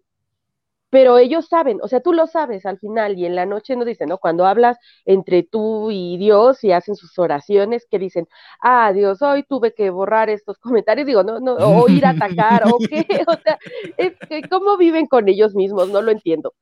pero 0.90 1.18
ellos 1.18 1.48
saben, 1.48 1.80
o 1.82 1.88
sea, 1.88 2.00
tú 2.00 2.12
lo 2.12 2.26
sabes 2.28 2.66
al 2.66 2.78
final 2.78 3.18
y 3.18 3.26
en 3.26 3.34
la 3.36 3.46
noche 3.46 3.76
no 3.76 3.84
dicen, 3.84 4.08
¿no? 4.08 4.18
Cuando 4.18 4.46
hablas 4.46 4.78
entre 5.04 5.42
tú 5.42 5.90
y 5.90 6.16
Dios 6.18 6.62
y 6.64 6.72
hacen 6.72 6.96
sus 6.96 7.18
oraciones, 7.18 7.86
que 7.90 7.98
dicen, 7.98 8.28
ah, 8.60 8.92
Dios, 8.92 9.22
hoy 9.22 9.44
tuve 9.44 9.74
que 9.74 9.90
borrar 9.90 10.30
estos 10.30 10.58
comentarios, 10.58 11.06
digo, 11.06 11.24
no, 11.24 11.40
no, 11.40 11.54
o 11.56 11.88
ir 11.88 12.06
a 12.06 12.10
atacar, 12.10 12.64
o 12.72 12.78
qué, 12.78 13.06
o 13.28 13.34
sea, 13.42 13.58
es 13.96 14.14
que, 14.28 14.42
¿cómo 14.48 14.76
viven 14.76 15.06
con 15.06 15.28
ellos 15.28 15.54
mismos? 15.54 15.88
No 15.90 16.02
lo 16.02 16.12
entiendo. 16.12 16.54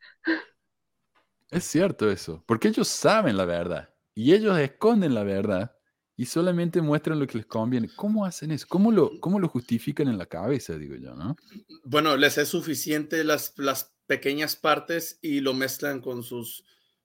Es 1.52 1.64
cierto 1.64 2.10
eso, 2.10 2.42
porque 2.46 2.68
ellos 2.68 2.88
saben 2.88 3.36
la 3.36 3.44
verdad 3.44 3.90
y 4.14 4.32
ellos 4.32 4.58
esconden 4.58 5.14
la 5.14 5.22
verdad 5.22 5.76
y 6.16 6.24
solamente 6.24 6.80
muestran 6.80 7.18
lo 7.18 7.26
que 7.26 7.36
les 7.36 7.46
conviene. 7.46 7.90
¿Cómo 7.94 8.24
hacen 8.24 8.52
eso? 8.52 8.66
¿Cómo 8.68 8.90
lo, 8.90 9.20
cómo 9.20 9.38
lo 9.38 9.48
justifican 9.48 10.08
en 10.08 10.16
la 10.16 10.24
cabeza, 10.24 10.78
digo 10.78 10.96
yo, 10.96 11.14
no? 11.14 11.36
Bueno, 11.84 12.16
les 12.16 12.38
es 12.38 12.48
suficiente 12.48 13.22
las, 13.22 13.52
las 13.58 13.92
pequeñas 14.06 14.56
partes 14.56 15.18
y 15.20 15.40
lo 15.40 15.52
mezclan 15.52 16.00
con 16.00 16.22
sus 16.22 16.64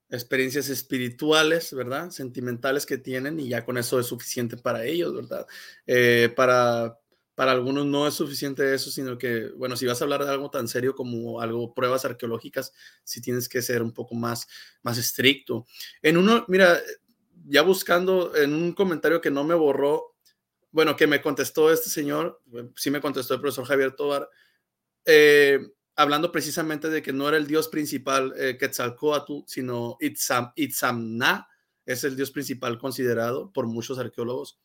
experiencias 0.10 0.70
espirituales, 0.70 1.74
¿verdad? 1.74 2.10
Sentimentales 2.12 2.86
que 2.86 2.98
tienen 2.98 3.42
y 3.42 3.50
ya 3.50 3.66
con 3.66 3.78
eso 3.78 4.00
es 4.00 4.06
suficiente 4.08 4.56
para 4.56 4.86
ellos, 4.86 5.14
¿verdad? 5.14 5.46
Eh, 5.86 6.32
para 6.34 6.98
para 7.38 7.52
algunos 7.52 7.86
no 7.86 8.08
es 8.08 8.16
suficiente 8.16 8.74
eso, 8.74 8.90
sino 8.90 9.16
que, 9.16 9.50
bueno, 9.50 9.78
si 9.78 9.86
vas 9.86 10.02
a 10.02 10.06
hablar 10.06 10.26
de 10.26 10.32
algo 10.32 10.50
tan 10.50 10.68
serio 10.68 10.96
como 10.96 11.40
algo, 11.40 11.72
pruebas 11.72 12.04
arqueológicas, 12.04 12.74
sí 13.04 13.22
tienes 13.22 13.48
que 13.48 13.62
ser 13.62 13.84
un 13.84 13.94
poco 13.94 14.16
más, 14.16 14.48
más 14.82 14.98
estricto. 14.98 15.68
En 16.02 16.18
uno, 16.18 16.46
mira, 16.48 16.82
ya 17.46 17.62
buscando 17.62 18.36
en 18.36 18.56
un 18.56 18.74
comentario 18.74 19.22
que 19.22 19.30
no 19.30 19.44
me 19.44 19.54
borró, 19.54 20.16
bueno, 20.72 20.96
que 20.96 21.06
me 21.06 21.22
contestó 21.22 21.72
este 21.72 21.92
señor, 21.92 22.42
sí 22.76 22.90
me 22.90 23.02
contestó 23.02 23.36
el 23.36 23.40
profesor 23.40 23.66
Javier 23.66 23.92
Tobar, 23.92 24.28
eh, 25.06 25.60
hablando 25.96 26.32
precisamente 26.32 26.90
de 26.90 27.04
que 27.04 27.14
no 27.14 27.28
era 27.28 27.38
el 27.38 27.46
dios 27.46 27.68
principal 27.68 28.34
eh, 28.36 28.58
Quetzalcoatl, 28.58 29.42
sino 29.46 29.96
Itzam, 30.00 30.54
Itzamna, 30.56 31.48
es 31.86 32.04
el 32.04 32.16
dios 32.16 32.32
principal 32.32 32.80
considerado 32.80 33.54
por 33.54 33.68
muchos 33.68 34.00
arqueólogos. 34.00 34.60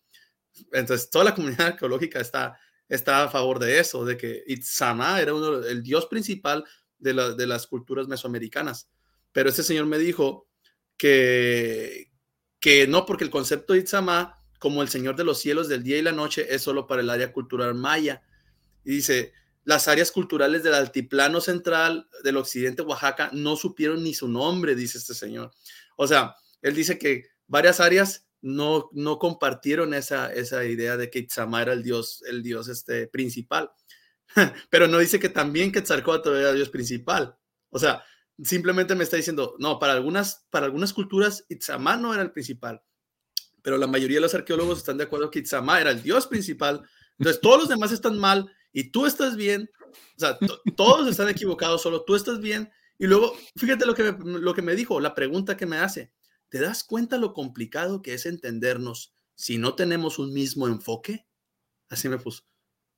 Entonces, 0.73 1.11
toda 1.11 1.25
la 1.27 1.35
comunidad 1.35 1.69
arqueológica 1.69 2.21
está, 2.21 2.59
está 2.89 3.25
a 3.25 3.29
favor 3.29 3.59
de 3.59 3.79
eso, 3.79 4.05
de 4.05 4.17
que 4.17 4.43
Itzama 4.47 5.21
era 5.21 5.35
uno, 5.35 5.63
el 5.65 5.83
dios 5.83 6.07
principal 6.07 6.65
de, 6.99 7.15
las 7.47 7.67
culturas 7.67 8.09
mesoamericanas. 8.09 8.89
Pero 9.33 9.49
este 9.49 9.63
señor 9.63 9.87
me 9.87 9.99
dijo 9.99 10.49
que, 10.97 12.11
que 12.61 12.87
no, 12.87 13.07
porque 13.07 13.25
el 13.25 13.31
concepto 13.31 13.73
de 13.73 13.81
Itzama, 13.81 14.39
como 14.59 14.83
el 14.83 14.89
señor 14.89 15.17
de 15.17 15.25
los 15.25 15.41
cielos 15.41 15.69
del 15.69 15.83
día 15.83 15.99
y 15.99 16.03
la 16.03 16.13
noche, 16.13 16.47
es 16.55 16.63
solo 16.63 16.87
para 16.87 17.03
el 17.03 17.11
área 17.11 17.33
cultural 17.33 17.75
maya. 17.75 18.23
Y 18.85 18.93
dice, 18.97 19.33
las 19.65 19.89
áreas 19.89 20.11
culturales 20.11 20.63
del 20.63 20.75
altiplano 20.75 21.41
central 21.41 22.09
del 22.25 22.37
occidente 22.37 22.83
Oaxaca 22.83 23.31
no 23.33 23.57
supieron 23.57 24.03
ni 24.03 24.15
su 24.15 24.29
nombre, 24.29 24.75
dice 24.75 24.99
este 24.99 25.15
señor. 25.15 25.53
O 25.97 26.07
sea, 26.07 26.37
él 26.63 26.75
dice 26.75 26.99
que 26.99 27.25
varias 27.47 27.81
áreas 27.81 28.27
no, 28.43 28.91
no 28.93 29.19
compartieron 29.19 29.95
esa, 29.95 30.33
esa 30.33 30.65
idea 30.65 30.97
de 30.97 31.11
que 31.11 31.21
Itzama 31.21 31.63
era 31.63 31.73
el 31.73 31.83
dios, 31.83 32.23
el 32.27 32.43
dios 32.43 32.69
este, 32.69 33.07
principal. 33.07 33.71
Pero 34.71 34.89
no 34.89 34.99
dice 34.99 35.19
que 35.19 35.29
también 35.29 35.73
Quetzalcóatl 35.73 36.31
era 36.31 36.51
el 36.51 36.57
dios 36.57 36.69
principal. 36.69 37.37
O 37.71 37.79
sea, 37.79 38.05
simplemente 38.43 38.95
me 38.95 39.05
está 39.05 39.17
diciendo, 39.17 39.55
no, 39.59 39.79
para 39.79 39.93
algunas, 39.93 40.47
para 40.51 40.67
algunas 40.67 40.93
culturas 40.93 41.45
Itzama 41.49 41.97
no 41.97 42.13
era 42.13 42.23
el 42.23 42.33
principal. 42.33 42.83
Pero 43.63 43.79
la 43.79 43.87
mayoría 43.87 44.17
de 44.17 44.23
los 44.23 44.35
arqueólogos 44.35 44.79
están 44.79 44.99
de 44.99 45.05
acuerdo 45.05 45.31
que 45.31 45.39
Itzama 45.39 45.81
era 45.81 45.91
el 45.91 46.03
dios 46.03 46.27
principal. 46.27 46.83
Entonces 47.19 47.41
todos 47.41 47.61
los 47.61 47.69
demás 47.69 47.93
están 47.93 48.19
mal 48.19 48.53
y 48.73 48.91
tú 48.91 49.07
estás 49.07 49.37
bien. 49.37 49.71
O 50.17 50.21
sea, 50.21 50.37
todos 50.77 51.07
están 51.09 51.29
equivocados, 51.29 51.83
solo 51.83 52.03
tú 52.05 52.17
estás 52.17 52.41
bien. 52.41 52.71
Y 52.99 53.07
luego, 53.07 53.37
fíjate 53.57 53.87
lo 53.87 53.95
que, 53.95 54.15
lo 54.25 54.55
que 54.55 54.63
me 54.63 54.75
dijo, 54.75 55.01
la 55.01 55.15
pregunta 55.15 55.57
que 55.57 55.67
me 55.67 55.77
hace. 55.77 56.13
¿Te 56.53 56.61
das 56.61 56.85
cuenta 56.85 57.17
lo 57.17 57.33
complicado 57.33 58.03
que 58.03 58.13
es 58.13 58.27
entendernos 58.27 59.15
si 59.35 59.57
no 59.57 59.75
tenemos 59.75 60.19
un 60.19 60.35
mismo 60.35 60.69
enfoque? 60.69 61.27
Así 61.89 62.11
me 62.11 62.19
puso. 62.19 62.43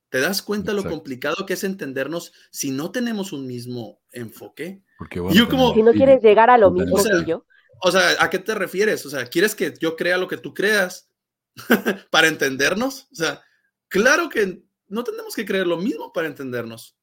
¿Te 0.09 0.19
das 0.19 0.43
cuenta 0.43 0.73
lo 0.73 0.83
complicado 0.83 1.47
que 1.47 1.53
es 1.53 1.63
entendernos 1.63 2.33
si 2.51 2.73
no 2.73 2.91
tenemos 2.91 3.33
un 3.33 3.47
mismo 3.47 4.03
enfoque? 4.11 4.83
Porque 4.99 5.21
yo 5.33 5.49
como, 5.49 5.73
si 5.73 5.85
no 5.85 5.93
quieres 5.93 6.21
llegar 6.21 6.51
a 6.51 6.59
lo 6.59 6.73
mismo 6.73 6.97
que 6.97 7.25
yo. 7.25 7.47
O 7.81 7.93
sea, 7.93 8.17
¿a 8.19 8.29
qué 8.29 8.41
te 8.41 8.57
refieres? 8.57 9.07
O 9.07 9.11
sea, 9.11 9.25
¿quieres 9.27 9.55
que 9.55 9.73
yo 9.81 9.95
crea 9.95 10.19
lo 10.19 10.27
que 10.27 10.37
tú 10.37 10.53
creas 10.53 11.09
para 12.11 12.27
entendernos? 12.27 13.07
O 13.13 13.15
sea, 13.15 13.41
claro 13.87 14.29
que 14.31 14.65
no 14.89 15.05
tenemos 15.05 15.37
que 15.37 15.45
creer 15.45 15.69
lo 15.69 15.77
mismo 15.77 16.13
para 16.13 16.27
entendernos. 16.27 16.97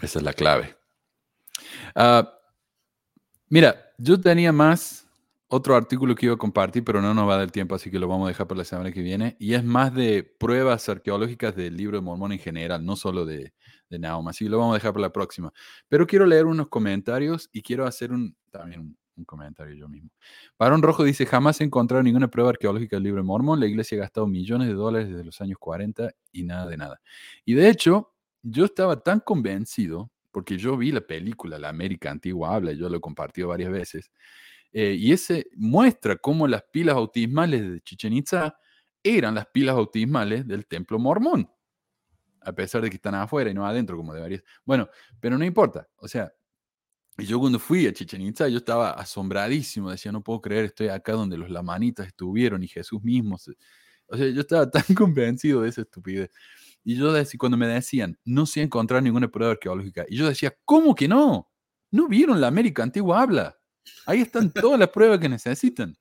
Esa 0.00 0.20
es 0.20 0.24
la 0.24 0.32
clave. 0.32 0.76
Ah, 1.96 2.36
Mira, 3.52 3.92
yo 3.98 4.20
tenía 4.20 4.52
más 4.52 4.99
otro 5.52 5.74
artículo 5.74 6.14
que 6.14 6.26
iba 6.26 6.36
a 6.36 6.38
compartir, 6.38 6.84
pero 6.84 7.02
no 7.02 7.12
nos 7.12 7.28
va 7.28 7.34
a 7.34 7.38
dar 7.38 7.50
tiempo, 7.50 7.74
así 7.74 7.90
que 7.90 7.98
lo 7.98 8.06
vamos 8.06 8.26
a 8.26 8.28
dejar 8.28 8.46
para 8.46 8.58
la 8.58 8.64
semana 8.64 8.92
que 8.92 9.02
viene. 9.02 9.36
Y 9.40 9.54
es 9.54 9.64
más 9.64 9.92
de 9.92 10.22
pruebas 10.22 10.88
arqueológicas 10.88 11.56
del 11.56 11.76
libro 11.76 11.98
de 11.98 12.02
Mormón 12.02 12.30
en 12.32 12.38
general, 12.38 12.84
no 12.84 12.94
solo 12.94 13.26
de, 13.26 13.52
de 13.88 13.98
Nahum. 13.98 14.28
Así 14.28 14.44
que 14.44 14.50
lo 14.50 14.58
vamos 14.58 14.74
a 14.74 14.76
dejar 14.76 14.92
para 14.92 15.02
la 15.02 15.12
próxima. 15.12 15.52
Pero 15.88 16.06
quiero 16.06 16.24
leer 16.24 16.46
unos 16.46 16.68
comentarios 16.68 17.50
y 17.52 17.62
quiero 17.62 17.84
hacer 17.84 18.12
un, 18.12 18.36
también 18.50 18.80
un, 18.80 18.96
comentario 19.26 19.74
yo 19.74 19.86
mismo. 19.86 20.08
Barón 20.58 20.80
Rojo 20.80 21.04
dice, 21.04 21.26
jamás 21.26 21.60
he 21.60 21.64
encontrado 21.64 22.02
ninguna 22.02 22.28
prueba 22.28 22.48
arqueológica 22.50 22.96
del 22.96 23.02
libro 23.02 23.20
de 23.20 23.26
Mormón. 23.26 23.60
La 23.60 23.66
iglesia 23.66 23.98
ha 23.98 24.00
gastado 24.02 24.26
millones 24.26 24.68
de 24.68 24.74
dólares 24.74 25.10
desde 25.10 25.24
los 25.24 25.38
años 25.42 25.58
40 25.58 26.10
y 26.32 26.44
nada 26.44 26.66
de 26.66 26.78
nada. 26.78 27.00
Y 27.44 27.52
de 27.52 27.68
hecho, 27.68 28.14
yo 28.42 28.64
estaba 28.64 29.02
tan 29.02 29.20
convencido, 29.20 30.10
porque 30.30 30.56
yo 30.56 30.76
vi 30.76 30.90
la 30.90 31.02
película, 31.02 31.58
La 31.58 31.68
América 31.68 32.10
Antigua 32.10 32.54
Habla, 32.54 32.72
y 32.72 32.78
yo 32.78 32.88
lo 32.88 32.96
he 32.96 33.00
compartido 33.00 33.48
varias 33.48 33.70
veces, 33.70 34.10
eh, 34.72 34.96
y 34.98 35.12
ese 35.12 35.46
muestra 35.56 36.16
cómo 36.16 36.46
las 36.46 36.62
pilas 36.72 36.94
bautismales 36.94 37.70
de 37.72 37.80
Chichen 37.80 38.12
Itza 38.12 38.56
eran 39.02 39.34
las 39.34 39.46
pilas 39.46 39.74
bautismales 39.74 40.46
del 40.46 40.66
templo 40.66 40.98
mormón, 40.98 41.50
a 42.42 42.52
pesar 42.52 42.82
de 42.82 42.90
que 42.90 42.96
están 42.96 43.14
afuera 43.14 43.50
y 43.50 43.54
no 43.54 43.66
adentro 43.66 43.96
como 43.96 44.14
debería. 44.14 44.42
Bueno, 44.64 44.88
pero 45.20 45.38
no 45.38 45.44
importa, 45.44 45.88
o 45.96 46.08
sea, 46.08 46.32
yo 47.18 47.38
cuando 47.38 47.58
fui 47.58 47.86
a 47.86 47.92
Chichen 47.92 48.22
Itza, 48.22 48.48
yo 48.48 48.58
estaba 48.58 48.92
asombradísimo, 48.92 49.90
decía, 49.90 50.12
no 50.12 50.22
puedo 50.22 50.40
creer, 50.40 50.66
estoy 50.66 50.88
acá 50.88 51.12
donde 51.12 51.36
los 51.36 51.50
lamanitas 51.50 52.06
estuvieron 52.06 52.62
y 52.62 52.68
Jesús 52.68 53.02
mismo. 53.02 53.36
O 54.06 54.16
sea, 54.16 54.28
yo 54.28 54.40
estaba 54.40 54.70
tan 54.70 54.94
convencido 54.94 55.62
de 55.62 55.68
esa 55.68 55.82
estupidez. 55.82 56.30
Y 56.82 56.96
yo 56.96 57.12
decía, 57.12 57.38
cuando 57.38 57.58
me 57.58 57.66
decían, 57.66 58.18
no 58.24 58.46
se 58.46 58.60
ha 58.60 58.62
encontrado 58.62 59.02
ninguna 59.02 59.28
prueba 59.28 59.52
arqueológica, 59.52 60.06
y 60.08 60.16
yo 60.16 60.28
decía, 60.28 60.54
¿cómo 60.64 60.94
que 60.94 61.08
no? 61.08 61.50
¿No 61.90 62.08
vieron 62.08 62.40
la 62.40 62.46
América 62.48 62.82
Antigua 62.82 63.22
Habla? 63.22 63.59
Ahí 64.06 64.20
están 64.20 64.52
todas 64.52 64.78
las 64.78 64.90
pruebas 64.90 65.18
que 65.18 65.28
necesitan. 65.28 65.96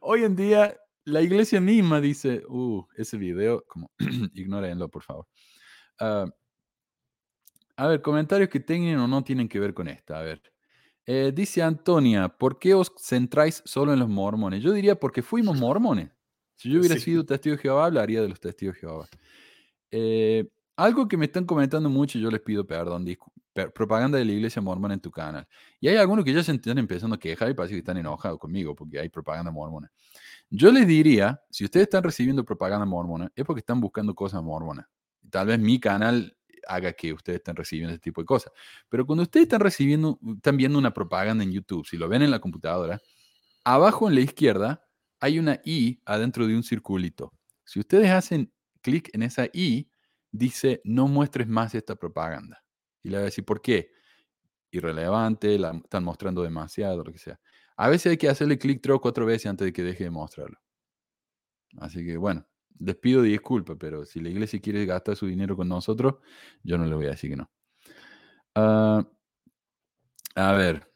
Hoy 0.00 0.24
en 0.24 0.36
día, 0.36 0.76
la 1.04 1.22
iglesia 1.22 1.60
misma 1.60 2.00
dice, 2.00 2.42
uh, 2.48 2.84
ese 2.96 3.16
video, 3.16 3.64
como, 3.66 3.90
ignórenlo, 4.34 4.88
por 4.88 5.02
favor. 5.02 5.26
Ah, 6.00 6.26
a 7.76 7.86
ver, 7.88 8.00
comentarios 8.00 8.48
que 8.48 8.60
tengan 8.60 8.98
o 8.98 9.08
no 9.08 9.22
tienen 9.22 9.48
que 9.48 9.60
ver 9.60 9.74
con 9.74 9.88
esta. 9.88 10.18
A 10.18 10.22
ver. 10.22 10.42
Eh, 11.04 11.30
dice 11.32 11.62
Antonia, 11.62 12.28
¿por 12.28 12.58
qué 12.58 12.74
os 12.74 12.92
centráis 12.98 13.62
solo 13.64 13.92
en 13.92 14.00
los 14.00 14.08
mormones? 14.08 14.62
Yo 14.62 14.72
diría 14.72 14.98
porque 14.98 15.22
fuimos 15.22 15.58
mormones. 15.58 16.10
Si 16.56 16.70
yo 16.70 16.80
hubiera 16.80 16.96
sido 16.98 17.24
testigo 17.24 17.54
de 17.56 17.62
Jehová, 17.62 17.86
hablaría 17.86 18.22
de 18.22 18.28
los 18.28 18.40
testigos 18.40 18.74
de 18.74 18.80
Jehová. 18.80 19.08
Eh, 19.90 20.48
algo 20.74 21.06
que 21.06 21.16
me 21.16 21.26
están 21.26 21.44
comentando 21.44 21.88
mucho, 21.90 22.18
y 22.18 22.22
yo 22.22 22.30
les 22.30 22.40
pido 22.40 22.66
perdón, 22.66 23.04
propaganda 23.74 24.18
de 24.18 24.24
la 24.24 24.32
iglesia 24.32 24.62
mormona 24.62 24.94
en 24.94 25.00
tu 25.00 25.10
canal. 25.10 25.46
Y 25.80 25.88
hay 25.88 25.96
algunos 25.96 26.24
que 26.24 26.32
ya 26.32 26.42
se 26.42 26.52
están 26.52 26.78
empezando 26.78 27.16
a 27.16 27.18
quejar 27.18 27.50
y 27.50 27.54
parece 27.54 27.74
que 27.74 27.78
están 27.78 27.96
enojados 27.96 28.38
conmigo 28.38 28.74
porque 28.74 29.00
hay 29.00 29.08
propaganda 29.08 29.50
mormona. 29.50 29.90
Yo 30.50 30.70
les 30.70 30.86
diría, 30.86 31.40
si 31.50 31.64
ustedes 31.64 31.84
están 31.84 32.02
recibiendo 32.04 32.44
propaganda 32.44 32.86
mormona, 32.86 33.30
es 33.34 33.44
porque 33.44 33.60
están 33.60 33.80
buscando 33.80 34.14
cosas 34.14 34.42
mormonas. 34.42 34.86
Tal 35.30 35.48
vez 35.48 35.58
mi 35.58 35.80
canal 35.80 36.36
haga 36.68 36.92
que 36.92 37.12
ustedes 37.12 37.38
estén 37.38 37.56
recibiendo 37.56 37.92
ese 37.92 38.00
tipo 38.00 38.20
de 38.20 38.26
cosas. 38.26 38.52
Pero 38.88 39.06
cuando 39.06 39.22
ustedes 39.22 39.44
están 39.44 39.60
recibiendo, 39.60 40.18
están 40.36 40.56
viendo 40.56 40.78
una 40.78 40.92
propaganda 40.92 41.44
en 41.44 41.52
YouTube, 41.52 41.86
si 41.86 41.96
lo 41.96 42.08
ven 42.08 42.22
en 42.22 42.30
la 42.30 42.40
computadora, 42.40 43.00
abajo 43.64 44.08
en 44.08 44.14
la 44.14 44.20
izquierda 44.20 44.82
hay 45.20 45.38
una 45.38 45.60
I 45.64 46.00
adentro 46.04 46.46
de 46.46 46.56
un 46.56 46.62
circulito. 46.62 47.32
Si 47.64 47.80
ustedes 47.80 48.10
hacen 48.10 48.52
clic 48.82 49.10
en 49.12 49.22
esa 49.22 49.46
I, 49.52 49.88
dice 50.30 50.80
no 50.84 51.08
muestres 51.08 51.48
más 51.48 51.74
esta 51.74 51.96
propaganda. 51.96 52.62
Y 53.06 53.08
le 53.08 53.18
voy 53.18 53.22
a 53.22 53.24
decir, 53.26 53.44
¿por 53.44 53.62
qué? 53.62 53.92
Irrelevante, 54.72 55.56
la 55.60 55.70
están 55.70 56.02
mostrando 56.02 56.42
demasiado, 56.42 57.04
lo 57.04 57.12
que 57.12 57.18
sea. 57.18 57.38
A 57.76 57.88
veces 57.88 58.10
hay 58.10 58.16
que 58.16 58.28
hacerle 58.28 58.58
clic 58.58 58.84
o 58.90 59.00
cuatro 59.00 59.24
veces 59.24 59.46
antes 59.46 59.64
de 59.64 59.72
que 59.72 59.84
deje 59.84 60.02
de 60.04 60.10
mostrarlo. 60.10 60.58
Así 61.78 62.04
que 62.04 62.16
bueno, 62.16 62.44
les 62.80 62.96
pido 62.96 63.22
disculpas, 63.22 63.76
pero 63.78 64.04
si 64.04 64.18
la 64.18 64.28
iglesia 64.28 64.60
quiere 64.60 64.84
gastar 64.86 65.14
su 65.14 65.26
dinero 65.26 65.56
con 65.56 65.68
nosotros, 65.68 66.16
yo 66.64 66.78
no 66.78 66.84
le 66.84 66.96
voy 66.96 67.06
a 67.06 67.10
decir 67.10 67.30
que 67.30 67.36
no. 67.36 67.48
Ah, 68.56 69.06
a 70.34 70.52
ver, 70.54 70.90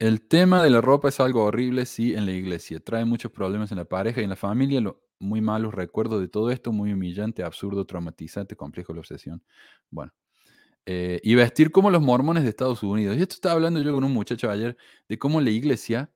el 0.00 0.26
tema 0.26 0.64
de 0.64 0.70
la 0.70 0.80
ropa 0.80 1.10
es 1.10 1.20
algo 1.20 1.44
horrible, 1.44 1.86
sí, 1.86 2.12
en 2.12 2.26
la 2.26 2.32
iglesia. 2.32 2.80
Trae 2.80 3.04
muchos 3.04 3.30
problemas 3.30 3.70
en 3.70 3.78
la 3.78 3.84
pareja 3.84 4.20
y 4.20 4.24
en 4.24 4.30
la 4.30 4.36
familia. 4.36 4.82
muy 5.20 5.40
malos 5.40 5.74
recuerdos 5.74 6.20
de 6.20 6.26
todo 6.26 6.50
esto, 6.50 6.72
muy 6.72 6.92
humillante, 6.92 7.44
absurdo, 7.44 7.86
traumatizante, 7.86 8.56
complejo 8.56 8.92
la 8.94 8.98
obsesión. 8.98 9.44
Bueno, 9.90 10.12
eh, 10.86 11.20
y 11.22 11.34
vestir 11.34 11.70
como 11.70 11.90
los 11.90 12.02
mormones 12.02 12.42
de 12.42 12.50
Estados 12.50 12.82
Unidos. 12.82 13.16
Y 13.16 13.22
esto 13.22 13.34
estaba 13.34 13.54
hablando 13.54 13.80
yo 13.80 13.92
con 13.94 14.04
un 14.04 14.12
muchacho 14.12 14.50
ayer 14.50 14.76
de 15.08 15.18
cómo 15.18 15.40
la 15.40 15.50
iglesia 15.50 16.10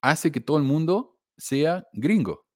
hace 0.00 0.32
que 0.32 0.40
todo 0.40 0.58
el 0.58 0.64
mundo 0.64 1.18
sea 1.36 1.86
gringo. 1.92 2.46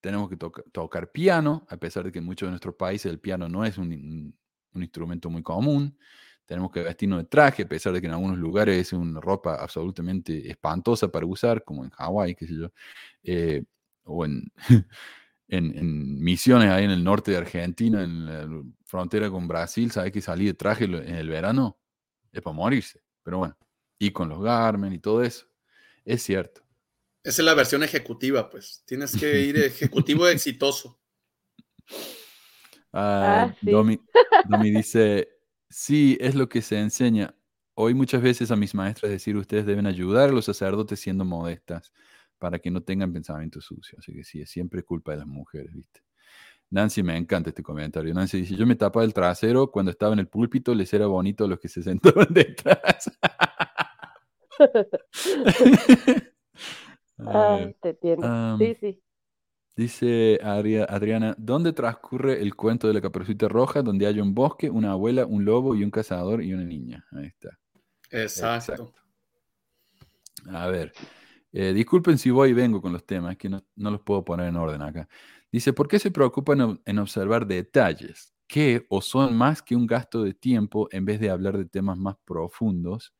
Tenemos 0.00 0.28
que 0.28 0.36
tocar 0.36 1.12
piano, 1.12 1.64
a 1.68 1.76
pesar 1.76 2.04
de 2.04 2.12
que 2.12 2.18
en 2.18 2.24
muchos 2.24 2.48
de 2.48 2.50
nuestros 2.50 2.74
países 2.74 3.10
el 3.12 3.20
piano 3.20 3.48
no 3.48 3.64
es 3.64 3.78
un, 3.78 4.34
instrumento 4.74 5.30
muy 5.30 5.42
común. 5.42 5.96
Tenemos 6.46 6.72
que 6.72 6.82
vestirnos 6.82 7.20
de 7.20 7.24
traje, 7.26 7.62
a 7.62 7.68
pesar 7.68 7.92
de 7.92 8.00
que 8.00 8.08
en 8.08 8.14
algunos 8.14 8.38
lugares 8.38 8.76
es 8.78 8.92
una 8.92 9.20
ropa 9.20 9.54
absolutamente 9.54 10.50
espantosa 10.50 11.08
para 11.08 11.26
usar, 11.26 11.62
como 11.62 11.84
en 11.84 11.90
Hawái, 11.90 12.34
qué 12.34 12.46
sé 12.46 12.54
yo, 12.56 12.72
eh, 13.22 13.62
o 14.04 14.24
en, 14.24 14.50
en, 15.56 16.22
misiones 16.22 16.70
ahí 16.70 16.84
en 16.84 16.90
el 16.90 17.04
norte 17.04 17.30
de 17.30 17.36
Argentina, 17.36 18.02
en 18.02 18.26
la 18.26 18.62
frontera 18.86 19.30
con 19.30 19.46
Brasil, 19.46 19.90
¿sabes 19.90 20.10
que 20.12 20.22
salir 20.22 20.48
de 20.48 20.54
traje 20.54 20.84
en 20.84 21.14
el 21.14 21.28
verano? 21.28 21.78
Es 22.32 22.40
para 22.40 22.56
morirse. 22.56 23.02
Pero 23.22 23.38
bueno, 23.38 23.56
y 23.98 24.10
con 24.10 24.28
los 24.28 24.42
Garmin 24.42 24.92
y 24.92 24.98
todo 24.98 25.22
eso. 25.22 25.46
Es 26.04 26.22
cierto. 26.22 26.62
Esa 27.22 27.42
es 27.42 27.46
la 27.46 27.54
versión 27.54 27.82
ejecutiva, 27.82 28.48
pues. 28.48 28.82
Tienes 28.86 29.14
que 29.14 29.40
ir 29.40 29.56
ejecutivo 29.58 30.26
exitoso. 30.26 30.98
Ah, 32.92 33.52
ah 33.52 33.56
Domi, 33.60 34.00
dice, 34.70 35.28
sí, 35.68 36.16
es 36.20 36.34
lo 36.34 36.48
que 36.48 36.62
se 36.62 36.78
enseña. 36.78 37.34
Hoy 37.74 37.94
muchas 37.94 38.22
veces 38.22 38.50
a 38.50 38.56
mis 38.56 38.74
maestras 38.74 39.12
decir, 39.12 39.36
ustedes 39.36 39.66
deben 39.66 39.86
ayudar 39.86 40.30
a 40.30 40.32
los 40.32 40.46
sacerdotes 40.46 41.00
siendo 41.00 41.24
modestas 41.24 41.92
para 42.42 42.58
que 42.58 42.72
no 42.72 42.80
tengan 42.80 43.12
pensamiento 43.12 43.60
sucio. 43.60 43.96
Así 44.00 44.12
que 44.12 44.24
sí, 44.24 44.40
es 44.40 44.50
siempre 44.50 44.82
culpa 44.82 45.12
de 45.12 45.18
las 45.18 45.28
mujeres, 45.28 45.72
¿viste? 45.72 46.00
Nancy, 46.70 47.04
me 47.04 47.16
encanta 47.16 47.50
este 47.50 47.62
comentario. 47.62 48.12
Nancy 48.12 48.40
dice, 48.40 48.56
yo 48.56 48.66
me 48.66 48.74
tapaba 48.74 49.04
el 49.04 49.14
trasero 49.14 49.70
cuando 49.70 49.92
estaba 49.92 50.12
en 50.12 50.18
el 50.18 50.26
púlpito, 50.26 50.74
les 50.74 50.92
era 50.92 51.06
bonito 51.06 51.44
a 51.44 51.46
los 51.46 51.60
que 51.60 51.68
se 51.68 51.82
sentaban 51.84 52.26
detrás. 52.30 53.12
Ay, 57.18 57.76
te 57.80 57.90
entiendo. 57.90 58.58
sí, 58.58 58.74
sí. 58.80 59.00
Dice 59.76 60.40
Adriana, 60.42 61.36
¿dónde 61.38 61.72
transcurre 61.72 62.42
el 62.42 62.56
cuento 62.56 62.88
de 62.88 62.94
la 62.94 63.00
caperucita 63.00 63.46
roja? 63.46 63.82
Donde 63.82 64.08
hay 64.08 64.18
un 64.18 64.34
bosque, 64.34 64.68
una 64.68 64.90
abuela, 64.90 65.26
un 65.26 65.44
lobo 65.44 65.76
y 65.76 65.84
un 65.84 65.92
cazador 65.92 66.42
y 66.42 66.52
una 66.52 66.64
niña. 66.64 67.06
Ahí 67.12 67.26
está. 67.26 67.56
Exacto. 68.10 68.92
A 70.48 70.66
ver, 70.66 70.92
eh, 71.52 71.72
disculpen 71.74 72.18
si 72.18 72.30
voy 72.30 72.50
y 72.50 72.52
vengo 72.54 72.80
con 72.80 72.92
los 72.92 73.04
temas, 73.04 73.36
que 73.36 73.48
no, 73.48 73.62
los 73.76 74.00
puedo 74.00 74.24
poner 74.24 74.48
en 74.48 74.56
orden 74.56 74.82
acá. 74.82 75.08
Dice, 75.50 75.72
¿por 75.72 75.88
qué 75.88 75.98
se 75.98 76.10
preocupan 76.10 76.80
en 76.84 76.98
observar 76.98 77.46
detalles 77.46 78.34
que 78.46 78.86
o 78.88 79.02
son 79.02 79.36
más 79.36 79.62
que 79.62 79.76
un 79.76 79.86
gasto 79.86 80.22
de 80.22 80.34
tiempo 80.34 80.88
en 80.92 81.04
vez 81.04 81.20
de 81.20 81.30
hablar 81.30 81.58
de 81.58 81.66
temas 81.66 81.98
más 81.98 82.16
profundos? 82.24 83.14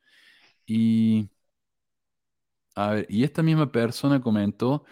Y, 0.67 1.31
a 2.75 2.91
ver, 2.93 3.07
y 3.09 3.25
esta 3.25 3.43
misma 3.43 3.71
persona 3.71 4.21
comentó, 4.21 4.85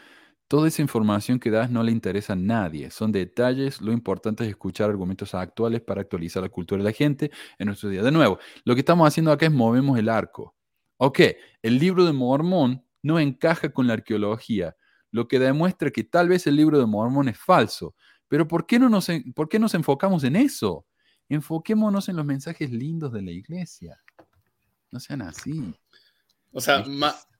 toda 0.49 0.69
esa 0.69 0.83
información 0.83 1.39
que 1.41 1.51
das 1.51 1.71
no 1.71 1.83
le 1.83 1.93
interesa 1.93 2.35
a 2.35 2.37
nadie, 2.37 2.91
son 2.91 3.12
detalles, 3.12 3.81
lo 3.81 3.93
importante 3.93 4.45
es 4.45 4.51
escuchar 4.51 4.91
argumentos 4.91 5.35
actuales 5.35 5.81
para 5.81 6.03
actualizar 6.03 6.43
la 6.43 6.49
cultura 6.51 6.83
de 6.83 6.91
la 6.91 6.93
gente 6.93 7.31
en 7.59 7.67
nuestro 7.69 7.89
día. 7.89 8.03
De 8.03 8.11
nuevo, 8.12 8.39
lo 8.65 8.75
que 8.75 8.81
estamos 8.81 9.07
haciendo 9.09 9.33
acá 9.33 9.47
es 9.47 9.53
movemos 9.53 9.99
el 9.99 10.09
arco. 10.09 10.57
Ok, 10.99 11.21
el 11.62 11.79
libro 11.79 12.05
de 12.05 12.12
Mormón 12.12 12.85
no 13.02 13.18
encaja 13.18 13.70
con 13.70 13.86
la 13.86 13.94
arqueología, 13.94 14.77
lo 15.10 15.28
que 15.28 15.39
demuestra 15.39 15.90
que 15.90 16.05
tal 16.05 16.28
vez 16.28 16.47
el 16.47 16.56
libro 16.56 16.78
de 16.78 16.86
Mormón 16.86 17.28
es 17.28 17.39
falso. 17.39 17.94
Pero 18.28 18.47
¿por 18.47 18.66
qué, 18.66 18.78
no 18.78 18.89
nos, 18.89 19.09
¿por 19.35 19.48
qué 19.48 19.59
nos 19.59 19.74
enfocamos 19.74 20.22
en 20.24 20.36
eso? 20.36 20.86
Enfoquémonos 21.28 22.09
en 22.09 22.16
los 22.16 22.24
mensajes 22.24 22.70
lindos 22.70 23.12
de 23.12 23.22
la 23.22 23.31
iglesia. 23.31 24.01
No 24.90 25.01
sean 25.01 25.22
así. 25.22 25.74
O 26.52 26.60
sea, 26.60 26.85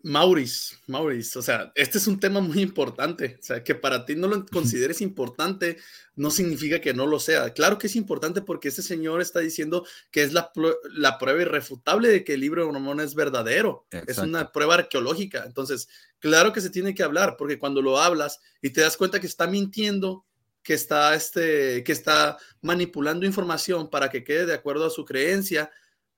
Maurice, 0.03 0.77
Maurice, 0.87 1.39
o 1.39 1.43
sea, 1.43 1.73
este 1.75 1.99
es 1.99 2.07
un 2.07 2.19
tema 2.19 2.41
muy 2.41 2.63
importante. 2.63 3.37
O 3.39 3.43
sea, 3.43 3.63
que 3.63 3.75
para 3.75 4.07
ti 4.07 4.15
no 4.15 4.29
lo 4.29 4.47
consideres 4.47 5.01
importante 5.03 5.77
no 6.17 6.31
significa 6.31 6.81
que 6.81 6.95
no 6.95 7.07
lo 7.07 7.21
sea. 7.21 7.53
Claro 7.53 7.77
que 7.77 7.87
es 7.87 7.97
importante 7.97 8.41
porque 8.41 8.69
este 8.69 8.83
señor 8.83 9.21
está 9.21 9.41
diciendo 9.41 9.85
que 10.11 10.23
es 10.23 10.33
la, 10.33 10.53
la 10.95 11.19
prueba 11.19 11.43
irrefutable 11.43 12.09
de 12.09 12.25
que 12.25 12.35
el 12.35 12.41
libro 12.41 12.65
de 12.65 12.73
Mormón 12.73 13.01
es 13.01 13.15
verdadero. 13.15 13.87
Es 14.07 14.19
una 14.19 14.53
prueba 14.53 14.75
arqueológica. 14.75 15.45
Entonces, 15.45 15.89
claro 16.19 16.53
que 16.53 16.63
se 16.63 16.71
tiene 16.71 16.95
que 16.95 17.03
hablar 17.03 17.37
porque 17.37 17.59
cuando 17.59 17.83
lo 17.83 18.01
hablas 18.01 18.41
y 18.63 18.71
te 18.71 18.81
das 18.81 18.97
cuenta 18.97 19.21
que 19.21 19.27
está 19.27 19.47
mintiendo, 19.47 20.25
que 20.63 20.75
está, 20.75 21.15
este, 21.15 21.85
que 21.85 21.93
está 21.93 22.39
manipulando 22.63 23.27
información 23.27 23.91
para 23.91 24.09
que 24.09 24.25
quede 24.25 24.47
de 24.47 24.55
acuerdo 24.55 24.87
a 24.87 24.91
su 24.91 25.05
creencia, 25.05 25.71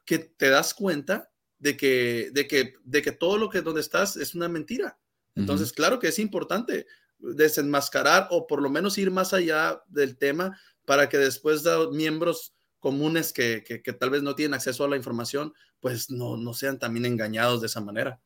que 0.05 0.19
te 0.19 0.51
das 0.51 0.73
cuenta 0.75 1.32
de 1.63 1.77
que, 1.77 2.31
de 2.33 2.49
que, 2.49 2.75
de 2.83 3.03
que 3.03 3.13
todo 3.13 3.39
lo 3.39 3.49
que 3.49 3.63
donde 3.63 3.81
estás 3.81 4.17
es 4.17 4.35
una 4.35 4.49
mentira. 4.49 4.99
Entonces, 5.37 5.73
claro 5.73 6.01
que 6.01 6.09
es 6.09 6.19
importante 6.19 6.87
desenmascarar 7.19 8.27
o 8.31 8.49
por 8.49 8.61
lo 8.61 8.69
menos 8.69 8.99
ir 8.99 9.13
más 9.13 9.33
allá 9.33 9.81
del 9.87 10.19
tema 10.19 10.59
para 10.85 11.09
que 11.09 11.19
después 11.19 11.63
de 11.63 11.89
miembros 11.93 12.53
comunes 12.81 13.33
que, 13.33 13.63
que, 13.63 13.93
tal 13.93 14.11
vez 14.11 14.25
no 14.25 14.35
tienen 14.35 14.55
acceso 14.55 14.85
a 14.85 14.89
la 14.89 14.97
información, 14.97 15.55
pues 15.79 16.11
no, 16.11 16.37
no 16.37 16.53
sean 16.53 16.81
también 16.81 17.07
engañados 17.07 17.61
de 17.61 17.69
esa 17.69 17.81
manera. 17.81 18.21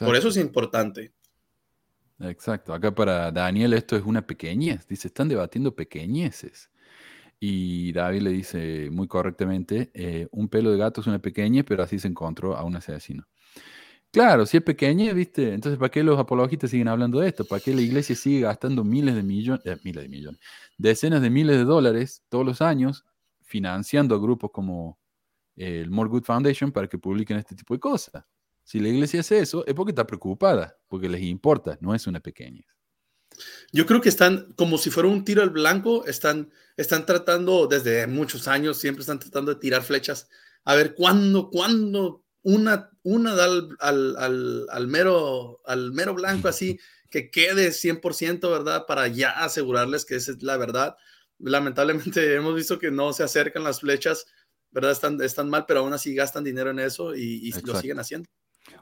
Por 0.00 0.16
eso 0.16 0.28
es 0.28 0.36
importante. 0.36 1.14
Exacto. 2.18 2.74
Acá 2.74 2.92
para 2.92 3.30
Daniel 3.30 3.74
esto 3.74 3.94
es 3.94 4.02
una 4.02 4.26
pequeñez. 4.26 4.88
Dice, 4.88 5.06
están 5.06 5.28
debatiendo 5.28 5.76
pequeñeces. 5.76 6.68
Y 7.38 7.92
David 7.92 8.22
le 8.22 8.30
dice 8.30 8.88
muy 8.90 9.08
correctamente, 9.08 9.90
eh, 9.94 10.28
un 10.30 10.48
pelo 10.48 10.70
de 10.72 10.78
gato 10.78 11.00
es 11.00 11.06
una 11.06 11.18
pequeñez, 11.20 11.64
pero 11.64 11.82
así 11.82 11.98
se 11.98 12.08
encontró 12.08 12.56
a 12.56 12.64
un 12.64 12.76
asesino. 12.76 13.26
Claro, 14.10 14.46
si 14.46 14.56
es 14.56 14.62
pequeña, 14.62 15.12
¿viste? 15.12 15.52
Entonces, 15.52 15.78
¿para 15.78 15.90
qué 15.90 16.02
los 16.02 16.18
apologistas 16.18 16.70
siguen 16.70 16.88
hablando 16.88 17.20
de 17.20 17.28
esto? 17.28 17.44
¿Para 17.44 17.60
qué 17.60 17.74
la 17.74 17.82
iglesia 17.82 18.16
sigue 18.16 18.40
gastando 18.40 18.82
miles 18.84 19.14
de 19.14 19.22
millones, 19.22 19.66
eh, 19.66 19.76
miles 19.84 20.04
de 20.04 20.08
millones, 20.08 20.40
decenas 20.78 21.20
de 21.20 21.28
miles 21.30 21.56
de 21.58 21.64
dólares 21.64 22.24
todos 22.30 22.46
los 22.46 22.62
años 22.62 23.04
financiando 23.42 24.14
a 24.14 24.18
grupos 24.18 24.50
como 24.52 24.98
el 25.56 25.90
More 25.90 26.08
Good 26.10 26.24
Foundation 26.24 26.72
para 26.72 26.88
que 26.88 26.98
publiquen 26.98 27.36
este 27.38 27.54
tipo 27.54 27.74
de 27.74 27.80
cosas? 27.80 28.24
Si 28.64 28.80
la 28.80 28.88
iglesia 28.88 29.20
hace 29.20 29.38
eso, 29.38 29.66
es 29.66 29.74
porque 29.74 29.92
está 29.92 30.06
preocupada, 30.06 30.76
porque 30.88 31.08
les 31.08 31.22
importa, 31.22 31.76
no 31.80 31.94
es 31.94 32.06
una 32.06 32.20
pequeña. 32.20 32.64
Yo 33.72 33.86
creo 33.86 34.00
que 34.00 34.08
están, 34.08 34.52
como 34.56 34.78
si 34.78 34.90
fuera 34.90 35.08
un 35.08 35.24
tiro 35.24 35.42
al 35.42 35.50
blanco, 35.50 36.04
están, 36.06 36.50
están 36.76 37.06
tratando 37.06 37.66
desde 37.66 38.06
muchos 38.06 38.48
años, 38.48 38.78
siempre 38.78 39.02
están 39.02 39.18
tratando 39.18 39.54
de 39.54 39.60
tirar 39.60 39.82
flechas, 39.82 40.28
a 40.64 40.74
ver 40.74 40.94
cuándo, 40.94 41.50
cuándo 41.50 42.24
una, 42.42 42.90
una 43.02 43.34
da 43.34 43.46
al, 43.80 44.66
al, 44.70 44.86
mero, 44.86 45.60
al 45.64 45.92
mero 45.92 46.14
blanco 46.14 46.46
así, 46.46 46.78
que 47.10 47.30
quede 47.30 47.70
100%, 47.70 48.48
¿verdad? 48.48 48.86
Para 48.86 49.08
ya 49.08 49.30
asegurarles 49.30 50.04
que 50.04 50.14
esa 50.14 50.30
es 50.30 50.42
la 50.44 50.56
verdad. 50.56 50.96
Lamentablemente 51.38 52.34
hemos 52.36 52.54
visto 52.54 52.78
que 52.78 52.92
no 52.92 53.12
se 53.12 53.24
acercan 53.24 53.64
las 53.64 53.80
flechas, 53.80 54.26
¿verdad? 54.70 54.92
Están, 54.92 55.20
están 55.22 55.50
mal, 55.50 55.64
pero 55.66 55.80
aún 55.80 55.92
así 55.92 56.14
gastan 56.14 56.44
dinero 56.44 56.70
en 56.70 56.78
eso 56.78 57.16
y, 57.16 57.50
lo 57.64 57.80
siguen 57.80 57.98
haciendo. 57.98 58.28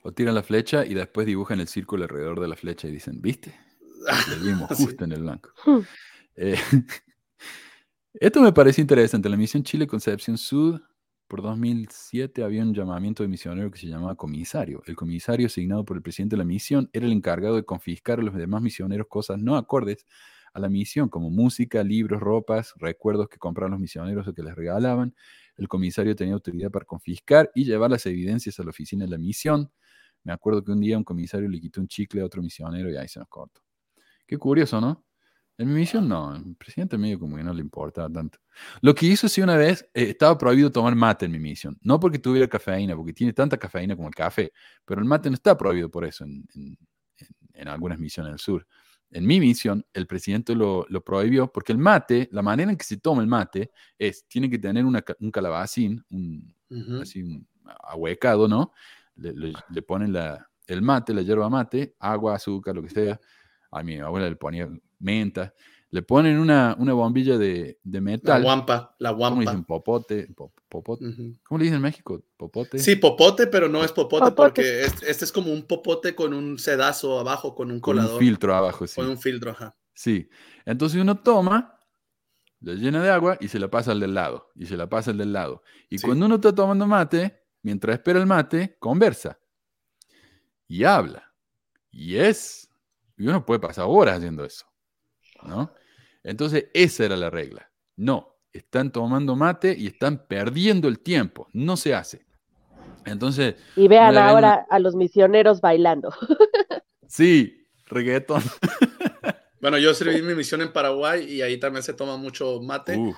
O 0.02 0.12
tiran 0.12 0.34
la 0.34 0.42
flecha 0.42 0.84
y 0.84 0.92
después 0.92 1.26
dibujan 1.26 1.60
el 1.60 1.68
círculo 1.68 2.04
alrededor 2.04 2.40
de 2.40 2.48
la 2.48 2.56
flecha 2.56 2.88
y 2.88 2.90
dicen, 2.90 3.22
¿viste? 3.22 3.58
Lo 4.38 4.44
vimos 4.44 4.68
justo 4.70 5.04
en 5.04 5.12
el 5.12 5.22
blanco. 5.22 5.50
Hmm. 5.64 5.80
Eh, 6.36 6.56
esto 8.14 8.40
me 8.40 8.52
parece 8.52 8.80
interesante. 8.80 9.28
La 9.28 9.36
misión 9.36 9.62
Chile 9.62 9.86
Concepción 9.86 10.38
Sud 10.38 10.80
por 11.26 11.42
2007 11.42 12.44
había 12.44 12.62
un 12.62 12.74
llamamiento 12.74 13.22
de 13.22 13.28
misionero 13.28 13.70
que 13.70 13.78
se 13.78 13.86
llamaba 13.86 14.14
comisario. 14.14 14.82
El 14.86 14.94
comisario 14.94 15.46
asignado 15.46 15.84
por 15.84 15.96
el 15.96 16.02
presidente 16.02 16.34
de 16.34 16.38
la 16.38 16.44
misión 16.44 16.90
era 16.92 17.06
el 17.06 17.12
encargado 17.12 17.56
de 17.56 17.64
confiscar 17.64 18.20
a 18.20 18.22
los 18.22 18.34
demás 18.34 18.62
misioneros 18.62 19.06
cosas 19.08 19.38
no 19.38 19.56
acordes 19.56 20.06
a 20.52 20.60
la 20.60 20.68
misión, 20.68 21.08
como 21.08 21.30
música, 21.30 21.82
libros, 21.82 22.20
ropas, 22.20 22.74
recuerdos 22.76 23.28
que 23.28 23.38
compraban 23.38 23.72
los 23.72 23.80
misioneros 23.80 24.28
o 24.28 24.34
que 24.34 24.42
les 24.42 24.54
regalaban. 24.54 25.14
El 25.56 25.66
comisario 25.66 26.14
tenía 26.14 26.34
autoridad 26.34 26.70
para 26.70 26.84
confiscar 26.84 27.50
y 27.54 27.64
llevar 27.64 27.90
las 27.90 28.06
evidencias 28.06 28.60
a 28.60 28.62
la 28.62 28.70
oficina 28.70 29.04
de 29.04 29.10
la 29.10 29.18
misión. 29.18 29.72
Me 30.22 30.32
acuerdo 30.32 30.62
que 30.62 30.70
un 30.70 30.80
día 30.80 30.96
un 30.96 31.04
comisario 31.04 31.48
le 31.48 31.60
quitó 31.60 31.80
un 31.80 31.88
chicle 31.88 32.20
a 32.20 32.24
otro 32.24 32.40
misionero 32.40 32.88
y 32.90 32.96
ahí 32.96 33.08
se 33.08 33.18
nos 33.18 33.28
cortó. 33.28 33.63
Qué 34.26 34.38
curioso, 34.38 34.80
¿no? 34.80 35.04
En 35.56 35.68
mi 35.68 35.74
misión 35.74 36.08
no, 36.08 36.34
el 36.34 36.56
presidente 36.56 36.98
medio 36.98 37.20
como 37.20 37.36
que 37.36 37.44
no 37.44 37.54
le 37.54 37.60
importa 37.60 38.10
tanto. 38.10 38.38
Lo 38.80 38.92
que 38.94 39.06
hizo 39.06 39.28
sí 39.28 39.40
una 39.40 39.56
vez, 39.56 39.88
eh, 39.94 40.10
estaba 40.10 40.36
prohibido 40.36 40.72
tomar 40.72 40.96
mate 40.96 41.26
en 41.26 41.32
mi 41.32 41.38
misión. 41.38 41.78
No 41.82 42.00
porque 42.00 42.18
tuviera 42.18 42.48
cafeína, 42.48 42.96
porque 42.96 43.12
tiene 43.12 43.32
tanta 43.32 43.56
cafeína 43.56 43.94
como 43.94 44.08
el 44.08 44.14
café, 44.14 44.52
pero 44.84 45.00
el 45.00 45.06
mate 45.06 45.30
no 45.30 45.34
está 45.34 45.56
prohibido 45.56 45.88
por 45.90 46.04
eso 46.04 46.24
en, 46.24 46.44
en, 47.52 47.68
algunas 47.68 48.00
misiones 48.00 48.32
del 48.32 48.40
sur. 48.40 48.66
En 49.10 49.24
mi 49.24 49.38
misión, 49.38 49.86
el 49.92 50.08
presidente 50.08 50.56
lo, 50.56 50.86
lo, 50.88 51.04
prohibió 51.04 51.52
porque 51.52 51.70
el 51.70 51.78
mate, 51.78 52.28
la 52.32 52.42
manera 52.42 52.72
en 52.72 52.76
que 52.76 52.84
se 52.84 52.96
toma 52.96 53.22
el 53.22 53.28
mate 53.28 53.70
es, 53.96 54.26
tiene 54.26 54.50
que 54.50 54.58
tener 54.58 54.84
una, 54.84 55.04
un 55.20 55.30
calabacín, 55.30 56.04
un, 56.10 56.52
así 57.00 57.22
un 57.22 57.46
ahuecado, 57.84 58.48
¿no? 58.48 58.72
Le, 59.14 59.52
le, 59.70 59.82
ponen 59.82 60.12
la, 60.12 60.50
el 60.66 60.82
mate, 60.82 61.14
la 61.14 61.22
hierba 61.22 61.48
mate, 61.48 61.94
agua, 62.00 62.34
azúcar, 62.34 62.74
lo 62.74 62.82
que 62.82 62.90
sea. 62.90 63.20
A 63.74 63.82
mi 63.82 63.98
abuela 63.98 64.28
le 64.28 64.36
ponía 64.36 64.68
menta. 65.00 65.52
Le 65.90 66.02
ponen 66.02 66.38
una, 66.38 66.74
una 66.78 66.92
bombilla 66.92 67.38
de, 67.38 67.78
de, 67.82 68.00
metal. 68.00 68.40
La 68.40 68.44
guampa, 68.44 68.96
la 68.98 69.10
guampa. 69.10 69.30
¿Cómo 69.30 69.42
le 69.42 69.46
dicen? 69.46 69.64
Popote. 69.64 70.28
popote. 70.68 71.04
¿Cómo 71.44 71.58
le 71.58 71.64
dicen 71.64 71.76
en 71.76 71.82
México? 71.82 72.20
Popote. 72.36 72.78
Sí, 72.80 72.96
popote, 72.96 73.46
pero 73.46 73.68
no 73.68 73.84
es 73.84 73.92
popote, 73.92 74.32
porque 74.32 74.82
este, 74.82 75.08
es 75.08 75.30
como 75.30 75.52
un 75.52 75.62
popote 75.62 76.16
con 76.16 76.34
un 76.34 76.58
sedazo 76.58 77.20
abajo, 77.20 77.54
con 77.54 77.70
un 77.70 77.78
colador. 77.78 78.10
Con 78.10 78.16
un 78.16 78.20
filtro 78.20 78.54
abajo, 78.56 78.86
sí. 78.86 78.96
Con 78.96 79.08
un 79.08 79.18
filtro, 79.18 79.52
ajá. 79.52 79.76
Sí. 79.92 80.28
Entonces 80.64 81.00
uno 81.00 81.16
toma, 81.20 81.78
le 82.60 82.74
llena 82.76 83.02
de 83.02 83.10
agua 83.10 83.36
y 83.40 83.48
se 83.48 83.58
la 83.58 83.68
pasa 83.68 83.92
al 83.92 84.00
del 84.00 84.14
lado. 84.14 84.50
Y 84.56 84.66
se 84.66 84.76
la 84.76 84.88
pasa 84.88 85.12
al 85.12 85.18
del 85.18 85.32
lado. 85.32 85.62
Y 85.88 85.98
cuando 85.98 86.26
uno 86.26 86.36
está 86.36 86.52
tomando 86.52 86.86
mate, 86.86 87.44
mientras 87.62 87.94
espera 87.94 88.18
el 88.18 88.26
mate, 88.26 88.76
conversa. 88.78 89.38
Y 90.66 90.84
habla. 90.84 91.32
Y 91.92 92.16
es. 92.16 92.68
Y 93.16 93.26
uno 93.28 93.44
puede 93.44 93.60
pasar 93.60 93.86
horas 93.88 94.18
haciendo 94.18 94.44
eso. 94.44 94.66
¿no? 95.42 95.72
Entonces, 96.22 96.66
esa 96.74 97.04
era 97.04 97.16
la 97.16 97.30
regla. 97.30 97.70
No, 97.96 98.36
están 98.52 98.90
tomando 98.90 99.36
mate 99.36 99.74
y 99.76 99.86
están 99.86 100.26
perdiendo 100.26 100.88
el 100.88 101.00
tiempo. 101.00 101.48
No 101.52 101.76
se 101.76 101.94
hace. 101.94 102.24
Entonces. 103.04 103.56
Y 103.76 103.88
vean 103.88 104.16
ahora 104.16 104.66
a 104.68 104.78
los 104.78 104.94
misioneros 104.94 105.60
bailando. 105.60 106.12
Sí, 107.06 107.68
reggaeton. 107.86 108.42
Bueno, 109.60 109.78
yo 109.78 109.94
serví 109.94 110.20
mi 110.20 110.34
misión 110.34 110.60
en 110.60 110.74
Paraguay 110.74 111.24
y 111.24 111.40
ahí 111.40 111.56
también 111.58 111.82
se 111.82 111.94
toma 111.94 112.18
mucho 112.18 112.60
mate. 112.60 112.98
Uh, 112.98 113.14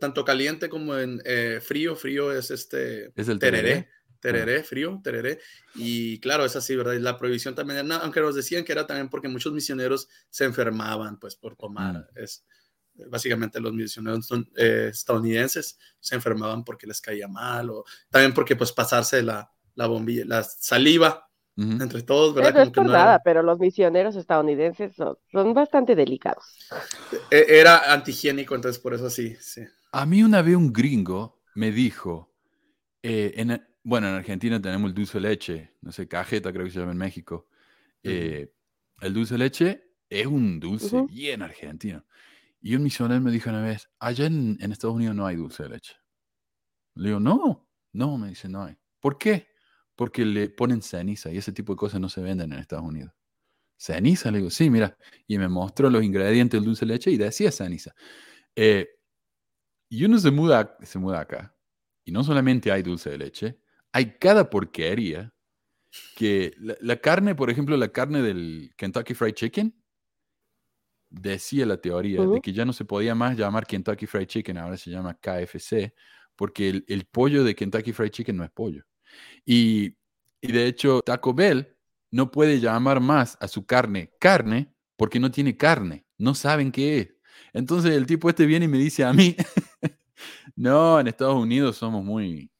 tanto, 0.00 0.24
caliente 0.24 0.70
como 0.70 0.96
en 0.96 1.20
eh, 1.26 1.58
frío. 1.60 1.96
Frío 1.96 2.32
es 2.32 2.50
este. 2.50 3.12
Es 3.14 3.28
el 3.28 3.38
tereré 3.38 3.62
tereré, 3.62 3.88
frío, 4.64 5.00
tereré. 5.02 5.40
Y 5.74 6.18
claro, 6.20 6.44
es 6.44 6.56
así, 6.56 6.76
¿verdad? 6.76 6.94
Y 6.94 7.00
la 7.00 7.16
prohibición 7.16 7.54
también, 7.54 7.90
aunque 7.92 8.20
nos 8.20 8.34
decían 8.34 8.64
que 8.64 8.72
era 8.72 8.86
también 8.86 9.08
porque 9.08 9.28
muchos 9.28 9.52
misioneros 9.52 10.08
se 10.28 10.44
enfermaban, 10.44 11.18
pues, 11.18 11.36
por 11.36 11.56
tomar. 11.56 12.08
Mm. 12.14 12.18
Es, 12.22 12.44
básicamente 13.08 13.60
los 13.60 13.72
misioneros 13.72 14.28
eh, 14.56 14.88
estadounidenses 14.90 15.78
se 15.98 16.14
enfermaban 16.14 16.64
porque 16.64 16.86
les 16.86 17.00
caía 17.00 17.28
mal 17.28 17.70
o 17.70 17.84
también 18.10 18.34
porque, 18.34 18.56
pues, 18.56 18.72
pasarse 18.72 19.22
la, 19.22 19.50
la 19.74 19.86
bombilla, 19.86 20.24
la 20.26 20.42
saliva 20.42 21.26
entre 21.56 22.02
todos, 22.02 22.34
¿verdad? 22.34 22.62
es 22.62 22.72
verdad, 22.72 23.20
pero 23.22 23.42
los 23.42 23.58
misioneros 23.58 24.16
estadounidenses 24.16 24.94
son, 24.94 25.18
son 25.30 25.52
bastante 25.52 25.94
delicados. 25.94 26.44
E, 27.30 27.44
era 27.48 27.92
antihigiénico, 27.92 28.54
entonces 28.54 28.80
por 28.80 28.94
eso 28.94 29.10
sí, 29.10 29.36
sí. 29.40 29.62
A 29.92 30.06
mí 30.06 30.22
una 30.22 30.40
vez 30.40 30.56
un 30.56 30.72
gringo 30.72 31.42
me 31.54 31.70
dijo, 31.70 32.32
eh, 33.02 33.34
en, 33.36 33.62
bueno, 33.82 34.08
en 34.08 34.14
Argentina 34.14 34.60
tenemos 34.60 34.90
el 34.90 34.94
dulce 34.94 35.18
de 35.18 35.28
leche, 35.28 35.70
no 35.80 35.92
sé, 35.92 36.06
cajeta 36.06 36.52
creo 36.52 36.64
que 36.64 36.70
se 36.70 36.80
llama 36.80 36.92
en 36.92 36.98
México. 36.98 37.48
Eh, 38.02 38.52
el 39.00 39.14
dulce 39.14 39.34
de 39.34 39.38
leche 39.38 39.90
es 40.08 40.26
un 40.26 40.60
dulce 40.60 41.02
bien 41.08 41.42
argentino. 41.42 42.04
Y 42.60 42.74
un 42.74 42.82
misionero 42.82 43.20
me 43.20 43.30
dijo 43.30 43.48
una 43.48 43.62
vez, 43.62 43.88
allá 43.98 44.26
en, 44.26 44.58
Estados 44.60 44.96
Unidos 44.96 45.16
no 45.16 45.26
hay 45.26 45.36
dulce 45.36 45.62
de 45.62 45.70
leche. 45.70 45.94
Le 46.94 47.08
digo, 47.08 47.20
no, 47.20 47.68
no, 47.92 48.18
me 48.18 48.28
dice, 48.28 48.48
no 48.48 48.64
hay. 48.64 48.76
¿Por 49.00 49.16
qué? 49.16 49.48
Porque 49.96 50.24
le 50.24 50.50
ponen 50.50 50.82
ceniza 50.82 51.30
y 51.30 51.38
ese 51.38 51.52
tipo 51.52 51.72
de 51.72 51.78
cosas 51.78 52.00
no 52.00 52.08
se 52.08 52.20
venden 52.20 52.52
en 52.52 52.58
Estados 52.58 52.84
Unidos. 52.84 53.12
¿Ceniza? 53.78 54.30
Le 54.30 54.38
digo, 54.38 54.50
sí, 54.50 54.68
mira. 54.68 54.98
Y 55.26 55.38
me 55.38 55.48
mostró 55.48 55.88
los 55.88 56.04
ingredientes 56.04 56.60
del 56.60 56.66
dulce 56.66 56.84
de 56.84 56.92
leche 56.92 57.10
y 57.10 57.16
decía 57.16 57.50
ceniza. 57.50 57.94
Eh, 58.54 58.88
y 59.88 60.04
uno 60.04 60.18
se 60.18 60.30
muda, 60.30 60.76
se 60.82 60.98
muda 60.98 61.20
acá. 61.20 61.56
Y 62.04 62.12
no 62.12 62.22
solamente 62.24 62.70
hay 62.70 62.82
dulce 62.82 63.10
de 63.10 63.18
leche, 63.18 63.60
hay 63.92 64.16
cada 64.18 64.50
porquería 64.50 65.32
que 66.16 66.54
la, 66.58 66.96
carne, 66.96 67.34
por 67.34 67.50
ejemplo, 67.50 67.76
la 67.76 67.88
carne 67.88 68.22
del 68.22 68.72
Kentucky 68.76 69.14
Fried 69.14 69.34
Chicken, 69.34 69.74
decía 71.08 71.66
la 71.66 71.78
teoría 71.78 72.24
de 72.24 72.40
que 72.40 72.52
ya 72.52 72.64
no 72.64 72.72
se 72.72 72.84
podía 72.84 73.14
más 73.16 73.36
llamar 73.36 73.66
Kentucky 73.66 74.06
Fried 74.06 74.26
Chicken, 74.26 74.58
ahora 74.58 74.76
se 74.76 74.90
llama 74.90 75.14
KFC, 75.14 75.92
porque 76.36 76.84
el, 76.86 77.04
pollo 77.06 77.42
de 77.42 77.56
Kentucky 77.56 77.92
Fried 77.92 78.10
Chicken 78.10 78.36
no 78.36 78.44
es 78.44 78.50
pollo. 78.50 78.84
Y, 79.44 79.96
y, 80.40 80.52
de 80.52 80.66
hecho, 80.66 81.00
Taco 81.00 81.34
Bell 81.34 81.76
no 82.12 82.30
puede 82.30 82.60
llamar 82.60 83.00
más 83.00 83.36
a 83.40 83.48
su 83.48 83.66
carne 83.66 84.12
carne 84.20 84.72
porque 84.96 85.18
no 85.18 85.30
tiene 85.30 85.56
carne, 85.56 86.04
no 86.18 86.34
saben 86.34 86.70
qué 86.70 86.98
es. 86.98 87.08
Entonces 87.52 87.92
el 87.96 88.06
tipo 88.06 88.28
este 88.28 88.46
viene 88.46 88.66
y 88.66 88.68
me 88.68 88.78
dice 88.78 89.04
a 89.04 89.12
mí, 89.12 89.36
no, 90.56 91.00
en 91.00 91.08
Estados 91.08 91.36
Unidos 91.36 91.76
somos 91.76 92.04
muy, 92.04 92.50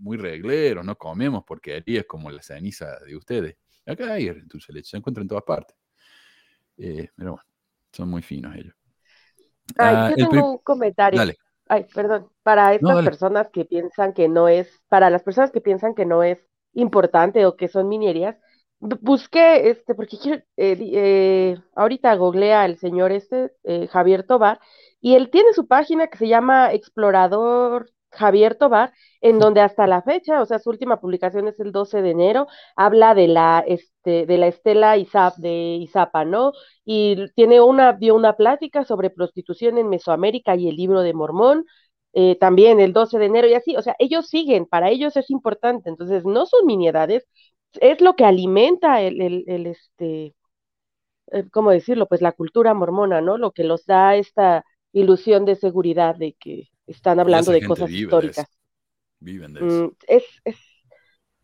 muy 0.00 0.16
regleros, 0.16 0.84
no 0.84 0.96
comemos 0.96 1.44
porquerías 1.44 2.04
como 2.06 2.30
la 2.30 2.42
ceniza 2.42 2.98
de 3.00 3.16
ustedes. 3.16 3.56
Acá 3.86 4.14
hay 4.14 4.28
dulce 4.46 4.72
leche, 4.72 4.90
se 4.90 4.96
encuentra 4.96 5.22
en 5.22 5.28
todas 5.28 5.44
partes. 5.44 5.76
Eh, 6.76 7.08
pero 7.14 7.32
bueno, 7.32 7.46
son 7.92 8.08
muy 8.08 8.22
finos 8.22 8.56
ellos. 8.56 8.74
Ah, 9.78 10.12
yo 10.16 10.28
tengo 10.28 10.52
un 10.52 10.58
comentario. 10.58 11.20
ay, 11.68 11.86
perdón, 11.94 12.30
para 12.42 12.74
estas 12.74 13.04
personas 13.04 13.48
que 13.52 13.64
piensan 13.64 14.12
que 14.12 14.28
no 14.28 14.48
es, 14.48 14.68
para 14.88 15.10
las 15.10 15.22
personas 15.22 15.50
que 15.52 15.60
piensan 15.60 15.94
que 15.94 16.06
no 16.06 16.22
es 16.22 16.44
importante 16.72 17.44
o 17.46 17.56
que 17.56 17.68
son 17.68 17.88
minerías, 17.88 18.36
busqué, 18.80 19.70
este, 19.70 19.94
porque 19.94 20.18
quiero, 20.18 20.42
eh, 20.56 20.76
eh, 20.80 21.58
ahorita 21.74 22.14
googlea 22.14 22.64
el 22.64 22.78
señor 22.78 23.12
este, 23.12 23.52
Javier 23.88 24.24
Tobar, 24.24 24.60
y 25.00 25.14
él 25.14 25.30
tiene 25.30 25.52
su 25.52 25.66
página 25.66 26.08
que 26.08 26.18
se 26.18 26.28
llama 26.28 26.72
Explorador 26.72 27.90
Javier 28.10 28.56
Tobar, 28.56 28.92
en 29.20 29.38
donde 29.38 29.60
hasta 29.60 29.86
la 29.86 30.02
fecha, 30.02 30.42
o 30.42 30.46
sea, 30.46 30.58
su 30.58 30.70
última 30.70 31.00
publicación 31.00 31.48
es 31.48 31.58
el 31.60 31.72
12 31.72 32.02
de 32.02 32.10
enero, 32.10 32.46
habla 32.76 33.14
de 33.14 33.28
la, 33.28 33.64
este, 33.66 34.26
de 34.26 34.38
la 34.38 34.46
estela 34.48 34.96
Izap, 34.96 35.36
de 35.36 35.76
Izapa, 35.80 36.24
¿no? 36.24 36.52
Y 36.84 37.30
tiene 37.34 37.60
una, 37.60 37.92
dio 37.92 38.14
una 38.14 38.34
plática 38.36 38.84
sobre 38.84 39.10
prostitución 39.10 39.78
en 39.78 39.88
Mesoamérica 39.88 40.56
y 40.56 40.68
el 40.68 40.76
libro 40.76 41.02
de 41.02 41.14
Mormón, 41.14 41.64
eh, 42.12 42.36
también 42.38 42.80
el 42.80 42.92
12 42.92 43.18
de 43.18 43.26
enero 43.26 43.46
y 43.48 43.54
así, 43.54 43.76
o 43.76 43.82
sea, 43.82 43.94
ellos 43.98 44.28
siguen, 44.28 44.66
para 44.66 44.90
ellos 44.90 45.16
es 45.16 45.30
importante, 45.30 45.88
entonces 45.90 46.24
no 46.24 46.46
son 46.46 46.66
miniedades, 46.66 47.26
es 47.80 48.00
lo 48.00 48.16
que 48.16 48.24
alimenta 48.24 49.00
el, 49.02 49.20
el, 49.20 49.44
el 49.46 49.66
este, 49.66 50.34
eh, 51.32 51.48
¿cómo 51.50 51.70
decirlo? 51.70 52.06
Pues 52.06 52.22
la 52.22 52.32
cultura 52.32 52.74
mormona, 52.74 53.20
¿no? 53.20 53.38
Lo 53.38 53.52
que 53.52 53.64
los 53.64 53.86
da 53.86 54.16
esta 54.16 54.64
ilusión 54.92 55.44
de 55.44 55.56
seguridad 55.56 56.16
de 56.16 56.34
que 56.38 56.68
están 56.92 57.20
hablando 57.20 57.52
de 57.52 57.62
cosas 57.62 57.90
históricas. 57.90 58.46
Viven 59.20 59.52
de 59.52 59.60
eso. 59.60 59.86
Mm, 59.86 59.96
es, 60.08 60.24
es, 60.44 60.56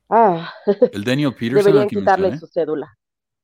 ah. 0.08 0.52
El 0.92 1.04
Daniel 1.04 1.34
Peterson. 1.34 1.64
Deberían 1.64 1.88
quitarle 1.88 2.38
su 2.38 2.46
cédula. 2.46 2.98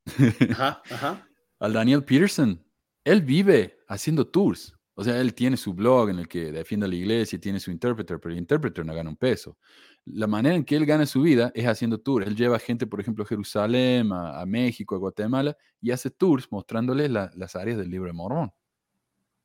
ajá, 0.51 0.83
ajá. 0.91 1.29
Al 1.61 1.73
Daniel 1.73 2.03
Peterson, 2.05 2.65
él 3.05 3.23
vive 3.23 3.79
haciendo 3.89 4.27
tours. 4.27 4.75
O 4.95 5.05
sea, 5.05 5.21
él 5.21 5.35
tiene 5.35 5.57
su 5.57 5.73
blog 5.73 6.11
en 6.11 6.19
el 6.19 6.29
que 6.29 6.53
defiende 6.53 6.87
a 6.87 6.89
la 6.89 6.95
iglesia, 6.95 7.39
tiene 7.41 7.61
su 7.61 7.71
intérprete, 7.71 8.19
pero 8.19 8.33
el 8.33 8.39
intérprete 8.39 8.85
no 8.85 8.95
gana 8.95 9.09
un 9.09 9.17
peso. 9.17 9.57
La 10.05 10.27
manera 10.27 10.55
en 10.55 10.65
que 10.65 10.77
él 10.77 10.85
gana 10.85 11.07
su 11.07 11.23
vida 11.23 11.51
es 11.55 11.67
haciendo 11.67 11.99
tours. 11.99 12.27
Él 12.27 12.37
lleva 12.37 12.59
gente, 12.59 12.87
por 12.87 13.01
ejemplo, 13.01 13.25
a 13.25 13.27
Jerusalén, 13.27 14.11
a, 14.13 14.45
México, 14.45 14.95
a 14.95 14.99
Guatemala, 14.99 15.57
y 15.81 15.93
hace 15.93 16.11
tours 16.11 16.51
mostrándoles 16.51 17.11
las 17.11 17.57
áreas 17.57 17.79
del 17.79 17.91
libro 17.91 18.09
de 18.09 18.13
Mormón. 18.13 18.53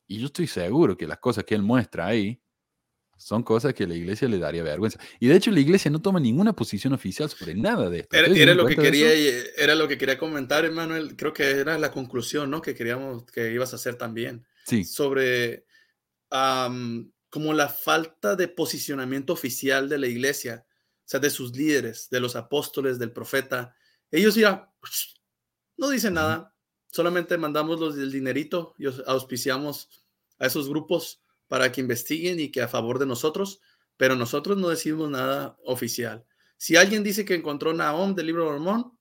Y 0.06 0.18
yo 0.18 0.26
estoy 0.26 0.46
seguro 0.46 0.96
que 0.96 1.06
las 1.06 1.18
cosas 1.18 1.44
que 1.44 1.54
él 1.54 1.62
muestra 1.62 2.06
ahí 2.06 2.40
son 3.18 3.42
cosas 3.42 3.74
que 3.74 3.86
la 3.86 3.94
iglesia 3.94 4.28
le 4.28 4.38
daría 4.38 4.62
vergüenza. 4.62 4.98
Y 5.20 5.26
de 5.26 5.36
hecho 5.36 5.50
la 5.50 5.60
iglesia 5.60 5.90
no 5.90 6.00
toma 6.00 6.20
ninguna 6.20 6.54
posición 6.54 6.92
oficial 6.92 7.28
sobre 7.28 7.54
nada 7.54 7.90
de 7.90 8.00
esto. 8.00 8.16
Era, 8.16 8.54
lo, 8.54 8.66
que 8.66 8.76
quería, 8.76 9.12
era 9.56 9.74
lo 9.74 9.88
que 9.88 9.98
quería 9.98 10.18
comentar, 10.18 10.64
Emanuel. 10.64 11.16
Creo 11.16 11.32
que 11.32 11.50
era 11.50 11.78
la 11.78 11.90
conclusión 11.90 12.50
¿no? 12.50 12.62
que 12.62 12.74
queríamos 12.74 13.24
que 13.26 13.52
ibas 13.52 13.72
a 13.72 13.76
hacer 13.76 13.96
también. 13.96 14.46
Sí. 14.64 14.84
Sobre 14.84 15.66
como 17.30 17.52
la 17.52 17.68
falta 17.68 18.36
de 18.36 18.48
posicionamiento 18.48 19.32
oficial 19.32 19.88
de 19.88 19.98
la 19.98 20.06
iglesia, 20.06 20.66
o 20.68 21.08
sea, 21.08 21.20
de 21.20 21.30
sus 21.30 21.56
líderes, 21.56 22.08
de 22.10 22.20
los 22.20 22.36
apóstoles, 22.36 22.98
del 22.98 23.12
profeta. 23.12 23.74
Ellos 24.10 24.34
ya 24.34 24.70
no 25.76 25.88
dicen 25.90 26.14
nada, 26.14 26.54
solamente 26.86 27.38
mandamos 27.38 27.80
los 27.80 27.96
del 27.96 28.12
dinerito 28.12 28.74
y 28.78 28.86
auspiciamos 29.06 29.88
a 30.38 30.46
esos 30.46 30.68
grupos 30.68 31.22
para 31.48 31.72
que 31.72 31.80
investiguen 31.80 32.38
y 32.38 32.50
que 32.50 32.62
a 32.62 32.68
favor 32.68 32.98
de 32.98 33.06
nosotros, 33.06 33.60
pero 33.96 34.14
nosotros 34.14 34.56
no 34.56 34.68
decimos 34.68 35.10
nada 35.10 35.56
oficial. 35.64 36.24
Si 36.56 36.76
alguien 36.76 37.02
dice 37.02 37.24
que 37.24 37.34
encontró 37.34 37.72
Nahum 37.72 38.14
del 38.14 38.26
libro 38.26 38.44
de 38.44 38.50
Mormón, 38.52 38.98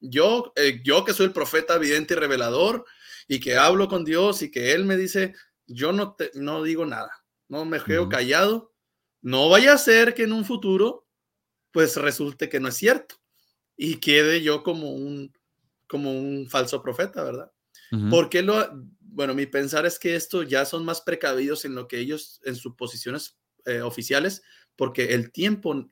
yo, 0.00 0.52
eh, 0.56 0.80
yo 0.84 1.04
que 1.04 1.12
soy 1.12 1.26
el 1.26 1.32
profeta 1.32 1.74
evidente 1.74 2.14
y 2.14 2.16
revelador 2.16 2.84
y 3.26 3.40
que 3.40 3.56
hablo 3.56 3.88
con 3.88 4.04
Dios 4.04 4.42
y 4.42 4.50
que 4.50 4.72
Él 4.72 4.84
me 4.84 4.96
dice, 4.96 5.34
yo 5.66 5.92
no, 5.92 6.14
te, 6.14 6.30
no 6.34 6.62
digo 6.62 6.86
nada, 6.86 7.10
no 7.48 7.64
me 7.64 7.80
quedo 7.82 8.08
callado, 8.08 8.72
no 9.20 9.48
vaya 9.48 9.72
a 9.72 9.78
ser 9.78 10.14
que 10.14 10.24
en 10.24 10.32
un 10.32 10.44
futuro 10.44 11.06
pues 11.72 11.96
resulte 11.96 12.48
que 12.48 12.60
no 12.60 12.68
es 12.68 12.76
cierto 12.76 13.16
y 13.76 13.96
quede 13.96 14.42
yo 14.42 14.62
como 14.62 14.92
un, 14.92 15.32
como 15.86 16.12
un 16.12 16.48
falso 16.48 16.82
profeta, 16.82 17.22
¿verdad? 17.22 17.52
Porque 18.10 18.42
lo, 18.42 18.68
bueno, 19.18 19.34
mi 19.34 19.46
pensar 19.46 19.84
es 19.84 19.98
que 19.98 20.14
esto 20.14 20.44
ya 20.44 20.64
son 20.64 20.84
más 20.84 21.00
precavidos 21.00 21.64
en 21.64 21.74
lo 21.74 21.88
que 21.88 21.98
ellos, 21.98 22.40
en 22.44 22.54
sus 22.54 22.76
posiciones 22.76 23.36
eh, 23.64 23.80
oficiales, 23.80 24.42
porque 24.76 25.12
el 25.12 25.32
tiempo, 25.32 25.90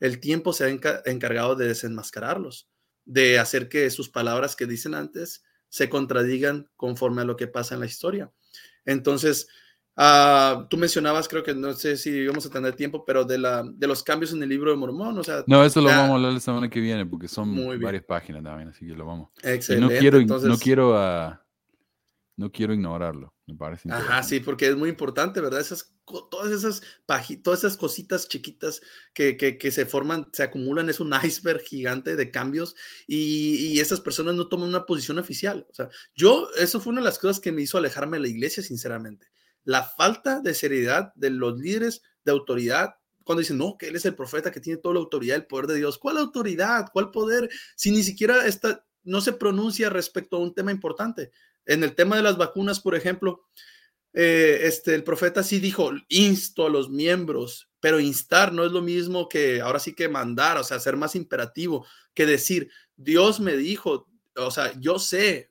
el 0.00 0.20
tiempo 0.20 0.54
se 0.54 0.64
ha 0.64 0.68
encargado 1.04 1.54
de 1.54 1.68
desenmascararlos, 1.68 2.70
de 3.04 3.38
hacer 3.38 3.68
que 3.68 3.90
sus 3.90 4.08
palabras 4.08 4.56
que 4.56 4.64
dicen 4.64 4.94
antes 4.94 5.44
se 5.68 5.90
contradigan 5.90 6.70
conforme 6.76 7.20
a 7.20 7.26
lo 7.26 7.36
que 7.36 7.46
pasa 7.46 7.74
en 7.74 7.80
la 7.80 7.86
historia. 7.86 8.32
Entonces, 8.86 9.48
Uh, 9.98 10.68
tú 10.68 10.76
mencionabas, 10.76 11.26
creo 11.26 11.42
que 11.42 11.54
no 11.54 11.72
sé 11.72 11.96
si 11.96 12.26
vamos 12.26 12.44
a 12.44 12.50
tener 12.50 12.74
tiempo, 12.74 13.02
pero 13.06 13.24
de, 13.24 13.38
la, 13.38 13.64
de 13.66 13.86
los 13.86 14.02
cambios 14.02 14.30
en 14.34 14.42
el 14.42 14.48
libro 14.50 14.70
de 14.70 14.76
Mormón, 14.76 15.16
o 15.18 15.24
sea... 15.24 15.42
No, 15.46 15.64
eso 15.64 15.80
lo 15.80 15.88
vamos 15.88 16.10
a 16.10 16.14
hablar 16.16 16.32
la 16.34 16.40
semana 16.40 16.68
que 16.68 16.80
viene, 16.80 17.06
porque 17.06 17.28
son 17.28 17.80
varias 17.80 18.04
páginas 18.04 18.44
también, 18.44 18.68
así 18.68 18.86
que 18.86 18.92
lo 18.92 19.06
vamos. 19.06 19.30
Excelente. 19.42 19.94
no 19.94 19.98
quiero, 19.98 20.20
no 20.20 20.58
quiero, 20.58 20.90
uh, 20.90 21.32
no 22.36 22.52
quiero 22.52 22.74
ignorarlo, 22.74 23.34
me 23.46 23.54
parece. 23.56 23.90
Ajá, 23.90 24.22
sí, 24.22 24.40
porque 24.40 24.68
es 24.68 24.76
muy 24.76 24.88
importante, 24.88 25.40
¿verdad? 25.40 25.60
Esas, 25.60 25.94
todas 26.30 26.52
esas 26.52 26.82
todas 27.42 27.60
esas 27.60 27.76
cositas 27.76 28.28
chiquitas 28.28 28.82
que, 29.14 29.36
que, 29.36 29.58
que, 29.58 29.70
se 29.70 29.86
forman, 29.86 30.28
se 30.32 30.42
acumulan, 30.42 30.90
es 30.90 31.00
un 31.00 31.12
iceberg 31.24 31.62
gigante 31.62 32.14
de 32.16 32.30
cambios 32.30 32.76
y, 33.06 33.56
y 33.68 33.80
esas 33.80 34.00
personas 34.00 34.34
no 34.34 34.48
toman 34.48 34.68
una 34.68 34.86
posición 34.86 35.18
oficial. 35.18 35.66
O 35.70 35.74
sea, 35.74 35.88
yo, 36.14 36.48
eso 36.58 36.80
fue 36.80 36.92
una 36.92 37.00
de 37.00 37.06
las 37.06 37.18
cosas 37.18 37.40
que 37.40 37.52
me 37.52 37.62
hizo 37.62 37.78
alejarme 37.78 38.18
de 38.18 38.22
la 38.22 38.28
iglesia, 38.28 38.62
sinceramente 38.62 39.28
la 39.66 39.82
falta 39.82 40.40
de 40.40 40.54
seriedad 40.54 41.12
de 41.16 41.30
los 41.30 41.58
líderes 41.58 42.00
de 42.24 42.32
autoridad 42.32 42.94
cuando 43.24 43.40
dicen, 43.40 43.58
no, 43.58 43.76
que 43.76 43.88
él 43.88 43.96
es 43.96 44.04
el 44.04 44.14
profeta 44.14 44.52
que 44.52 44.60
tiene 44.60 44.80
toda 44.80 44.94
la 44.94 45.00
autoridad, 45.00 45.34
el 45.34 45.46
poder 45.46 45.66
de 45.66 45.74
Dios. 45.74 45.98
¿Cuál 45.98 46.18
autoridad? 46.18 46.86
¿Cuál 46.92 47.10
poder? 47.10 47.50
Si 47.74 47.90
ni 47.90 48.04
siquiera 48.04 48.46
está, 48.46 48.86
no 49.02 49.20
se 49.20 49.32
pronuncia 49.32 49.90
respecto 49.90 50.36
a 50.36 50.40
un 50.40 50.54
tema 50.54 50.70
importante. 50.70 51.32
En 51.66 51.84
el 51.84 51.94
tema 51.94 52.16
de 52.16 52.22
las 52.22 52.38
vacunas, 52.38 52.80
por 52.80 52.94
ejemplo, 52.94 53.46
eh, 54.18 54.60
este, 54.62 54.94
el 54.94 55.04
profeta 55.04 55.42
sí 55.42 55.60
dijo, 55.60 55.90
insto 56.08 56.66
a 56.66 56.70
los 56.70 56.88
miembros, 56.88 57.68
pero 57.80 58.00
instar 58.00 58.52
no 58.52 58.64
es 58.64 58.72
lo 58.72 58.80
mismo 58.80 59.28
que 59.28 59.60
ahora 59.60 59.78
sí 59.78 59.94
que 59.94 60.08
mandar, 60.08 60.56
o 60.56 60.64
sea, 60.64 60.80
ser 60.80 60.96
más 60.96 61.14
imperativo 61.14 61.86
que 62.14 62.24
decir, 62.24 62.70
Dios 62.96 63.40
me 63.40 63.56
dijo, 63.56 64.08
o 64.36 64.50
sea, 64.50 64.72
yo 64.80 64.98
sé, 64.98 65.50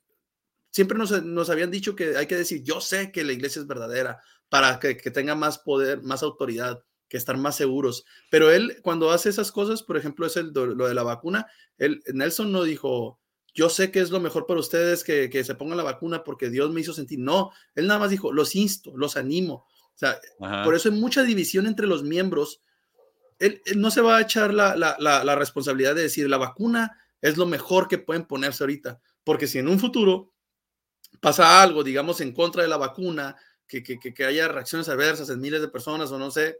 siempre 0.71 0.97
nos, 0.97 1.49
habían 1.49 1.69
dicho 1.69 1.95
que 1.95 2.17
hay 2.17 2.25
que 2.25 2.35
decir, 2.35 2.63
yo 2.63 2.81
sé 2.81 3.11
que 3.11 3.23
la 3.23 3.33
iglesia 3.33 3.61
es 3.61 3.67
verdadera 3.67 4.19
para 4.49 4.79
que, 4.79 4.95
tenga 4.95 5.35
más 5.35 5.59
poder, 5.59 6.01
más 6.01 6.23
autoridad, 6.23 6.83
que 7.07 7.17
estar 7.17 7.37
más 7.37 7.55
seguros. 7.55 8.03
Pero 8.31 8.51
él, 8.51 8.79
cuando 8.81 9.11
hace 9.11 9.29
esas 9.29 9.51
cosas, 9.51 9.83
por 9.83 9.95
ejemplo, 9.95 10.25
es 10.25 10.37
el, 10.37 10.51
lo 10.53 10.87
de 10.87 10.93
la 10.95 11.03
vacuna, 11.03 11.45
él, 11.77 12.01
Nelson 12.13 12.51
no 12.51 12.63
dijo, 12.63 13.19
yo 13.55 13.69
sé 13.69 13.89
que 13.89 14.01
es 14.01 14.11
lo 14.11 14.19
mejor 14.19 14.45
para 14.45 14.59
ustedes 14.59 15.03
que, 15.03 15.43
se 15.43 15.55
pongan 15.55 15.77
la 15.77 15.83
vacuna 15.83 16.23
porque 16.23 16.49
Dios 16.49 16.71
me 16.71 16.81
hizo 16.81 16.93
sentir. 16.93 17.19
No, 17.19 17.51
él 17.73 17.87
nada 17.87 18.01
más 18.01 18.09
dijo, 18.11 18.31
los 18.31 18.55
insto, 18.55 18.95
los 18.95 19.17
animo. 19.17 19.65
O 19.95 19.97
sea, 19.97 20.19
por 20.63 20.75
eso 20.75 20.89
hay 20.89 20.95
mucha 20.95 21.23
división 21.23 21.65
entre 21.65 21.87
los 21.87 22.03
miembros. 22.03 22.61
Él, 23.39 23.61
no 23.77 23.89
se 23.89 24.01
va 24.01 24.17
a 24.17 24.21
echar 24.21 24.53
la, 24.53 24.75
la 24.75 25.35
responsabilidad 25.35 25.95
de 25.95 26.03
decir, 26.03 26.29
la 26.29 26.37
vacuna 26.37 26.99
es 27.21 27.37
lo 27.37 27.45
mejor 27.45 27.87
que 27.87 27.97
pueden 27.97 28.25
ponerse 28.25 28.63
ahorita, 28.63 28.99
porque 29.23 29.47
si 29.47 29.57
en 29.57 29.67
un 29.67 29.79
futuro 29.79 30.31
pasa 31.19 31.63
algo, 31.63 31.83
digamos, 31.83 32.21
en 32.21 32.33
contra 32.33 32.61
de 32.61 32.69
la 32.69 32.77
vacuna, 32.77 33.35
que, 33.67 33.81
que, 33.81 33.97
que, 33.97 34.25
haya 34.25 34.47
reacciones 34.47 34.89
adversas 34.89 35.29
en 35.29 35.41
miles 35.41 35.61
de 35.61 35.67
personas 35.67 36.11
o 36.11 36.19
no 36.19 36.29
sé, 36.29 36.59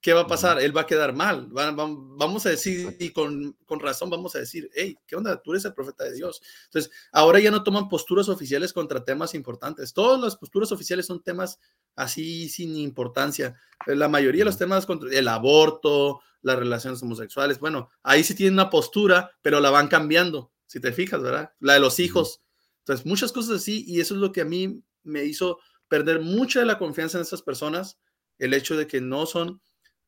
¿qué 0.00 0.12
va 0.12 0.22
a 0.22 0.26
pasar? 0.26 0.60
Él 0.60 0.76
va 0.76 0.82
a 0.82 0.86
quedar 0.86 1.14
mal. 1.14 1.48
vamos 1.50 2.46
a 2.46 2.50
decir, 2.50 2.96
y 2.98 3.10
con, 3.10 3.56
con, 3.64 3.80
razón 3.80 4.10
vamos 4.10 4.34
a 4.34 4.38
decir, 4.38 4.70
hey, 4.74 4.96
¿qué 5.06 5.16
onda? 5.16 5.40
Tú 5.42 5.52
eres 5.52 5.64
el 5.64 5.74
profeta 5.74 6.04
de 6.04 6.14
Dios. 6.14 6.40
Entonces, 6.66 6.90
ahora 7.12 7.40
ya 7.40 7.50
no 7.50 7.62
toman 7.62 7.88
posturas 7.88 8.28
oficiales 8.28 8.72
contra 8.72 9.04
temas 9.04 9.34
importantes. 9.34 9.92
Todas 9.92 10.20
las 10.20 10.36
posturas 10.36 10.72
oficiales 10.72 11.06
son 11.06 11.22
temas 11.22 11.58
así 11.96 12.48
sin 12.48 12.76
importancia. 12.76 13.54
La 13.86 14.08
mayoría 14.08 14.40
de 14.40 14.46
los 14.46 14.58
temas 14.58 14.86
contra 14.86 15.10
el 15.10 15.28
aborto, 15.28 16.20
las 16.42 16.58
relaciones 16.58 17.02
homosexuales, 17.02 17.58
bueno, 17.58 17.90
ahí 18.02 18.24
sí 18.24 18.34
tienen 18.34 18.54
una 18.54 18.70
postura, 18.70 19.30
pero 19.42 19.60
la 19.60 19.70
van 19.70 19.88
cambiando, 19.88 20.52
si 20.66 20.80
te 20.80 20.92
fijas, 20.92 21.22
¿verdad? 21.22 21.52
La 21.60 21.74
de 21.74 21.80
los 21.80 22.00
hijos 22.00 22.40
entonces, 22.80 23.06
muchas 23.06 23.32
cosas 23.32 23.56
así, 23.56 23.84
y 23.86 24.00
eso 24.00 24.14
es 24.14 24.20
lo 24.20 24.32
que 24.32 24.40
a 24.40 24.44
mí 24.44 24.82
me 25.02 25.24
hizo 25.24 25.60
perder 25.88 26.20
mucha 26.20 26.60
de 26.60 26.66
la 26.66 26.78
confianza 26.78 27.18
en 27.18 27.22
estas 27.22 27.42
personas, 27.42 27.98
el 28.38 28.54
hecho 28.54 28.76
de 28.76 28.86
que 28.86 29.00
no 29.00 29.26
son, 29.26 29.60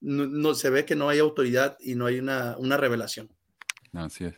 no, 0.03 0.55
se 0.55 0.69
ve 0.71 0.85
que 0.85 0.97
no 0.97 1.09
hay 1.09 1.21
autoridad 1.21 1.77
y 1.81 1.95
no 1.95 2.07
hay 2.07 2.19
una, 2.19 2.57
una 2.59 2.77
revelación. 2.77 3.31
Así 3.93 4.25
es. 4.25 4.35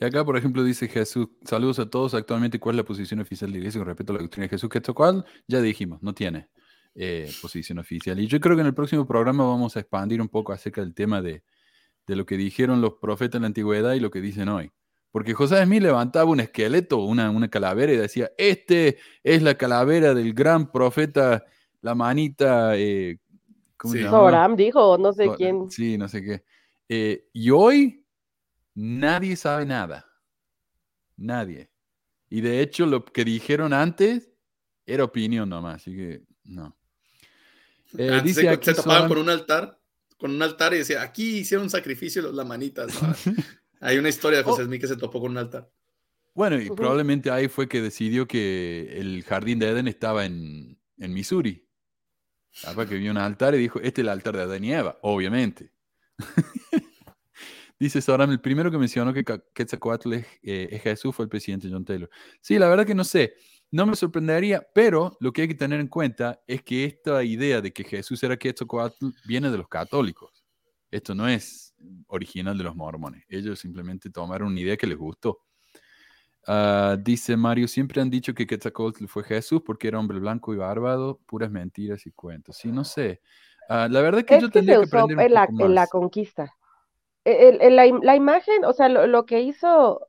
Y 0.00 0.04
acá, 0.04 0.24
por 0.24 0.36
ejemplo, 0.36 0.64
dice 0.64 0.88
Jesús, 0.88 1.28
saludos 1.44 1.78
a 1.78 1.88
todos, 1.88 2.14
actualmente, 2.14 2.58
¿cuál 2.58 2.74
es 2.74 2.78
la 2.78 2.84
posición 2.84 3.20
oficial 3.20 3.50
de 3.50 3.52
la 3.52 3.58
iglesia 3.58 3.78
con 3.78 3.86
respecto 3.86 4.12
a 4.12 4.16
la 4.16 4.22
doctrina 4.22 4.44
de 4.44 4.48
Jesús? 4.48 4.68
Que 4.68 4.78
esto 4.78 4.94
cual 4.94 5.24
ya 5.46 5.60
dijimos, 5.60 6.02
no 6.02 6.14
tiene 6.14 6.48
eh, 6.94 7.30
posición 7.40 7.78
oficial. 7.78 8.18
Y 8.18 8.26
yo 8.26 8.40
creo 8.40 8.56
que 8.56 8.62
en 8.62 8.68
el 8.68 8.74
próximo 8.74 9.06
programa 9.06 9.44
vamos 9.44 9.76
a 9.76 9.80
expandir 9.80 10.20
un 10.20 10.28
poco 10.28 10.52
acerca 10.52 10.80
del 10.80 10.94
tema 10.94 11.22
de, 11.22 11.42
de 12.06 12.16
lo 12.16 12.26
que 12.26 12.36
dijeron 12.36 12.80
los 12.80 12.94
profetas 12.94 13.36
en 13.36 13.42
la 13.42 13.48
antigüedad 13.48 13.94
y 13.94 14.00
lo 14.00 14.10
que 14.10 14.20
dicen 14.20 14.48
hoy. 14.48 14.72
Porque 15.10 15.34
José 15.34 15.62
Smith 15.64 15.82
levantaba 15.82 16.30
un 16.30 16.40
esqueleto, 16.40 16.98
una, 16.98 17.30
una 17.30 17.48
calavera 17.48 17.92
y 17.92 17.96
decía, 17.96 18.30
este 18.38 18.98
es 19.22 19.42
la 19.42 19.56
calavera 19.56 20.14
del 20.14 20.32
gran 20.32 20.72
profeta, 20.72 21.44
la 21.82 21.94
manita, 21.94 22.76
eh, 22.76 23.18
¿cómo 23.82 23.92
se 23.92 23.98
Sí. 23.98 24.04
llama? 24.04 24.16
Soram 24.18 24.54
dijo, 24.56 24.96
no 24.98 25.12
sé 25.12 25.28
quién. 25.36 25.68
Sí, 25.70 25.98
no 25.98 26.06
sé 26.08 26.22
qué. 26.22 26.44
Eh, 26.88 27.28
y 27.32 27.50
hoy 27.50 28.06
nadie 28.74 29.34
sabe 29.36 29.66
nada. 29.66 30.06
Nadie. 31.16 31.70
Y 32.30 32.40
de 32.40 32.60
hecho 32.60 32.86
lo 32.86 33.04
que 33.04 33.24
dijeron 33.24 33.72
antes 33.72 34.30
era 34.86 35.04
opinión 35.04 35.48
nomás, 35.48 35.76
así 35.76 35.94
que 35.94 36.22
no. 36.44 36.76
Eh, 37.98 38.08
Antes 38.08 38.24
dice 38.24 38.40
se, 38.42 38.48
aquí 38.48 38.64
se 38.66 38.74
tapaban 38.74 39.02
Soram- 39.04 39.08
con 39.08 39.18
un 39.18 39.28
altar, 39.30 39.78
con 40.16 40.30
un 40.30 40.42
altar 40.42 40.72
y 40.74 40.78
decía, 40.78 41.02
aquí 41.02 41.38
hicieron 41.38 41.68
sacrificio 41.68 42.22
los 42.22 42.34
lamanitas. 42.34 43.02
¿no? 43.02 43.14
Hay 43.80 43.98
una 43.98 44.08
historia 44.08 44.38
de 44.38 44.44
José 44.44 44.62
Oh. 44.62 44.66
Smith 44.66 44.80
que 44.80 44.86
se 44.88 44.96
topó 44.96 45.20
con 45.20 45.32
un 45.32 45.38
altar. 45.38 45.70
Bueno, 46.34 46.58
y 46.58 46.70
probablemente 46.70 47.30
ahí 47.30 47.48
fue 47.48 47.68
que 47.68 47.82
decidió 47.82 48.26
que 48.26 48.96
el 48.98 49.22
jardín 49.24 49.58
de 49.58 49.68
Edén 49.68 49.86
estaba 49.88 50.24
en, 50.24 50.78
en 50.98 51.12
Missouri. 51.12 51.68
Capaz 52.60 52.86
que 52.86 52.96
vio 52.96 53.10
un 53.10 53.18
altar 53.18 53.54
y 53.54 53.58
dijo, 53.58 53.78
este 53.78 54.02
es 54.02 54.04
el 54.04 54.08
altar 54.08 54.36
de 54.36 54.42
Adán 54.42 54.64
y 54.64 54.72
Eva, 54.72 54.98
obviamente. 55.02 55.72
Dice 57.78 58.00
Soram, 58.00 58.30
el 58.30 58.40
primero 58.40 58.70
que 58.70 58.78
mencionó 58.78 59.12
que 59.12 59.24
Quetzalcóatl 59.24 60.12
es, 60.12 60.26
eh, 60.42 60.68
es 60.70 60.82
Jesús 60.82 61.16
fue 61.16 61.24
el 61.24 61.28
presidente 61.28 61.68
John 61.70 61.84
Taylor. 61.84 62.08
Sí, 62.40 62.58
la 62.58 62.68
verdad 62.68 62.86
que 62.86 62.94
no 62.94 63.02
sé, 63.02 63.34
no 63.72 63.86
me 63.86 63.96
sorprendería, 63.96 64.64
pero 64.74 65.16
lo 65.18 65.32
que 65.32 65.42
hay 65.42 65.48
que 65.48 65.54
tener 65.54 65.80
en 65.80 65.88
cuenta 65.88 66.42
es 66.46 66.62
que 66.62 66.84
esta 66.84 67.24
idea 67.24 67.60
de 67.60 67.72
que 67.72 67.82
Jesús 67.82 68.22
era 68.22 68.36
Quetzalcóatl 68.36 69.06
viene 69.24 69.50
de 69.50 69.56
los 69.56 69.66
católicos. 69.66 70.44
Esto 70.90 71.14
no 71.14 71.26
es 71.26 71.74
original 72.08 72.56
de 72.56 72.64
los 72.64 72.76
mormones. 72.76 73.24
Ellos 73.28 73.58
simplemente 73.58 74.10
tomaron 74.10 74.48
una 74.48 74.60
idea 74.60 74.76
que 74.76 74.86
les 74.86 74.98
gustó. 74.98 75.40
Ah, 76.46 76.96
dice 77.00 77.36
Mario, 77.36 77.68
siempre 77.68 78.00
han 78.00 78.10
dicho 78.10 78.34
que 78.34 78.46
Quetzalcóatl 78.46 79.06
fue 79.06 79.22
Jesús 79.24 79.62
porque 79.64 79.88
era 79.88 79.98
hombre 80.00 80.18
blanco 80.18 80.52
y 80.52 80.56
bárbaro, 80.56 81.20
puras 81.26 81.50
mentiras 81.50 82.04
y 82.06 82.10
cuentos. 82.12 82.56
Sí, 82.56 82.72
no 82.72 82.84
sé. 82.84 83.20
Ah, 83.68 83.88
la 83.90 84.00
verdad 84.02 84.24
que 84.24 84.36
Es 84.36 84.38
yo 84.38 84.50
que 84.50 84.52
tendría 84.52 84.76
se 84.76 84.78
que 84.78 84.86
usó 84.86 84.86
aprender 84.86 85.18
un 85.18 85.24
en 85.24 85.34
la, 85.34 85.52
en 85.58 85.74
la 85.74 85.86
conquista. 85.88 86.54
El- 87.24 87.60
el- 87.62 87.76
la, 87.76 87.86
la 88.02 88.16
imagen, 88.16 88.64
o 88.64 88.72
sea, 88.74 88.88
lo, 88.88 89.06
lo 89.06 89.26
que 89.26 89.42
hizo, 89.42 90.08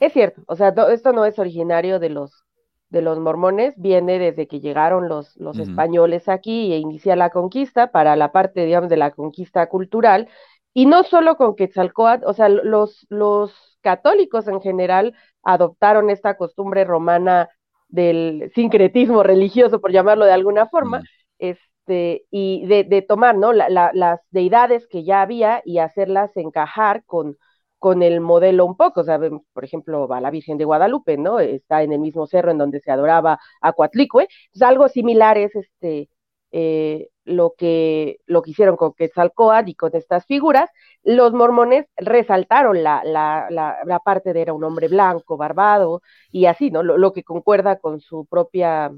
es 0.00 0.12
cierto, 0.12 0.42
o 0.48 0.56
sea, 0.56 0.72
no- 0.72 0.88
esto 0.88 1.12
no 1.12 1.24
es 1.26 1.38
originario 1.38 1.98
de 2.00 2.10
los, 2.10 2.44
de 2.90 3.02
los 3.02 3.18
mormones, 3.20 3.74
viene 3.78 4.18
desde 4.18 4.48
que 4.48 4.60
llegaron 4.60 5.08
los, 5.08 5.36
los 5.38 5.58
españoles 5.60 6.28
aquí 6.28 6.72
e 6.72 6.78
inicia 6.78 7.16
la 7.16 7.30
conquista 7.30 7.92
para 7.92 8.16
la 8.16 8.32
parte, 8.32 8.66
digamos, 8.66 8.90
de 8.90 8.96
la 8.98 9.12
conquista 9.12 9.68
cultural, 9.68 10.28
y 10.74 10.86
no 10.86 11.02
solo 11.04 11.36
con 11.36 11.56
Quetzalcóatl, 11.56 12.24
o 12.26 12.32
sea, 12.34 12.48
los, 12.48 13.06
los 13.10 13.52
católicos 13.82 14.46
en 14.48 14.60
general 14.60 15.14
adoptaron 15.42 16.10
esta 16.10 16.36
costumbre 16.36 16.84
romana 16.84 17.48
del 17.88 18.52
sincretismo 18.54 19.22
religioso, 19.22 19.80
por 19.80 19.92
llamarlo 19.92 20.24
de 20.24 20.32
alguna 20.32 20.66
forma, 20.68 21.02
este, 21.38 22.24
y 22.30 22.66
de, 22.66 22.84
de 22.84 23.02
tomar, 23.02 23.36
¿no? 23.36 23.52
La- 23.52 23.68
la- 23.68 23.90
las 23.94 24.20
deidades 24.30 24.86
que 24.86 25.04
ya 25.04 25.22
había 25.22 25.62
y 25.64 25.78
hacerlas 25.78 26.36
encajar 26.36 27.04
con, 27.04 27.36
con 27.78 28.02
el 28.02 28.20
modelo 28.20 28.66
un 28.66 28.76
poco, 28.76 29.00
o 29.00 29.04
sea, 29.04 29.18
por 29.52 29.64
ejemplo, 29.64 30.06
va 30.06 30.20
la 30.20 30.30
Virgen 30.30 30.58
de 30.58 30.64
Guadalupe, 30.66 31.16
¿no? 31.16 31.40
Está 31.40 31.82
en 31.82 31.92
el 31.92 31.98
mismo 32.00 32.26
cerro 32.26 32.50
en 32.50 32.58
donde 32.58 32.80
se 32.80 32.90
adoraba 32.90 33.40
a 33.60 33.72
Coatlicue, 33.72 34.28
es 34.52 34.62
algo 34.62 34.88
similar 34.88 35.38
es 35.38 35.54
este, 35.56 36.08
eh, 36.52 37.08
lo, 37.24 37.54
que, 37.56 38.18
lo 38.26 38.42
que 38.42 38.50
hicieron 38.52 38.76
con 38.76 38.92
Quetzalcóatl 38.94 39.68
y 39.70 39.74
con 39.74 39.94
estas 39.94 40.26
figuras, 40.26 40.70
los 41.02 41.32
mormones 41.32 41.86
resaltaron 41.96 42.82
la, 42.82 43.02
la, 43.04 43.46
la, 43.50 43.78
la 43.84 43.98
parte 44.00 44.32
de 44.32 44.42
era 44.42 44.52
un 44.52 44.64
hombre 44.64 44.88
blanco, 44.88 45.36
barbado, 45.36 46.02
y 46.30 46.46
así, 46.46 46.70
¿no? 46.70 46.82
Lo, 46.82 46.98
lo 46.98 47.12
que 47.12 47.24
concuerda 47.24 47.78
con 47.78 48.00
su 48.00 48.26
propia, 48.26 48.90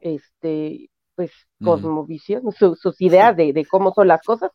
este, 0.00 0.90
pues, 1.14 1.32
cosmovisión, 1.60 2.50
su- 2.52 2.76
sus 2.76 3.00
ideas 3.00 3.36
de, 3.36 3.52
de 3.52 3.66
cómo 3.66 3.92
son 3.94 4.08
las 4.08 4.22
cosas, 4.22 4.50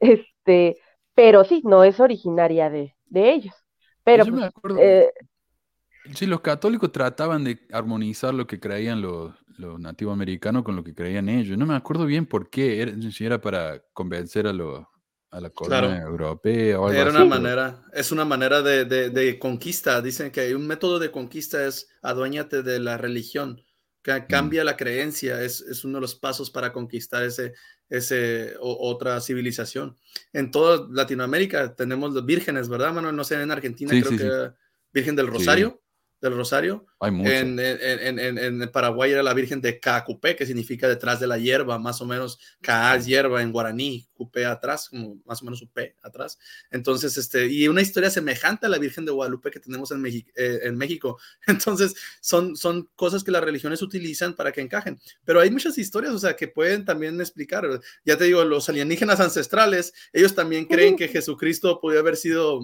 este, 0.00 0.78
pero 1.14 1.44
sí, 1.44 1.62
no 1.64 1.84
es 1.84 2.00
originaria 2.00 2.70
de, 2.70 2.94
de 3.06 3.32
ellos. 3.32 3.54
Pero, 4.04 4.24
Yo 4.24 4.32
me 4.32 4.44
pues, 4.44 4.46
acuerdo, 4.46 4.78
eh, 4.80 5.12
sí, 6.14 6.26
los 6.26 6.40
católicos 6.40 6.92
trataban 6.92 7.44
de 7.44 7.60
armonizar 7.72 8.34
lo 8.34 8.46
que 8.46 8.60
creían 8.60 9.00
los, 9.02 9.34
los 9.58 9.78
nativos 9.80 10.12
americanos 10.14 10.62
con 10.64 10.76
lo 10.76 10.84
que 10.84 10.94
creían 10.94 11.28
ellos. 11.28 11.56
No 11.58 11.66
me 11.66 11.74
acuerdo 11.74 12.06
bien 12.06 12.26
por 12.26 12.50
qué, 12.50 12.82
era, 12.82 12.92
si 13.10 13.24
era 13.24 13.40
para 13.40 13.82
convencer 13.92 14.46
a, 14.46 14.52
los, 14.52 14.84
a 15.30 15.40
la 15.40 15.50
corona 15.50 15.80
Claro. 15.88 16.06
europea 16.10 16.80
o 16.80 16.86
algo 16.88 16.92
Era 17.00 17.10
así. 17.10 17.16
una 17.16 17.18
pero- 17.18 17.28
manera, 17.42 17.82
es 17.92 18.12
una 18.12 18.24
manera 18.24 18.62
de, 18.62 18.84
de- 18.84 19.10
de 19.10 19.38
conquista. 19.38 20.00
Dicen 20.02 20.30
que 20.30 20.54
un 20.54 20.66
método 20.66 20.98
de 20.98 21.10
conquista 21.10 21.66
es 21.66 21.88
aduéñate 22.02 22.62
de 22.62 22.78
la 22.80 22.96
religión, 22.98 23.60
que 24.02 24.26
cambia 24.28 24.64
la 24.64 24.76
creencia, 24.76 25.42
es, 25.42 25.60
es 25.60 25.84
uno 25.84 25.98
de 25.98 26.00
los 26.02 26.14
pasos 26.16 26.50
para 26.50 26.72
conquistar 26.72 27.22
ese, 27.22 27.54
ese 27.88 28.54
o- 28.60 28.88
otra 28.90 29.20
civilización. 29.20 29.96
En 30.32 30.50
toda 30.50 30.86
Latinoamérica 30.90 31.74
tenemos 31.74 32.12
los 32.12 32.24
vírgenes, 32.26 32.68
¿verdad, 32.68 32.92
Manuel? 32.92 33.14
No 33.14 33.24
sé, 33.24 33.40
en 33.40 33.50
Argentina 33.50 33.90
Sí, 33.92 34.00
creo 34.00 34.10
sí, 34.12 34.18
que 34.18 34.24
sí. 34.24 34.56
Virgen 34.94 35.16
del 35.16 35.26
Sí. 35.26 35.32
Rosario, 35.32 35.81
del 36.22 36.34
Rosario. 36.34 36.86
Hay 37.00 37.10
mucho. 37.10 37.30
En, 37.30 37.58
en- 37.58 38.18
en- 38.18 38.18
en- 38.38 38.62
en 38.62 38.70
Paraguay 38.72 39.10
era 39.10 39.22
la 39.22 39.34
Virgen 39.34 39.60
de 39.60 39.78
Cacupé, 39.80 40.36
que 40.36 40.46
significa 40.46 40.88
detrás 40.88 41.20
de 41.20 41.26
la 41.26 41.36
hierba, 41.36 41.78
más 41.78 42.00
o 42.00 42.06
menos. 42.06 42.38
Ca 42.62 42.94
es 42.96 43.04
hierba 43.06 43.42
en 43.42 43.52
guaraní, 43.52 44.06
Cupé 44.14 44.46
atrás, 44.46 44.88
como 44.88 45.20
más 45.26 45.42
o 45.42 45.44
menos 45.44 45.60
Upé 45.62 45.96
atrás. 46.02 46.38
Entonces, 46.70 47.16
este, 47.18 47.48
y 47.48 47.66
una 47.66 47.82
historia 47.82 48.08
semejante 48.08 48.66
a 48.66 48.68
la 48.68 48.78
Virgen 48.78 49.04
de 49.04 49.10
Guadalupe 49.10 49.50
que 49.50 49.58
tenemos 49.60 49.90
en, 49.90 50.06
eh, 50.06 50.22
en 50.62 50.76
México. 50.78 51.18
Entonces, 51.48 51.94
son, 52.20 52.56
son 52.56 52.88
cosas 52.94 53.24
que 53.24 53.32
las 53.32 53.42
religiones 53.42 53.82
utilizan 53.82 54.34
para 54.36 54.52
que 54.52 54.60
encajen. 54.60 55.00
Pero 55.24 55.40
hay 55.40 55.50
muchas 55.50 55.76
historias, 55.76 56.14
o 56.14 56.18
sea, 56.20 56.36
que 56.36 56.46
pueden 56.46 56.84
también 56.84 57.20
explicar. 57.20 57.68
Ya 58.04 58.16
te 58.16 58.24
digo, 58.24 58.44
los 58.44 58.68
alienígenas 58.68 59.18
ancestrales, 59.18 59.92
ellos 60.12 60.36
también 60.36 60.66
creen 60.66 60.96
que 60.96 61.08
Jesucristo 61.08 61.80
podía 61.80 61.98
haber 61.98 62.16
sido, 62.16 62.60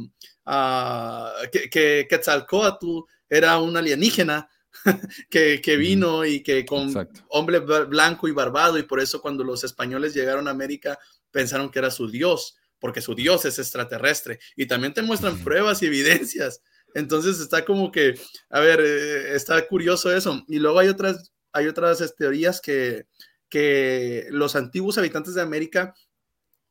ah, 0.47 1.32
que, 1.51 1.68
que 1.68 2.06
Quetzalcóatl 2.09 3.01
era 3.29 3.59
un 3.59 3.77
alienígena 3.77 4.49
que, 5.31 5.61
que 5.63 5.77
vino 5.77 6.25
y 6.25 6.43
que 6.43 6.65
con 6.65 6.89
Exacto. 6.89 7.25
hombre 7.31 7.61
bla- 7.61 7.89
blanco 7.89 8.29
y 8.29 8.33
barbado 8.33 8.79
y 8.79 8.83
por 8.85 9.01
eso 9.01 9.21
cuando 9.21 9.45
los 9.45 9.65
españoles 9.65 10.15
llegaron 10.15 10.47
a 10.49 10.53
América 10.53 10.99
pensaron 11.31 11.71
que 11.71 11.79
era 11.79 11.91
su 11.91 12.09
dios, 12.11 12.57
porque 12.79 13.01
su 13.01 13.15
dios 13.15 13.45
es 13.45 13.59
extraterrestre 13.59 14.39
y 14.57 14.67
también 14.67 14.95
te 14.95 15.03
muestran 15.03 15.39
pruebas 15.43 15.83
y 15.83 15.87
evidencias. 15.87 16.63
Entonces 16.95 17.39
está 17.41 17.65
como 17.65 17.93
que, 17.93 18.19
a 18.49 18.61
ver, 18.61 18.81
eh, 18.83 19.35
está 19.35 19.67
curioso 19.69 20.15
eso. 20.15 20.43
Y 20.49 20.59
luego 20.59 20.79
hay 20.79 20.89
otras, 20.89 21.33
hay 21.53 21.67
otras 21.67 22.01
este, 22.01 22.17
teorías 22.17 22.61
que, 22.63 23.07
que 23.51 24.27
los 24.31 24.57
antiguos 24.57 24.97
habitantes 24.97 25.35
de 25.35 25.43
América, 25.43 25.95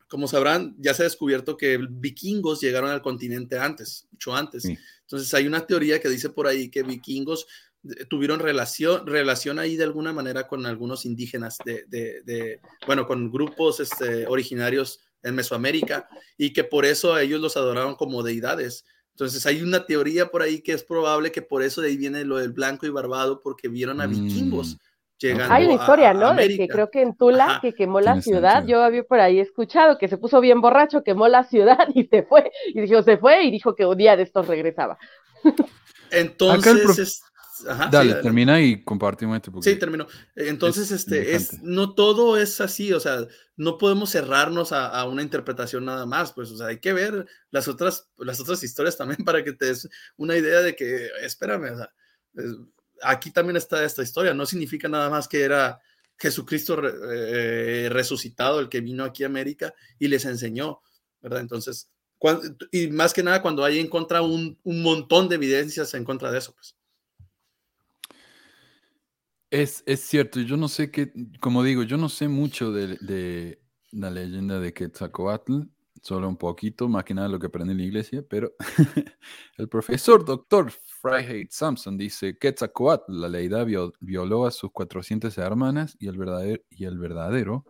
como 0.08 0.28
sabrán, 0.28 0.76
ya 0.80 0.94
se 0.94 1.04
ha 1.04 1.06
descubierto 1.06 1.58
que 1.58 1.78
vikingos 1.90 2.62
llegaron 2.62 2.90
al 2.92 3.02
continente 3.02 3.60
antes, 3.60 4.08
mucho 4.12 4.36
antes. 4.36 4.64
Sí. 4.64 4.78
Entonces 5.02 5.34
hay 5.34 5.48
una 5.48 5.66
teoría 5.66 6.00
que 6.00 6.10
dice 6.10 6.30
por 6.30 6.48
ahí 6.48 6.70
que 6.70 6.84
vikingos 6.84 7.46
eh, 7.90 8.06
tuvieron 8.10 8.40
relación, 8.40 9.06
relación 9.06 9.60
ahí 9.60 9.76
de 9.76 9.84
alguna 9.84 10.14
manera 10.14 10.48
con 10.48 10.66
algunos 10.66 11.06
indígenas 11.06 11.58
de, 11.66 11.86
de- 11.88 12.22
de- 12.24 12.60
bueno, 12.86 13.06
con 13.06 13.32
grupos 13.32 13.80
este, 13.80 14.26
originarios 14.28 15.00
en 15.24 15.36
Mesoamérica 15.36 16.08
y 16.38 16.54
que 16.54 16.64
por 16.64 16.86
eso 16.86 17.14
a 17.14 17.22
ellos 17.22 17.42
los 17.42 17.58
adoraron 17.58 17.96
como 17.96 18.24
deidades. 18.24 18.86
Entonces 19.12 19.46
hay 19.46 19.62
una 19.62 19.86
teoría 19.86 20.28
por 20.30 20.42
ahí 20.44 20.62
que 20.62 20.74
es 20.74 20.84
probable 20.84 21.32
que 21.32 21.42
por 21.42 21.64
eso 21.64 21.82
de 21.82 21.88
ahí 21.90 21.98
viene 21.98 22.24
lo 22.24 22.38
del 22.38 22.52
blanco 22.52 22.86
y 22.86 22.90
barbado 22.92 23.42
porque 23.42 23.68
vieron 23.68 24.00
a 24.00 24.08
vikingos 24.08 24.76
Mm. 24.76 24.80
Llegando 25.19 25.53
Hay 25.53 25.65
una 25.65 25.73
historia, 25.76 26.10
a 26.11 26.14
¿no? 26.14 26.34
De 26.34 26.56
que 26.56 26.68
creo 26.68 26.89
que 26.91 27.02
en 27.02 27.15
Tula, 27.18 27.45
Ajá. 27.45 27.61
que 27.61 27.73
quemó 27.73 28.02
la 28.02 28.22
ciudad, 28.22 28.57
sentido. 28.60 28.80
yo 28.80 28.84
había 28.84 29.03
por 29.03 29.19
ahí 29.19 29.39
escuchado 29.39 29.98
que 29.98 30.07
se 30.07 30.18
puso 30.18 30.39
bien 30.41 30.61
borracho, 30.61 31.03
quemó 31.03 31.27
la 31.27 31.44
ciudad 31.44 31.88
y 31.95 32.06
se 32.06 32.23
fue. 32.23 32.52
Y 32.73 32.81
dijo, 32.81 33.02
se 33.03 33.18
fue 33.18 33.44
y 33.44 33.52
dijo 33.52 33.76
que 33.76 33.85
un 33.85 33.98
día 33.98 34.15
de 34.15 34.23
estos 34.23 34.48
regresaba. 34.48 34.98
Entonces, 36.11 36.81
prof- 36.84 36.99
es- 36.99 37.22
ajá, 37.68 37.85
sí, 37.85 37.89
Dale, 37.91 38.14
termina 38.15 38.61
y 38.61 38.84
compartimos 38.84 39.35
esto. 39.38 39.52
porque- 39.52 39.69
Sí, 39.72 39.77
terminó. 39.77 40.07
Entonces, 40.35 40.91
Es 40.91 41.02
este, 41.02 41.35
es, 41.35 41.61
no 41.64 41.94
todo 41.95 42.38
es 42.38 42.61
así, 42.61 42.94
o 42.94 42.99
sea, 42.99 43.26
no 43.56 43.77
podemos 43.77 44.11
cerrarnos 44.11 44.72
a, 44.72 44.88
a 44.88 45.06
una 45.06 45.22
interpretación 45.23 45.85
nada 45.85 46.06
más, 46.06 46.31
pues, 46.34 46.52
o 46.52 46.57
sea, 46.57 46.68
hay 46.68 46.80
que 46.80 46.94
ver 46.94 47.26
las 47.52 47.68
otras, 47.68 48.10
las 48.18 48.39
otras 48.39 48.64
historias 48.64 48.98
también 48.98 49.18
para 49.26 49.44
que 49.44 49.53
te 49.53 49.65
des 49.65 49.89
una 50.15 50.35
idea 50.38 50.61
de 50.61 50.76
que, 50.76 51.10
espérame, 51.23 51.73
o 51.73 51.77
sea, 51.77 51.89
es- 52.35 52.56
aquí 53.02 53.32
también 53.32 53.57
está 53.57 53.84
esta 53.84 54.03
historia, 54.03 54.34
no 54.34 54.45
significa 54.45 54.88
nada 54.88 55.10
más 55.10 55.28
que 55.28 55.41
era 55.41 55.80
Jesucristo 56.18 56.76
re- 56.78 56.94
eh, 57.86 57.90
resucitado 57.90 58.60
el 58.60 58.69
que 58.69 58.82
vino 58.82 59.03
aquí 59.03 59.24
a 59.24 59.28
América 59.28 59.74
y 59.99 60.07
les 60.07 60.26
enseñó, 60.26 60.82
¿verdad? 61.22 61.41
Entonces, 61.41 61.90
y 62.72 62.88
más 62.88 63.14
que 63.14 63.22
nada 63.24 63.41
cuando 63.41 63.64
hay 63.64 63.80
en 63.80 63.88
contra 63.88 64.22
un, 64.22 64.60
un 64.64 64.82
montón 64.82 65.30
de 65.30 65.36
evidencias 65.36 65.94
en 65.94 66.03
contra 66.03 66.32
de 66.32 66.40
eso, 66.40 66.53
pues. 66.53 66.76
Es, 69.49 69.84
es 69.86 70.02
cierto, 70.02 70.41
yo 70.41 70.57
no 70.57 70.68
sé 70.68 70.91
qué, 70.91 71.14
como 71.40 71.64
digo, 71.64 71.84
yo 71.84 71.95
no 71.98 72.10
sé 72.10 72.28
mucho 72.28 72.72
de, 72.74 72.98
de 72.98 73.61
la 73.91 74.10
leyenda 74.10 74.60
de 74.60 74.74
Quetzalcoatl, 74.74 75.61
solo 76.02 76.28
un 76.28 76.38
poquito, 76.38 76.88
más 76.88 77.03
que 77.03 77.14
nada 77.14 77.28
lo 77.28 77.40
que 77.40 77.48
aprendí 77.48 77.72
en 77.72 77.78
la 77.78 77.84
iglesia, 77.84 78.24
pero 78.28 78.53
el 79.57 79.69
profesor 79.69 80.24
doctor 80.24 80.72
Freiheit 80.72 81.52
Sampson 81.52 81.98
dice, 81.98 82.38
Quetzalcoatl, 82.38 83.19
la 83.19 83.30
deidad 83.30 83.65
vio- 83.65 83.94
violó 83.99 84.45
a 84.45 84.52
sus 84.52 84.72
400 84.72 85.38
hermanas 85.38 85.95
y 85.99 86.07
el 86.07 86.18
verdadero, 86.18 86.61
y 86.69 86.86
el 86.86 86.98
verdadero 86.98 87.65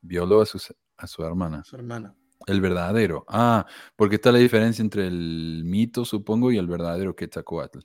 violó 0.00 0.40
a 0.40 0.46
su, 0.46 0.58
a 0.96 1.06
su 1.06 1.24
hermana. 1.24 1.64
Su 1.64 1.76
hermana. 1.76 2.14
El 2.46 2.60
verdadero. 2.60 3.24
Ah, 3.28 3.66
porque 3.96 4.16
está 4.16 4.30
la 4.30 4.38
diferencia 4.38 4.82
entre 4.82 5.06
el 5.06 5.62
mito, 5.64 6.04
supongo, 6.04 6.52
y 6.52 6.58
el 6.58 6.66
verdadero 6.66 7.16
Quetzalcoatl. 7.16 7.80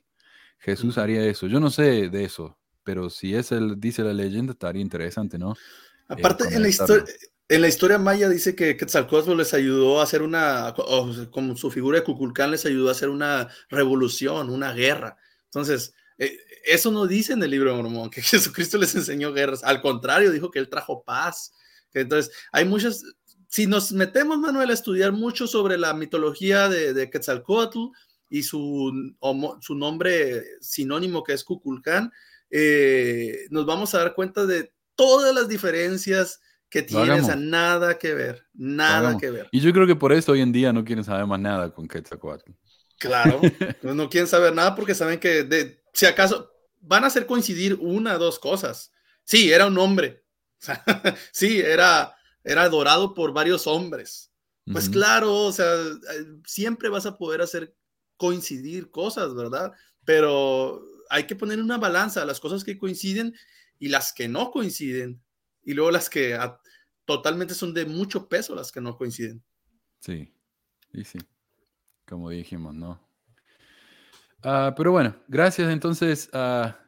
Jesús 0.58 0.98
haría 0.98 1.24
eso. 1.24 1.48
Yo 1.48 1.58
no 1.58 1.70
sé 1.70 2.08
de 2.08 2.24
eso, 2.24 2.56
pero 2.84 3.10
si 3.10 3.34
es 3.34 3.50
el, 3.50 3.80
dice 3.80 4.04
la 4.04 4.12
leyenda, 4.12 4.52
estaría 4.52 4.80
interesante, 4.80 5.38
¿no? 5.38 5.54
Aparte, 6.08 6.44
en 6.54 6.62
la, 6.62 6.68
historia, 6.68 7.04
en 7.52 7.60
la 7.60 7.68
historia 7.68 7.98
maya 7.98 8.30
dice 8.30 8.54
que 8.54 8.78
Quetzalcóatl 8.78 9.36
les 9.36 9.52
ayudó 9.52 10.00
a 10.00 10.04
hacer 10.04 10.22
una, 10.22 10.74
como 11.30 11.54
su 11.54 11.70
figura 11.70 11.98
de 11.98 12.04
Cuculcán 12.04 12.50
les 12.50 12.64
ayudó 12.64 12.88
a 12.88 12.92
hacer 12.92 13.10
una 13.10 13.46
revolución, 13.68 14.48
una 14.48 14.72
guerra. 14.72 15.18
Entonces, 15.44 15.92
eh, 16.16 16.38
eso 16.64 16.90
no 16.90 17.06
dice 17.06 17.34
en 17.34 17.42
el 17.42 17.50
libro 17.50 17.68
de 17.70 17.82
Mormón, 17.82 18.08
que 18.08 18.22
Jesucristo 18.22 18.78
les 18.78 18.94
enseñó 18.94 19.34
guerras. 19.34 19.62
Al 19.64 19.82
contrario, 19.82 20.30
dijo 20.30 20.50
que 20.50 20.60
él 20.60 20.70
trajo 20.70 21.04
paz. 21.04 21.52
Entonces, 21.92 22.34
hay 22.52 22.64
muchas, 22.64 23.04
si 23.48 23.66
nos 23.66 23.92
metemos, 23.92 24.38
Manuel, 24.38 24.70
a 24.70 24.74
estudiar 24.74 25.12
mucho 25.12 25.46
sobre 25.46 25.76
la 25.76 25.92
mitología 25.92 26.70
de, 26.70 26.94
de 26.94 27.10
Quetzalcóatl 27.10 27.80
y 28.30 28.44
su, 28.44 29.14
su 29.60 29.74
nombre 29.74 30.42
sinónimo 30.62 31.22
que 31.22 31.34
es 31.34 31.44
Cuculcán, 31.44 32.10
eh, 32.48 33.46
nos 33.50 33.66
vamos 33.66 33.94
a 33.94 33.98
dar 33.98 34.14
cuenta 34.14 34.46
de 34.46 34.72
todas 34.94 35.34
las 35.34 35.48
diferencias 35.48 36.40
que 36.72 36.80
tienes 36.82 37.28
a 37.28 37.36
nada 37.36 37.98
que 37.98 38.14
ver, 38.14 38.46
nada 38.54 39.18
que 39.18 39.30
ver. 39.30 39.46
Y 39.52 39.60
yo 39.60 39.74
creo 39.74 39.86
que 39.86 39.94
por 39.94 40.10
eso 40.10 40.32
hoy 40.32 40.40
en 40.40 40.52
día 40.52 40.72
no 40.72 40.86
quieren 40.86 41.04
saber 41.04 41.26
más 41.26 41.38
nada 41.38 41.70
con 41.70 41.86
Quetzalcoatl. 41.86 42.50
Claro, 42.98 43.42
no 43.82 44.08
quieren 44.08 44.26
saber 44.26 44.54
nada 44.54 44.74
porque 44.74 44.94
saben 44.94 45.20
que 45.20 45.42
de, 45.42 45.84
si 45.92 46.06
acaso 46.06 46.50
van 46.80 47.04
a 47.04 47.08
hacer 47.08 47.26
coincidir 47.26 47.74
una 47.78 48.14
o 48.14 48.18
dos 48.18 48.38
cosas. 48.38 48.90
Sí, 49.22 49.52
era 49.52 49.66
un 49.66 49.76
hombre. 49.76 50.24
sí, 51.30 51.60
era, 51.60 52.16
era 52.42 52.62
adorado 52.62 53.12
por 53.12 53.34
varios 53.34 53.66
hombres. 53.66 54.32
Pues 54.64 54.88
claro, 54.88 55.40
o 55.40 55.52
sea, 55.52 55.74
siempre 56.46 56.88
vas 56.88 57.04
a 57.04 57.18
poder 57.18 57.42
hacer 57.42 57.76
coincidir 58.16 58.90
cosas, 58.90 59.34
¿verdad? 59.34 59.72
Pero 60.06 60.82
hay 61.10 61.24
que 61.24 61.36
poner 61.36 61.60
una 61.60 61.76
balanza 61.76 62.24
las 62.24 62.40
cosas 62.40 62.64
que 62.64 62.78
coinciden 62.78 63.34
y 63.78 63.88
las 63.88 64.14
que 64.14 64.26
no 64.28 64.50
coinciden 64.50 65.20
y 65.64 65.74
luego 65.74 65.90
las 65.90 66.08
que 66.08 66.38
totalmente 67.04 67.54
son 67.54 67.74
de 67.74 67.84
mucho 67.84 68.28
peso, 68.28 68.54
las 68.54 68.72
que 68.72 68.80
no 68.80 68.96
coinciden. 68.96 69.42
Sí, 70.00 70.32
y 70.92 71.04
sí, 71.04 71.18
como 72.06 72.30
dijimos, 72.30 72.74
¿no? 72.74 73.00
Ah, 74.42 74.74
pero 74.76 74.90
bueno, 74.90 75.14
gracias 75.28 75.70
entonces 75.70 76.28
a 76.32 76.78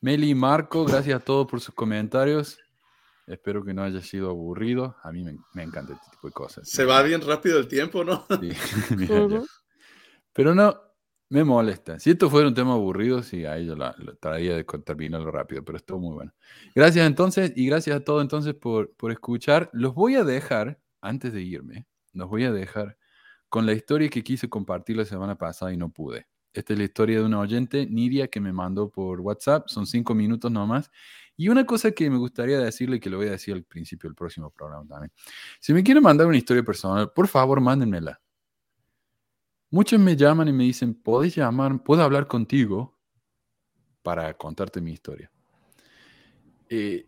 Meli 0.00 0.30
y 0.30 0.34
Marco, 0.34 0.84
gracias 0.84 1.20
a 1.20 1.24
todos 1.24 1.46
por 1.46 1.60
sus 1.60 1.74
comentarios. 1.74 2.58
Espero 3.26 3.64
que 3.64 3.74
no 3.74 3.82
haya 3.82 4.00
sido 4.02 4.30
aburrido. 4.30 4.96
A 5.02 5.10
mí 5.10 5.24
me, 5.24 5.62
encanta 5.62 5.94
este 5.94 6.10
tipo 6.12 6.28
de 6.28 6.32
cosas. 6.32 6.68
Se 6.68 6.84
va 6.84 7.02
bien 7.02 7.20
rápido 7.20 7.58
el 7.58 7.66
tiempo, 7.66 8.04
¿no? 8.04 8.24
Sí. 8.40 8.50
Pero 10.32 10.54
no, 10.54 10.80
me 11.28 11.44
molesta. 11.44 11.98
Si 11.98 12.10
esto 12.10 12.30
fuera 12.30 12.48
un 12.48 12.54
tema 12.54 12.72
aburrido, 12.74 13.22
sí, 13.22 13.44
ahí 13.44 13.66
yo 13.66 13.74
la, 13.74 13.94
trataría 13.94 14.56
de 14.56 14.64
terminarlo 14.64 15.30
rápido, 15.30 15.64
pero 15.64 15.78
estuvo 15.78 15.98
muy 15.98 16.14
bueno. 16.14 16.32
Gracias 16.74 17.06
entonces 17.06 17.52
y 17.56 17.66
gracias 17.66 17.96
a 17.96 18.00
todos 18.04 18.22
entonces 18.22 18.54
por, 18.54 18.92
por 18.94 19.10
escuchar. 19.10 19.68
Los 19.72 19.94
voy 19.94 20.14
a 20.14 20.24
dejar, 20.24 20.80
antes 21.00 21.32
de 21.32 21.42
irme, 21.42 21.86
los 22.12 22.28
voy 22.28 22.44
a 22.44 22.52
dejar 22.52 22.96
con 23.48 23.66
la 23.66 23.72
historia 23.72 24.08
que 24.08 24.22
quise 24.22 24.48
compartir 24.48 24.96
la 24.96 25.04
semana 25.04 25.36
pasada 25.36 25.72
y 25.72 25.76
no 25.76 25.90
pude. 25.90 26.26
Esta 26.52 26.72
es 26.72 26.78
la 26.78 26.84
historia 26.84 27.18
de 27.18 27.24
una 27.24 27.40
oyente, 27.40 27.86
Nidia, 27.86 28.28
que 28.28 28.40
me 28.40 28.52
mandó 28.52 28.88
por 28.88 29.20
WhatsApp. 29.20 29.68
Son 29.68 29.86
cinco 29.86 30.14
minutos 30.14 30.50
nomás. 30.50 30.90
Y 31.36 31.48
una 31.48 31.66
cosa 31.66 31.90
que 31.92 32.08
me 32.08 32.16
gustaría 32.16 32.58
decirle, 32.58 32.98
que 32.98 33.10
lo 33.10 33.18
voy 33.18 33.28
a 33.28 33.32
decir 33.32 33.52
al 33.52 33.62
principio 33.64 34.08
del 34.08 34.14
próximo 34.14 34.50
programa 34.50 34.86
también. 34.88 35.12
Si 35.60 35.74
me 35.74 35.82
quieren 35.82 36.02
mandar 36.02 36.26
una 36.26 36.38
historia 36.38 36.62
personal, 36.62 37.12
por 37.12 37.28
favor, 37.28 37.60
mándenmela 37.60 38.20
Muchos 39.76 40.00
me 40.00 40.16
llaman 40.16 40.48
y 40.48 40.54
me 40.54 40.64
dicen, 40.64 40.94
¿puedes 40.94 41.36
llamar, 41.36 41.82
puedo 41.82 42.02
hablar 42.02 42.26
contigo 42.26 42.98
para 44.02 44.32
contarte 44.32 44.80
mi 44.80 44.92
historia? 44.92 45.30
Eh, 46.70 47.06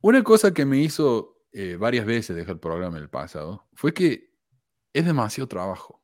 una 0.00 0.22
cosa 0.22 0.54
que 0.54 0.64
me 0.64 0.78
hizo 0.78 1.42
eh, 1.52 1.74
varias 1.74 2.06
veces 2.06 2.36
dejar 2.36 2.54
el 2.54 2.60
programa 2.60 2.96
en 2.96 3.02
el 3.02 3.10
pasado 3.10 3.66
fue 3.74 3.92
que 3.92 4.30
es 4.92 5.04
demasiado 5.04 5.48
trabajo. 5.48 6.00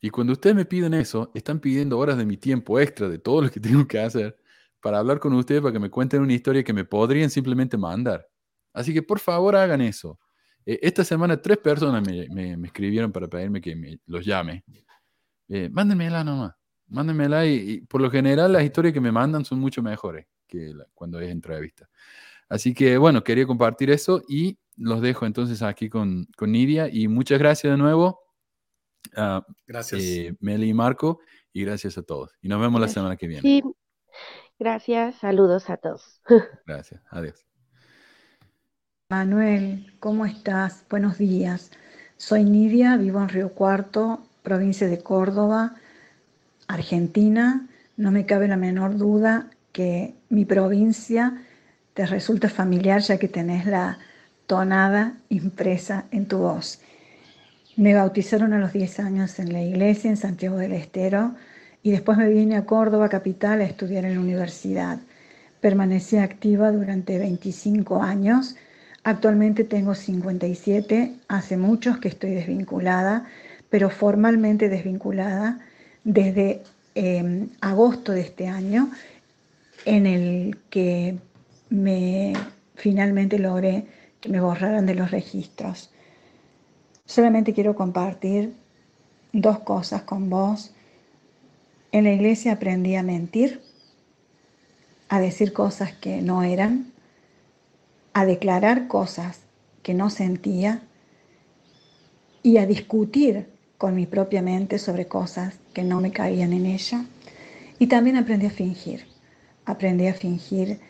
Y 0.00 0.10
cuando 0.10 0.32
ustedes 0.32 0.56
me 0.56 0.64
piden 0.64 0.94
eso, 0.94 1.30
están 1.32 1.60
pidiendo 1.60 1.96
horas 1.96 2.18
de 2.18 2.26
mi 2.26 2.36
tiempo 2.36 2.80
extra, 2.80 3.08
de 3.08 3.20
todo 3.20 3.42
lo 3.42 3.50
que 3.52 3.60
tengo 3.60 3.86
que 3.86 4.00
hacer, 4.00 4.36
para 4.80 4.98
hablar 4.98 5.20
con 5.20 5.32
ustedes, 5.34 5.60
para 5.60 5.72
que 5.72 5.78
me 5.78 5.90
cuenten 5.90 6.22
una 6.22 6.34
historia 6.34 6.64
que 6.64 6.72
me 6.72 6.84
podrían 6.84 7.30
simplemente 7.30 7.76
mandar. 7.76 8.28
Así 8.72 8.92
que 8.92 9.04
por 9.04 9.20
favor 9.20 9.54
hagan 9.54 9.80
eso. 9.80 10.18
Eh, 10.66 10.80
esta 10.82 11.04
semana 11.04 11.40
tres 11.40 11.58
personas 11.58 12.04
me, 12.04 12.56
escribieron 12.66 13.12
para 13.12 13.28
pedirme 13.28 13.60
que 13.60 14.00
los 14.06 14.26
llame. 14.26 14.64
Eh, 15.48 15.68
mándenmela 15.70 16.24
nomás. 16.24 16.54
Mándenmela 16.88 17.46
y, 17.46 17.54
y, 17.54 17.80
por 17.82 18.00
lo 18.00 18.10
general 18.10 18.52
las 18.52 18.62
historias 18.62 18.94
que 18.94 19.00
me 19.00 19.12
mandan 19.12 19.44
son 19.44 19.60
mucho 19.60 19.82
mejores 19.82 20.26
que 20.46 20.72
cuando 20.94 21.20
es 21.20 21.30
entrevista. 21.30 21.88
Así 22.48 22.74
que 22.74 22.96
bueno, 22.96 23.22
quería 23.22 23.46
compartir 23.46 23.90
eso 23.90 24.22
y 24.26 24.58
los 24.76 25.00
dejo 25.00 25.26
entonces 25.26 25.62
aquí 25.62 25.88
con, 25.88 26.26
con 26.36 26.52
Nidia 26.52 26.88
y 26.90 27.08
muchas 27.08 27.38
gracias 27.38 27.72
de 27.72 27.76
nuevo. 27.76 28.20
Uh, 29.16 29.40
gracias. 29.66 30.02
Eh, 30.02 30.36
Meli 30.40 30.70
y 30.70 30.74
Marco 30.74 31.20
y 31.52 31.64
gracias 31.64 31.98
a 31.98 32.02
todos. 32.02 32.32
Y 32.40 32.48
nos 32.48 32.60
vemos 32.60 32.80
la 32.80 32.88
semana 32.88 33.16
que 33.16 33.26
viene. 33.26 33.42
Sí, 33.42 33.62
gracias. 34.58 35.16
Saludos 35.16 35.68
a 35.70 35.76
todos. 35.76 36.22
Gracias. 36.66 37.02
Adiós. 37.10 37.44
Manuel, 39.10 39.94
¿cómo 40.00 40.26
estás? 40.26 40.84
Buenos 40.90 41.16
días. 41.16 41.70
Soy 42.16 42.44
Nidia, 42.44 42.96
vivo 42.96 43.22
en 43.22 43.28
Río 43.28 43.54
Cuarto, 43.54 44.27
provincia 44.48 44.88
de 44.88 45.00
Córdoba, 45.00 45.74
Argentina. 46.68 47.66
No 47.98 48.10
me 48.10 48.24
cabe 48.24 48.48
la 48.48 48.56
menor 48.56 48.96
duda 48.96 49.50
que 49.72 50.14
mi 50.30 50.46
provincia 50.46 51.42
te 51.92 52.06
resulta 52.06 52.48
familiar 52.48 53.02
ya 53.02 53.18
que 53.18 53.28
tenés 53.28 53.66
la 53.66 53.98
tonada 54.46 55.12
impresa 55.28 56.06
en 56.12 56.24
tu 56.26 56.38
voz. 56.38 56.80
Me 57.76 57.92
bautizaron 57.92 58.54
a 58.54 58.58
los 58.58 58.72
10 58.72 59.00
años 59.00 59.38
en 59.38 59.52
la 59.52 59.60
iglesia 59.60 60.08
en 60.08 60.16
Santiago 60.16 60.56
del 60.56 60.72
Estero 60.72 61.34
y 61.82 61.90
después 61.90 62.16
me 62.16 62.30
vine 62.30 62.56
a 62.56 62.64
Córdoba 62.64 63.10
capital 63.10 63.60
a 63.60 63.64
estudiar 63.64 64.06
en 64.06 64.14
la 64.14 64.20
universidad. 64.20 64.98
Permanecí 65.60 66.16
activa 66.16 66.72
durante 66.72 67.18
25 67.18 68.02
años 68.02 68.56
Actualmente 69.04 69.64
tengo 69.64 69.94
57, 69.94 71.14
hace 71.28 71.56
muchos 71.56 71.96
que 71.96 72.08
estoy 72.08 72.32
desvinculada, 72.34 73.24
pero 73.70 73.90
formalmente 73.90 74.68
desvinculada 74.68 75.60
desde 76.04 76.62
em, 76.94 77.48
agosto 77.60 78.12
de 78.12 78.22
este 78.22 78.46
año, 78.48 78.90
en 79.84 80.06
el 80.06 80.58
que 80.70 81.18
me 81.70 82.32
finalmente 82.74 83.38
logré 83.38 83.86
que 84.20 84.28
me 84.28 84.40
borraran 84.40 84.86
de 84.86 84.94
los 84.94 85.10
registros. 85.10 85.90
Solamente 87.04 87.52
quiero 87.52 87.74
compartir 87.74 88.54
dos 89.32 89.60
cosas 89.60 90.02
con 90.02 90.28
vos. 90.30 90.72
En 91.92 92.04
la 92.04 92.12
iglesia 92.12 92.52
aprendí 92.52 92.96
a 92.96 93.02
mentir, 93.02 93.62
a 95.08 95.20
decir 95.20 95.52
cosas 95.52 95.92
que 95.92 96.20
no 96.20 96.42
eran, 96.42 96.92
a 98.12 98.26
declarar 98.26 98.88
cosas 98.88 99.40
que 99.82 99.94
no 99.94 100.10
sentía 100.10 100.82
y 102.42 102.58
a 102.58 102.66
discutir 102.66 103.46
con 103.78 103.94
mi 103.94 104.06
propia 104.06 104.42
mente 104.42 104.78
sobre 104.78 105.06
cosas 105.06 105.54
que 105.72 105.84
no 105.84 106.00
me 106.00 106.10
caían 106.10 106.52
en 106.52 106.66
ella. 106.66 107.04
Y 107.78 107.86
también 107.86 108.16
aprendí 108.16 108.46
a 108.46 108.50
fingir. 108.50 109.06
Aprendí 109.64 110.08
a 110.08 110.14
fingir 110.14 110.80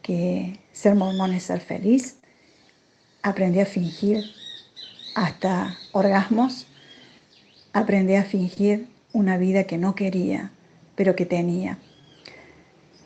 que 0.00 0.60
ser 0.72 0.94
mormón 0.94 1.32
es 1.32 1.42
ser 1.42 1.60
feliz. 1.60 2.18
Aprendí 3.22 3.58
a 3.58 3.66
fingir 3.66 4.24
hasta 5.16 5.76
orgasmos. 5.90 6.68
Aprendí 7.72 8.14
a 8.14 8.22
fingir 8.22 8.86
una 9.12 9.36
vida 9.38 9.64
que 9.64 9.76
no 9.76 9.96
quería, 9.96 10.52
pero 10.94 11.16
que 11.16 11.26
tenía. 11.26 11.78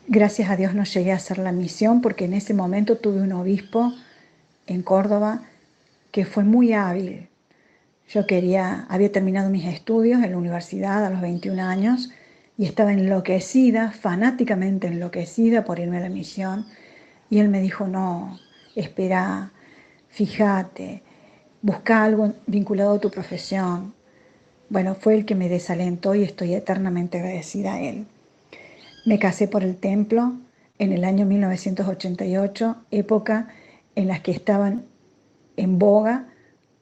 Gracias 0.07 0.49
a 0.49 0.55
Dios 0.55 0.75
no 0.75 0.83
llegué 0.83 1.13
a 1.13 1.15
hacer 1.15 1.39
la 1.39 1.51
misión 1.51 2.01
porque 2.01 2.25
en 2.25 2.33
ese 2.33 2.53
momento 2.53 2.97
tuve 2.97 3.21
un 3.21 3.31
obispo 3.31 3.91
en 4.67 4.83
Córdoba 4.83 5.41
que 6.11 6.25
fue 6.25 6.43
muy 6.43 6.73
hábil. 6.73 7.30
Yo 8.13 8.27
quería, 8.27 8.85
había 8.89 9.09
terminado 9.09 9.49
mis 9.49 9.65
estudios 9.65 10.21
en 10.21 10.31
la 10.31 10.37
universidad 10.37 11.05
a 11.05 11.09
los 11.09 11.21
21 11.21 11.63
años 11.63 12.11
y 12.57 12.65
estaba 12.65 12.91
enloquecida, 12.91 13.91
fanáticamente 13.91 14.87
enloquecida 14.87 15.63
por 15.63 15.79
irme 15.79 15.95
a 15.95 16.01
la 16.01 16.09
misión. 16.09 16.65
Y 17.29 17.39
él 17.39 17.47
me 17.47 17.61
dijo, 17.61 17.87
no, 17.87 18.37
espera, 18.75 19.53
fíjate, 20.09 21.03
busca 21.61 22.03
algo 22.03 22.33
vinculado 22.47 22.95
a 22.95 22.99
tu 22.99 23.09
profesión. 23.09 23.93
Bueno, 24.67 24.95
fue 24.95 25.15
el 25.15 25.25
que 25.25 25.35
me 25.35 25.47
desalentó 25.47 26.13
y 26.13 26.23
estoy 26.23 26.53
eternamente 26.53 27.17
agradecida 27.17 27.75
a 27.75 27.81
él. 27.81 28.07
Me 29.05 29.19
casé 29.19 29.47
por 29.47 29.63
el 29.63 29.77
templo 29.77 30.33
en 30.79 30.91
el 30.91 31.05
año 31.05 31.25
1988, 31.25 32.75
época 32.91 33.47
en 33.95 34.09
la 34.09 34.21
que 34.21 34.31
estaban 34.31 34.83
en 35.55 35.79
boga 35.79 36.27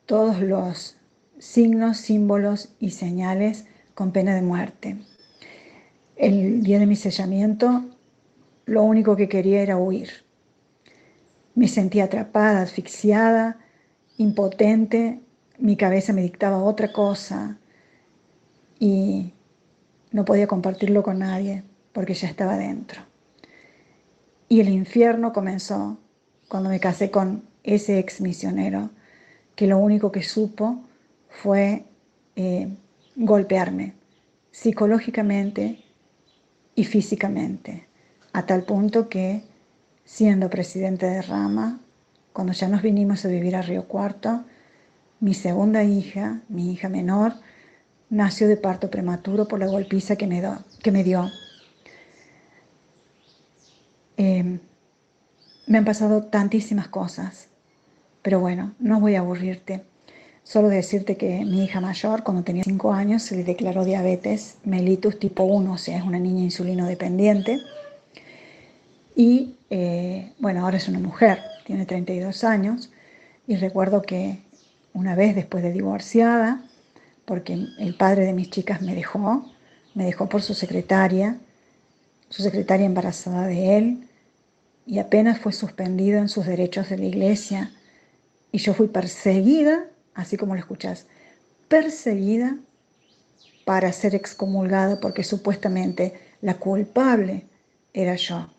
todos 0.08 0.42
los 0.42 0.99
signos, 1.40 1.98
símbolos 1.98 2.70
y 2.80 2.92
señales 2.92 3.66
con 3.96 4.12
pena 4.12 4.36
de 4.36 4.42
muerte. 4.42 4.98
El 6.16 6.64
día 6.64 6.80
de 6.80 6.86
mi 6.86 6.96
sellamiento, 6.96 7.86
lo 8.66 8.84
único 8.84 9.16
que 9.16 9.30
quería 9.30 9.62
era 9.62 9.78
huir. 9.78 10.10
Me 11.56 11.68
sentía 11.68 12.06
atrapada, 12.06 12.62
asfixiada, 12.62 13.58
impotente, 14.18 15.22
mi 15.58 15.76
cabeza 15.76 16.14
me 16.14 16.22
dictaba 16.22 16.62
otra 16.62 16.92
cosa 16.92 17.58
y 18.80 19.34
no 20.12 20.26
podía 20.26 20.48
compartirlo 20.48 21.04
con 21.04 21.20
nadie 21.20 21.64
porque 21.94 22.14
ya 22.14 22.28
estaba 22.28 22.58
dentro. 22.58 23.02
Y 24.48 24.60
el 24.60 24.70
infierno 24.70 25.32
comenzó 25.32 26.00
cuando 26.48 26.70
me 26.70 26.80
casé 26.80 27.12
con 27.12 27.44
ese 27.64 28.00
ex 28.00 28.20
misionero 28.20 28.90
que 29.56 29.68
lo 29.68 29.78
único 29.78 30.12
que 30.12 30.24
supo 30.24 30.84
fue 31.30 31.86
eh, 32.36 32.76
golpearme 33.16 33.94
psicológicamente 34.52 35.84
y 36.76 36.84
físicamente, 36.84 37.88
a 38.34 38.46
tal 38.46 38.64
punto 38.64 39.10
que 39.10 39.44
siendo 40.04 40.50
presidente 40.50 41.06
de 41.06 41.22
Rama, 41.22 41.80
cuando 42.34 42.54
ya 42.54 42.68
nos 42.68 42.82
vinimos 42.82 43.24
a 43.26 43.28
vivir 43.28 43.56
a 43.56 43.62
Río 43.62 43.88
Cuarto, 43.88 44.46
mi 45.20 45.34
segunda 45.34 45.84
hija, 45.84 46.42
mi 46.50 46.72
hija 46.72 46.90
menor, 46.90 47.34
nació 48.10 48.48
de 48.48 48.58
parto 48.58 48.90
prematuro 48.90 49.48
por 49.48 49.60
la 49.60 49.68
golpiza 49.68 50.16
que 50.16 50.28
me, 50.28 50.42
que 50.82 50.92
me 50.92 51.04
dio. 51.04 51.30
Em, 54.18 54.60
me 55.68 55.78
han 55.78 55.86
pasado 55.86 56.24
tantísimas 56.24 56.88
cosas, 56.88 57.50
pero 58.22 58.40
bueno, 58.40 58.74
no 58.80 59.00
voy 59.00 59.16
a 59.16 59.20
aburrirte. 59.20 59.86
Solo 60.50 60.68
decirte 60.68 61.16
que 61.16 61.46
mi 61.46 61.64
hija 61.64 61.80
mayor, 61.80 62.24
cuando 62.24 62.42
tenía 62.42 62.64
5 62.64 62.92
años, 62.92 63.22
se 63.22 63.36
le 63.36 63.44
declaró 63.44 63.86
diabetes 63.86 64.58
mellitus 64.64 65.20
tipo 65.20 65.44
1, 65.44 65.74
o 65.74 65.78
sea, 65.78 66.00
es 66.00 66.04
una 66.04 66.18
niña 66.18 66.42
insulino 66.42 66.88
dependiente. 66.88 67.60
Y 69.16 69.58
eh, 69.70 70.34
bueno, 70.40 70.66
ahora 70.66 70.78
es 70.78 70.88
una 70.88 70.98
mujer, 70.98 71.38
tiene 71.68 71.86
32 71.86 72.44
años. 72.44 72.90
Y 73.46 73.58
recuerdo 73.58 74.02
que 74.02 74.40
una 74.92 75.14
vez 75.14 75.36
después 75.36 75.62
de 75.62 75.72
divorciada, 75.72 76.64
porque 77.26 77.54
el 77.78 77.94
padre 77.94 78.26
de 78.26 78.34
mis 78.34 78.50
chicas 78.50 78.82
me 78.82 78.96
dejó, 78.96 79.46
me 79.94 80.06
dejó 80.06 80.30
por 80.30 80.42
su 80.42 80.56
secretaria, 80.56 81.38
su 82.30 82.42
secretaria 82.42 82.88
embarazada 82.88 83.46
de 83.46 83.78
él, 83.78 84.08
y 84.88 84.98
apenas 84.98 85.38
fue 85.38 85.54
suspendido 85.54 86.18
en 86.18 86.28
sus 86.28 86.48
derechos 86.48 86.90
de 86.90 86.98
la 86.98 87.06
iglesia, 87.06 87.72
y 88.52 88.58
yo 88.58 88.74
fui 88.74 88.88
perseguida 88.88 89.86
así 90.14 90.38
como 90.38 90.54
lo 90.54 90.60
escuchas, 90.60 91.06
perseguida 91.68 92.58
para 93.66 93.92
ser 93.94 94.16
excomulgada 94.16 95.00
porque 95.00 95.24
supuestamente 95.24 96.20
la 96.42 96.56
culpable 96.56 97.46
era 97.94 98.16
yo. 98.16 98.50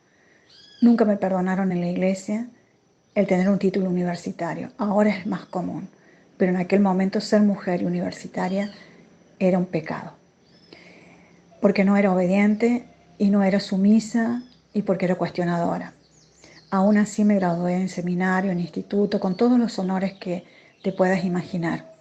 Nunca 0.81 1.05
me 1.05 1.17
perdonaron 1.17 1.73
en 1.73 1.81
la 1.81 1.89
iglesia 1.89 2.49
el 3.15 3.27
tener 3.27 3.49
un 3.49 3.59
título 3.59 3.91
universitario. 3.91 4.71
Ahora 4.79 5.11
es 5.11 5.27
más 5.27 5.45
común, 5.47 5.89
pero 6.37 6.53
en 6.53 6.57
aquel 6.57 6.81
momento 6.81 7.21
ser 7.21 7.43
mujer 7.43 7.85
universitaria 7.85 8.73
era 9.39 9.59
un 9.59 9.67
pecado. 9.67 10.13
Porque 11.61 11.85
no 11.85 11.97
era 11.97 12.13
obediente 12.13 12.85
y 13.19 13.31
no 13.31 13.43
era 13.43 13.61
sumisa 13.61 14.43
y 14.73 14.83
porque 14.83 15.07
era 15.07 15.17
cuestionadora. 15.17 15.93
Aún 16.71 16.99
así 16.99 17.25
me 17.25 17.35
gradué 17.35 17.75
en 17.75 17.89
seminario, 17.89 18.53
en 18.53 18.61
instituto, 18.61 19.19
con 19.19 19.37
todos 19.37 19.59
los 19.59 19.79
honores 19.79 20.15
que 20.15 20.45
te 20.83 20.93
puedas 20.93 21.25
imaginar. 21.25 21.93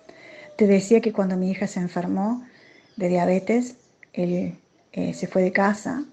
Te 0.55 0.67
decía 0.67 1.01
que 1.01 1.13
cuando 1.13 1.37
mi 1.37 1.51
hija 1.51 1.67
se 1.67 1.79
enfermó 1.79 2.43
de 2.95 3.07
diabetes, 3.07 3.77
él 4.13 4.57
eh, 4.91 5.13
se 5.13 5.27
fue 5.27 5.41
de 5.41 5.51
casa 5.51 6.05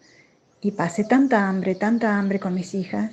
y 0.60 0.72
pasé 0.72 1.04
tanta 1.04 1.48
hambre, 1.48 1.74
tanta 1.74 2.18
hambre 2.18 2.38
con 2.40 2.54
mis 2.54 2.74
hijas, 2.74 3.12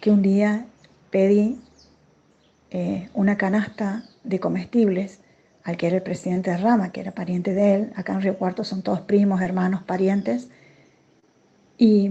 que 0.00 0.10
un 0.10 0.22
día 0.22 0.66
pedí 1.10 1.60
eh, 2.70 3.08
una 3.14 3.36
canasta 3.36 4.04
de 4.24 4.38
comestibles 4.40 5.20
al 5.64 5.76
que 5.76 5.86
era 5.86 5.96
el 5.96 6.02
presidente 6.02 6.50
de 6.50 6.56
Rama, 6.56 6.92
que 6.92 7.00
era 7.00 7.12
pariente 7.12 7.54
de 7.54 7.74
él. 7.74 7.92
Acá 7.96 8.14
en 8.14 8.22
Río 8.22 8.38
Cuarto 8.38 8.64
son 8.64 8.82
todos 8.82 9.00
primos, 9.02 9.40
hermanos, 9.42 9.82
parientes. 9.82 10.48
Y 11.76 12.10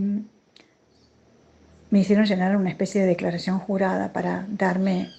me 1.90 2.00
hicieron 2.00 2.26
llenar 2.26 2.56
una 2.56 2.70
especie 2.70 3.02
de 3.02 3.08
declaración 3.08 3.60
jurada 3.60 4.14
para 4.14 4.46
darme 4.50 5.10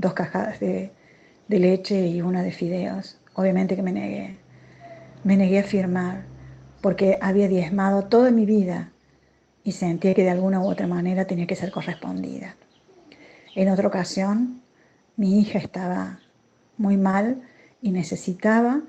dos 0.00 0.14
cajas 0.14 0.58
de, 0.60 0.92
leche 1.48 2.06
y 2.06 2.22
una 2.22 2.42
de 2.42 2.52
fideos. 2.52 3.18
Obviamente 3.34 3.76
que 3.76 3.82
me 3.82 3.92
negué. 3.92 4.38
Me 5.24 5.36
negué 5.36 5.58
a 5.58 5.64
firmar 5.64 6.24
porque 6.80 7.18
había 7.20 7.48
diezmado 7.48 8.04
toda 8.04 8.30
mi 8.30 8.46
vida 8.46 8.90
y 9.62 9.72
sentía 9.72 10.14
que 10.14 10.22
de 10.22 10.30
alguna 10.30 10.60
u 10.60 10.66
otra 10.66 10.86
manera 10.86 11.26
tenía 11.26 11.46
que 11.46 11.56
ser 11.56 11.70
correspondida. 11.70 12.56
En 13.54 13.68
otra 13.68 13.88
ocasión, 13.88 14.62
mi 15.16 15.40
hija 15.40 15.58
estaba 15.58 16.20
muy 16.78 16.96
mal 16.96 17.42
y 17.82 17.90
necesitaba, 17.90 18.80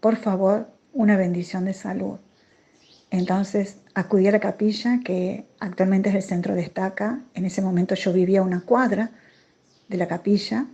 por 0.00 0.16
favor, 0.16 0.68
una 0.92 1.16
bendición 1.16 1.64
de 1.64 1.72
salud. 1.72 2.18
Entonces 3.10 3.78
acudí 3.94 4.28
a 4.28 4.32
la 4.32 4.40
capilla, 4.40 5.00
que 5.04 5.46
actualmente 5.58 6.10
es 6.10 6.14
el 6.14 6.22
centro 6.22 6.54
de 6.54 6.62
estaca. 6.62 7.20
En 7.34 7.46
ese 7.46 7.62
momento 7.62 7.94
yo 7.96 8.12
vivía 8.12 8.42
una 8.42 8.60
cuadra 8.60 9.10
de 9.88 9.96
la 9.96 10.08
capilla 10.08 10.66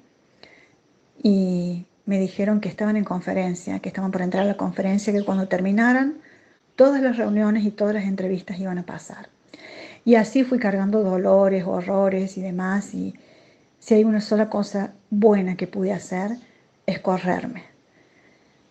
y 1.23 1.87
me 2.05 2.19
dijeron 2.19 2.61
que 2.61 2.69
estaban 2.69 2.97
en 2.97 3.05
conferencia, 3.05 3.79
que 3.79 3.89
estaban 3.89 4.11
por 4.11 4.23
entrar 4.23 4.45
a 4.45 4.47
la 4.47 4.57
conferencia, 4.57 5.13
que 5.13 5.25
cuando 5.25 5.49
terminaran 5.49 6.19
todas 6.77 7.01
las 7.01 7.17
reuniones 7.17 7.65
y 7.65 7.71
todas 7.71 7.95
las 7.95 8.05
entrevistas 8.05 8.59
iban 8.59 8.79
a 8.79 8.87
pasar. 8.87 9.29
Y 10.05 10.17
así 10.17 10.43
fui 10.43 10.59
cargando 10.59 11.03
dolores, 11.03 11.65
horrores 11.65 12.37
y 12.37 12.43
demás. 12.43 12.93
Y 12.95 13.15
si 13.79 13.95
hay 13.95 14.05
una 14.05 14.21
sola 14.21 14.51
cosa 14.51 14.95
buena 15.11 15.57
que 15.57 15.69
pude 15.69 15.93
hacer, 15.93 16.39
es 16.87 16.99
correrme. 16.99 17.65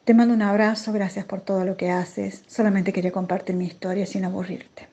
Te 0.03 0.13
mando 0.13 0.33
un 0.33 0.41
abrazo, 0.41 0.91
gracias 0.91 1.25
por 1.25 1.41
todo 1.41 1.63
lo 1.63 1.77
que 1.77 1.89
haces. 1.91 2.43
Solamente 2.47 2.91
quería 2.91 3.11
compartir 3.11 3.55
mi 3.55 3.65
historia 3.65 4.05
sin 4.05 4.25
aburrirte. 4.25 4.90